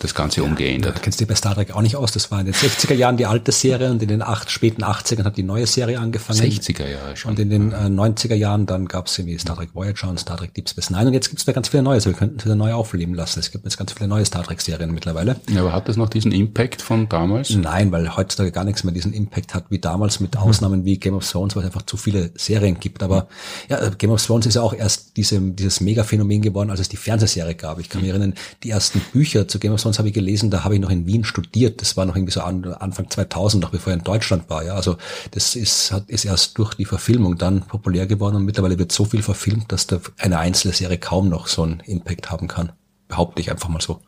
das 0.02 0.14
Ganze 0.14 0.42
umgeändert. 0.42 0.96
Da 0.96 1.00
kennst 1.00 1.20
du 1.20 1.24
dich 1.24 1.28
bei 1.28 1.34
Star 1.34 1.54
Trek 1.54 1.74
auch 1.74 1.82
nicht 1.82 1.96
aus. 1.96 2.12
Das 2.12 2.30
war 2.30 2.40
in 2.40 2.46
den 2.46 2.54
60er 2.54 2.94
Jahren 2.94 3.16
die 3.16 3.26
alte 3.26 3.52
Serie 3.52 3.90
und 3.90 4.02
in 4.02 4.08
den 4.08 4.22
acht, 4.22 4.50
späten 4.50 4.82
80ern 4.82 5.24
hat 5.24 5.36
die 5.36 5.42
neue 5.42 5.66
Serie 5.66 5.98
angefangen. 5.98 6.40
60er 6.40 6.88
Jahre 6.88 7.16
schon. 7.16 7.32
Und 7.32 7.38
in 7.38 7.50
den 7.50 7.72
äh, 7.72 7.76
90er 7.76 8.34
Jahren 8.34 8.66
dann 8.66 8.86
gab 8.86 9.06
es 9.06 9.18
irgendwie 9.18 9.38
Star 9.38 9.56
Trek 9.56 9.70
Voyager 9.74 10.08
und 10.08 10.18
Star 10.18 10.36
Trek 10.36 10.54
Deep 10.54 10.68
Space 10.68 10.90
Nine 10.90 11.08
und 11.08 11.14
jetzt 11.14 11.28
gibt 11.28 11.40
es 11.40 11.44
da 11.44 11.52
ganz 11.52 11.68
viele 11.68 11.82
neue. 11.82 11.94
Also 11.94 12.10
wir 12.10 12.16
könnten 12.16 12.38
es 12.38 12.44
wieder 12.44 12.56
neu 12.56 12.72
aufleben 12.72 13.14
lassen. 13.14 13.40
Es 13.40 13.50
gibt 13.50 13.64
jetzt 13.64 13.76
ganz 13.76 13.92
viele 13.92 14.08
neue 14.08 14.24
Star 14.24 14.42
Trek 14.42 14.60
Serien 14.60 14.92
mittlerweile. 14.92 15.36
Ja, 15.50 15.60
aber 15.60 15.72
hat 15.72 15.88
das 15.88 15.96
noch 15.96 16.08
diesen 16.08 16.32
Impact 16.32 16.82
von 16.82 17.08
damals? 17.08 17.50
Nein, 17.50 17.92
weil 17.92 18.16
heutzutage 18.16 18.52
gar 18.52 18.64
nichts 18.64 18.84
mehr 18.84 18.94
diesen 18.94 19.12
Impact 19.12 19.54
hat 19.54 19.66
wie 19.70 19.78
damals 19.78 20.20
mit 20.20 20.36
Ausnahmen 20.36 20.84
wie 20.84 20.98
Game 20.98 21.14
of 21.14 21.28
Thrones, 21.28 21.56
weil 21.56 21.62
es 21.62 21.66
einfach 21.66 21.82
zu 21.82 21.96
viele 21.96 22.30
Serien 22.34 22.78
gibt. 22.80 23.02
Aber 23.02 23.28
ja, 23.68 23.90
Game 23.90 24.10
of 24.10 24.24
Thrones 24.24 24.46
ist 24.46 24.54
ja 24.54 24.62
auch 24.62 24.72
erst 24.72 25.16
diese, 25.16 25.40
dieses 25.40 25.80
Mega-Phänomen 25.80 26.42
geworden, 26.42 26.70
als 26.70 26.80
es 26.80 26.88
die 26.88 26.96
Fernsehserie 26.96 27.54
gab. 27.54 27.78
Ich 27.80 27.88
kann 27.88 28.00
mich 28.00 28.10
erinnern, 28.10 28.34
die 28.62 28.70
ersten 28.70 29.00
Bücher 29.12 29.48
zu 29.48 29.58
Game 29.58 29.72
of 29.72 29.80
Thrones 29.80 29.89
habe 29.98 30.08
ich 30.08 30.14
gelesen, 30.14 30.50
da 30.50 30.64
habe 30.64 30.74
ich 30.74 30.80
noch 30.80 30.90
in 30.90 31.06
Wien 31.06 31.24
studiert. 31.24 31.80
Das 31.80 31.96
war 31.96 32.06
noch 32.06 32.16
irgendwie 32.16 32.32
so 32.32 32.40
Anfang 32.40 33.10
2000, 33.10 33.62
noch 33.62 33.70
bevor 33.70 33.92
ich 33.92 33.98
in 33.98 34.04
Deutschland 34.04 34.48
war. 34.48 34.64
Ja, 34.64 34.74
also 34.74 34.96
das 35.30 35.56
ist, 35.56 35.92
hat, 35.92 36.08
ist 36.08 36.24
erst 36.24 36.58
durch 36.58 36.74
die 36.74 36.84
Verfilmung 36.84 37.38
dann 37.38 37.62
populär 37.62 38.06
geworden 38.06 38.36
und 38.36 38.44
mittlerweile 38.44 38.78
wird 38.78 38.92
so 38.92 39.04
viel 39.04 39.22
verfilmt, 39.22 39.72
dass 39.72 39.86
da 39.86 40.00
eine 40.18 40.38
einzelne 40.38 40.74
Serie 40.74 40.98
kaum 40.98 41.28
noch 41.28 41.46
so 41.46 41.62
einen 41.62 41.80
Impact 41.80 42.30
haben 42.30 42.48
kann. 42.48 42.72
Behaupte 43.08 43.40
ich 43.42 43.50
einfach 43.50 43.68
mal 43.68 43.80
so. 43.80 44.00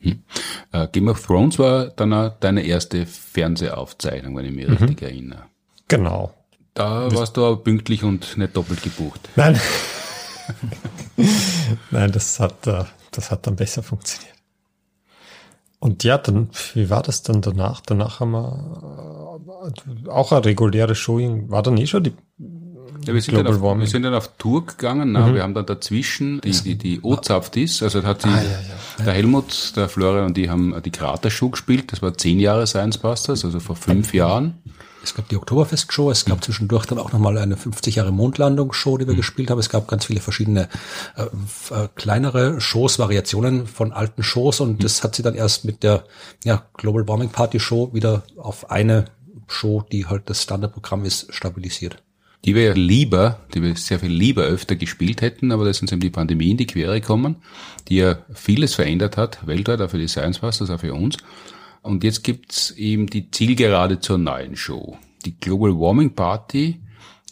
Hm. 0.00 0.22
Uh, 0.74 0.86
Game 0.92 1.08
of 1.08 1.24
Thrones 1.26 1.58
war 1.58 1.88
dann 1.88 2.12
auch 2.12 2.32
deine 2.38 2.62
erste 2.62 3.06
Fernsehaufzeichnung, 3.06 4.36
wenn 4.36 4.44
ich 4.44 4.52
mich 4.52 4.68
mhm. 4.68 4.74
richtig 4.74 5.02
erinnere. 5.02 5.44
Genau. 5.88 6.34
Da 6.74 7.12
warst 7.12 7.36
du 7.36 7.44
aber 7.44 7.56
pünktlich 7.56 8.04
und 8.04 8.36
nicht 8.36 8.56
doppelt 8.56 8.82
gebucht. 8.82 9.28
Nein. 9.34 9.58
Nein, 11.90 12.12
das 12.12 12.40
hat, 12.40 12.66
äh, 12.66 12.84
das 13.10 13.30
hat 13.30 13.46
dann 13.46 13.56
besser 13.56 13.82
funktioniert. 13.82 14.37
Und 15.80 16.02
ja, 16.04 16.18
dann, 16.18 16.50
wie 16.74 16.90
war 16.90 17.02
das 17.02 17.22
dann 17.22 17.40
danach? 17.40 17.80
Danach 17.80 18.20
haben 18.20 18.32
wir 18.32 19.40
äh, 20.06 20.08
auch 20.08 20.32
eine 20.32 20.44
reguläre 20.44 20.94
Showing, 20.94 21.50
war 21.50 21.62
dann 21.62 21.76
eh 21.76 21.86
schon 21.86 22.04
die 22.04 22.12
ja, 23.06 23.14
wir, 23.14 23.22
sind 23.22 23.36
dann 23.36 23.46
auf, 23.46 23.62
wir 23.62 23.86
sind 23.86 24.02
dann 24.02 24.14
auf 24.14 24.36
Tour 24.36 24.66
gegangen, 24.66 25.12
na, 25.12 25.28
mhm. 25.28 25.34
wir 25.34 25.42
haben 25.42 25.54
dann 25.54 25.66
dazwischen 25.66 26.40
die, 26.40 26.50
die, 26.50 26.74
die 26.76 27.00
Ozapftis, 27.02 27.82
also 27.82 28.02
hat 28.02 28.24
die, 28.24 28.28
ah, 28.28 28.42
ja, 28.42 28.42
ja. 28.42 29.04
der 29.04 29.14
Helmut, 29.14 29.76
der 29.76 29.88
Florian 29.88 30.26
und 30.26 30.36
die 30.36 30.50
haben 30.50 30.74
die 30.82 30.90
Kratershow 30.90 31.48
gespielt, 31.50 31.92
das 31.92 32.02
war 32.02 32.14
zehn 32.18 32.40
Jahre 32.40 32.66
Science 32.66 32.98
Busters, 32.98 33.44
also 33.44 33.60
vor 33.60 33.76
fünf 33.76 34.12
Jahren. 34.12 34.58
Es 35.08 35.14
gab 35.14 35.26
die 35.30 35.36
Oktoberfest-Show, 35.36 36.10
es 36.10 36.26
gab 36.26 36.44
zwischendurch 36.44 36.84
dann 36.84 36.98
auch 36.98 37.12
nochmal 37.12 37.38
eine 37.38 37.56
50 37.56 37.94
Jahre 37.94 38.12
Mondlandung-Show, 38.12 38.98
die 38.98 39.06
wir 39.06 39.14
mhm. 39.14 39.18
gespielt 39.18 39.50
haben. 39.50 39.58
Es 39.58 39.70
gab 39.70 39.88
ganz 39.88 40.04
viele 40.04 40.20
verschiedene 40.20 40.68
äh, 41.16 41.22
äh, 41.74 41.88
kleinere 41.94 42.60
Shows, 42.60 42.98
Variationen 42.98 43.66
von 43.66 43.92
alten 43.92 44.22
Shows 44.22 44.60
und 44.60 44.72
mhm. 44.72 44.78
das 44.80 45.02
hat 45.02 45.14
sie 45.14 45.22
dann 45.22 45.34
erst 45.34 45.64
mit 45.64 45.82
der 45.82 46.04
ja, 46.44 46.66
Global 46.74 47.08
Warming 47.08 47.30
Party 47.30 47.58
Show 47.58 47.94
wieder 47.94 48.22
auf 48.36 48.70
eine 48.70 49.06
Show, 49.46 49.82
die 49.90 50.04
halt 50.04 50.28
das 50.28 50.42
Standardprogramm 50.42 51.06
ist, 51.06 51.32
stabilisiert. 51.32 52.02
Die 52.44 52.54
wir 52.54 52.64
ja 52.64 52.72
lieber, 52.74 53.40
die 53.54 53.62
wir 53.62 53.74
sehr 53.76 53.98
viel 53.98 54.12
lieber 54.12 54.42
öfter 54.42 54.76
gespielt 54.76 55.22
hätten, 55.22 55.52
aber 55.52 55.64
da 55.64 55.70
ist 55.70 55.80
uns 55.80 55.90
eben 55.90 56.02
die 56.02 56.10
Pandemie 56.10 56.50
in 56.50 56.58
die 56.58 56.66
Quere 56.66 57.00
gekommen, 57.00 57.36
die 57.88 57.96
ja 57.96 58.18
vieles 58.34 58.74
verändert 58.74 59.16
hat, 59.16 59.46
weltweit, 59.46 59.80
auch 59.80 59.90
für 59.90 59.98
die 59.98 60.06
Science 60.06 60.40
Busters, 60.40 60.68
auch 60.68 60.80
für 60.80 60.92
uns. 60.92 61.16
Und 61.82 62.04
jetzt 62.04 62.24
gibt's 62.24 62.70
eben 62.72 63.06
die 63.06 63.30
Zielgerade 63.30 64.00
zur 64.00 64.18
neuen 64.18 64.56
Show. 64.56 64.96
Die 65.24 65.38
Global 65.38 65.78
Warming 65.78 66.14
Party 66.14 66.80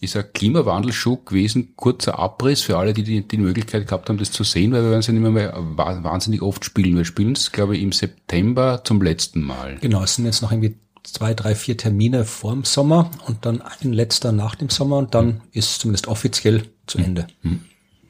ist 0.00 0.16
ein 0.16 0.24
Klimawandelshow 0.32 1.16
gewesen, 1.16 1.74
kurzer 1.76 2.18
Abriss 2.18 2.62
für 2.62 2.76
alle, 2.76 2.92
die, 2.92 3.02
die 3.02 3.26
die 3.26 3.38
Möglichkeit 3.38 3.86
gehabt 3.86 4.08
haben, 4.08 4.18
das 4.18 4.30
zu 4.30 4.44
sehen, 4.44 4.72
weil 4.72 4.82
wir 4.82 4.90
werden 4.90 5.00
es 5.00 5.06
ja 5.06 5.12
nicht 5.12 5.22
mehr 5.22 5.54
wahnsinnig 5.56 6.42
oft 6.42 6.64
spielen. 6.64 6.96
Wir 6.96 7.04
spielen 7.04 7.32
es, 7.32 7.52
glaube 7.52 7.76
ich, 7.76 7.82
im 7.82 7.92
September 7.92 8.82
zum 8.84 9.00
letzten 9.02 9.42
Mal. 9.42 9.78
Genau, 9.80 10.02
es 10.02 10.14
sind 10.14 10.26
jetzt 10.26 10.42
noch 10.42 10.52
irgendwie 10.52 10.76
zwei, 11.02 11.34
drei, 11.34 11.54
vier 11.54 11.76
Termine 11.76 12.24
vorm 12.24 12.64
Sommer 12.64 13.10
und 13.26 13.46
dann 13.46 13.62
ein 13.62 13.92
letzter 13.92 14.32
nach 14.32 14.54
dem 14.54 14.68
Sommer 14.68 14.98
und 14.98 15.14
dann 15.14 15.42
ist 15.52 15.80
zumindest 15.80 16.08
offiziell 16.08 16.64
zu 16.86 16.98
Ende. 16.98 17.26
Mhm. 17.42 17.60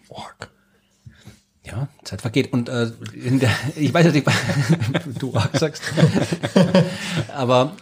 Org. 0.09 0.51
Ja, 1.67 1.89
Zeit 2.05 2.23
vergeht. 2.23 2.53
Und 2.53 2.69
äh, 2.69 2.93
in 3.12 3.41
der, 3.41 3.51
ich 3.75 3.93
weiß 3.93 4.12
nicht, 4.12 4.27
du 5.19 5.33
sagst. 5.53 5.83
Aber 7.35 7.73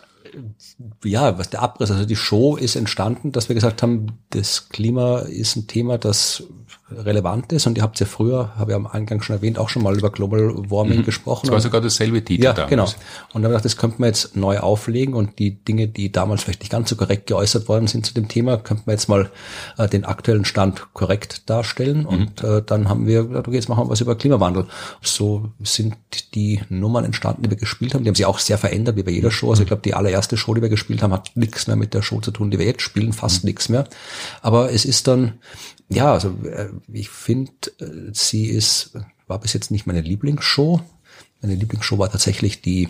ja, 1.04 1.38
was 1.38 1.50
der 1.50 1.62
Abriss, 1.62 1.90
also 1.90 2.06
die 2.06 2.16
Show 2.16 2.56
ist 2.56 2.76
entstanden, 2.76 3.30
dass 3.30 3.48
wir 3.48 3.54
gesagt 3.54 3.82
haben, 3.82 4.18
das 4.30 4.68
Klima 4.68 5.20
ist 5.20 5.56
ein 5.56 5.66
Thema, 5.66 5.98
das 5.98 6.44
relevant 6.90 7.52
ist. 7.52 7.66
Und 7.66 7.78
ihr 7.78 7.82
habt 7.82 7.98
ja 7.98 8.06
früher, 8.06 8.52
habe 8.56 8.72
ich 8.72 8.76
am 8.76 8.86
Eingang 8.86 9.22
schon 9.22 9.36
erwähnt, 9.36 9.58
auch 9.58 9.68
schon 9.68 9.82
mal 9.82 9.96
über 9.96 10.10
Global 10.10 10.70
Warming 10.70 10.98
mhm. 10.98 11.04
gesprochen. 11.04 11.46
Das 11.46 11.52
war 11.52 11.60
sogar 11.60 11.80
dasselbe 11.80 12.22
Titel 12.22 12.44
ja, 12.44 12.52
damals. 12.52 12.70
genau. 12.70 12.84
Und 13.32 13.42
dann 13.42 13.44
habe 13.44 13.44
ich 13.44 13.48
gedacht, 13.48 13.64
das 13.64 13.76
könnten 13.76 14.02
wir 14.02 14.06
jetzt 14.06 14.36
neu 14.36 14.58
auflegen 14.58 15.14
und 15.14 15.38
die 15.38 15.64
Dinge, 15.64 15.88
die 15.88 16.12
damals 16.12 16.42
vielleicht 16.42 16.60
nicht 16.60 16.70
ganz 16.70 16.90
so 16.90 16.96
korrekt 16.96 17.26
geäußert 17.26 17.68
worden 17.68 17.86
sind 17.86 18.04
zu 18.04 18.12
dem 18.12 18.28
Thema, 18.28 18.58
könnten 18.58 18.86
wir 18.86 18.92
jetzt 18.92 19.08
mal 19.08 19.30
äh, 19.78 19.88
den 19.88 20.04
aktuellen 20.04 20.44
Stand 20.44 20.92
korrekt 20.92 21.48
darstellen. 21.48 22.00
Mhm. 22.00 22.06
Und 22.06 22.44
äh, 22.44 22.62
dann 22.62 22.88
haben 22.88 23.06
wir 23.06 23.24
gedacht, 23.24 23.48
okay, 23.48 23.56
jetzt 23.56 23.68
machen 23.68 23.86
wir 23.86 23.90
was 23.90 24.00
über 24.02 24.16
Klimawandel. 24.16 24.66
So 25.00 25.50
sind 25.62 25.96
die 26.34 26.60
Nummern 26.68 27.04
entstanden, 27.04 27.44
die 27.44 27.50
wir 27.50 27.56
gespielt 27.56 27.94
haben. 27.94 28.04
Die 28.04 28.08
haben 28.08 28.14
sich 28.14 28.26
auch 28.26 28.38
sehr 28.38 28.58
verändert, 28.58 28.96
wie 28.96 29.02
bei 29.02 29.10
jeder 29.10 29.30
Show. 29.30 29.50
Also 29.50 29.62
ich 29.62 29.68
glaube, 29.68 29.82
die 29.82 29.94
allererste 29.94 30.36
Show, 30.36 30.52
die 30.54 30.62
wir 30.62 30.68
gespielt 30.68 31.02
haben, 31.02 31.12
hat 31.12 31.30
nichts 31.34 31.66
mehr 31.66 31.76
mit 31.76 31.94
der 31.94 32.02
Show 32.02 32.20
zu 32.20 32.30
tun, 32.30 32.50
die 32.50 32.58
wir 32.58 32.66
jetzt 32.66 32.82
spielen, 32.82 33.14
fast 33.14 33.42
mhm. 33.42 33.48
nichts 33.48 33.70
mehr. 33.70 33.86
Aber 34.42 34.70
es 34.70 34.84
ist 34.84 35.06
dann 35.06 35.34
ja, 35.88 36.12
also 36.12 36.30
äh, 36.44 36.70
ich 36.92 37.10
finde, 37.10 37.52
äh, 37.78 38.10
sie 38.12 38.46
ist, 38.46 38.96
war 39.26 39.38
bis 39.40 39.52
jetzt 39.52 39.70
nicht 39.70 39.86
meine 39.86 40.00
Lieblingsshow. 40.00 40.80
Meine 41.44 41.56
Lieblingsshow 41.56 41.98
war 41.98 42.10
tatsächlich 42.10 42.62
die, 42.62 42.88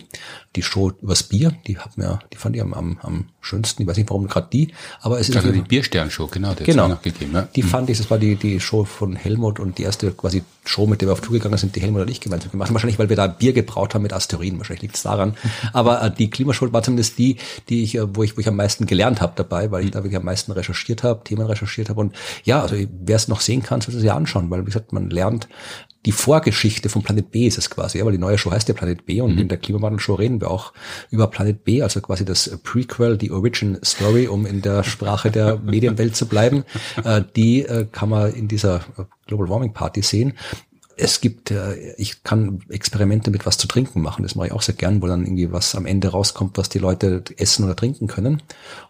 die 0.55 0.61
Show 0.61 0.93
übers 1.01 1.23
Bier. 1.23 1.53
Die 1.67 1.77
hat 1.77 1.97
mir, 1.97 2.19
die 2.31 2.37
fand 2.37 2.55
ich 2.55 2.61
am, 2.61 2.73
am, 2.73 2.97
am 3.01 3.25
schönsten. 3.41 3.81
Ich 3.81 3.87
weiß 3.87 3.97
nicht, 3.97 4.09
warum 4.09 4.27
gerade 4.27 4.47
die, 4.51 4.73
aber 5.01 5.19
es 5.19 5.27
ist. 5.27 5.35
Also 5.35 5.51
die 5.51 5.59
Bierstern-Show, 5.59 6.27
genau, 6.27 6.53
die 6.53 6.63
genau. 6.63 6.87
noch 6.87 7.01
gegeben. 7.01 7.31
Ja. 7.33 7.49
Die 7.53 7.63
mhm. 7.63 7.67
fand 7.67 7.89
ich, 7.89 7.97
das 7.97 8.09
war 8.09 8.17
die, 8.17 8.37
die 8.37 8.61
Show 8.61 8.85
von 8.85 9.17
Helmut 9.17 9.59
und 9.59 9.77
die 9.77 9.83
erste 9.83 10.11
quasi 10.11 10.43
Show, 10.63 10.87
mit 10.87 11.01
der 11.01 11.09
wir 11.09 11.13
auf 11.13 11.19
Tour 11.19 11.33
gegangen 11.33 11.57
sind, 11.57 11.75
die 11.75 11.81
Helmut 11.81 12.03
und 12.03 12.09
ich 12.09 12.21
gemeinsam 12.21 12.49
gemacht 12.49 12.69
haben. 12.69 12.75
Wahrscheinlich, 12.75 12.97
weil 12.97 13.09
wir 13.09 13.17
da 13.17 13.27
Bier 13.27 13.51
gebraut 13.51 13.93
haben 13.93 14.03
mit 14.03 14.13
Asteroiden. 14.13 14.57
Wahrscheinlich 14.57 14.83
liegt 14.83 14.95
es 14.95 15.03
daran. 15.03 15.35
aber 15.73 16.01
äh, 16.01 16.11
die 16.11 16.29
Klimaschuld 16.29 16.71
war 16.71 16.81
zumindest 16.81 17.17
die, 17.17 17.37
die 17.67 17.83
ich, 17.83 17.95
äh, 17.95 18.15
wo 18.15 18.23
ich, 18.23 18.37
wo 18.37 18.39
ich 18.41 18.47
am 18.47 18.55
meisten 18.55 18.85
gelernt 18.85 19.19
habe 19.19 19.33
dabei, 19.35 19.69
weil 19.71 19.83
ich 19.83 19.91
da 19.91 19.99
wirklich 19.99 20.15
am 20.15 20.25
meisten 20.25 20.53
recherchiert 20.53 21.03
habe, 21.03 21.25
Themen 21.25 21.45
recherchiert 21.45 21.89
habe. 21.89 21.99
Und 21.99 22.15
ja, 22.45 22.61
also 22.61 22.77
wer 22.77 23.15
es 23.17 23.27
noch 23.27 23.41
sehen 23.41 23.63
kann, 23.63 23.81
soll 23.81 23.95
es 23.95 24.03
ja 24.03 24.15
anschauen, 24.15 24.49
weil 24.49 24.61
wie 24.61 24.65
gesagt, 24.65 24.93
man 24.93 25.09
lernt 25.09 25.49
die 26.05 26.11
Vorgeschichte 26.11 26.89
von 26.89 27.01
Planet 27.01 27.31
B 27.31 27.47
ist 27.47 27.57
es 27.57 27.69
quasi, 27.69 27.97
ja, 27.97 28.05
weil 28.05 28.11
die 28.11 28.17
neue 28.17 28.37
Show 28.37 28.51
heißt 28.51 28.67
ja 28.67 28.75
Planet 28.75 29.05
B 29.05 29.21
und 29.21 29.33
mhm. 29.33 29.39
in 29.39 29.47
der 29.47 29.57
Klimawandel-Show 29.57 30.13
reden 30.13 30.39
wir 30.39 30.51
auch 30.51 30.73
über 31.09 31.27
Planet 31.27 31.63
B, 31.63 31.81
also 31.81 31.99
quasi 32.01 32.25
das 32.25 32.59
Prequel, 32.63 33.17
die 33.17 33.31
Origin 33.31 33.77
Story, 33.83 34.27
um 34.27 34.45
in 34.45 34.61
der 34.61 34.83
Sprache 34.83 35.31
der 35.31 35.57
Medienwelt 35.63 36.15
zu 36.15 36.27
bleiben. 36.27 36.63
Äh, 37.03 37.23
die 37.35 37.61
äh, 37.63 37.87
kann 37.91 38.09
man 38.09 38.33
in 38.33 38.47
dieser 38.47 38.81
Global 39.27 39.49
Warming 39.49 39.73
Party 39.73 40.03
sehen 40.03 40.33
es 40.97 41.21
gibt, 41.21 41.51
äh, 41.51 41.93
ich 41.95 42.23
kann 42.23 42.59
Experimente 42.69 43.31
mit 43.31 43.45
was 43.45 43.57
zu 43.57 43.67
trinken 43.67 44.01
machen, 44.01 44.23
das 44.23 44.35
mache 44.35 44.47
ich 44.47 44.53
auch 44.53 44.61
sehr 44.61 44.75
gern, 44.75 45.01
wo 45.01 45.07
dann 45.07 45.23
irgendwie 45.23 45.51
was 45.51 45.75
am 45.75 45.85
Ende 45.85 46.09
rauskommt, 46.09 46.57
was 46.57 46.69
die 46.69 46.79
Leute 46.79 47.23
essen 47.37 47.65
oder 47.65 47.75
trinken 47.75 48.07
können. 48.07 48.41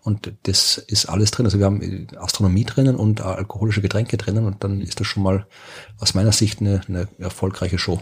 Und 0.01 0.33
das 0.43 0.77
ist 0.77 1.07
alles 1.07 1.31
drin. 1.31 1.45
Also 1.45 1.57
wir 1.59 1.65
haben 1.65 2.07
Astronomie 2.17 2.65
drinnen 2.65 2.95
und 2.95 3.21
alkoholische 3.21 3.81
Getränke 3.81 4.17
drinnen 4.17 4.45
und 4.45 4.63
dann 4.63 4.81
ist 4.81 4.99
das 4.99 5.07
schon 5.07 5.23
mal 5.23 5.47
aus 5.99 6.13
meiner 6.13 6.31
Sicht 6.31 6.61
eine, 6.61 6.81
eine 6.87 7.07
erfolgreiche 7.17 7.77
Show. 7.77 8.01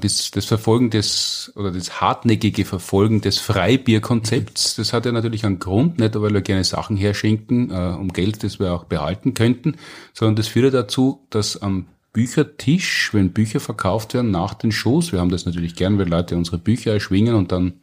Das, 0.00 0.30
das 0.30 0.44
Verfolgen 0.44 0.90
des 0.90 1.52
oder 1.56 1.72
das 1.72 2.00
hartnäckige 2.00 2.64
Verfolgen 2.64 3.20
des 3.20 3.38
Freibierkonzepts, 3.38 4.76
das 4.76 4.92
hat 4.92 5.06
ja 5.06 5.12
natürlich 5.12 5.44
einen 5.44 5.58
Grund, 5.58 5.98
nicht 5.98 6.14
weil 6.20 6.32
wir 6.32 6.40
gerne 6.40 6.64
Sachen 6.64 6.96
herschenken, 6.96 7.70
äh, 7.70 7.96
um 7.98 8.08
Geld, 8.08 8.42
das 8.44 8.60
wir 8.60 8.72
auch 8.72 8.84
behalten 8.84 9.34
könnten, 9.34 9.76
sondern 10.12 10.36
das 10.36 10.48
führt 10.48 10.72
dazu, 10.74 11.26
dass 11.30 11.60
am 11.60 11.86
Büchertisch, 12.18 13.10
wenn 13.12 13.30
Bücher 13.30 13.60
verkauft 13.60 14.12
werden 14.12 14.32
nach 14.32 14.54
den 14.54 14.72
Shows. 14.72 15.12
Wir 15.12 15.20
haben 15.20 15.30
das 15.30 15.46
natürlich 15.46 15.76
gern, 15.76 16.00
wenn 16.00 16.08
Leute 16.08 16.36
unsere 16.36 16.58
Bücher 16.58 16.92
erschwingen 16.92 17.36
und 17.36 17.52
dann 17.52 17.74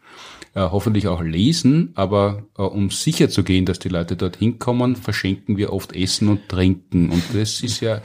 äh, 0.56 0.60
hoffentlich 0.60 1.08
auch 1.08 1.22
lesen. 1.22 1.94
Aber 1.96 2.44
äh, 2.58 2.64
um 2.64 2.90
sicher 2.90 3.30
zu 3.30 3.44
gehen, 3.46 3.64
dass 3.64 3.80
die 3.80 3.88
Leute 3.88 4.18
dort 4.18 4.36
hinkommen, 4.36 4.98
verschenken 4.98 5.56
wir 5.56 5.72
oft 5.72 5.96
Essen 5.96 6.28
und 6.28 6.50
Trinken. 6.50 7.12
Und 7.12 7.24
das 7.32 7.62
ist 7.62 7.80
ja 7.80 8.02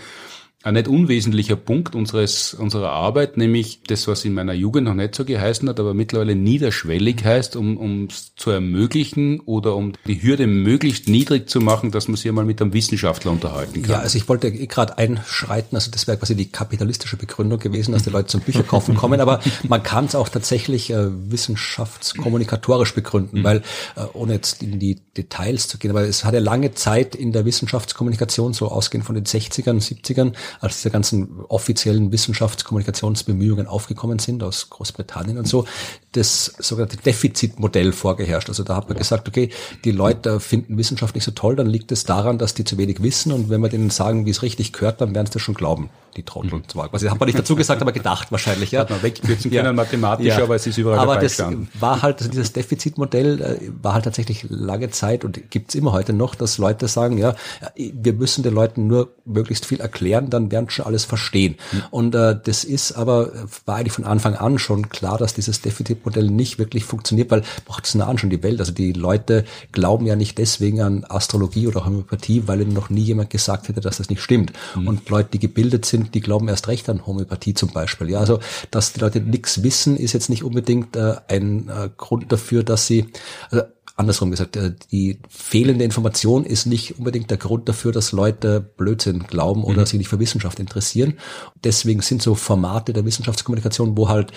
ein 0.63 0.75
nicht 0.75 0.89
unwesentlicher 0.89 1.57
Punkt 1.57 1.95
unseres, 1.95 2.53
unserer 2.53 2.91
Arbeit, 2.91 3.39
nämlich 3.39 3.81
das, 3.87 4.07
was 4.07 4.27
in 4.27 4.35
meiner 4.35 4.53
Jugend 4.53 4.87
noch 4.87 4.95
nicht 4.95 5.15
so 5.15 5.25
geheißen 5.25 5.67
hat, 5.67 5.81
aber 5.81 5.95
mittlerweile 5.95 6.35
niederschwellig 6.35 7.25
heißt, 7.25 7.57
um 7.57 8.09
es 8.11 8.35
zu 8.37 8.51
ermöglichen 8.51 9.41
oder 9.41 9.75
um 9.75 9.95
die 10.07 10.23
Hürde 10.23 10.47
möglichst 10.47 11.09
niedrig 11.09 11.49
zu 11.49 11.61
machen, 11.61 11.93
dass 11.93 12.09
man 12.09 12.17
sich 12.17 12.29
einmal 12.29 12.45
mit 12.45 12.61
einem 12.61 12.75
Wissenschaftler 12.75 13.31
unterhalten 13.31 13.81
kann. 13.81 13.91
Ja, 13.91 13.99
also 14.01 14.19
ich 14.19 14.29
wollte 14.29 14.53
gerade 14.53 14.99
einschreiten, 14.99 15.77
also 15.77 15.91
das 15.91 16.07
wäre 16.07 16.19
quasi 16.19 16.35
die 16.37 16.51
kapitalistische 16.51 17.17
Begründung 17.17 17.59
gewesen, 17.59 17.93
dass 17.93 18.03
die 18.03 18.11
Leute 18.11 18.29
zum 18.29 18.43
Bücherkaufen 18.43 18.95
kommen, 18.97 19.21
aber 19.23 19.41
man 19.67 19.83
kann 19.83 20.05
es 20.05 20.15
auch 20.15 20.29
tatsächlich 20.29 20.91
äh, 20.91 21.09
wissenschaftskommunikatorisch 21.31 22.95
begründen, 22.95 23.41
mhm. 23.41 23.45
weil 23.45 23.57
äh, 23.97 24.05
ohne 24.13 24.35
jetzt 24.35 24.63
in 24.63 24.79
die 24.79 25.01
Details 25.17 25.69
zu 25.69 25.79
gehen, 25.79 25.91
aber 25.91 26.03
es 26.03 26.23
hat 26.27 26.35
ja 26.35 26.41
lange 26.41 26.75
Zeit 26.75 27.15
in 27.15 27.33
der 27.33 27.47
Wissenschaftskommunikation, 27.47 28.53
so 28.53 28.69
ausgehend 28.69 29.07
von 29.07 29.15
den 29.15 29.25
60ern, 29.25 29.81
70ern, 29.81 30.35
als 30.61 30.77
diese 30.77 30.91
ganzen 30.91 31.41
offiziellen 31.49 32.13
Wissenschaftskommunikationsbemühungen 32.13 33.67
aufgekommen 33.67 34.19
sind 34.19 34.43
aus 34.43 34.71
Großbritannien 34.71 35.39
und 35.39 35.47
so, 35.47 35.65
das 36.13 36.55
sogenannte 36.59 36.97
Defizitmodell 36.97 37.93
vorgeherrscht. 37.93 38.49
Also 38.49 38.65
da 38.65 38.77
hat 38.77 38.89
man 38.89 38.99
gesagt, 38.99 39.29
okay, 39.29 39.51
die 39.85 39.93
Leute 39.93 40.41
finden 40.41 40.77
Wissenschaft 40.77 41.15
nicht 41.15 41.25
so 41.25 41.31
toll, 41.31 41.57
dann 41.57 41.67
liegt 41.67 41.93
es 41.93 42.05
daran, 42.05 42.39
dass 42.39 42.55
die 42.55 42.65
zu 42.65 42.79
wenig 42.79 43.03
wissen 43.03 43.33
und 43.33 43.49
wenn 43.49 43.61
wir 43.61 43.69
denen 43.69 43.91
sagen, 43.91 44.27
wie 44.27 44.31
es 44.31 44.43
richtig 44.43 44.73
gehört, 44.73 45.01
dann 45.01 45.15
werden 45.15 45.27
sie 45.27 45.35
das 45.35 45.43
schon 45.43 45.55
glauben 45.55 45.91
die 46.17 46.23
Trottel 46.23 46.55
mhm. 46.55 46.69
zwar. 46.69 46.89
Quasi 46.89 47.07
hat 47.07 47.19
man 47.19 47.27
nicht 47.27 47.39
dazu 47.39 47.57
gesagt, 47.57 47.83
aber 47.83 47.93
gedacht 47.93 48.31
wahrscheinlich. 48.33 48.71
Ja. 48.71 48.81
Hat 48.81 48.91
man 48.91 49.03
wegkürzen 49.03 49.51
können 49.51 49.65
ja. 49.65 49.73
mathematisch, 49.73 50.27
ja. 50.27 50.43
aber 50.43 50.57
es 50.57 50.67
ist 50.67 50.79
überall 50.79 50.99
Aber 50.99 51.15
das 51.15 51.37
gestanden. 51.37 51.69
war 51.79 52.03
halt, 52.03 52.19
also 52.19 52.31
dieses 52.31 52.53
Defizitmodell 52.53 53.41
äh, 53.41 53.71
war 53.83 53.95
halt 53.95 54.05
tatsächlich 54.05 54.47
lange 54.49 54.91
Zeit 54.91 55.25
und 55.25 55.51
gibt's 55.51 55.75
immer 55.75 55.93
heute 55.93 56.13
noch, 56.13 56.35
dass 56.35 56.59
Leute 56.59 56.89
sagen, 56.89 57.19
ja, 57.19 57.35
wir 57.77 58.13
müssen 58.13 58.43
den 58.43 58.55
Leuten 58.55 58.87
nur 58.87 59.11
möglichst 59.25 59.67
viel 59.67 59.81
erklären, 59.81 60.31
dann 60.31 60.51
werden 60.51 60.69
schon 60.71 60.87
alles 60.87 61.05
verstehen. 61.05 61.57
Mhm. 61.73 61.83
Und 61.91 62.15
äh, 62.15 62.39
das 62.43 62.65
ist 62.65 62.93
aber, 62.93 63.33
war 63.67 63.77
eigentlich 63.77 63.93
von 63.93 64.05
Anfang 64.05 64.35
an 64.35 64.59
schon 64.59 64.89
klar, 64.89 65.19
dass 65.19 65.35
dieses 65.35 65.61
Defizitmodell 65.61 66.31
nicht 66.31 66.59
wirklich 66.59 66.85
funktioniert, 66.85 67.31
weil 67.31 67.43
macht 67.69 67.87
es 67.87 67.95
nah 67.95 68.07
an 68.07 68.19
schon 68.19 68.31
die 68.31 68.43
Welt. 68.43 68.61
Also 68.61 68.73
die 68.73 68.93
Leute 68.93 69.45
glauben 69.73 70.07
ja 70.07 70.17
nicht 70.17 70.39
deswegen 70.39 70.81
an 70.81 71.05
Astrologie 71.09 71.67
oder 71.67 71.85
Homöopathie, 71.85 72.45
weil 72.47 72.63
ihnen 72.63 72.73
noch 72.73 72.91
nie 72.91 73.03
jemand 73.03 73.31
gesagt 73.31 73.69
hätte, 73.69 73.81
dass 73.81 73.99
das 73.99 74.11
nicht 74.11 74.23
stimmt. 74.23 74.53
Mhm. 74.75 74.89
Und 74.89 75.09
Leute, 75.09 75.31
die 75.33 75.39
gebildet 75.39 75.85
sind, 75.85 76.00
sind, 76.01 76.15
die 76.15 76.21
glauben 76.21 76.49
erst 76.49 76.69
recht 76.69 76.89
an 76.89 77.07
Homöopathie 77.07 77.55
zum 77.55 77.71
Beispiel. 77.71 78.11
Ja, 78.11 78.21
also 78.21 78.41
dass 78.71 78.93
die 78.93 79.01
Leute 79.01 79.21
nichts 79.21 79.63
wissen, 79.63 79.97
ist 79.97 80.13
jetzt 80.13 80.31
nicht 80.31 80.45
unbedingt 80.45 80.97
äh, 80.97 81.17
ein 81.29 81.69
äh, 81.69 81.91
Grund 81.97 82.33
dafür, 82.33 82.63
dass 82.63 82.87
sie 82.87 83.07
also, 83.51 83.65
andersrum 83.97 84.31
gesagt, 84.31 84.57
äh, 84.57 84.73
die 84.91 85.21
fehlende 85.29 85.85
Information 85.85 86.45
ist 86.45 86.67
nicht 86.67 86.99
unbedingt 86.99 87.31
der 87.31 87.39
Grund 87.39 87.69
dafür, 87.69 87.93
dass 87.93 88.13
Leute 88.13 88.61
Blödsinn 88.61 89.25
glauben 89.29 89.63
oder 89.63 89.83
mhm. 89.83 89.87
sich 89.87 89.99
nicht 89.99 90.09
für 90.09 90.19
Wissenschaft 90.19 90.59
interessieren. 90.59 91.19
Deswegen 91.63 92.01
sind 92.01 92.23
so 92.23 92.35
Formate 92.35 92.93
der 92.93 93.05
Wissenschaftskommunikation, 93.05 93.97
wo 93.97 94.09
halt 94.09 94.33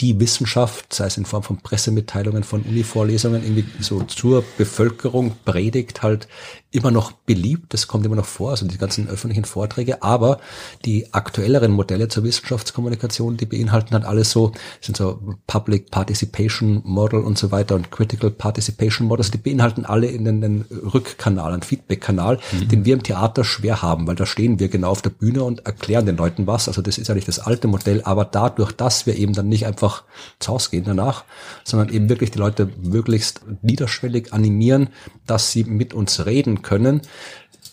die 0.00 0.18
Wissenschaft, 0.18 0.92
sei 0.92 1.06
es 1.06 1.16
in 1.16 1.24
Form 1.24 1.44
von 1.44 1.58
Pressemitteilungen, 1.58 2.42
von 2.42 2.62
Uni-Vorlesungen, 2.62 3.44
irgendwie 3.44 3.64
so 3.80 4.02
zur 4.02 4.42
Bevölkerung 4.58 5.36
predigt, 5.44 6.02
halt 6.02 6.26
immer 6.74 6.90
noch 6.90 7.12
beliebt, 7.12 7.72
das 7.72 7.86
kommt 7.86 8.04
immer 8.04 8.16
noch 8.16 8.24
vor, 8.24 8.50
also 8.50 8.66
die 8.66 8.78
ganzen 8.78 9.08
öffentlichen 9.08 9.44
Vorträge, 9.44 10.02
aber 10.02 10.40
die 10.84 11.14
aktuelleren 11.14 11.70
Modelle 11.70 12.08
zur 12.08 12.24
Wissenschaftskommunikation, 12.24 13.36
die 13.36 13.46
beinhalten 13.46 13.94
halt 13.94 14.04
alles 14.04 14.32
so, 14.32 14.50
sind 14.80 14.96
so 14.96 15.20
Public 15.46 15.92
Participation 15.92 16.82
Model 16.84 17.20
und 17.20 17.38
so 17.38 17.52
weiter 17.52 17.76
und 17.76 17.92
Critical 17.92 18.32
Participation 18.32 19.06
Models, 19.06 19.30
die 19.30 19.38
beinhalten 19.38 19.84
alle 19.84 20.08
in 20.08 20.24
den, 20.24 20.40
den 20.40 20.64
Rückkanal, 20.92 21.52
einen 21.52 21.62
Feedback-Kanal, 21.62 22.40
mhm. 22.50 22.68
den 22.68 22.84
wir 22.84 22.94
im 22.94 23.04
Theater 23.04 23.44
schwer 23.44 23.80
haben, 23.80 24.08
weil 24.08 24.16
da 24.16 24.26
stehen 24.26 24.58
wir 24.58 24.68
genau 24.68 24.90
auf 24.90 25.02
der 25.02 25.10
Bühne 25.10 25.44
und 25.44 25.64
erklären 25.66 26.06
den 26.06 26.16
Leuten 26.16 26.48
was, 26.48 26.66
also 26.66 26.82
das 26.82 26.98
ist 26.98 27.08
nicht 27.14 27.28
das 27.28 27.38
alte 27.38 27.68
Modell, 27.68 28.02
aber 28.02 28.24
dadurch, 28.24 28.72
dass 28.72 29.06
wir 29.06 29.16
eben 29.16 29.32
dann 29.32 29.48
nicht 29.48 29.64
einfach 29.64 30.02
zu 30.40 30.52
Hause 30.52 30.70
gehen 30.70 30.84
danach, 30.84 31.24
sondern 31.62 31.88
eben 31.90 32.08
wirklich 32.08 32.32
die 32.32 32.38
Leute 32.40 32.68
möglichst 32.82 33.42
niederschwellig 33.62 34.32
animieren, 34.32 34.88
dass 35.28 35.52
sie 35.52 35.62
mit 35.62 35.94
uns 35.94 36.26
reden 36.26 36.62
können, 36.64 37.02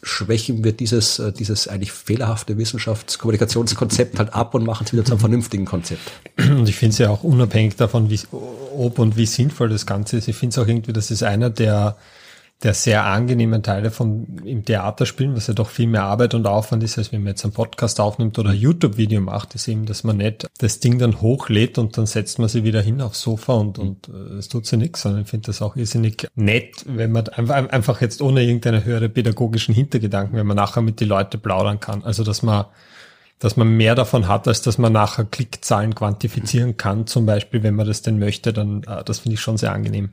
schwächen 0.03 0.63
wir 0.63 0.71
dieses, 0.71 1.19
äh, 1.19 1.31
dieses 1.31 1.67
eigentlich 1.67 1.91
fehlerhafte 1.91 2.57
Wissenschaftskommunikationskonzept 2.57 4.19
halt 4.19 4.33
ab 4.33 4.53
und 4.55 4.65
machen 4.65 4.85
es 4.85 4.93
wieder 4.93 5.05
zu 5.05 5.13
einem 5.13 5.19
vernünftigen 5.19 5.65
Konzept. 5.65 6.11
Und 6.37 6.67
ich 6.67 6.75
finde 6.75 6.93
es 6.93 6.97
ja 6.99 7.09
auch 7.09 7.23
unabhängig 7.23 7.75
davon, 7.75 8.09
wie, 8.09 8.19
ob 8.31 8.99
und 8.99 9.17
wie 9.17 9.25
sinnvoll 9.25 9.69
das 9.69 9.85
Ganze 9.85 10.17
ist. 10.17 10.27
Ich 10.27 10.35
finde 10.35 10.53
es 10.53 10.57
auch 10.57 10.67
irgendwie, 10.67 10.93
das 10.93 11.11
ist 11.11 11.23
einer 11.23 11.49
der, 11.49 11.97
der 12.63 12.75
sehr 12.75 13.05
angenehmen 13.05 13.63
Teile 13.63 13.89
von 13.89 14.39
im 14.45 14.63
Theater 14.63 15.07
spielen, 15.07 15.35
was 15.35 15.47
ja 15.47 15.53
doch 15.53 15.69
viel 15.69 15.87
mehr 15.87 16.03
Arbeit 16.03 16.35
und 16.35 16.45
Aufwand 16.45 16.83
ist, 16.83 16.97
als 16.97 17.11
wenn 17.11 17.21
man 17.21 17.29
jetzt 17.29 17.43
einen 17.43 17.53
Podcast 17.53 17.99
aufnimmt 17.99 18.37
oder 18.37 18.51
ein 18.51 18.57
YouTube-Video 18.57 19.19
macht, 19.19 19.55
ist 19.55 19.67
eben, 19.67 19.85
dass 19.85 20.03
man 20.03 20.17
nicht 20.17 20.47
das 20.59 20.79
Ding 20.79 20.99
dann 20.99 21.21
hochlädt 21.21 21.79
und 21.79 21.97
dann 21.97 22.05
setzt 22.05 22.37
man 22.37 22.49
sie 22.49 22.63
wieder 22.63 22.81
hin 22.81 23.01
aufs 23.01 23.21
Sofa 23.21 23.53
und, 23.53 23.79
und 23.79 24.09
äh, 24.09 24.35
es 24.35 24.47
tut 24.47 24.67
sie 24.67 24.77
nichts, 24.77 25.01
sondern 25.01 25.23
ich 25.23 25.27
finde 25.27 25.47
das 25.47 25.61
auch 25.61 25.75
irrsinnig 25.75 26.27
nett, 26.35 26.85
wenn 26.85 27.11
man 27.11 27.27
einfach, 27.29 27.69
einfach 27.69 28.01
jetzt 28.01 28.21
ohne 28.21 28.43
irgendeine 28.43 28.85
höhere 28.85 29.09
pädagogischen 29.09 29.73
Hintergedanken, 29.73 30.37
wenn 30.37 30.47
man 30.47 30.57
nachher 30.57 30.81
mit 30.81 30.99
die 30.99 31.05
Leute 31.05 31.39
plaudern 31.39 31.79
kann. 31.79 32.03
Also, 32.03 32.23
dass 32.23 32.43
man 32.43 32.65
dass 33.39 33.57
man 33.57 33.75
mehr 33.75 33.95
davon 33.95 34.27
hat, 34.27 34.47
als 34.47 34.61
dass 34.61 34.77
man 34.77 34.93
nachher 34.93 35.25
Klickzahlen 35.25 35.95
quantifizieren 35.95 36.77
kann, 36.77 37.07
zum 37.07 37.25
Beispiel, 37.25 37.63
wenn 37.63 37.73
man 37.73 37.87
das 37.87 38.03
denn 38.03 38.19
möchte, 38.19 38.53
dann 38.53 38.83
äh, 38.83 39.03
das 39.03 39.19
finde 39.19 39.33
ich 39.33 39.41
schon 39.41 39.57
sehr 39.57 39.73
angenehm. 39.73 40.11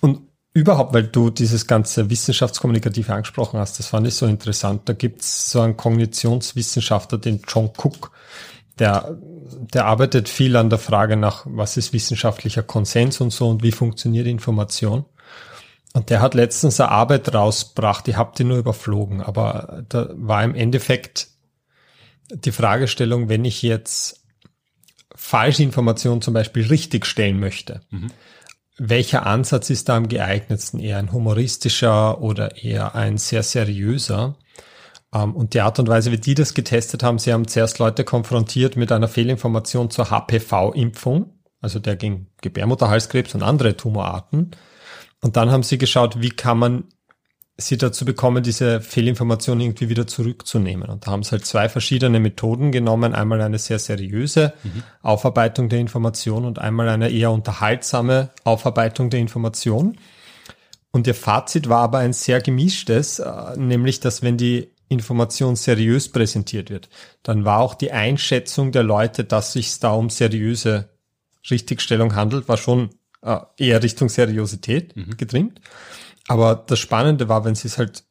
Und 0.00 0.18
überhaupt, 0.56 0.94
weil 0.94 1.02
du 1.02 1.28
dieses 1.28 1.66
ganze 1.66 2.08
Wissenschaftskommunikative 2.08 3.12
angesprochen 3.12 3.60
hast, 3.60 3.78
das 3.78 3.88
fand 3.88 4.06
ich 4.06 4.14
so 4.14 4.24
interessant. 4.24 4.88
Da 4.88 4.94
gibt's 4.94 5.50
so 5.50 5.60
einen 5.60 5.76
Kognitionswissenschaftler, 5.76 7.18
den 7.18 7.42
John 7.46 7.70
Cook, 7.76 8.10
der, 8.78 9.18
der 9.20 9.84
arbeitet 9.84 10.30
viel 10.30 10.56
an 10.56 10.70
der 10.70 10.78
Frage 10.78 11.18
nach, 11.18 11.44
was 11.46 11.76
ist 11.76 11.92
wissenschaftlicher 11.92 12.62
Konsens 12.62 13.20
und 13.20 13.34
so 13.34 13.50
und 13.50 13.62
wie 13.62 13.70
funktioniert 13.70 14.26
Information. 14.26 15.04
Und 15.92 16.08
der 16.08 16.22
hat 16.22 16.32
letztens 16.32 16.80
eine 16.80 16.90
Arbeit 16.90 17.34
rausgebracht, 17.34 18.06
die 18.06 18.16
habt 18.16 18.40
ihr 18.40 18.46
nur 18.46 18.56
überflogen, 18.56 19.20
aber 19.20 19.84
da 19.90 20.08
war 20.14 20.42
im 20.42 20.54
Endeffekt 20.54 21.28
die 22.30 22.52
Fragestellung, 22.52 23.28
wenn 23.28 23.44
ich 23.44 23.60
jetzt 23.60 24.22
falsche 25.14 25.62
Informationen 25.62 26.22
zum 26.22 26.32
Beispiel 26.32 26.66
richtig 26.66 27.04
stellen 27.04 27.40
möchte, 27.40 27.82
mhm 27.90 28.10
welcher 28.78 29.26
Ansatz 29.26 29.70
ist 29.70 29.88
da 29.88 29.96
am 29.96 30.08
geeignetsten? 30.08 30.80
Eher 30.80 30.98
ein 30.98 31.12
humoristischer 31.12 32.20
oder 32.20 32.62
eher 32.62 32.94
ein 32.94 33.18
sehr 33.18 33.42
seriöser? 33.42 34.36
Ähm, 35.14 35.34
und 35.34 35.54
die 35.54 35.60
Art 35.60 35.78
und 35.78 35.88
Weise, 35.88 36.12
wie 36.12 36.18
die 36.18 36.34
das 36.34 36.54
getestet 36.54 37.02
haben, 37.02 37.18
sie 37.18 37.32
haben 37.32 37.48
zuerst 37.48 37.78
Leute 37.78 38.04
konfrontiert 38.04 38.76
mit 38.76 38.92
einer 38.92 39.08
Fehlinformation 39.08 39.90
zur 39.90 40.10
HPV-Impfung, 40.10 41.32
also 41.60 41.78
der 41.78 41.96
gegen 41.96 42.28
Gebärmutterhalskrebs 42.42 43.34
und 43.34 43.42
andere 43.42 43.76
Tumorarten. 43.76 44.50
Und 45.22 45.36
dann 45.36 45.50
haben 45.50 45.62
sie 45.62 45.78
geschaut, 45.78 46.20
wie 46.20 46.30
kann 46.30 46.58
man 46.58 46.84
sie 47.58 47.78
dazu 47.78 48.04
bekommen, 48.04 48.42
diese 48.42 48.80
Fehlinformation 48.80 49.60
irgendwie 49.60 49.88
wieder 49.88 50.06
zurückzunehmen. 50.06 50.88
Und 50.88 51.06
da 51.06 51.12
haben 51.12 51.22
sie 51.22 51.30
halt 51.32 51.46
zwei 51.46 51.68
verschiedene 51.68 52.20
Methoden 52.20 52.70
genommen. 52.70 53.14
Einmal 53.14 53.40
eine 53.40 53.58
sehr 53.58 53.78
seriöse 53.78 54.52
mhm. 54.62 54.82
Aufarbeitung 55.02 55.68
der 55.68 55.78
Information 55.78 56.44
und 56.44 56.58
einmal 56.58 56.88
eine 56.88 57.10
eher 57.10 57.30
unterhaltsame 57.30 58.30
Aufarbeitung 58.44 59.08
der 59.08 59.20
Information. 59.20 59.96
Und 60.90 61.06
ihr 61.06 61.14
Fazit 61.14 61.68
war 61.68 61.80
aber 61.80 61.98
ein 61.98 62.12
sehr 62.12 62.40
gemischtes, 62.40 63.20
äh, 63.20 63.56
nämlich, 63.56 64.00
dass 64.00 64.22
wenn 64.22 64.36
die 64.36 64.70
Information 64.88 65.56
seriös 65.56 66.10
präsentiert 66.10 66.70
wird, 66.70 66.88
dann 67.22 67.44
war 67.44 67.60
auch 67.60 67.74
die 67.74 67.90
Einschätzung 67.90 68.70
der 68.70 68.82
Leute, 68.82 69.24
dass 69.24 69.52
sich 69.52 69.80
da 69.80 69.92
um 69.92 70.10
seriöse 70.10 70.90
Richtigstellung 71.50 72.14
handelt, 72.14 72.48
war 72.48 72.56
schon 72.56 72.90
äh, 73.22 73.38
eher 73.56 73.82
Richtung 73.82 74.08
Seriosität 74.08 74.94
mhm. 74.96 75.16
getrimmt. 75.16 75.60
Aber 76.28 76.54
das 76.54 76.78
Spannende 76.78 77.28
war, 77.28 77.44
wenn 77.44 77.54
sie 77.54 77.68
es 77.68 77.78
halt 77.78 78.04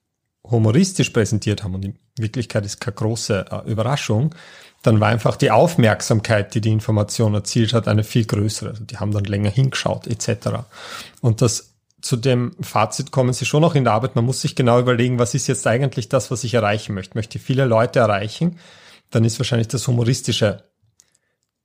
humoristisch 0.44 1.10
präsentiert 1.10 1.64
haben 1.64 1.76
und 1.76 1.86
in 1.86 2.00
Wirklichkeit 2.18 2.66
ist 2.66 2.80
keine 2.80 2.96
große 2.96 3.46
äh, 3.50 3.70
Überraschung, 3.70 4.34
dann 4.84 5.00
war 5.00 5.10
einfach 5.10 5.36
die 5.36 5.52
Aufmerksamkeit, 5.52 6.54
die 6.54 6.62
die 6.62 6.72
Information 6.72 7.34
erzielt 7.34 7.74
hat, 7.74 7.88
eine 7.88 8.04
viel 8.04 8.26
größere. 8.26 8.70
Also 8.70 8.84
die 8.84 8.98
haben 8.98 9.12
dann 9.12 9.24
länger 9.24 9.50
hingeschaut 9.50 10.06
etc. 10.06 10.50
Und 11.22 11.42
das 11.42 11.74
zu 12.02 12.18
dem 12.18 12.56
Fazit 12.62 13.10
kommen 13.10 13.34
sie 13.34 13.46
schon 13.46 13.62
noch 13.62 13.74
in 13.74 13.84
der 13.84 13.94
Arbeit. 13.94 14.16
Man 14.16 14.26
muss 14.26 14.42
sich 14.42 14.56
genau 14.56 14.80
überlegen, 14.80 15.18
was 15.18 15.34
ist 15.34 15.48
jetzt 15.48 15.66
eigentlich 15.66 16.08
das, 16.08 16.30
was 16.30 16.44
ich 16.44 16.54
erreichen 16.54 16.94
möchte. 16.94 17.18
Möchte 17.18 17.40
ich 17.40 17.44
viele 17.44 17.66
Leute 17.66 17.98
erreichen, 17.98 18.60
dann 19.10 19.24
ist 19.24 19.40
wahrscheinlich 19.40 19.70
das 19.70 19.88
Humoristische 19.88 20.66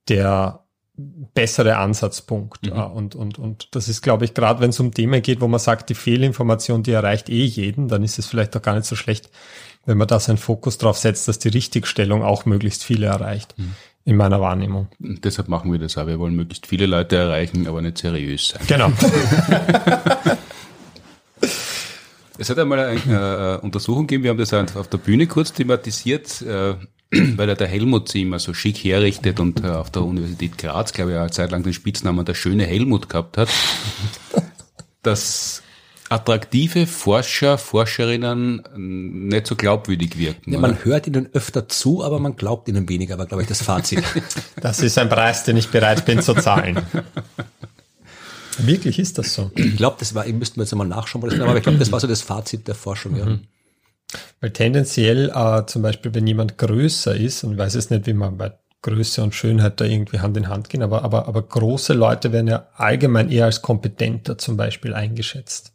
der 0.09 0.60
bessere 1.33 1.77
Ansatzpunkt. 1.77 2.65
Mhm. 2.65 2.79
Und, 2.79 3.15
und, 3.15 3.39
und 3.39 3.69
das 3.71 3.87
ist, 3.89 4.01
glaube 4.01 4.25
ich, 4.25 4.33
gerade 4.33 4.59
wenn 4.59 4.71
es 4.71 4.79
um 4.79 4.93
Themen 4.93 5.21
geht, 5.21 5.41
wo 5.41 5.47
man 5.47 5.59
sagt, 5.59 5.89
die 5.89 5.95
Fehlinformation, 5.95 6.83
die 6.83 6.91
erreicht 6.91 7.29
eh 7.29 7.45
jeden, 7.45 7.87
dann 7.87 8.03
ist 8.03 8.19
es 8.19 8.25
vielleicht 8.25 8.55
auch 8.55 8.61
gar 8.61 8.75
nicht 8.75 8.85
so 8.85 8.95
schlecht, 8.95 9.29
wenn 9.85 9.97
man 9.97 10.07
da 10.07 10.19
seinen 10.19 10.37
Fokus 10.37 10.77
drauf 10.77 10.97
setzt, 10.97 11.27
dass 11.27 11.39
die 11.39 11.49
Richtigstellung 11.49 12.23
auch 12.23 12.45
möglichst 12.45 12.83
viele 12.83 13.07
erreicht. 13.07 13.55
Mhm. 13.57 13.73
In 14.03 14.15
meiner 14.15 14.41
Wahrnehmung. 14.41 14.87
Und 14.99 15.23
deshalb 15.25 15.47
machen 15.47 15.71
wir 15.71 15.77
das 15.77 15.95
auch. 15.95 16.07
Wir 16.07 16.17
wollen 16.17 16.33
möglichst 16.35 16.65
viele 16.65 16.87
Leute 16.87 17.17
erreichen, 17.17 17.67
aber 17.67 17.83
nicht 17.83 17.99
seriös 17.99 18.47
sein. 18.47 18.61
Genau. 18.65 18.91
es 22.39 22.49
hat 22.49 22.57
einmal 22.57 22.79
eine 22.79 23.59
äh, 23.61 23.63
Untersuchung 23.63 24.07
gegeben, 24.07 24.23
wir 24.23 24.31
haben 24.31 24.39
das 24.39 24.51
auf 24.75 24.87
der 24.87 24.97
Bühne 24.97 25.27
kurz 25.27 25.53
thematisiert. 25.53 26.41
Äh, 26.41 26.73
weil 27.11 27.49
er 27.49 27.55
der 27.55 27.67
Helmut 27.67 28.09
sie 28.09 28.21
immer 28.21 28.39
so 28.39 28.53
schick 28.53 28.77
herrichtet 28.77 29.39
und 29.39 29.63
äh, 29.63 29.67
auf 29.67 29.91
der 29.91 30.03
Universität 30.03 30.57
Graz, 30.57 30.93
glaube 30.93 31.11
ich, 31.11 31.17
eine 31.17 31.31
Zeit 31.31 31.51
lang 31.51 31.63
den 31.63 31.73
Spitznamen 31.73 32.25
der 32.25 32.33
schöne 32.33 32.65
Helmut 32.65 33.09
gehabt 33.09 33.37
hat, 33.37 33.49
dass 35.03 35.61
attraktive 36.09 36.87
Forscher, 36.87 37.57
Forscherinnen 37.57 38.63
nicht 38.75 39.47
so 39.47 39.55
glaubwürdig 39.55 40.17
wirken. 40.17 40.53
Ja, 40.53 40.59
man 40.59 40.83
hört 40.83 41.07
ihnen 41.07 41.29
öfter 41.33 41.69
zu, 41.69 42.03
aber 42.03 42.19
man 42.19 42.35
glaubt 42.35 42.67
ihnen 42.67 42.89
weniger, 42.89 43.17
war, 43.17 43.25
glaube 43.25 43.43
ich, 43.43 43.49
das 43.49 43.61
Fazit. 43.61 44.03
Das 44.61 44.81
ist 44.81 44.97
ein 44.97 45.09
Preis, 45.09 45.43
den 45.43 45.57
ich 45.57 45.69
bereit 45.69 46.05
bin 46.05 46.21
zu 46.21 46.33
zahlen. 46.33 46.79
Wirklich 48.57 48.99
ist 48.99 49.17
das 49.17 49.33
so. 49.33 49.51
Ich 49.55 49.77
glaube, 49.77 49.95
das 49.99 50.13
war, 50.13 50.27
ich 50.27 50.33
müsste 50.33 50.59
mir 50.59 50.65
jetzt 50.65 50.75
mal 50.75 50.85
nachschauen, 50.85 51.23
aber 51.23 51.57
ich 51.57 51.63
glaube, 51.63 51.79
das 51.79 51.91
war 51.91 51.99
so 51.99 52.07
das 52.07 52.21
Fazit 52.21 52.67
der 52.67 52.75
Forschung. 52.75 53.17
Ja. 53.17 53.25
Mhm. 53.25 53.39
Weil 54.39 54.51
tendenziell 54.51 55.29
äh, 55.33 55.65
zum 55.65 55.81
Beispiel, 55.81 56.13
wenn 56.13 56.27
jemand 56.27 56.57
größer 56.57 57.15
ist, 57.15 57.43
und 57.43 57.53
ich 57.53 57.57
weiß 57.57 57.75
es 57.75 57.89
nicht, 57.89 58.07
wie 58.07 58.13
man 58.13 58.37
bei 58.37 58.53
Größe 58.81 59.21
und 59.21 59.35
Schönheit 59.35 59.79
da 59.79 59.85
irgendwie 59.85 60.19
Hand 60.19 60.37
in 60.37 60.49
Hand 60.49 60.69
gehen, 60.69 60.81
aber, 60.81 61.03
aber, 61.03 61.27
aber 61.27 61.43
große 61.43 61.93
Leute 61.93 62.31
werden 62.31 62.47
ja 62.47 62.67
allgemein 62.75 63.29
eher 63.29 63.45
als 63.45 63.61
kompetenter 63.61 64.37
zum 64.37 64.57
Beispiel 64.57 64.93
eingeschätzt. 64.93 65.73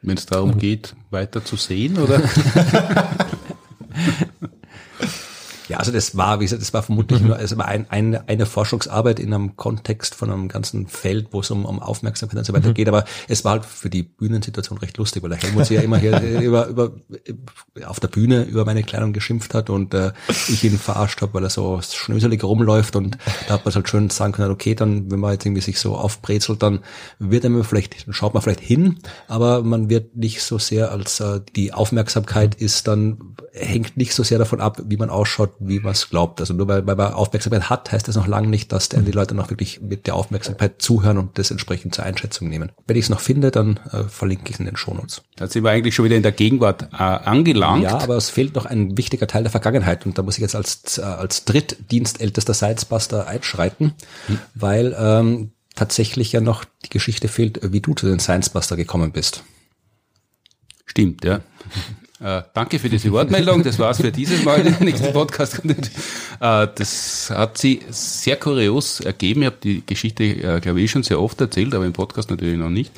Wenn 0.00 0.16
es 0.16 0.26
darum 0.26 0.52
und, 0.52 0.58
geht, 0.58 0.94
weiter 1.10 1.44
zu 1.44 1.56
sehen, 1.56 1.98
oder? 1.98 2.22
Ja, 5.72 5.78
also 5.78 5.90
das 5.90 6.18
war, 6.18 6.38
wie 6.38 6.44
gesagt, 6.44 6.60
das 6.60 6.74
war 6.74 6.82
vermutlich 6.82 7.22
mhm. 7.22 7.28
nur 7.28 7.36
also 7.36 7.56
ein, 7.56 7.86
eine, 7.88 8.28
eine 8.28 8.44
Forschungsarbeit 8.44 9.18
in 9.18 9.32
einem 9.32 9.56
Kontext 9.56 10.14
von 10.14 10.30
einem 10.30 10.48
ganzen 10.48 10.86
Feld, 10.86 11.28
wo 11.30 11.40
es 11.40 11.50
um, 11.50 11.64
um 11.64 11.80
Aufmerksamkeit 11.80 12.36
und 12.36 12.44
so 12.44 12.52
weiter 12.52 12.68
mhm. 12.68 12.74
geht. 12.74 12.88
Aber 12.88 13.06
es 13.26 13.42
war 13.42 13.52
halt 13.52 13.64
für 13.64 13.88
die 13.88 14.02
Bühnensituation 14.02 14.76
recht 14.76 14.98
lustig, 14.98 15.22
weil 15.22 15.30
der 15.30 15.38
Helmut 15.38 15.64
sich 15.64 15.78
ja 15.78 15.82
immer 15.82 15.96
hier 15.96 16.20
über, 16.20 16.66
über 16.66 16.92
auf 17.86 18.00
der 18.00 18.08
Bühne 18.08 18.42
über 18.42 18.66
meine 18.66 18.82
Kleidung 18.82 19.14
geschimpft 19.14 19.54
hat 19.54 19.70
und 19.70 19.94
äh, 19.94 20.12
ich 20.28 20.62
ihn 20.62 20.76
verarscht 20.76 21.22
habe, 21.22 21.32
weil 21.32 21.44
er 21.44 21.48
so 21.48 21.80
schnöselig 21.80 22.44
rumläuft 22.44 22.94
und 22.94 23.16
da 23.48 23.54
hat 23.54 23.64
man 23.64 23.74
halt 23.74 23.88
schön 23.88 24.10
sagen 24.10 24.34
können, 24.34 24.50
okay, 24.50 24.74
dann, 24.74 25.10
wenn 25.10 25.20
man 25.20 25.32
jetzt 25.32 25.46
irgendwie 25.46 25.62
sich 25.62 25.80
so 25.80 25.96
aufbrezelt, 25.96 26.62
dann 26.62 26.80
wird 27.18 27.44
er 27.44 27.64
vielleicht, 27.64 28.06
dann 28.06 28.12
schaut 28.12 28.34
man 28.34 28.42
vielleicht 28.42 28.60
hin, 28.60 28.98
aber 29.26 29.62
man 29.62 29.88
wird 29.88 30.16
nicht 30.16 30.42
so 30.42 30.58
sehr 30.58 30.92
als 30.92 31.18
äh, 31.20 31.40
die 31.56 31.72
Aufmerksamkeit 31.72 32.56
ist 32.56 32.88
dann, 32.88 33.36
hängt 33.54 33.96
nicht 33.98 34.14
so 34.14 34.22
sehr 34.22 34.38
davon 34.38 34.60
ab, 34.60 34.80
wie 34.86 34.96
man 34.96 35.10
ausschaut, 35.10 35.50
wie 35.58 35.80
man 35.80 35.92
es 35.92 36.08
glaubt. 36.08 36.40
Also 36.40 36.54
nur 36.54 36.68
weil, 36.68 36.86
weil 36.86 36.96
man 36.96 37.12
Aufmerksamkeit 37.12 37.68
hat, 37.68 37.92
heißt 37.92 38.08
das 38.08 38.16
noch 38.16 38.26
lange 38.26 38.48
nicht, 38.48 38.72
dass 38.72 38.88
die 38.88 39.10
Leute 39.10 39.34
noch 39.34 39.50
wirklich 39.50 39.82
mit 39.82 40.06
der 40.06 40.14
Aufmerksamkeit 40.14 40.80
zuhören 40.80 41.18
und 41.18 41.38
das 41.38 41.50
entsprechend 41.50 41.94
zur 41.94 42.04
Einschätzung 42.04 42.48
nehmen. 42.48 42.72
Wenn 42.86 42.96
ich 42.96 43.04
es 43.04 43.10
noch 43.10 43.20
finde, 43.20 43.50
dann 43.50 43.78
äh, 43.92 44.04
verlinke 44.04 44.44
ich 44.46 44.54
es 44.54 44.60
in 44.60 44.66
den 44.66 44.76
Shownotes. 44.76 45.22
Da 45.36 45.48
sind 45.48 45.64
wir 45.64 45.70
eigentlich 45.70 45.94
schon 45.94 46.06
wieder 46.06 46.16
in 46.16 46.22
der 46.22 46.32
Gegenwart 46.32 46.88
äh, 46.92 46.96
angelangt. 46.96 47.82
Ja, 47.82 47.98
aber 47.98 48.16
es 48.16 48.30
fehlt 48.30 48.54
noch 48.54 48.64
ein 48.64 48.96
wichtiger 48.96 49.26
Teil 49.26 49.42
der 49.42 49.52
Vergangenheit 49.52 50.06
und 50.06 50.16
da 50.16 50.22
muss 50.22 50.36
ich 50.36 50.42
jetzt 50.42 50.56
als, 50.56 50.96
äh, 50.96 51.02
als 51.02 51.44
drittdienstältester 51.44 52.54
Science-Buster 52.54 53.26
einschreiten, 53.26 53.92
hm. 54.28 54.38
weil 54.54 54.96
ähm, 54.98 55.52
tatsächlich 55.74 56.32
ja 56.32 56.40
noch 56.40 56.64
die 56.84 56.90
Geschichte 56.90 57.28
fehlt, 57.28 57.60
wie 57.70 57.80
du 57.80 57.92
zu 57.94 58.06
den 58.06 58.18
Science-Buster 58.18 58.76
gekommen 58.76 59.12
bist. 59.12 59.44
Stimmt, 60.86 61.24
ja. 61.24 61.40
Äh, 62.22 62.42
danke 62.54 62.78
für 62.78 62.88
diese 62.88 63.10
Wortmeldung. 63.10 63.64
Das 63.64 63.78
war's 63.80 64.00
für 64.00 64.12
dieses 64.12 64.44
Mal. 64.44 64.62
Der 64.62 64.78
nächste 64.80 65.10
Podcast. 65.10 65.60
Äh, 65.64 65.74
das 66.40 67.30
hat 67.30 67.58
sie 67.58 67.80
sehr 67.90 68.36
kurios 68.36 69.00
ergeben. 69.00 69.42
Ich 69.42 69.46
habe 69.46 69.56
die 69.62 69.82
Geschichte, 69.84 70.24
äh, 70.24 70.60
glaube 70.60 70.80
ich, 70.80 70.90
schon 70.90 71.02
sehr 71.02 71.20
oft 71.20 71.40
erzählt, 71.40 71.74
aber 71.74 71.84
im 71.84 71.92
Podcast 71.92 72.30
natürlich 72.30 72.58
noch 72.58 72.70
nicht. 72.70 72.92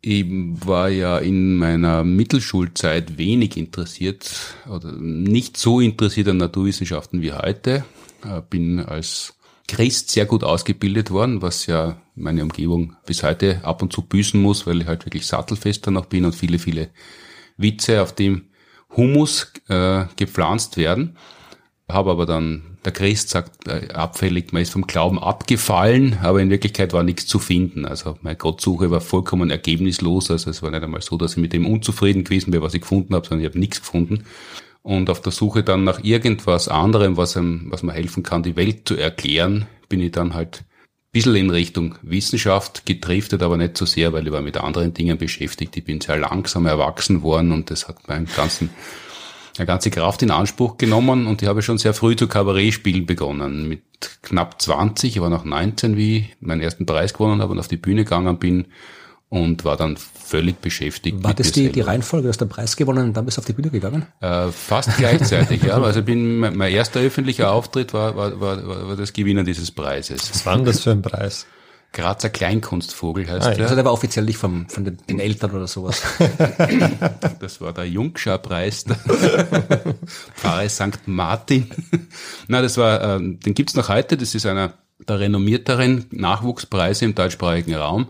Ich 0.00 0.24
war 0.28 0.88
ja 0.88 1.18
in 1.18 1.56
meiner 1.56 2.04
Mittelschulzeit 2.04 3.18
wenig 3.18 3.56
interessiert 3.56 4.30
oder 4.70 4.92
nicht 4.92 5.56
so 5.56 5.80
interessiert 5.80 6.28
an 6.28 6.36
Naturwissenschaften 6.36 7.22
wie 7.22 7.32
heute. 7.32 7.84
Äh, 8.24 8.42
bin 8.48 8.78
als 8.78 9.34
Christ 9.66 10.10
sehr 10.10 10.26
gut 10.26 10.44
ausgebildet 10.44 11.10
worden, 11.10 11.42
was 11.42 11.66
ja 11.66 12.00
meine 12.14 12.44
Umgebung 12.44 12.94
bis 13.04 13.24
heute 13.24 13.64
ab 13.64 13.82
und 13.82 13.92
zu 13.92 14.02
büßen 14.02 14.40
muss, 14.40 14.64
weil 14.64 14.80
ich 14.80 14.86
halt 14.86 15.04
wirklich 15.06 15.26
sattelfest 15.26 15.88
noch 15.88 16.06
bin 16.06 16.24
und 16.24 16.36
viele, 16.36 16.60
viele 16.60 16.90
Witze 17.58 18.02
auf 18.02 18.14
dem 18.14 18.46
Humus 18.96 19.52
äh, 19.68 20.04
gepflanzt 20.16 20.76
werden. 20.78 21.16
Habe 21.88 22.10
aber 22.10 22.26
dann 22.26 22.78
der 22.84 22.92
Christ 22.92 23.30
sagt 23.30 23.68
äh, 23.68 23.92
abfällig, 23.92 24.52
man 24.52 24.62
ist 24.62 24.72
vom 24.72 24.86
Glauben 24.86 25.18
abgefallen, 25.18 26.18
aber 26.22 26.40
in 26.40 26.48
Wirklichkeit 26.48 26.92
war 26.92 27.02
nichts 27.02 27.26
zu 27.26 27.38
finden. 27.38 27.84
Also 27.84 28.16
meine 28.22 28.36
Gottsuche 28.36 28.90
war 28.90 29.00
vollkommen 29.00 29.50
ergebnislos. 29.50 30.30
Also 30.30 30.50
es 30.50 30.62
war 30.62 30.70
nicht 30.70 30.82
einmal 30.82 31.02
so, 31.02 31.16
dass 31.16 31.32
ich 31.32 31.38
mit 31.38 31.52
dem 31.52 31.66
unzufrieden 31.66 32.24
gewesen 32.24 32.52
wäre, 32.52 32.62
was 32.62 32.74
ich 32.74 32.82
gefunden 32.82 33.14
habe, 33.14 33.26
sondern 33.26 33.44
ich 33.44 33.50
habe 33.50 33.58
nichts 33.58 33.80
gefunden. 33.80 34.24
Und 34.82 35.10
auf 35.10 35.20
der 35.20 35.32
Suche 35.32 35.62
dann 35.62 35.84
nach 35.84 36.02
irgendwas 36.02 36.68
anderem, 36.68 37.16
was, 37.16 37.36
einem, 37.36 37.66
was 37.70 37.82
mir 37.82 37.92
helfen 37.92 38.22
kann, 38.22 38.42
die 38.42 38.56
Welt 38.56 38.88
zu 38.88 38.96
erklären, 38.96 39.66
bin 39.88 40.00
ich 40.00 40.12
dann 40.12 40.34
halt 40.34 40.64
bisschen 41.18 41.34
in 41.34 41.50
Richtung 41.50 41.96
Wissenschaft 42.02 42.86
gedriftet, 42.86 43.42
aber 43.42 43.56
nicht 43.56 43.76
so 43.76 43.86
sehr, 43.86 44.12
weil 44.12 44.26
ich 44.26 44.32
war 44.32 44.40
mit 44.40 44.56
anderen 44.56 44.94
Dingen 44.94 45.18
beschäftigt. 45.18 45.76
Ich 45.76 45.84
bin 45.84 46.00
sehr 46.00 46.16
langsam 46.16 46.66
erwachsen 46.66 47.22
worden 47.22 47.50
und 47.50 47.70
das 47.70 47.88
hat 47.88 48.06
meinen 48.06 48.28
ganzen 48.36 48.70
eine 49.58 49.66
ganze 49.66 49.90
Kraft 49.90 50.22
in 50.22 50.30
Anspruch 50.30 50.78
genommen 50.78 51.26
und 51.26 51.42
ich 51.42 51.48
habe 51.48 51.62
schon 51.62 51.78
sehr 51.78 51.92
früh 51.92 52.14
zu 52.14 52.28
Kabarettspielen 52.28 53.06
begonnen. 53.06 53.68
Mit 53.68 53.82
knapp 54.22 54.62
20, 54.62 55.16
ich 55.16 55.20
war 55.20 55.30
noch 55.30 55.44
19, 55.44 55.96
wie 55.96 56.18
ich 56.18 56.36
meinen 56.38 56.60
ersten 56.60 56.86
Preis 56.86 57.12
gewonnen 57.12 57.42
habe 57.42 57.50
und 57.50 57.58
auf 57.58 57.66
die 57.66 57.76
Bühne 57.76 58.04
gegangen 58.04 58.38
bin 58.38 58.66
und 59.30 59.64
war 59.64 59.76
dann 59.76 59.96
völlig 59.96 60.60
beschäftigt. 60.60 61.22
War 61.22 61.34
das 61.34 61.52
die, 61.52 61.70
die 61.70 61.80
Reihenfolge, 61.82 62.28
dass 62.28 62.38
der 62.38 62.46
Preis 62.46 62.76
gewonnen 62.76 63.08
und 63.08 63.16
dann 63.16 63.24
bist 63.24 63.36
du 63.36 63.40
auf 63.40 63.46
die 63.46 63.52
Bühne 63.52 63.70
gegangen? 63.70 64.06
Äh, 64.20 64.48
fast 64.48 64.96
gleichzeitig, 64.96 65.62
ja. 65.66 65.80
Also 65.80 66.02
bin, 66.02 66.38
mein, 66.38 66.56
mein 66.56 66.72
erster 66.72 67.00
öffentlicher 67.00 67.52
Auftritt 67.52 67.92
war, 67.92 68.16
war, 68.16 68.40
war, 68.40 68.88
war 68.88 68.96
das 68.96 69.12
Gewinnen 69.12 69.44
dieses 69.44 69.70
Preises. 69.70 70.30
Was 70.30 70.46
war 70.46 70.56
denn 70.56 70.64
das 70.64 70.80
für 70.80 70.92
ein 70.92 71.02
Preis? 71.02 71.46
Grazer 71.92 72.28
Kleinkunstvogel 72.28 73.28
heißt 73.28 73.46
ah, 73.46 73.50
der. 73.50 73.62
Also 73.62 73.74
der 73.74 73.84
war 73.84 73.92
offiziell 73.92 74.26
nicht 74.26 74.36
vom, 74.36 74.68
von 74.68 74.84
den, 74.84 74.98
den 75.08 75.20
Eltern 75.20 75.52
oder 75.52 75.66
sowas. 75.66 76.02
das 77.40 77.60
war 77.62 77.72
der 77.72 77.86
Jungschar-Preis, 77.86 78.84
der 78.84 78.96
Pfarrer 80.34 80.68
St. 80.68 81.06
Martin. 81.06 81.70
Na, 82.46 82.60
das 82.60 82.76
war, 82.76 83.02
ähm, 83.02 83.40
den 83.40 83.54
gibt's 83.54 83.74
noch 83.74 83.88
heute. 83.88 84.18
Das 84.18 84.34
ist 84.34 84.44
einer 84.44 84.74
der 85.08 85.20
renommierteren 85.20 86.06
Nachwuchspreise 86.10 87.06
im 87.06 87.14
deutschsprachigen 87.14 87.74
Raum. 87.74 88.08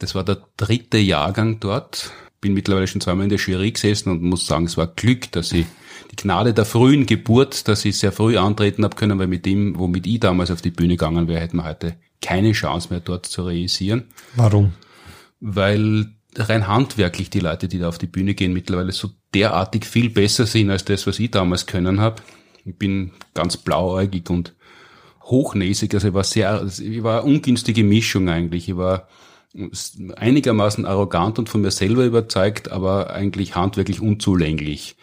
Das 0.00 0.14
war 0.14 0.24
der 0.24 0.38
dritte 0.56 0.98
Jahrgang 0.98 1.60
dort. 1.60 2.10
Bin 2.40 2.54
mittlerweile 2.54 2.86
schon 2.86 3.02
zweimal 3.02 3.24
in 3.24 3.30
der 3.30 3.38
Jury 3.38 3.70
gesessen 3.70 4.10
und 4.10 4.22
muss 4.22 4.46
sagen, 4.46 4.64
es 4.64 4.78
war 4.78 4.86
Glück, 4.88 5.30
dass 5.32 5.52
ich 5.52 5.66
die 6.10 6.16
Gnade 6.16 6.54
der 6.54 6.64
frühen 6.64 7.04
Geburt, 7.04 7.68
dass 7.68 7.84
ich 7.84 7.98
sehr 7.98 8.10
früh 8.10 8.38
antreten 8.38 8.82
habe 8.82 8.96
können, 8.96 9.18
weil 9.18 9.26
mit 9.26 9.44
dem, 9.44 9.78
womit 9.78 10.06
ich 10.06 10.18
damals 10.18 10.50
auf 10.50 10.62
die 10.62 10.70
Bühne 10.70 10.94
gegangen 10.94 11.28
wäre, 11.28 11.40
hätten 11.40 11.58
wir 11.58 11.64
heute 11.64 11.96
keine 12.22 12.52
Chance 12.52 12.88
mehr 12.90 13.00
dort 13.00 13.26
zu 13.26 13.42
realisieren. 13.42 14.04
Warum? 14.34 14.72
Weil 15.38 16.06
rein 16.34 16.66
handwerklich 16.66 17.28
die 17.28 17.40
Leute, 17.40 17.68
die 17.68 17.78
da 17.78 17.88
auf 17.88 17.98
die 17.98 18.06
Bühne 18.06 18.34
gehen, 18.34 18.54
mittlerweile 18.54 18.92
so 18.92 19.10
derartig 19.34 19.84
viel 19.84 20.08
besser 20.08 20.46
sind 20.46 20.70
als 20.70 20.86
das, 20.86 21.06
was 21.06 21.18
ich 21.18 21.30
damals 21.30 21.66
können 21.66 22.00
habe. 22.00 22.22
Ich 22.64 22.76
bin 22.76 23.12
ganz 23.34 23.58
blauäugig 23.58 24.30
und 24.30 24.54
hochnäsig, 25.24 25.92
also 25.94 26.08
ich 26.08 26.14
war 26.14 26.24
sehr, 26.24 26.66
ich 26.78 27.02
war 27.02 27.22
eine 27.22 27.30
ungünstige 27.30 27.84
Mischung 27.84 28.30
eigentlich. 28.30 28.68
Ich 28.68 28.76
war 28.76 29.08
einigermaßen 30.16 30.86
arrogant 30.86 31.38
und 31.38 31.48
von 31.48 31.60
mir 31.60 31.70
selber 31.70 32.04
überzeugt, 32.04 32.70
aber 32.70 33.10
eigentlich 33.10 33.56
handwerklich 33.56 34.00
unzulänglich. 34.00 34.96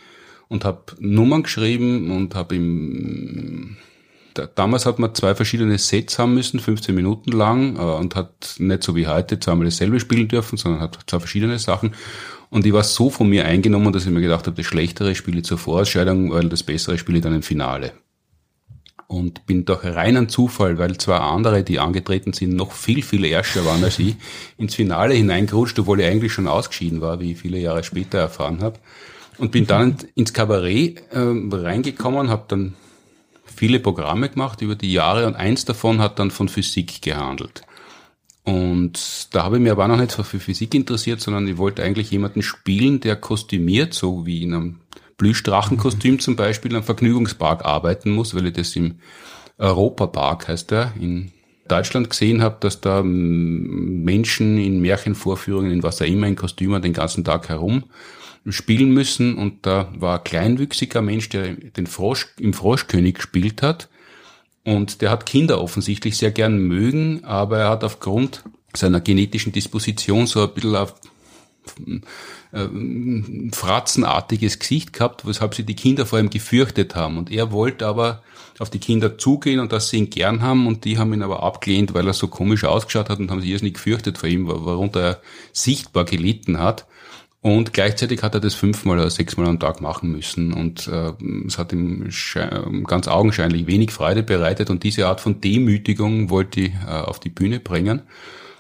Und 0.47 0.63
habe 0.63 0.95
Nummern 0.99 1.43
geschrieben 1.43 2.11
und 2.11 2.33
habe 2.35 2.55
im 2.55 3.77
damals 4.55 4.85
hat 4.85 4.99
man 4.99 5.15
zwei 5.15 5.35
verschiedene 5.35 5.77
Sets 5.77 6.19
haben 6.19 6.33
müssen, 6.33 6.59
15 6.59 6.93
Minuten 6.93 7.31
lang, 7.31 7.75
äh, 7.75 7.79
und 7.79 8.15
hat 8.15 8.55
nicht 8.59 8.83
so 8.83 8.95
wie 8.95 9.07
heute 9.07 9.39
zweimal 9.39 9.65
dasselbe 9.65 9.99
spielen 9.99 10.27
dürfen, 10.27 10.57
sondern 10.57 10.81
hat 10.81 10.99
zwei 11.07 11.19
verschiedene 11.19 11.59
Sachen. 11.59 11.95
Und 12.49 12.65
ich 12.65 12.73
war 12.73 12.83
so 12.83 13.09
von 13.09 13.27
mir 13.27 13.45
eingenommen, 13.45 13.91
dass 13.91 14.05
ich 14.05 14.11
mir 14.11 14.21
gedacht 14.21 14.47
habe, 14.47 14.55
das 14.55 14.65
Schlechtere 14.65 15.15
spiele 15.15 15.39
ich 15.39 15.45
zur 15.45 15.57
Vorausscheidung, 15.57 16.31
weil 16.31 16.49
das 16.49 16.63
Bessere 16.63 16.97
spiele 16.97 17.17
ich 17.17 17.23
dann 17.23 17.33
im 17.33 17.43
Finale. 17.43 17.93
Und 19.07 19.45
bin 19.45 19.63
durch 19.63 19.85
reinen 19.85 20.27
Zufall, 20.27 20.77
weil 20.77 20.97
zwei 20.97 21.15
andere, 21.15 21.63
die 21.63 21.79
angetreten 21.79 22.33
sind, 22.33 22.53
noch 22.55 22.73
viel, 22.73 23.01
viel 23.01 23.23
ärger 23.23 23.65
waren 23.65 23.81
als 23.83 23.99
ich, 23.99 24.15
ins 24.57 24.75
Finale 24.75 25.13
hineingerutscht, 25.13 25.79
obwohl 25.79 26.01
ich 26.01 26.07
eigentlich 26.07 26.33
schon 26.33 26.47
ausgeschieden 26.47 26.99
war, 26.99 27.21
wie 27.21 27.31
ich 27.31 27.39
viele 27.39 27.57
Jahre 27.57 27.85
später 27.85 28.17
erfahren 28.17 28.61
habe. 28.61 28.79
Und 29.37 29.51
bin 29.51 29.65
dann 29.65 29.95
ins 30.15 30.33
Kabarett 30.33 31.03
äh, 31.11 31.19
reingekommen, 31.19 32.29
habe 32.29 32.45
dann 32.49 32.73
viele 33.45 33.79
Programme 33.79 34.29
gemacht 34.29 34.61
über 34.61 34.75
die 34.75 34.91
Jahre 34.91 35.25
und 35.25 35.35
eins 35.35 35.65
davon 35.65 35.99
hat 35.99 36.19
dann 36.19 36.31
von 36.31 36.49
Physik 36.49 37.01
gehandelt. 37.01 37.61
Und 38.43 39.27
da 39.35 39.43
habe 39.43 39.57
ich 39.57 39.61
mich 39.61 39.71
aber 39.71 39.87
noch 39.89 39.97
nicht 39.97 40.13
für 40.13 40.39
Physik 40.39 40.73
interessiert, 40.73 41.19
sondern 41.19 41.47
ich 41.47 41.57
wollte 41.57 41.83
eigentlich 41.83 42.11
jemanden 42.11 42.41
spielen, 42.41 43.01
der 43.01 43.17
kostümiert, 43.17 43.93
so 43.93 44.25
wie 44.25 44.43
in 44.43 44.53
einem 44.53 44.79
Plüschdrachenkostüm 45.17 46.19
zum 46.19 46.35
Beispiel, 46.35 46.75
am 46.75 46.83
Vergnügungspark 46.83 47.65
arbeiten 47.65 48.11
muss, 48.11 48.35
weil 48.35 48.47
ich 48.47 48.53
das 48.53 48.75
im 48.75 48.95
Europapark 49.57 50.47
heißt 50.47 50.71
er, 50.71 50.93
in 50.99 51.31
Deutschland 51.67 52.09
gesehen 52.09 52.41
habe, 52.41 52.57
dass 52.59 52.81
da 52.81 53.01
Menschen 53.03 54.57
in 54.57 54.79
Märchenvorführungen, 54.79 55.71
in 55.71 55.83
was 55.83 56.01
auch 56.01 56.05
immer, 56.05 56.27
in 56.27 56.35
Kostümen 56.35 56.81
den 56.81 56.93
ganzen 56.93 57.23
Tag 57.23 57.49
herum 57.49 57.85
spielen 58.47 58.91
müssen. 58.91 59.35
Und 59.35 59.65
da 59.65 59.91
war 59.97 60.19
ein 60.19 60.23
kleinwüchsiger 60.23 61.01
Mensch, 61.01 61.29
der 61.29 61.53
den 61.53 61.87
Frosch 61.87 62.27
im 62.39 62.53
Froschkönig 62.53 63.15
gespielt 63.15 63.61
hat. 63.61 63.89
Und 64.63 65.01
der 65.01 65.11
hat 65.11 65.25
Kinder 65.25 65.61
offensichtlich 65.61 66.17
sehr 66.17 66.31
gern 66.31 66.57
mögen, 66.57 67.23
aber 67.23 67.59
er 67.59 67.69
hat 67.69 67.83
aufgrund 67.83 68.43
seiner 68.75 69.01
genetischen 69.01 69.51
Disposition 69.51 70.27
so 70.27 70.43
ein 70.43 70.53
bisschen 70.53 70.75
auf 70.75 70.93
äh, 72.51 72.67
fratzenartiges 73.51 74.59
Gesicht 74.59 74.93
gehabt, 74.93 75.25
weshalb 75.25 75.55
sie 75.55 75.63
die 75.63 75.75
Kinder 75.75 76.05
vor 76.05 76.19
ihm 76.19 76.29
gefürchtet 76.29 76.95
haben. 76.95 77.17
Und 77.17 77.31
er 77.31 77.51
wollte 77.51 77.87
aber 77.87 78.23
auf 78.59 78.69
die 78.69 78.79
Kinder 78.79 79.17
zugehen 79.17 79.59
und 79.59 79.71
dass 79.71 79.89
sie 79.89 79.97
ihn 79.97 80.09
gern 80.09 80.41
haben 80.41 80.67
und 80.67 80.85
die 80.85 80.97
haben 80.97 81.13
ihn 81.13 81.23
aber 81.23 81.43
abgelehnt, 81.43 81.93
weil 81.93 82.07
er 82.07 82.13
so 82.13 82.27
komisch 82.27 82.63
ausgeschaut 82.63 83.09
hat 83.09 83.19
und 83.19 83.29
haben 83.29 83.41
sich 83.41 83.51
erst 83.51 83.63
nicht 83.63 83.75
gefürchtet 83.75 84.17
vor 84.17 84.29
ihm, 84.29 84.47
worunter 84.47 85.01
er 85.01 85.21
sichtbar 85.53 86.05
gelitten 86.05 86.59
hat. 86.59 86.87
Und 87.41 87.71
gleichzeitig 87.71 88.23
hat 88.23 88.33
er 88.33 88.41
das 88.41 88.55
fünfmal 88.55 88.97
oder 88.99 89.09
sechsmal 89.09 89.47
am 89.47 89.59
Tag 89.59 89.79
machen 89.79 90.11
müssen. 90.11 90.53
Und 90.53 90.87
äh, 90.87 91.13
es 91.45 91.57
hat 91.57 91.71
ihm 91.71 92.09
ganz 92.87 93.07
augenscheinlich 93.07 93.67
wenig 93.67 93.91
Freude 93.91 94.23
bereitet. 94.23 94.69
Und 94.69 94.83
diese 94.83 95.07
Art 95.07 95.21
von 95.21 95.39
Demütigung 95.39 96.29
wollte 96.29 96.61
ich 96.61 96.73
äh, 96.85 96.89
auf 96.89 97.19
die 97.19 97.29
Bühne 97.29 97.59
bringen. 97.59 98.01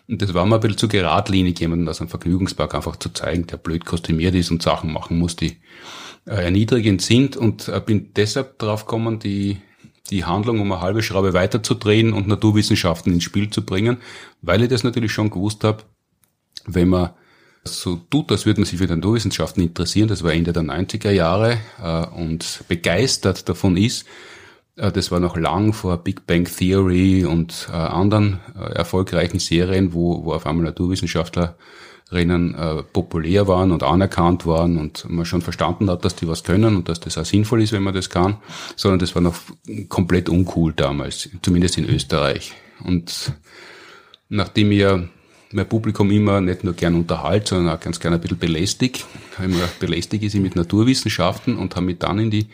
Und 0.09 0.21
das 0.21 0.33
war 0.33 0.45
mir 0.45 0.55
ein 0.55 0.61
bisschen 0.61 0.77
zu 0.77 0.87
geradlinig, 0.87 1.59
jemanden 1.59 1.87
aus 1.89 1.99
einem 1.99 2.09
Vergnügungspark 2.09 2.75
einfach 2.75 2.95
zu 2.95 3.09
zeigen, 3.09 3.45
der 3.47 3.57
blöd 3.57 3.85
kostümiert 3.85 4.35
ist 4.35 4.51
und 4.51 4.61
Sachen 4.61 4.93
machen 4.93 5.17
muss, 5.17 5.35
die 5.35 5.57
äh, 6.25 6.45
erniedrigend 6.45 7.01
sind. 7.01 7.35
Und 7.35 7.67
äh, 7.67 7.81
bin 7.85 8.13
deshalb 8.15 8.57
drauf 8.57 8.85
gekommen, 8.85 9.19
die, 9.19 9.57
die 10.09 10.23
Handlung 10.23 10.61
um 10.61 10.71
eine 10.71 10.81
halbe 10.81 11.03
Schraube 11.03 11.33
weiterzudrehen 11.33 12.13
und 12.13 12.27
Naturwissenschaften 12.27 13.11
ins 13.11 13.25
Spiel 13.25 13.49
zu 13.49 13.65
bringen, 13.65 13.97
weil 14.41 14.61
ich 14.61 14.69
das 14.69 14.83
natürlich 14.83 15.11
schon 15.11 15.29
gewusst 15.29 15.65
habe, 15.65 15.83
wenn 16.65 16.87
man 16.87 17.11
so 17.65 17.97
tut, 17.97 18.31
als 18.31 18.45
würde 18.45 18.61
man 18.61 18.65
sich 18.65 18.79
für 18.79 18.85
Naturwissenschaften 18.85 19.61
interessieren, 19.61 20.07
das 20.07 20.23
war 20.23 20.31
Ende 20.31 20.53
der 20.53 20.63
90er 20.63 21.11
Jahre 21.11 21.57
äh, 21.81 22.05
und 22.15 22.63
begeistert 22.69 23.49
davon 23.49 23.75
ist, 23.75 24.05
das 24.77 25.11
war 25.11 25.19
noch 25.19 25.35
lang 25.35 25.73
vor 25.73 25.97
Big 25.97 26.27
Bang 26.27 26.45
Theory 26.45 27.25
und 27.25 27.67
äh, 27.71 27.75
anderen 27.75 28.39
äh, 28.55 28.73
erfolgreichen 28.73 29.39
Serien, 29.39 29.93
wo, 29.93 30.23
wo 30.23 30.33
auf 30.33 30.45
einmal 30.45 30.65
Naturwissenschaftlerinnen 30.65 32.53
äh, 32.53 32.83
populär 32.83 33.47
waren 33.47 33.71
und 33.71 33.81
anerkannt 33.81 34.45
waren 34.45 34.77
und 34.77 35.09
man 35.09 35.25
schon 35.25 35.41
verstanden 35.41 35.89
hat, 35.89 36.05
dass 36.05 36.15
die 36.15 36.27
was 36.27 36.43
können 36.43 36.75
und 36.75 36.89
dass 36.89 36.99
das 36.99 37.17
auch 37.17 37.25
sinnvoll 37.25 37.63
ist, 37.63 37.73
wenn 37.73 37.81
man 37.81 37.95
das 37.95 38.11
kann, 38.11 38.37
sondern 38.75 38.99
das 38.99 39.15
war 39.15 39.21
noch 39.23 39.35
komplett 39.89 40.29
uncool 40.29 40.73
damals, 40.73 41.29
zumindest 41.41 41.79
in 41.79 41.89
Österreich. 41.89 42.53
Und 42.83 43.33
nachdem 44.29 44.71
ihr 44.71 45.09
mein 45.51 45.67
Publikum 45.67 46.11
immer 46.11 46.41
nicht 46.41 46.63
nur 46.63 46.73
gern 46.73 46.95
unterhalt, 46.95 47.47
sondern 47.47 47.75
auch 47.75 47.79
ganz 47.79 47.99
gerne 47.99 48.17
ein 48.17 48.21
bisschen 48.21 48.37
belästigt. 48.37 49.05
Immer 49.43 49.67
belästigt 49.79 50.23
ist 50.23 50.35
ich 50.35 50.41
mit 50.41 50.55
Naturwissenschaften 50.55 51.57
und 51.57 51.75
habe 51.75 51.85
mich 51.85 51.99
dann 51.99 52.19
in 52.19 52.31
die 52.31 52.47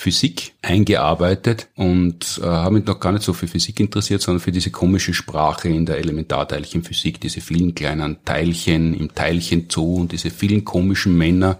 Physik 0.00 0.54
eingearbeitet 0.62 1.68
und 1.76 2.40
äh, 2.42 2.46
habe 2.46 2.76
mich 2.76 2.86
noch 2.86 3.00
gar 3.00 3.12
nicht 3.12 3.22
so 3.22 3.34
für 3.34 3.46
Physik 3.46 3.80
interessiert, 3.80 4.22
sondern 4.22 4.40
für 4.40 4.50
diese 4.50 4.70
komische 4.70 5.12
Sprache 5.12 5.68
in 5.68 5.84
der 5.84 5.98
Elementarteilchenphysik, 5.98 7.20
diese 7.20 7.42
vielen 7.42 7.74
kleinen 7.74 8.16
Teilchen 8.24 8.94
im 8.94 9.14
Teilchenzoo 9.14 9.96
und 9.96 10.12
diese 10.12 10.30
vielen 10.30 10.64
komischen 10.64 11.18
Männer, 11.18 11.58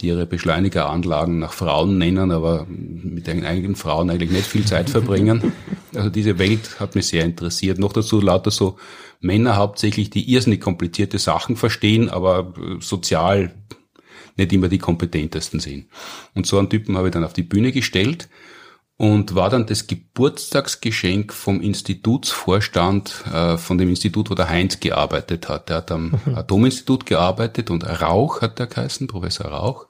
die 0.00 0.06
ihre 0.06 0.26
Beschleunigeranlagen 0.26 1.40
nach 1.40 1.52
Frauen 1.52 1.98
nennen, 1.98 2.30
aber 2.30 2.68
mit 2.68 3.26
den 3.26 3.44
eigenen 3.44 3.74
Frauen 3.74 4.10
eigentlich 4.10 4.30
nicht 4.30 4.46
viel 4.46 4.64
Zeit 4.64 4.88
verbringen. 4.88 5.52
Also 5.94 6.08
diese 6.08 6.38
Welt 6.38 6.80
hat 6.80 6.94
mich 6.94 7.08
sehr 7.08 7.22
interessiert. 7.22 7.78
Noch 7.78 7.92
dazu 7.92 8.18
lauter 8.18 8.50
so 8.50 8.78
Männer 9.20 9.56
hauptsächlich, 9.56 10.08
die 10.08 10.32
irrsinnig 10.32 10.62
komplizierte 10.62 11.18
Sachen 11.18 11.56
verstehen, 11.56 12.08
aber 12.08 12.54
äh, 12.56 12.80
sozial 12.80 13.52
nicht 14.36 14.52
immer 14.52 14.68
die 14.68 14.78
kompetentesten 14.78 15.60
sind. 15.60 15.86
Und 16.34 16.46
so 16.46 16.58
einen 16.58 16.70
Typen 16.70 16.96
habe 16.96 17.08
ich 17.08 17.12
dann 17.12 17.24
auf 17.24 17.32
die 17.32 17.42
Bühne 17.42 17.72
gestellt 17.72 18.28
und 18.96 19.34
war 19.34 19.50
dann 19.50 19.66
das 19.66 19.86
Geburtstagsgeschenk 19.86 21.32
vom 21.32 21.60
Institutsvorstand, 21.60 23.24
äh, 23.32 23.56
von 23.56 23.78
dem 23.78 23.88
Institut, 23.88 24.30
wo 24.30 24.34
der 24.34 24.48
Heinz 24.48 24.78
gearbeitet 24.78 25.48
hat. 25.48 25.68
Der 25.68 25.78
hat 25.78 25.90
am 25.90 26.20
mhm. 26.24 26.36
Atominstitut 26.36 27.06
gearbeitet 27.06 27.70
und 27.70 27.84
Rauch 27.84 28.42
hat 28.42 28.58
der 28.58 28.68
geheißen, 28.68 29.08
Professor 29.08 29.46
Rauch. 29.46 29.86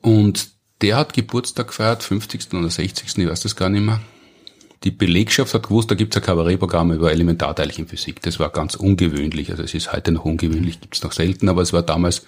Und 0.00 0.48
der 0.80 0.96
hat 0.96 1.12
Geburtstag 1.12 1.68
gefeiert, 1.68 2.02
50. 2.02 2.54
oder 2.54 2.70
60. 2.70 3.18
ich 3.18 3.28
weiß 3.28 3.40
das 3.40 3.56
gar 3.56 3.68
nicht 3.68 3.84
mehr. 3.84 4.00
die 4.84 4.90
Belegschaft 4.90 5.52
hat 5.52 5.64
gewusst, 5.64 5.90
da 5.90 5.94
gibt's 5.94 6.16
ein 6.16 6.22
Kabarettprogramm 6.22 6.92
über 6.92 7.10
Elementarteilchenphysik. 7.10 8.22
Das 8.22 8.38
war 8.38 8.50
ganz 8.50 8.76
ungewöhnlich. 8.76 9.50
Also 9.50 9.62
es 9.62 9.74
ist 9.74 9.92
heute 9.92 10.12
noch 10.12 10.24
ungewöhnlich, 10.24 10.80
gibt's 10.80 11.02
noch 11.02 11.12
selten, 11.12 11.48
aber 11.48 11.62
es 11.62 11.72
war 11.72 11.82
damals 11.82 12.24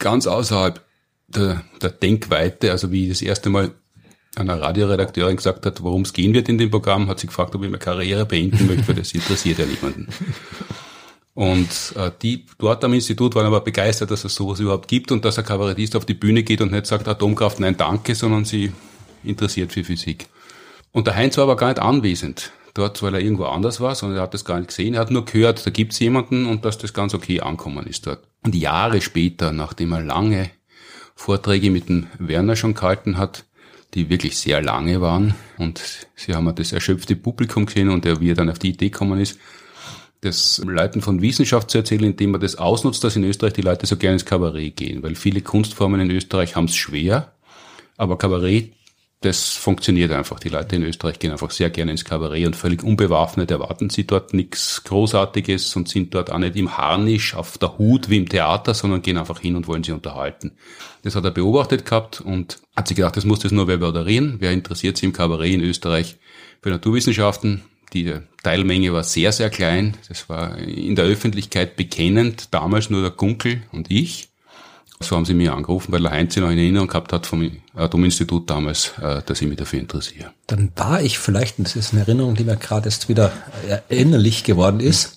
ganz 0.00 0.26
außerhalb 0.26 0.84
der, 1.28 1.62
der 1.80 1.90
Denkweite. 1.90 2.72
Also 2.72 2.90
wie 2.90 3.04
ich 3.04 3.10
das 3.10 3.22
erste 3.22 3.50
Mal 3.50 3.70
einer 4.36 4.60
Radioredakteurin 4.60 5.36
gesagt 5.36 5.66
hat, 5.66 5.82
worum 5.82 6.02
es 6.02 6.12
gehen 6.12 6.34
wird 6.34 6.48
in 6.48 6.58
dem 6.58 6.70
Programm, 6.70 7.08
hat 7.08 7.20
sie 7.20 7.26
gefragt, 7.26 7.54
ob 7.54 7.62
ich 7.62 7.70
meine 7.70 7.78
Karriere 7.78 8.26
beenden 8.26 8.66
möchte, 8.66 8.88
weil 8.88 8.94
das 8.96 9.12
interessiert 9.12 9.58
ja 9.58 9.66
niemanden. 9.66 10.08
Und 11.34 11.94
äh, 11.96 12.10
die 12.22 12.46
dort 12.58 12.84
am 12.84 12.92
Institut 12.92 13.34
waren 13.34 13.46
aber 13.46 13.60
begeistert, 13.60 14.10
dass 14.10 14.24
es 14.24 14.34
sowas 14.34 14.60
überhaupt 14.60 14.88
gibt 14.88 15.12
und 15.12 15.24
dass 15.24 15.38
ein 15.38 15.44
Kabarettist 15.44 15.96
auf 15.96 16.04
die 16.04 16.14
Bühne 16.14 16.42
geht 16.42 16.60
und 16.60 16.72
nicht 16.72 16.86
sagt 16.86 17.08
Atomkraft, 17.08 17.60
nein, 17.60 17.76
danke, 17.76 18.14
sondern 18.14 18.44
sie 18.44 18.72
interessiert 19.22 19.72
für 19.72 19.84
Physik. 19.84 20.26
Und 20.92 21.06
der 21.06 21.14
Heinz 21.14 21.36
war 21.36 21.44
aber 21.44 21.56
gar 21.56 21.68
nicht 21.68 21.80
anwesend 21.80 22.52
dort, 22.74 23.02
weil 23.02 23.14
er 23.14 23.20
irgendwo 23.20 23.44
anders 23.44 23.80
war, 23.80 23.94
sondern 23.94 24.18
er 24.18 24.22
hat 24.24 24.34
das 24.34 24.44
gar 24.44 24.58
nicht 24.58 24.68
gesehen. 24.68 24.94
Er 24.94 25.00
hat 25.00 25.10
nur 25.10 25.24
gehört, 25.24 25.64
da 25.64 25.70
gibt's 25.70 25.98
jemanden 25.98 26.46
und 26.46 26.64
dass 26.64 26.78
das 26.78 26.92
ganz 26.92 27.14
okay 27.14 27.40
ankommen 27.40 27.86
ist 27.86 28.06
dort. 28.06 28.20
Und 28.42 28.54
Jahre 28.54 29.00
später, 29.00 29.52
nachdem 29.52 29.92
er 29.92 30.02
lange 30.02 30.50
Vorträge 31.14 31.70
mit 31.70 31.88
dem 31.88 32.06
Werner 32.18 32.56
schon 32.56 32.74
gehalten 32.74 33.18
hat, 33.18 33.44
die 33.94 34.08
wirklich 34.08 34.38
sehr 34.38 34.62
lange 34.62 35.00
waren 35.00 35.34
und 35.58 36.06
sie 36.14 36.34
haben 36.34 36.54
das 36.54 36.72
erschöpfte 36.72 37.16
Publikum 37.16 37.66
gesehen 37.66 37.90
und 37.90 38.06
er, 38.06 38.20
wie 38.20 38.30
er 38.30 38.36
dann 38.36 38.50
auf 38.50 38.58
die 38.58 38.70
Idee 38.70 38.90
gekommen 38.90 39.20
ist, 39.20 39.38
das 40.20 40.62
Leuten 40.64 41.00
von 41.00 41.22
Wissenschaft 41.22 41.70
zu 41.70 41.78
erzählen, 41.78 42.04
indem 42.04 42.32
man 42.32 42.40
das 42.40 42.56
ausnutzt, 42.56 43.02
dass 43.02 43.16
in 43.16 43.24
Österreich 43.24 43.54
die 43.54 43.62
Leute 43.62 43.86
so 43.86 43.96
gerne 43.96 44.14
ins 44.14 44.24
Kabarett 44.24 44.76
gehen, 44.76 45.02
weil 45.02 45.14
viele 45.14 45.40
Kunstformen 45.40 46.00
in 46.00 46.10
Österreich 46.10 46.56
haben 46.56 46.66
es 46.66 46.76
schwer, 46.76 47.32
aber 47.96 48.16
Kabarett 48.16 48.72
das 49.22 49.54
funktioniert 49.54 50.12
einfach. 50.12 50.40
Die 50.40 50.48
Leute 50.48 50.76
in 50.76 50.82
Österreich 50.82 51.18
gehen 51.18 51.30
einfach 51.30 51.50
sehr 51.50 51.68
gerne 51.68 51.90
ins 51.90 52.06
Kabarett 52.06 52.46
und 52.46 52.56
völlig 52.56 52.82
unbewaffnet 52.82 53.50
erwarten 53.50 53.90
sie 53.90 54.06
dort 54.06 54.32
nichts 54.32 54.82
Großartiges 54.84 55.76
und 55.76 55.88
sind 55.88 56.14
dort 56.14 56.32
auch 56.32 56.38
nicht 56.38 56.56
im 56.56 56.78
Harnisch 56.78 57.34
auf 57.34 57.58
der 57.58 57.76
Hut 57.76 58.08
wie 58.08 58.16
im 58.16 58.28
Theater, 58.28 58.72
sondern 58.72 59.02
gehen 59.02 59.18
einfach 59.18 59.40
hin 59.40 59.56
und 59.56 59.68
wollen 59.68 59.84
sie 59.84 59.92
unterhalten. 59.92 60.52
Das 61.02 61.16
hat 61.16 61.24
er 61.24 61.32
beobachtet 61.32 61.84
gehabt 61.84 62.22
und 62.22 62.60
hat 62.74 62.88
sich 62.88 62.96
gedacht, 62.96 63.16
das 63.16 63.26
muss 63.26 63.40
das 63.40 63.52
nur 63.52 63.68
wer 63.68 63.76
moderieren. 63.76 64.36
Wer 64.38 64.52
interessiert 64.52 64.96
sich 64.96 65.04
im 65.04 65.12
Kabarett 65.12 65.52
in 65.52 65.60
Österreich 65.60 66.16
für 66.62 66.70
Naturwissenschaften? 66.70 67.62
Die 67.92 68.14
Teilmenge 68.42 68.92
war 68.94 69.04
sehr, 69.04 69.32
sehr 69.32 69.50
klein. 69.50 69.98
Das 70.08 70.30
war 70.30 70.56
in 70.56 70.94
der 70.94 71.04
Öffentlichkeit 71.04 71.76
bekennend. 71.76 72.54
Damals 72.54 72.88
nur 72.88 73.02
der 73.02 73.10
Gunkel 73.10 73.64
und 73.72 73.90
ich. 73.90 74.29
So 75.02 75.16
haben 75.16 75.24
sie 75.24 75.32
mich 75.32 75.50
angerufen, 75.50 75.92
weil 75.92 76.02
der 76.02 76.10
Heinz 76.10 76.36
noch 76.36 76.50
in 76.50 76.58
Erinnerung 76.58 76.88
gehabt 76.88 77.12
hat 77.14 77.26
vom 77.26 77.50
Atominstitut 77.74 78.50
damals, 78.50 78.92
äh, 79.00 79.22
dass 79.24 79.40
ich 79.40 79.48
mich 79.48 79.56
dafür 79.56 79.80
interessiere. 79.80 80.32
Dann 80.46 80.70
war 80.76 81.00
ich 81.00 81.18
vielleicht, 81.18 81.58
und 81.58 81.66
das 81.66 81.74
ist 81.74 81.92
eine 81.92 82.02
Erinnerung, 82.02 82.34
die 82.34 82.44
mir 82.44 82.56
gerade 82.56 82.88
jetzt 82.88 83.08
wieder 83.08 83.32
erinnerlich 83.88 84.44
geworden 84.44 84.80
ist, 84.80 85.16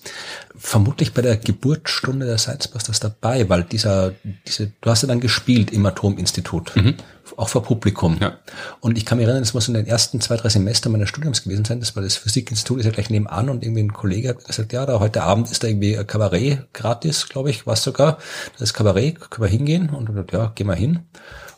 vermutlich 0.56 1.12
bei 1.12 1.20
der 1.20 1.36
Geburtsstunde 1.36 2.24
der 2.24 2.38
Science 2.38 2.68
Busters 2.68 2.98
dabei, 2.98 3.48
weil 3.50 3.64
dieser, 3.64 4.12
diese, 4.46 4.72
du 4.80 4.90
hast 4.90 5.02
ja 5.02 5.08
dann 5.08 5.20
gespielt 5.20 5.70
im 5.70 5.84
Atominstitut, 5.84 6.74
mhm. 6.76 6.94
Auch 7.36 7.48
vor 7.48 7.62
Publikum. 7.62 8.18
Ja. 8.20 8.38
Und 8.80 8.98
ich 8.98 9.06
kann 9.06 9.18
mich 9.18 9.26
erinnern, 9.26 9.42
das 9.42 9.54
muss 9.54 9.68
in 9.68 9.74
den 9.74 9.86
ersten 9.86 10.20
zwei, 10.20 10.36
drei 10.36 10.48
Semestern 10.48 10.92
meines 10.92 11.08
Studiums 11.08 11.42
gewesen 11.42 11.64
sein, 11.64 11.80
das 11.80 11.96
war 11.96 12.02
das 12.02 12.16
Physikinstitut, 12.16 12.80
ist 12.80 12.86
ja 12.86 12.92
gleich 12.92 13.10
nebenan 13.10 13.48
und 13.48 13.62
irgendwie 13.62 13.82
ein 13.82 13.92
Kollege 13.92 14.30
hat 14.30 14.44
gesagt, 14.44 14.72
ja, 14.72 14.86
da 14.86 15.00
heute 15.00 15.22
Abend 15.22 15.50
ist 15.50 15.62
da 15.62 15.68
irgendwie 15.68 15.96
ein 15.98 16.06
Kabarett 16.06 16.72
gratis, 16.72 17.28
glaube 17.28 17.50
ich, 17.50 17.66
was 17.66 17.82
sogar. 17.82 18.18
Das 18.52 18.62
ist 18.62 18.74
Kabarett, 18.74 19.30
können 19.30 19.44
wir 19.44 19.50
hingehen? 19.50 19.90
Und 19.90 20.08
dann, 20.08 20.26
ja, 20.32 20.52
geh 20.54 20.64
mal 20.64 20.76
hin. 20.76 21.00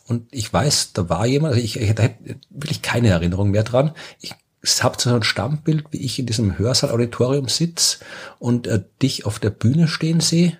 Und 0.07 0.29
ich 0.31 0.53
weiß, 0.53 0.93
da 0.93 1.09
war 1.09 1.27
jemand, 1.27 1.55
also 1.55 1.64
ich, 1.64 1.81
ich 1.81 1.89
hätte 1.89 2.14
wirklich 2.51 2.83
keine 2.83 3.09
Erinnerung 3.09 3.51
mehr 3.51 3.64
dran. 3.64 3.93
Ich 4.21 4.35
habe 4.83 4.97
so 4.99 5.14
ein 5.14 5.23
Stammbild, 5.23 5.87
wie 5.91 5.99
ich 5.99 6.19
in 6.19 6.27
diesem 6.27 6.59
Hörsaal-Auditorium 6.59 7.49
sitz 7.49 8.01
und 8.39 8.67
äh, 8.67 8.83
dich 9.03 9.27
auf 9.27 9.39
der 9.39 9.51
Bühne 9.51 9.89
stehen 9.89 10.21
sehe 10.21 10.59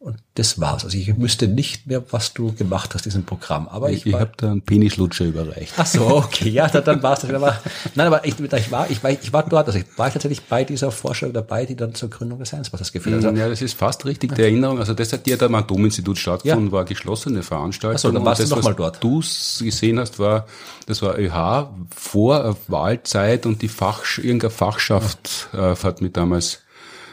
und 0.00 0.16
das 0.34 0.58
war's. 0.58 0.84
Also 0.84 0.96
ich 0.96 1.20
wüsste 1.20 1.46
nicht 1.46 1.86
mehr, 1.86 2.02
was 2.10 2.32
du 2.32 2.54
gemacht 2.54 2.94
hast, 2.94 3.04
diesem 3.04 3.24
Programm. 3.24 3.68
Aber 3.68 3.90
ich, 3.90 4.06
ich, 4.06 4.06
ich 4.06 4.14
habe 4.14 4.32
da 4.38 4.50
einen 4.50 4.62
Penislutscher 4.62 5.26
überreicht. 5.26 5.74
Ach 5.76 5.84
so, 5.84 6.06
okay, 6.16 6.48
ja, 6.48 6.68
dann, 6.68 6.84
dann 6.84 7.02
war 7.02 7.12
es 7.12 7.20
das. 7.20 7.30
Aber, 7.30 7.60
nein, 7.94 8.06
aber 8.06 8.24
ich, 8.24 8.40
ich, 8.40 8.72
war, 8.72 8.90
ich, 8.90 9.04
war, 9.04 9.10
ich 9.10 9.30
war 9.30 9.42
dort, 9.42 9.66
also 9.66 9.78
ich 9.78 9.84
war 9.98 10.10
tatsächlich 10.10 10.40
bei 10.40 10.64
dieser 10.64 10.90
Vorstellung 10.90 11.34
dabei, 11.34 11.66
die 11.66 11.76
dann 11.76 11.94
zur 11.94 12.08
Gründung 12.08 12.38
des 12.38 12.48
Science 12.48 12.70
das 12.70 12.92
geführt 12.92 13.16
hat. 13.16 13.26
Also, 13.26 13.38
ja, 13.38 13.46
das 13.46 13.60
ist 13.60 13.74
fast 13.74 14.06
richtig, 14.06 14.34
der 14.34 14.46
Erinnerung. 14.46 14.78
Also 14.78 14.94
das 14.94 15.12
hat 15.12 15.26
ja 15.26 15.38
am 15.38 15.54
Atominstitut 15.54 16.16
stattgefunden, 16.16 16.68
ja. 16.68 16.72
war 16.72 16.86
geschlossene 16.86 17.42
Veranstaltung. 17.42 17.96
Ach 17.96 18.00
so, 18.00 18.10
dann 18.10 18.24
warst 18.24 18.40
das, 18.40 18.48
du 18.48 18.56
nochmal 18.56 18.74
dort. 18.74 19.04
du 19.04 19.18
gesehen 19.18 20.00
hast, 20.00 20.18
war, 20.18 20.46
das 20.86 21.02
war 21.02 21.18
ÖH 21.18 21.68
vor 21.94 22.56
Wahlzeit 22.68 23.44
und 23.44 23.60
die 23.60 23.68
Fach, 23.68 24.02
irgendeine 24.16 24.50
Fachschaft 24.50 25.50
äh, 25.52 25.76
hat 25.76 26.00
mit 26.00 26.16
damals 26.16 26.62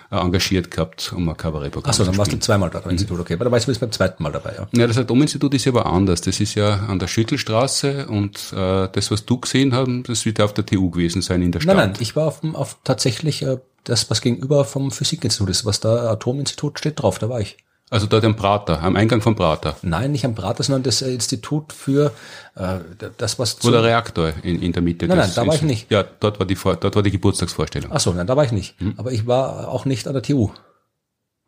engagiert 0.10 0.72
gehabt, 0.72 1.14
um 1.16 1.28
ein 1.30 1.36
Kabarettprogramm 1.36 1.90
Achso, 1.90 2.06
dann 2.06 2.18
warst 2.18 2.32
du 2.32 2.40
zweimal 2.40 2.70
dort 2.70 2.86
am 2.86 2.90
mhm. 2.90 2.94
Institut, 2.94 3.20
okay. 3.20 3.34
Aber 3.34 3.46
da 3.46 3.52
weißt 3.52 3.68
du, 3.68 3.80
beim 3.80 3.92
zweiten 3.92 4.24
Mal 4.24 4.32
dabei, 4.32 4.56
ja. 4.58 4.68
Ja, 4.72 4.88
das 4.88 4.98
Atominstitut 4.98 5.54
ist 5.54 5.66
ja 5.66 5.72
aber 5.72 5.86
anders. 5.86 6.22
Das 6.22 6.40
ist 6.40 6.56
ja 6.56 6.86
an 6.88 7.00
der 7.00 7.08
Schüttelstraße 7.08 8.08
und 8.08 8.54
äh, 8.54 8.88
das, 8.92 9.12
was 9.12 9.26
du 9.26 9.40
gesehen 9.40 9.74
hast, 9.74 9.90
das 10.08 10.26
wird 10.26 10.40
ja 10.40 10.46
auf 10.46 10.54
der 10.54 10.66
TU 10.66 10.90
gewesen 10.90 11.22
sein 11.22 11.42
in 11.42 11.52
der 11.52 11.60
Stadt. 11.60 11.76
Nein, 11.76 11.92
nein, 11.92 12.00
ich 12.00 12.16
war 12.16 12.28
auf, 12.28 12.44
auf 12.54 12.78
tatsächlich 12.84 13.42
äh, 13.42 13.58
das, 13.84 14.10
was 14.10 14.22
gegenüber 14.22 14.66
vom 14.66 14.92
Physikinstitut 14.92 15.50
ist, 15.50 15.66
was 15.66 15.80
da 15.80 16.12
Atominstitut 16.12 16.80
steht 16.80 17.02
drauf, 17.02 17.20
da 17.20 17.30
war 17.30 17.42
ich. 17.42 17.58
Also 17.90 18.06
dort 18.06 18.26
am 18.26 18.36
Prater, 18.36 18.84
am 18.84 18.98
Eingang 18.98 19.22
vom 19.22 19.36
Prater. 19.36 19.78
Nein, 19.82 20.12
nicht 20.12 20.26
am 20.26 20.36
Prater, 20.36 20.62
sondern 20.62 20.84
das 20.84 21.02
äh, 21.02 21.14
Institut 21.14 21.72
für 21.72 22.12
äh, 22.56 22.80
das, 23.18 23.40
was 23.40 23.64
Wo 23.64 23.72
der 23.72 23.82
Reaktor 23.82 24.34
in, 24.44 24.62
in 24.62 24.74
der 24.74 24.82
Mitte. 24.82 25.08
Nein, 25.08 25.18
nein, 25.20 25.32
da 25.34 25.48
war 25.48 25.56
ich 25.56 25.62
nicht. 25.62 25.90
Ja, 25.90 26.04
dort 26.04 26.38
war 26.40 26.46
die, 26.46 26.56
dort 26.56 26.96
war 26.96 27.04
die 27.04 27.12
Geburtstagsvorstellung. 27.12 27.90
Ach 27.94 28.02
so, 28.02 28.12
nein, 28.12 28.28
da 28.28 28.36
war 28.36 28.44
ich 28.44 28.52
nicht. 28.52 28.78
Hm. 28.80 28.96
Aber 28.98 29.14
ich 29.14 29.26
war 29.26 29.70
auch 29.70 29.86
nicht 29.86 30.06
an 30.08 30.14
der 30.14 30.22
TU. 30.22 30.50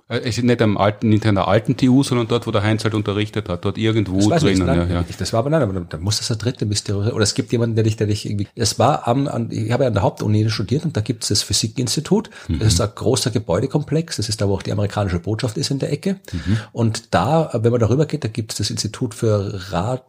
Äh, 0.09 0.19
es 0.19 0.37
ist 0.37 0.43
nicht 0.43 0.61
am 0.61 0.77
alten, 0.77 1.09
nicht 1.09 1.25
an 1.25 1.35
der 1.35 1.47
alten 1.47 1.77
TU, 1.77 2.03
sondern 2.03 2.27
dort, 2.27 2.47
wo 2.47 2.51
der 2.51 2.63
Heinz 2.63 2.83
halt 2.83 2.95
unterrichtet 2.95 3.47
hat, 3.47 3.63
dort 3.63 3.77
irgendwo 3.77 4.29
das 4.29 4.41
drinnen. 4.41 4.65
Nein, 4.65 4.89
ja, 4.89 4.95
ja. 4.95 5.05
Das 5.17 5.31
war 5.31 5.39
aber 5.39 5.49
nein, 5.49 5.61
aber 5.61 5.79
da 5.81 5.97
muss 5.97 6.17
das 6.17 6.27
der 6.27 6.37
dritte 6.37 6.65
Mysterium 6.65 7.13
oder 7.13 7.23
es 7.23 7.35
gibt 7.35 7.51
jemanden, 7.51 7.75
der 7.75 7.83
dich, 7.83 7.95
der 7.95 8.07
dich 8.07 8.25
irgendwie. 8.25 8.47
Es 8.55 8.79
war 8.79 9.07
am, 9.07 9.27
an, 9.27 9.49
ich 9.51 9.71
habe 9.71 9.83
ja 9.83 9.87
an 9.87 9.93
der 9.93 10.03
Hauptuni 10.03 10.49
studiert 10.49 10.83
und 10.83 10.97
da 10.97 11.01
gibt 11.01 11.23
es 11.23 11.29
das 11.29 11.43
Physikinstitut. 11.43 12.29
Das 12.47 12.57
mhm. 12.57 12.61
ist 12.61 12.81
ein 12.81 12.89
großer 12.93 13.31
Gebäudekomplex. 13.31 14.17
Das 14.17 14.29
ist 14.29 14.41
da, 14.41 14.49
wo 14.49 14.55
auch 14.55 14.63
die 14.63 14.71
amerikanische 14.71 15.19
Botschaft 15.19 15.57
ist 15.57 15.71
in 15.71 15.79
der 15.79 15.91
Ecke. 15.91 16.19
Mhm. 16.31 16.57
Und 16.71 17.13
da, 17.13 17.51
wenn 17.53 17.71
man 17.71 17.79
darüber 17.79 18.05
geht, 18.05 18.23
da 18.23 18.27
gibt 18.27 18.51
es 18.51 18.57
das 18.57 18.69
Institut 18.71 19.13
für 19.13 19.71
Rad 19.71 20.03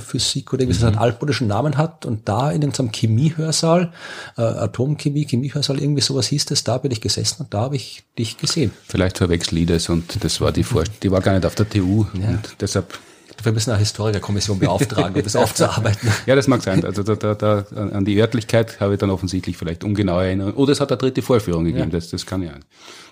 Physik 0.00 0.52
oder 0.52 0.66
wie 0.66 0.70
es 0.70 0.80
mhm. 0.80 0.88
einen 0.88 0.98
altmodischen 0.98 1.48
Namen 1.48 1.76
hat 1.76 2.06
und 2.06 2.28
da 2.28 2.50
in 2.50 2.64
unserem 2.64 2.90
Chemiehörsaal, 2.92 3.92
äh, 4.36 4.42
Atomchemie, 4.42 5.26
Chemiehörsaal, 5.26 5.80
irgendwie 5.80 6.02
sowas 6.02 6.26
hieß 6.28 6.46
das, 6.46 6.64
da 6.64 6.78
bin 6.78 6.90
ich 6.90 7.00
gesessen 7.00 7.42
und 7.42 7.54
da 7.54 7.60
habe 7.62 7.76
ich 7.76 8.04
dich 8.18 8.38
gesehen. 8.38 8.72
Vielleicht 8.88 9.18
verwechsel 9.18 9.58
ich 9.58 9.66
das 9.66 9.88
und 9.88 10.24
das 10.24 10.40
war 10.40 10.52
die 10.52 10.64
Vorstellung, 10.64 11.00
die 11.02 11.10
war 11.10 11.20
gar 11.20 11.34
nicht 11.34 11.46
auf 11.46 11.54
der 11.54 11.68
TU 11.68 12.06
ja. 12.20 12.28
und 12.28 12.56
deshalb 12.60 12.98
wir 13.42 13.52
müssen 13.52 13.70
eine 13.70 13.78
Historikerkommission 13.78 14.58
beauftragen, 14.58 15.14
um 15.14 15.22
das 15.22 15.36
aufzuarbeiten. 15.36 16.10
Ja, 16.26 16.34
das 16.34 16.48
mag 16.48 16.62
sein. 16.62 16.84
Also 16.84 17.02
da, 17.02 17.14
da, 17.14 17.34
da, 17.34 17.64
an 17.76 18.04
die 18.04 18.20
Örtlichkeit 18.20 18.80
habe 18.80 18.94
ich 18.94 19.00
dann 19.00 19.10
offensichtlich 19.10 19.56
vielleicht 19.56 19.84
ungenaue 19.84 20.24
Erinnerung. 20.24 20.54
Oder 20.54 20.72
es 20.72 20.80
hat 20.80 20.90
eine 20.90 20.98
dritte 20.98 21.22
Vorführung 21.22 21.64
gegeben, 21.64 21.90
ja. 21.90 21.96
das, 21.96 22.10
das 22.10 22.26
kann 22.26 22.42
ja. 22.42 22.52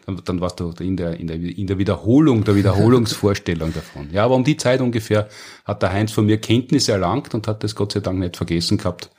Dann, 0.06 0.20
dann 0.24 0.40
warst 0.40 0.60
du 0.60 0.72
in 0.80 0.96
der, 0.96 1.18
in, 1.18 1.26
der, 1.26 1.36
in 1.36 1.66
der 1.66 1.78
Wiederholung, 1.78 2.44
der 2.44 2.56
Wiederholungsvorstellung 2.56 3.72
davon. 3.74 4.08
Ja, 4.12 4.24
aber 4.24 4.34
um 4.34 4.44
die 4.44 4.56
Zeit 4.56 4.80
ungefähr 4.80 5.28
hat 5.64 5.82
der 5.82 5.92
Heinz 5.92 6.12
von 6.12 6.26
mir 6.26 6.38
Kenntnis 6.38 6.88
erlangt 6.88 7.34
und 7.34 7.48
hat 7.48 7.64
das 7.64 7.74
Gott 7.74 7.92
sei 7.92 8.00
Dank 8.00 8.18
nicht 8.18 8.36
vergessen 8.36 8.78
gehabt. 8.78 9.10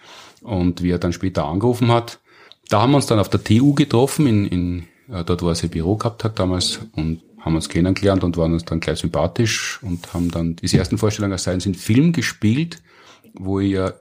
Und 0.41 0.83
wie 0.83 0.91
er 0.91 0.99
dann 0.99 1.13
später 1.13 1.45
angerufen 1.45 1.91
hat, 1.91 2.19
da 2.69 2.81
haben 2.81 2.91
wir 2.91 2.97
uns 2.97 3.07
dann 3.07 3.19
auf 3.19 3.29
der 3.29 3.43
TU 3.43 3.73
getroffen, 3.73 4.27
in, 4.27 4.45
in 4.45 4.79
äh, 5.11 5.23
dort, 5.23 5.41
wo 5.41 5.49
er 5.49 5.55
sein 5.55 5.69
Büro 5.69 5.95
gehabt 5.95 6.23
hat 6.23 6.39
damals 6.39 6.79
und 6.95 7.21
haben 7.45 7.55
uns 7.55 7.69
kennengelernt 7.69 8.23
und 8.23 8.37
waren 8.37 8.53
uns 8.53 8.65
dann 8.65 8.79
gleich 8.79 8.99
sympathisch 8.99 9.79
und 9.83 10.13
haben 10.15 10.31
dann 10.31 10.55
diese 10.55 10.79
ersten 10.79 10.97
Vorstellungen 10.97 11.33
als 11.33 11.43
Science 11.43 11.67
in 11.67 11.75
Film 11.75 12.11
gespielt, 12.11 12.81
wo 13.35 13.59
ich 13.59 13.73
ja, 13.73 13.93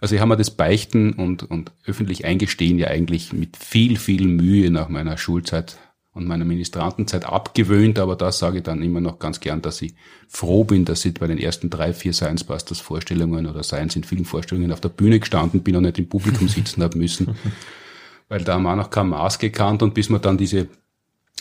also 0.00 0.14
ich 0.14 0.20
habe 0.20 0.28
mir 0.28 0.36
das 0.36 0.52
Beichten 0.52 1.14
und, 1.14 1.42
und 1.42 1.72
öffentlich 1.84 2.24
eingestehen 2.24 2.78
ja 2.78 2.86
eigentlich 2.86 3.32
mit 3.32 3.56
viel, 3.56 3.96
viel 3.98 4.28
Mühe 4.28 4.70
nach 4.70 4.88
meiner 4.88 5.18
Schulzeit 5.18 5.78
und 6.12 6.28
meiner 6.28 6.44
Ministrantenzeit 6.44 7.24
abgewöhnt, 7.24 7.98
aber 7.98 8.14
das 8.14 8.38
sage 8.38 8.58
ich 8.58 8.62
dann 8.62 8.80
immer 8.80 9.00
noch 9.00 9.18
ganz 9.18 9.40
gern, 9.40 9.60
dass 9.60 9.82
ich 9.82 9.94
froh 10.28 10.62
bin, 10.62 10.84
dass 10.84 11.04
ich 11.04 11.14
bei 11.14 11.26
den 11.26 11.38
ersten 11.38 11.70
drei, 11.70 11.92
vier 11.92 12.12
Science 12.12 12.44
Busters 12.44 12.78
Vorstellungen 12.78 13.46
oder 13.46 13.64
Science 13.64 13.96
in 13.96 14.04
Filmvorstellungen 14.04 14.70
auf 14.70 14.80
der 14.80 14.90
Bühne 14.90 15.18
gestanden 15.18 15.64
bin 15.64 15.74
und 15.74 15.82
nicht 15.82 15.98
im 15.98 16.08
Publikum 16.08 16.46
sitzen 16.46 16.84
habe 16.84 16.96
müssen, 16.98 17.34
weil 18.28 18.44
da 18.44 18.54
haben 18.54 18.62
wir 18.62 18.72
auch 18.72 18.76
noch 18.76 18.90
kein 18.90 19.08
Maß 19.08 19.40
gekannt 19.40 19.82
und 19.82 19.94
bis 19.94 20.08
wir 20.08 20.20
dann 20.20 20.38
diese 20.38 20.68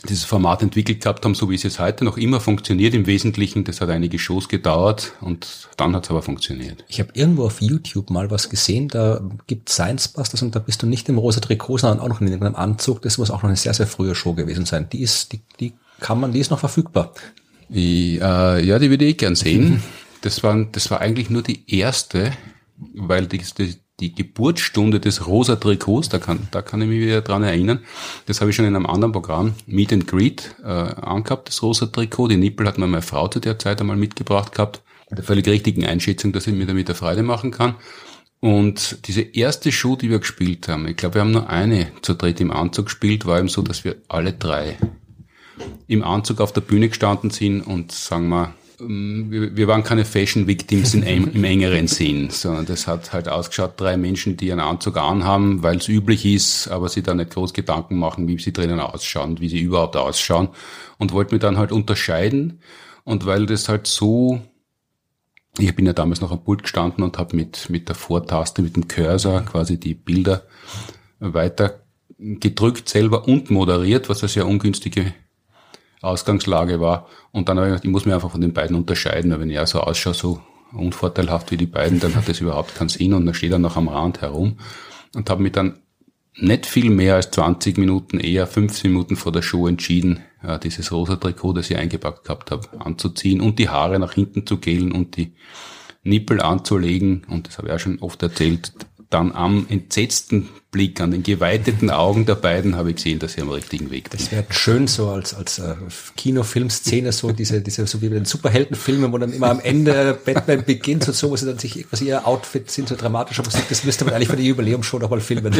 dieses 0.04 0.24
Format 0.24 0.62
entwickelt 0.62 1.02
gehabt 1.02 1.26
haben, 1.26 1.36
so 1.36 1.50
wie 1.50 1.56
es 1.56 1.64
jetzt 1.64 1.80
heute 1.80 2.06
noch 2.06 2.18
immer 2.18 2.40
funktioniert 2.40 2.94
im 2.94 3.08
Wesentlichen. 3.08 3.64
Das 3.64 3.82
hat 3.82 3.90
einige 3.90 4.20
Shows 4.20 4.48
gedauert 4.48 5.14
und 5.22 5.70
dann 5.78 5.96
hat 5.96 6.06
es 6.06 6.10
aber 6.12 6.22
funktioniert. 6.22 6.86
Ich 6.88 7.00
habe 7.00 7.10
irgendwo 7.14 7.46
auf 7.46 7.62
YouTube 7.62 8.10
mal 8.10 8.30
was 8.30 8.50
gesehen, 8.50 8.88
da 8.88 9.22
gibt 9.48 9.70
Science 9.70 10.08
Busters 10.10 10.42
und 10.42 10.56
da 10.56 10.60
bist 10.60 10.82
du 10.84 10.88
nicht 10.88 11.10
im 11.10 11.18
rosa 11.18 11.40
Trikot, 11.40 11.80
sondern 11.80 12.00
auch 12.00 12.10
noch 12.10 12.22
in 12.22 12.28
irgendeinem 12.28 12.56
Anzug. 12.56 13.02
Das 13.02 13.18
muss 13.18 13.32
auch 13.32 13.42
noch 13.42 13.50
eine 13.50 13.56
sehr, 13.56 13.74
sehr 13.74 13.88
frühe 13.88 14.16
Show 14.16 14.34
gewesen 14.34 14.66
sein. 14.66 14.88
Die 14.92 15.02
ist, 15.02 15.34
die, 15.34 15.42
die 15.60 15.74
kann 16.00 16.20
man, 16.20 16.32
die 16.32 16.40
ist 16.40 16.52
noch 16.52 16.60
verfügbar. 16.60 17.14
Ich, 17.70 18.22
äh, 18.22 18.66
ja, 18.66 18.80
die 18.80 18.90
würde 18.90 19.06
ich 19.06 19.18
gern 19.18 19.36
sehen. 19.36 19.84
Das 20.22 20.44
war, 20.44 20.66
das 20.72 20.90
war 20.90 21.02
eigentlich 21.02 21.30
nur 21.30 21.44
die 21.44 21.64
erste, 21.68 22.34
weil 22.78 23.28
die, 23.28 23.42
die 23.58 23.76
die 24.00 24.14
Geburtsstunde 24.14 25.00
des 25.00 25.26
rosa 25.26 25.56
Trikots, 25.56 26.10
da 26.10 26.20
kann, 26.20 26.48
da 26.52 26.62
kann 26.62 26.82
ich 26.82 26.88
mich 26.88 27.00
wieder 27.00 27.22
dran 27.22 27.44
erinnern. 27.44 27.80
Das 28.28 28.42
habe 28.42 28.52
ich 28.52 28.56
schon 28.56 28.66
in 28.66 28.76
einem 28.76 28.86
anderen 28.86 29.12
Programm, 29.12 29.56
Meet 29.66 29.94
and 29.94 30.08
Greet, 30.08 30.56
äh, 30.64 30.68
angehabt, 30.68 31.50
das 31.50 31.64
rosa 31.64 31.88
Trikot. 31.88 32.28
Die 32.28 32.38
Nippel 32.38 32.68
hat 32.68 32.78
mir 32.78 32.88
meine 32.88 33.02
Frau 33.02 33.28
zu 33.28 33.40
der 33.40 33.58
Zeit 33.58 33.82
einmal 33.82 33.98
mitgebracht 33.98 34.52
gehabt. 34.54 34.82
Mit 35.10 35.20
der 35.20 35.26
völlig 35.26 35.48
richtigen 35.48 35.86
Einschätzung, 35.86 36.34
dass 36.34 36.48
ich 36.48 36.54
mir 36.54 36.66
damit 36.66 36.90
eine 36.90 36.96
Freude 36.96 37.24
machen 37.24 37.52
kann. 37.52 37.76
Und 38.40 39.08
diese 39.08 39.22
erste 39.22 39.72
Show, 39.72 39.96
die 39.96 40.10
wir 40.10 40.20
gespielt 40.20 40.68
haben, 40.68 40.88
ich 40.88 40.98
glaube, 40.98 41.16
wir 41.16 41.22
haben 41.22 41.32
nur 41.32 41.50
eine 41.50 41.88
zu 42.02 42.14
dritt 42.14 42.40
im 42.40 42.52
Anzug 42.52 42.86
gespielt, 42.86 43.26
war 43.26 43.40
eben 43.40 43.48
so, 43.48 43.62
dass 43.62 43.84
wir 43.84 43.96
alle 44.10 44.34
drei 44.34 44.78
im 45.88 46.04
Anzug 46.04 46.40
auf 46.42 46.52
der 46.52 46.62
Bühne 46.62 46.90
gestanden 46.90 47.32
sind 47.32 47.62
und 47.62 47.92
sagen 47.92 48.30
wir, 48.30 48.54
wir, 48.80 49.68
waren 49.68 49.84
keine 49.84 50.06
Fashion 50.06 50.46
Victims 50.46 50.94
im 50.94 51.44
engeren 51.44 51.88
Sinn, 51.88 52.30
sondern 52.30 52.66
das 52.68 52.86
hat 52.86 53.12
halt 53.12 53.28
ausgeschaut, 53.28 53.74
drei 53.78 53.98
Menschen, 53.98 54.38
die 54.38 54.52
einen 54.52 54.62
Anzug 54.62 54.98
anhaben, 54.98 55.64
weil 55.64 55.78
es 55.78 55.88
üblich 55.88 56.26
ist, 56.26 56.68
aber 56.68 56.88
sie 56.88 57.02
da 57.02 57.16
nicht 57.16 57.32
groß 57.32 57.54
Gedanken 57.54 57.98
machen, 57.98 58.28
wie 58.28 58.38
sie 58.38 58.54
drinnen 58.54 58.80
ausschauen, 58.80 59.40
wie 59.40 59.50
sie 59.50 59.60
überhaupt 59.60 59.96
ausschauen. 59.96 60.50
Und 61.00 61.12
wollten 61.12 61.36
mir 61.36 61.40
dann 61.40 61.58
halt 61.58 61.72
unterscheiden. 61.72 62.62
Und 63.04 63.26
weil 63.26 63.46
das 63.46 63.70
halt 63.70 63.88
so 63.88 64.42
ich 65.60 65.76
bin 65.76 65.86
ja 65.86 65.94
damals 65.94 66.22
noch 66.22 66.32
am 66.32 66.44
Pult 66.44 66.64
gestanden 66.64 67.04
und 67.04 67.18
habe 67.18 67.36
mit, 67.36 67.70
mit 67.70 67.88
der 67.88 67.96
Vortaste, 67.96 68.62
mit 68.62 68.76
dem 68.76 68.88
Cursor 68.88 69.42
quasi 69.42 69.80
die 69.80 69.96
Bilder 69.96 70.44
weiter 71.20 71.82
gedrückt 72.20 72.90
selber 72.90 73.28
und 73.28 73.50
moderiert, 73.50 74.10
was 74.10 74.22
eine 74.22 74.30
sehr 74.30 74.48
ungünstige 74.48 75.14
Ausgangslage 76.02 76.80
war. 76.80 77.08
Und 77.32 77.50
dann 77.50 77.58
habe 77.58 77.68
ich 77.68 77.72
gedacht, 77.72 77.86
ich 77.86 77.92
muss 77.92 78.06
mich 78.06 78.14
einfach 78.14 78.32
von 78.32 78.42
den 78.42 78.54
beiden 78.54 78.76
unterscheiden, 78.76 79.32
weil 79.32 79.40
wenn 79.40 79.50
ich 79.50 79.60
so 79.68 79.82
ausschaue, 79.82 80.14
so 80.14 80.42
unvorteilhaft 80.74 81.52
wie 81.52 81.58
die 81.58 81.66
beiden, 81.66 82.00
dann 82.00 82.16
hat 82.16 82.28
das 82.28 82.42
überhaupt 82.42 82.76
keinen 82.76 82.90
Sinn 82.90 83.14
und 83.14 83.26
dann 83.26 83.34
steht 83.34 83.52
er 83.52 83.60
noch 83.60 83.78
am 83.78 83.88
Rand 83.88 84.22
herum 84.22 84.58
und 85.16 85.30
habe 85.30 85.42
mich 85.42 85.54
dann 85.54 85.80
nicht 86.36 86.66
viel 86.66 86.90
mehr 86.90 87.16
als 87.16 87.32
20 87.32 87.78
Minuten, 87.78 88.20
eher 88.20 88.46
15 88.46 88.92
Minuten 88.92 89.16
vor 89.16 89.32
der 89.32 89.42
Show 89.42 89.68
entschieden, 89.68 90.20
äh, 90.44 90.60
dieses 90.60 90.92
rosa 90.92 91.16
Trikot, 91.16 91.54
das 91.54 91.70
ich 91.72 91.78
eingepackt 91.78 92.26
gehabt 92.26 92.52
habe, 92.52 92.68
anzuziehen 92.80 93.42
und 93.42 93.58
die 93.60 93.70
Haare 93.70 93.98
nach 93.98 94.14
hinten 94.14 94.46
zu 94.46 94.58
gelen 94.58 94.92
und 94.92 95.18
die 95.18 95.34
Nippel 96.04 96.42
anzulegen. 96.42 97.26
Und 97.28 97.48
das 97.48 97.58
habe 97.58 97.70
ich 97.70 97.74
auch 97.74 97.80
schon 97.80 98.00
oft 98.00 98.22
erzählt, 98.22 98.72
dann 99.10 99.32
am 99.32 99.66
entsetzten 99.70 100.50
Blick, 100.70 101.00
an 101.00 101.12
den 101.12 101.24
geweiteten 101.24 101.90
Augen 101.90 102.26
der 102.26 102.36
beiden 102.36 102.76
habe 102.76 102.90
ich 102.90 102.98
gesehen, 102.98 103.20
dass 103.20 103.34
sie 103.34 103.42
am 103.42 103.50
richtigen 103.50 103.90
Weg 103.90 104.10
sind. 104.12 104.22
Das 104.22 104.32
wäre 104.32 104.46
schön 104.50 104.88
so 104.88 105.10
als, 105.10 105.34
als 105.34 105.60
äh, 105.60 105.76
Kinofilmszene, 106.18 107.14
so 107.14 107.32
diese, 107.32 107.62
diese, 107.62 107.88
so 107.88 108.02
wie 108.02 108.10
bei 108.10 108.16
den 108.16 108.26
Superheldenfilmen, 108.26 109.14
wo 109.14 109.18
dann 109.18 109.32
immer 109.32 109.50
am 109.50 109.62
Ende 109.62 110.20
Batman 110.26 110.66
beginnt 110.66 111.08
und 111.08 111.14
so, 111.14 111.32
wo 111.32 111.38
sie 111.38 111.46
dann 111.46 111.58
sich 111.58 111.88
was 111.90 112.02
ihr 112.02 112.28
Outfit 112.28 112.70
sind, 112.70 112.90
so 112.90 112.98
dramatischer 112.98 113.44
Musik, 113.44 113.64
das 113.70 113.86
müsste 113.86 114.04
man 114.04 114.14
eigentlich 114.14 114.28
für 114.28 114.36
die 114.36 114.46
Jubiläumshow 114.46 115.00
nochmal 115.00 115.22
filmen. 115.22 115.54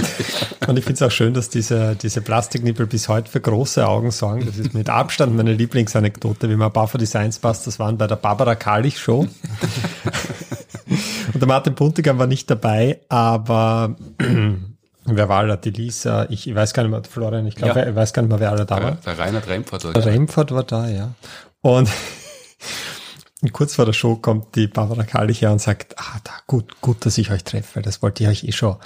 Und 0.68 0.78
ich 0.78 0.84
finde 0.84 0.94
es 0.94 1.02
auch 1.02 1.12
schön, 1.12 1.34
dass 1.34 1.50
diese, 1.50 1.96
diese 1.96 2.20
Plastiknippel 2.20 2.86
bis 2.86 3.08
heute 3.08 3.32
für 3.32 3.40
große 3.40 3.88
Augen 3.88 4.12
sorgen. 4.12 4.46
Das 4.46 4.58
ist 4.58 4.74
mit 4.74 4.90
Abstand 4.90 5.36
meine 5.38 5.54
Lieblingsanekdote, 5.54 6.50
wie 6.50 6.58
wir 6.58 6.66
ein 6.66 6.74
paar 6.74 6.90
von 6.90 7.00
die 7.00 7.06
Science 7.06 7.40
Busters 7.40 7.80
waren 7.80 7.98
bei 7.98 8.08
der 8.08 8.18
Barbara 8.18 8.56
Kalich 8.56 9.00
Show. 9.00 9.26
Und 11.34 11.40
der 11.40 11.48
Martin 11.48 11.76
Puntigam 11.76 12.20
war 12.20 12.28
nicht 12.28 12.50
dabei, 12.50 13.02
aber 13.10 13.96
wer 15.06 15.30
war 15.30 15.46
da? 15.46 15.56
Die 15.56 15.70
Lisa, 15.70 16.26
ich, 16.30 16.48
ich 16.48 16.56
weiß 16.56 16.74
gar 16.74 16.84
nicht 16.84 16.92
mehr, 16.92 17.04
Florian, 17.04 17.46
ich 17.48 17.56
glaube, 17.56 17.80
ja. 17.80 17.88
ich 17.88 17.96
weiß 17.96 18.14
gar 18.14 18.22
nicht 18.22 18.30
mehr, 18.30 18.40
wer 18.40 18.52
alle 18.52 18.66
da 18.66 18.82
war. 18.82 18.92
Der 19.06 19.18
Reinhard 19.18 19.48
Remford 19.48 19.84
war 19.84 19.94
da. 19.94 20.02
Der 20.02 20.14
Remford 20.14 20.52
war 20.52 20.64
da, 20.64 20.88
ja. 20.88 21.14
Und 21.62 21.90
kurz 23.52 23.76
vor 23.76 23.86
der 23.86 23.94
Show 23.94 24.16
kommt 24.16 24.56
die 24.56 24.68
Barbara 24.68 25.04
Kallich 25.04 25.42
her 25.42 25.52
und 25.52 25.62
sagt, 25.62 25.96
ah, 25.98 26.20
da, 26.24 26.32
gut, 26.48 26.82
gut, 26.82 27.06
dass 27.06 27.18
ich 27.18 27.32
euch 27.32 27.44
treffe, 27.44 27.76
weil 27.76 27.84
das 27.84 28.02
wollte 28.02 28.24
ich 28.24 28.30
euch 28.30 28.44
eh 28.44 28.52
schon, 28.52 28.78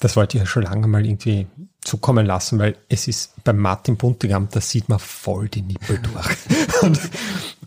das 0.00 0.16
wollte 0.16 0.36
ich 0.36 0.42
euch 0.42 0.50
schon 0.50 0.64
lange 0.64 0.86
mal 0.86 1.04
irgendwie 1.04 1.46
zukommen 1.86 2.26
lassen, 2.26 2.58
weil 2.58 2.76
es 2.88 3.06
ist 3.08 3.32
beim 3.44 3.58
Martin 3.58 3.96
Buntigam, 3.96 4.48
da 4.50 4.60
sieht 4.60 4.88
man 4.88 4.98
voll 4.98 5.48
die 5.48 5.62
Nippel 5.62 5.98
durch. 6.00 6.36
und, 6.82 6.98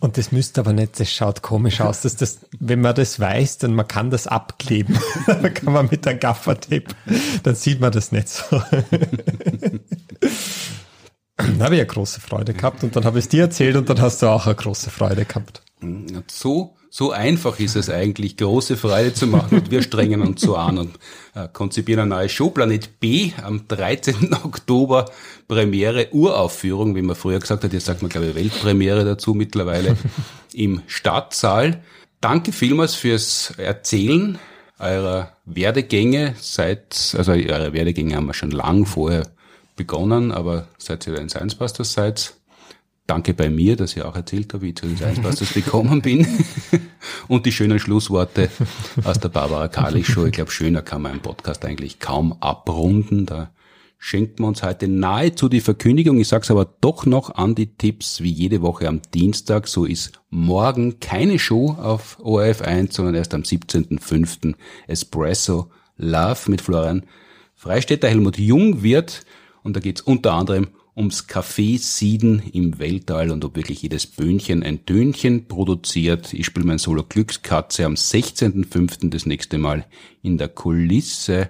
und 0.00 0.18
das 0.18 0.30
müsste 0.30 0.60
aber 0.60 0.72
nicht, 0.72 1.00
das 1.00 1.10
schaut 1.10 1.42
komisch 1.42 1.80
aus, 1.80 2.02
dass 2.02 2.16
das, 2.16 2.40
wenn 2.58 2.80
man 2.80 2.94
das 2.94 3.18
weiß, 3.18 3.58
dann 3.58 3.74
man 3.74 3.88
kann 3.88 4.10
das 4.10 4.26
abkleben. 4.26 4.98
dann 5.26 5.54
kann 5.54 5.72
man 5.72 5.88
mit 5.90 6.06
einem 6.06 6.20
Gaffertape, 6.20 6.94
dann 7.42 7.54
sieht 7.54 7.80
man 7.80 7.92
das 7.92 8.12
nicht 8.12 8.28
so. 8.28 8.44
da 11.36 11.64
habe 11.64 11.74
ich 11.74 11.80
eine 11.80 11.86
große 11.86 12.20
Freude 12.20 12.52
gehabt 12.54 12.84
und 12.84 12.94
dann 12.96 13.04
habe 13.04 13.18
ich 13.18 13.24
es 13.24 13.28
dir 13.30 13.44
erzählt 13.44 13.76
und 13.76 13.88
dann 13.88 14.00
hast 14.00 14.22
du 14.22 14.26
auch 14.26 14.46
eine 14.46 14.54
große 14.54 14.90
Freude 14.90 15.24
gehabt. 15.24 15.62
So, 16.30 16.76
so 16.90 17.12
einfach 17.12 17.60
ist 17.60 17.76
es 17.76 17.88
eigentlich, 17.88 18.36
große 18.36 18.76
Freude 18.76 19.14
zu 19.14 19.28
machen 19.28 19.58
und 19.58 19.70
wir 19.70 19.80
strengen 19.80 20.22
uns 20.22 20.40
so 20.40 20.56
an 20.56 20.76
und 20.76 20.98
äh, 21.36 21.46
konzipieren 21.52 22.00
eine 22.00 22.10
neue 22.10 22.28
Show. 22.28 22.50
Planet 22.50 22.98
B 22.98 23.30
am 23.42 23.68
13. 23.68 24.34
Oktober 24.44 25.06
Premiere, 25.46 26.08
Uraufführung, 26.10 26.96
wie 26.96 27.02
man 27.02 27.14
früher 27.14 27.38
gesagt 27.38 27.62
hat, 27.62 27.72
jetzt 27.72 27.86
sagt 27.86 28.02
man 28.02 28.10
glaube 28.10 28.28
ich 28.28 28.34
Weltpremiere 28.34 29.04
dazu 29.04 29.34
mittlerweile 29.34 29.96
im 30.52 30.82
Stadtsaal. 30.88 31.80
Danke 32.20 32.50
vielmals 32.52 32.96
fürs 32.96 33.54
Erzählen 33.56 34.38
eurer 34.80 35.32
Werdegänge 35.44 36.34
seit, 36.40 37.14
also 37.16 37.32
eure 37.32 37.72
Werdegänge 37.72 38.16
haben 38.16 38.26
wir 38.26 38.34
schon 38.34 38.50
lang 38.50 38.84
vorher 38.84 39.28
begonnen, 39.76 40.32
aber 40.32 40.66
seit 40.76 41.06
ihr 41.06 41.18
ein 41.18 41.28
Science 41.28 41.54
Busters 41.54 41.92
seid, 41.92 42.34
Danke 43.06 43.34
bei 43.34 43.50
mir, 43.50 43.74
dass 43.76 43.96
ich 43.96 44.02
auch 44.02 44.14
erzählt 44.14 44.54
habe, 44.54 44.62
wie 44.62 44.68
ich 44.68 44.76
zu 44.76 44.86
den 44.86 44.96
Science 44.96 45.52
gekommen 45.52 46.00
bin. 46.00 46.26
Und 47.28 47.44
die 47.44 47.52
schönen 47.52 47.80
Schlussworte 47.80 48.50
aus 49.02 49.18
der 49.18 49.30
Barbara 49.30 49.68
Karlich 49.68 50.06
Show. 50.06 50.26
Ich 50.26 50.32
glaube, 50.32 50.52
schöner 50.52 50.82
kann 50.82 51.02
man 51.02 51.12
einen 51.12 51.20
Podcast 51.20 51.64
eigentlich 51.64 51.98
kaum 51.98 52.34
abrunden. 52.40 53.26
Da 53.26 53.50
schenkt 53.98 54.38
man 54.38 54.50
uns 54.50 54.62
heute 54.62 54.88
nahezu 54.88 55.48
die 55.48 55.60
Verkündigung. 55.60 56.18
Ich 56.18 56.28
sage 56.28 56.42
es 56.42 56.50
aber 56.50 56.64
doch 56.80 57.04
noch 57.04 57.34
an 57.34 57.54
die 57.54 57.74
Tipps, 57.74 58.20
wie 58.22 58.30
jede 58.30 58.62
Woche 58.62 58.86
am 58.86 59.02
Dienstag. 59.12 59.66
So 59.66 59.84
ist 59.84 60.12
morgen 60.30 61.00
keine 61.00 61.38
Show 61.38 61.76
auf 61.80 62.18
ORF 62.20 62.62
1, 62.62 62.94
sondern 62.94 63.14
erst 63.14 63.34
am 63.34 63.42
17.05. 63.42 64.54
Espresso 64.86 65.70
Love 65.96 66.50
mit 66.50 66.60
Florian 66.60 67.04
Freistädter. 67.54 68.08
Helmut 68.08 68.38
Jung 68.38 68.82
wird, 68.82 69.24
und 69.62 69.76
da 69.76 69.80
geht's 69.80 70.00
unter 70.00 70.32
anderem 70.32 70.68
ums 71.00 71.28
Café 71.28 71.78
Sieden 71.78 72.42
im 72.52 72.78
Weltall 72.78 73.30
und 73.30 73.42
ob 73.46 73.56
wirklich 73.56 73.80
jedes 73.80 74.06
Böhnchen 74.06 74.62
ein 74.62 74.84
Tönchen 74.84 75.48
produziert. 75.48 76.34
Ich 76.34 76.44
spiele 76.44 76.66
mein 76.66 76.76
Solo 76.76 77.02
Glückskatze 77.02 77.86
am 77.86 77.94
16.05. 77.94 79.08
das 79.08 79.24
nächste 79.24 79.56
Mal 79.56 79.86
in 80.22 80.36
der 80.36 80.48
Kulisse. 80.48 81.48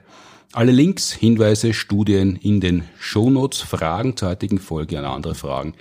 Alle 0.52 0.70
Links, 0.70 1.10
Hinweise, 1.10 1.74
Studien 1.74 2.36
in 2.36 2.60
den 2.60 2.84
Shownotes, 3.00 3.60
Fragen 3.60 4.16
zur 4.16 4.28
heutigen 4.28 4.60
Folge 4.60 4.98
und 4.98 5.04
andere 5.04 5.34
Fragen, 5.34 5.74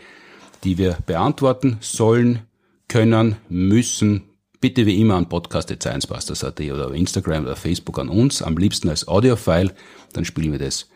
die 0.64 0.80
wir 0.80 0.98
beantworten 1.06 1.78
sollen, 1.80 2.40
können, 2.88 3.36
müssen. 3.50 4.24
Bitte 4.60 4.88
wie 4.88 5.00
immer 5.00 5.14
an 5.14 5.30
podcast.sciencebusters.at 5.30 6.60
oder 6.60 6.92
Instagram 6.92 7.44
oder 7.44 7.56
Facebook 7.56 8.00
an 8.00 8.10
uns, 8.10 8.42
am 8.42 8.58
liebsten 8.58 8.90
als 8.90 9.08
Audiofile, 9.08 9.76
dann 10.14 10.26
spielen 10.26 10.54
wir 10.54 10.60
das 10.60 10.88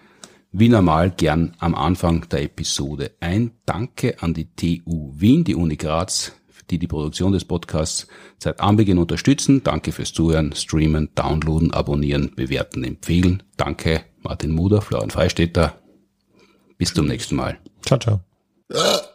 wie 0.53 0.69
normal 0.69 1.11
gern 1.11 1.55
am 1.59 1.75
Anfang 1.75 2.29
der 2.29 2.43
Episode 2.43 3.11
ein 3.19 3.51
Danke 3.65 4.21
an 4.21 4.33
die 4.33 4.47
TU 4.55 5.11
Wien, 5.15 5.43
die 5.43 5.55
Uni 5.55 5.75
Graz, 5.75 6.31
die 6.69 6.77
die 6.79 6.87
Produktion 6.87 7.33
des 7.33 7.43
Podcasts 7.43 8.07
seit 8.37 8.61
Anbeginn 8.61 8.99
unterstützen. 8.99 9.63
Danke 9.63 9.91
fürs 9.91 10.13
Zuhören, 10.13 10.53
Streamen, 10.53 11.09
Downloaden, 11.15 11.73
Abonnieren, 11.73 12.31
Bewerten, 12.35 12.83
Empfehlen. 12.83 13.43
Danke 13.57 14.05
Martin 14.21 14.51
Muder, 14.51 14.81
Florian 14.81 15.09
Freistetter. 15.09 15.79
Bis 16.77 16.93
zum 16.93 17.07
nächsten 17.07 17.35
Mal. 17.35 17.57
Ciao, 17.81 17.99
ciao. 17.99 18.21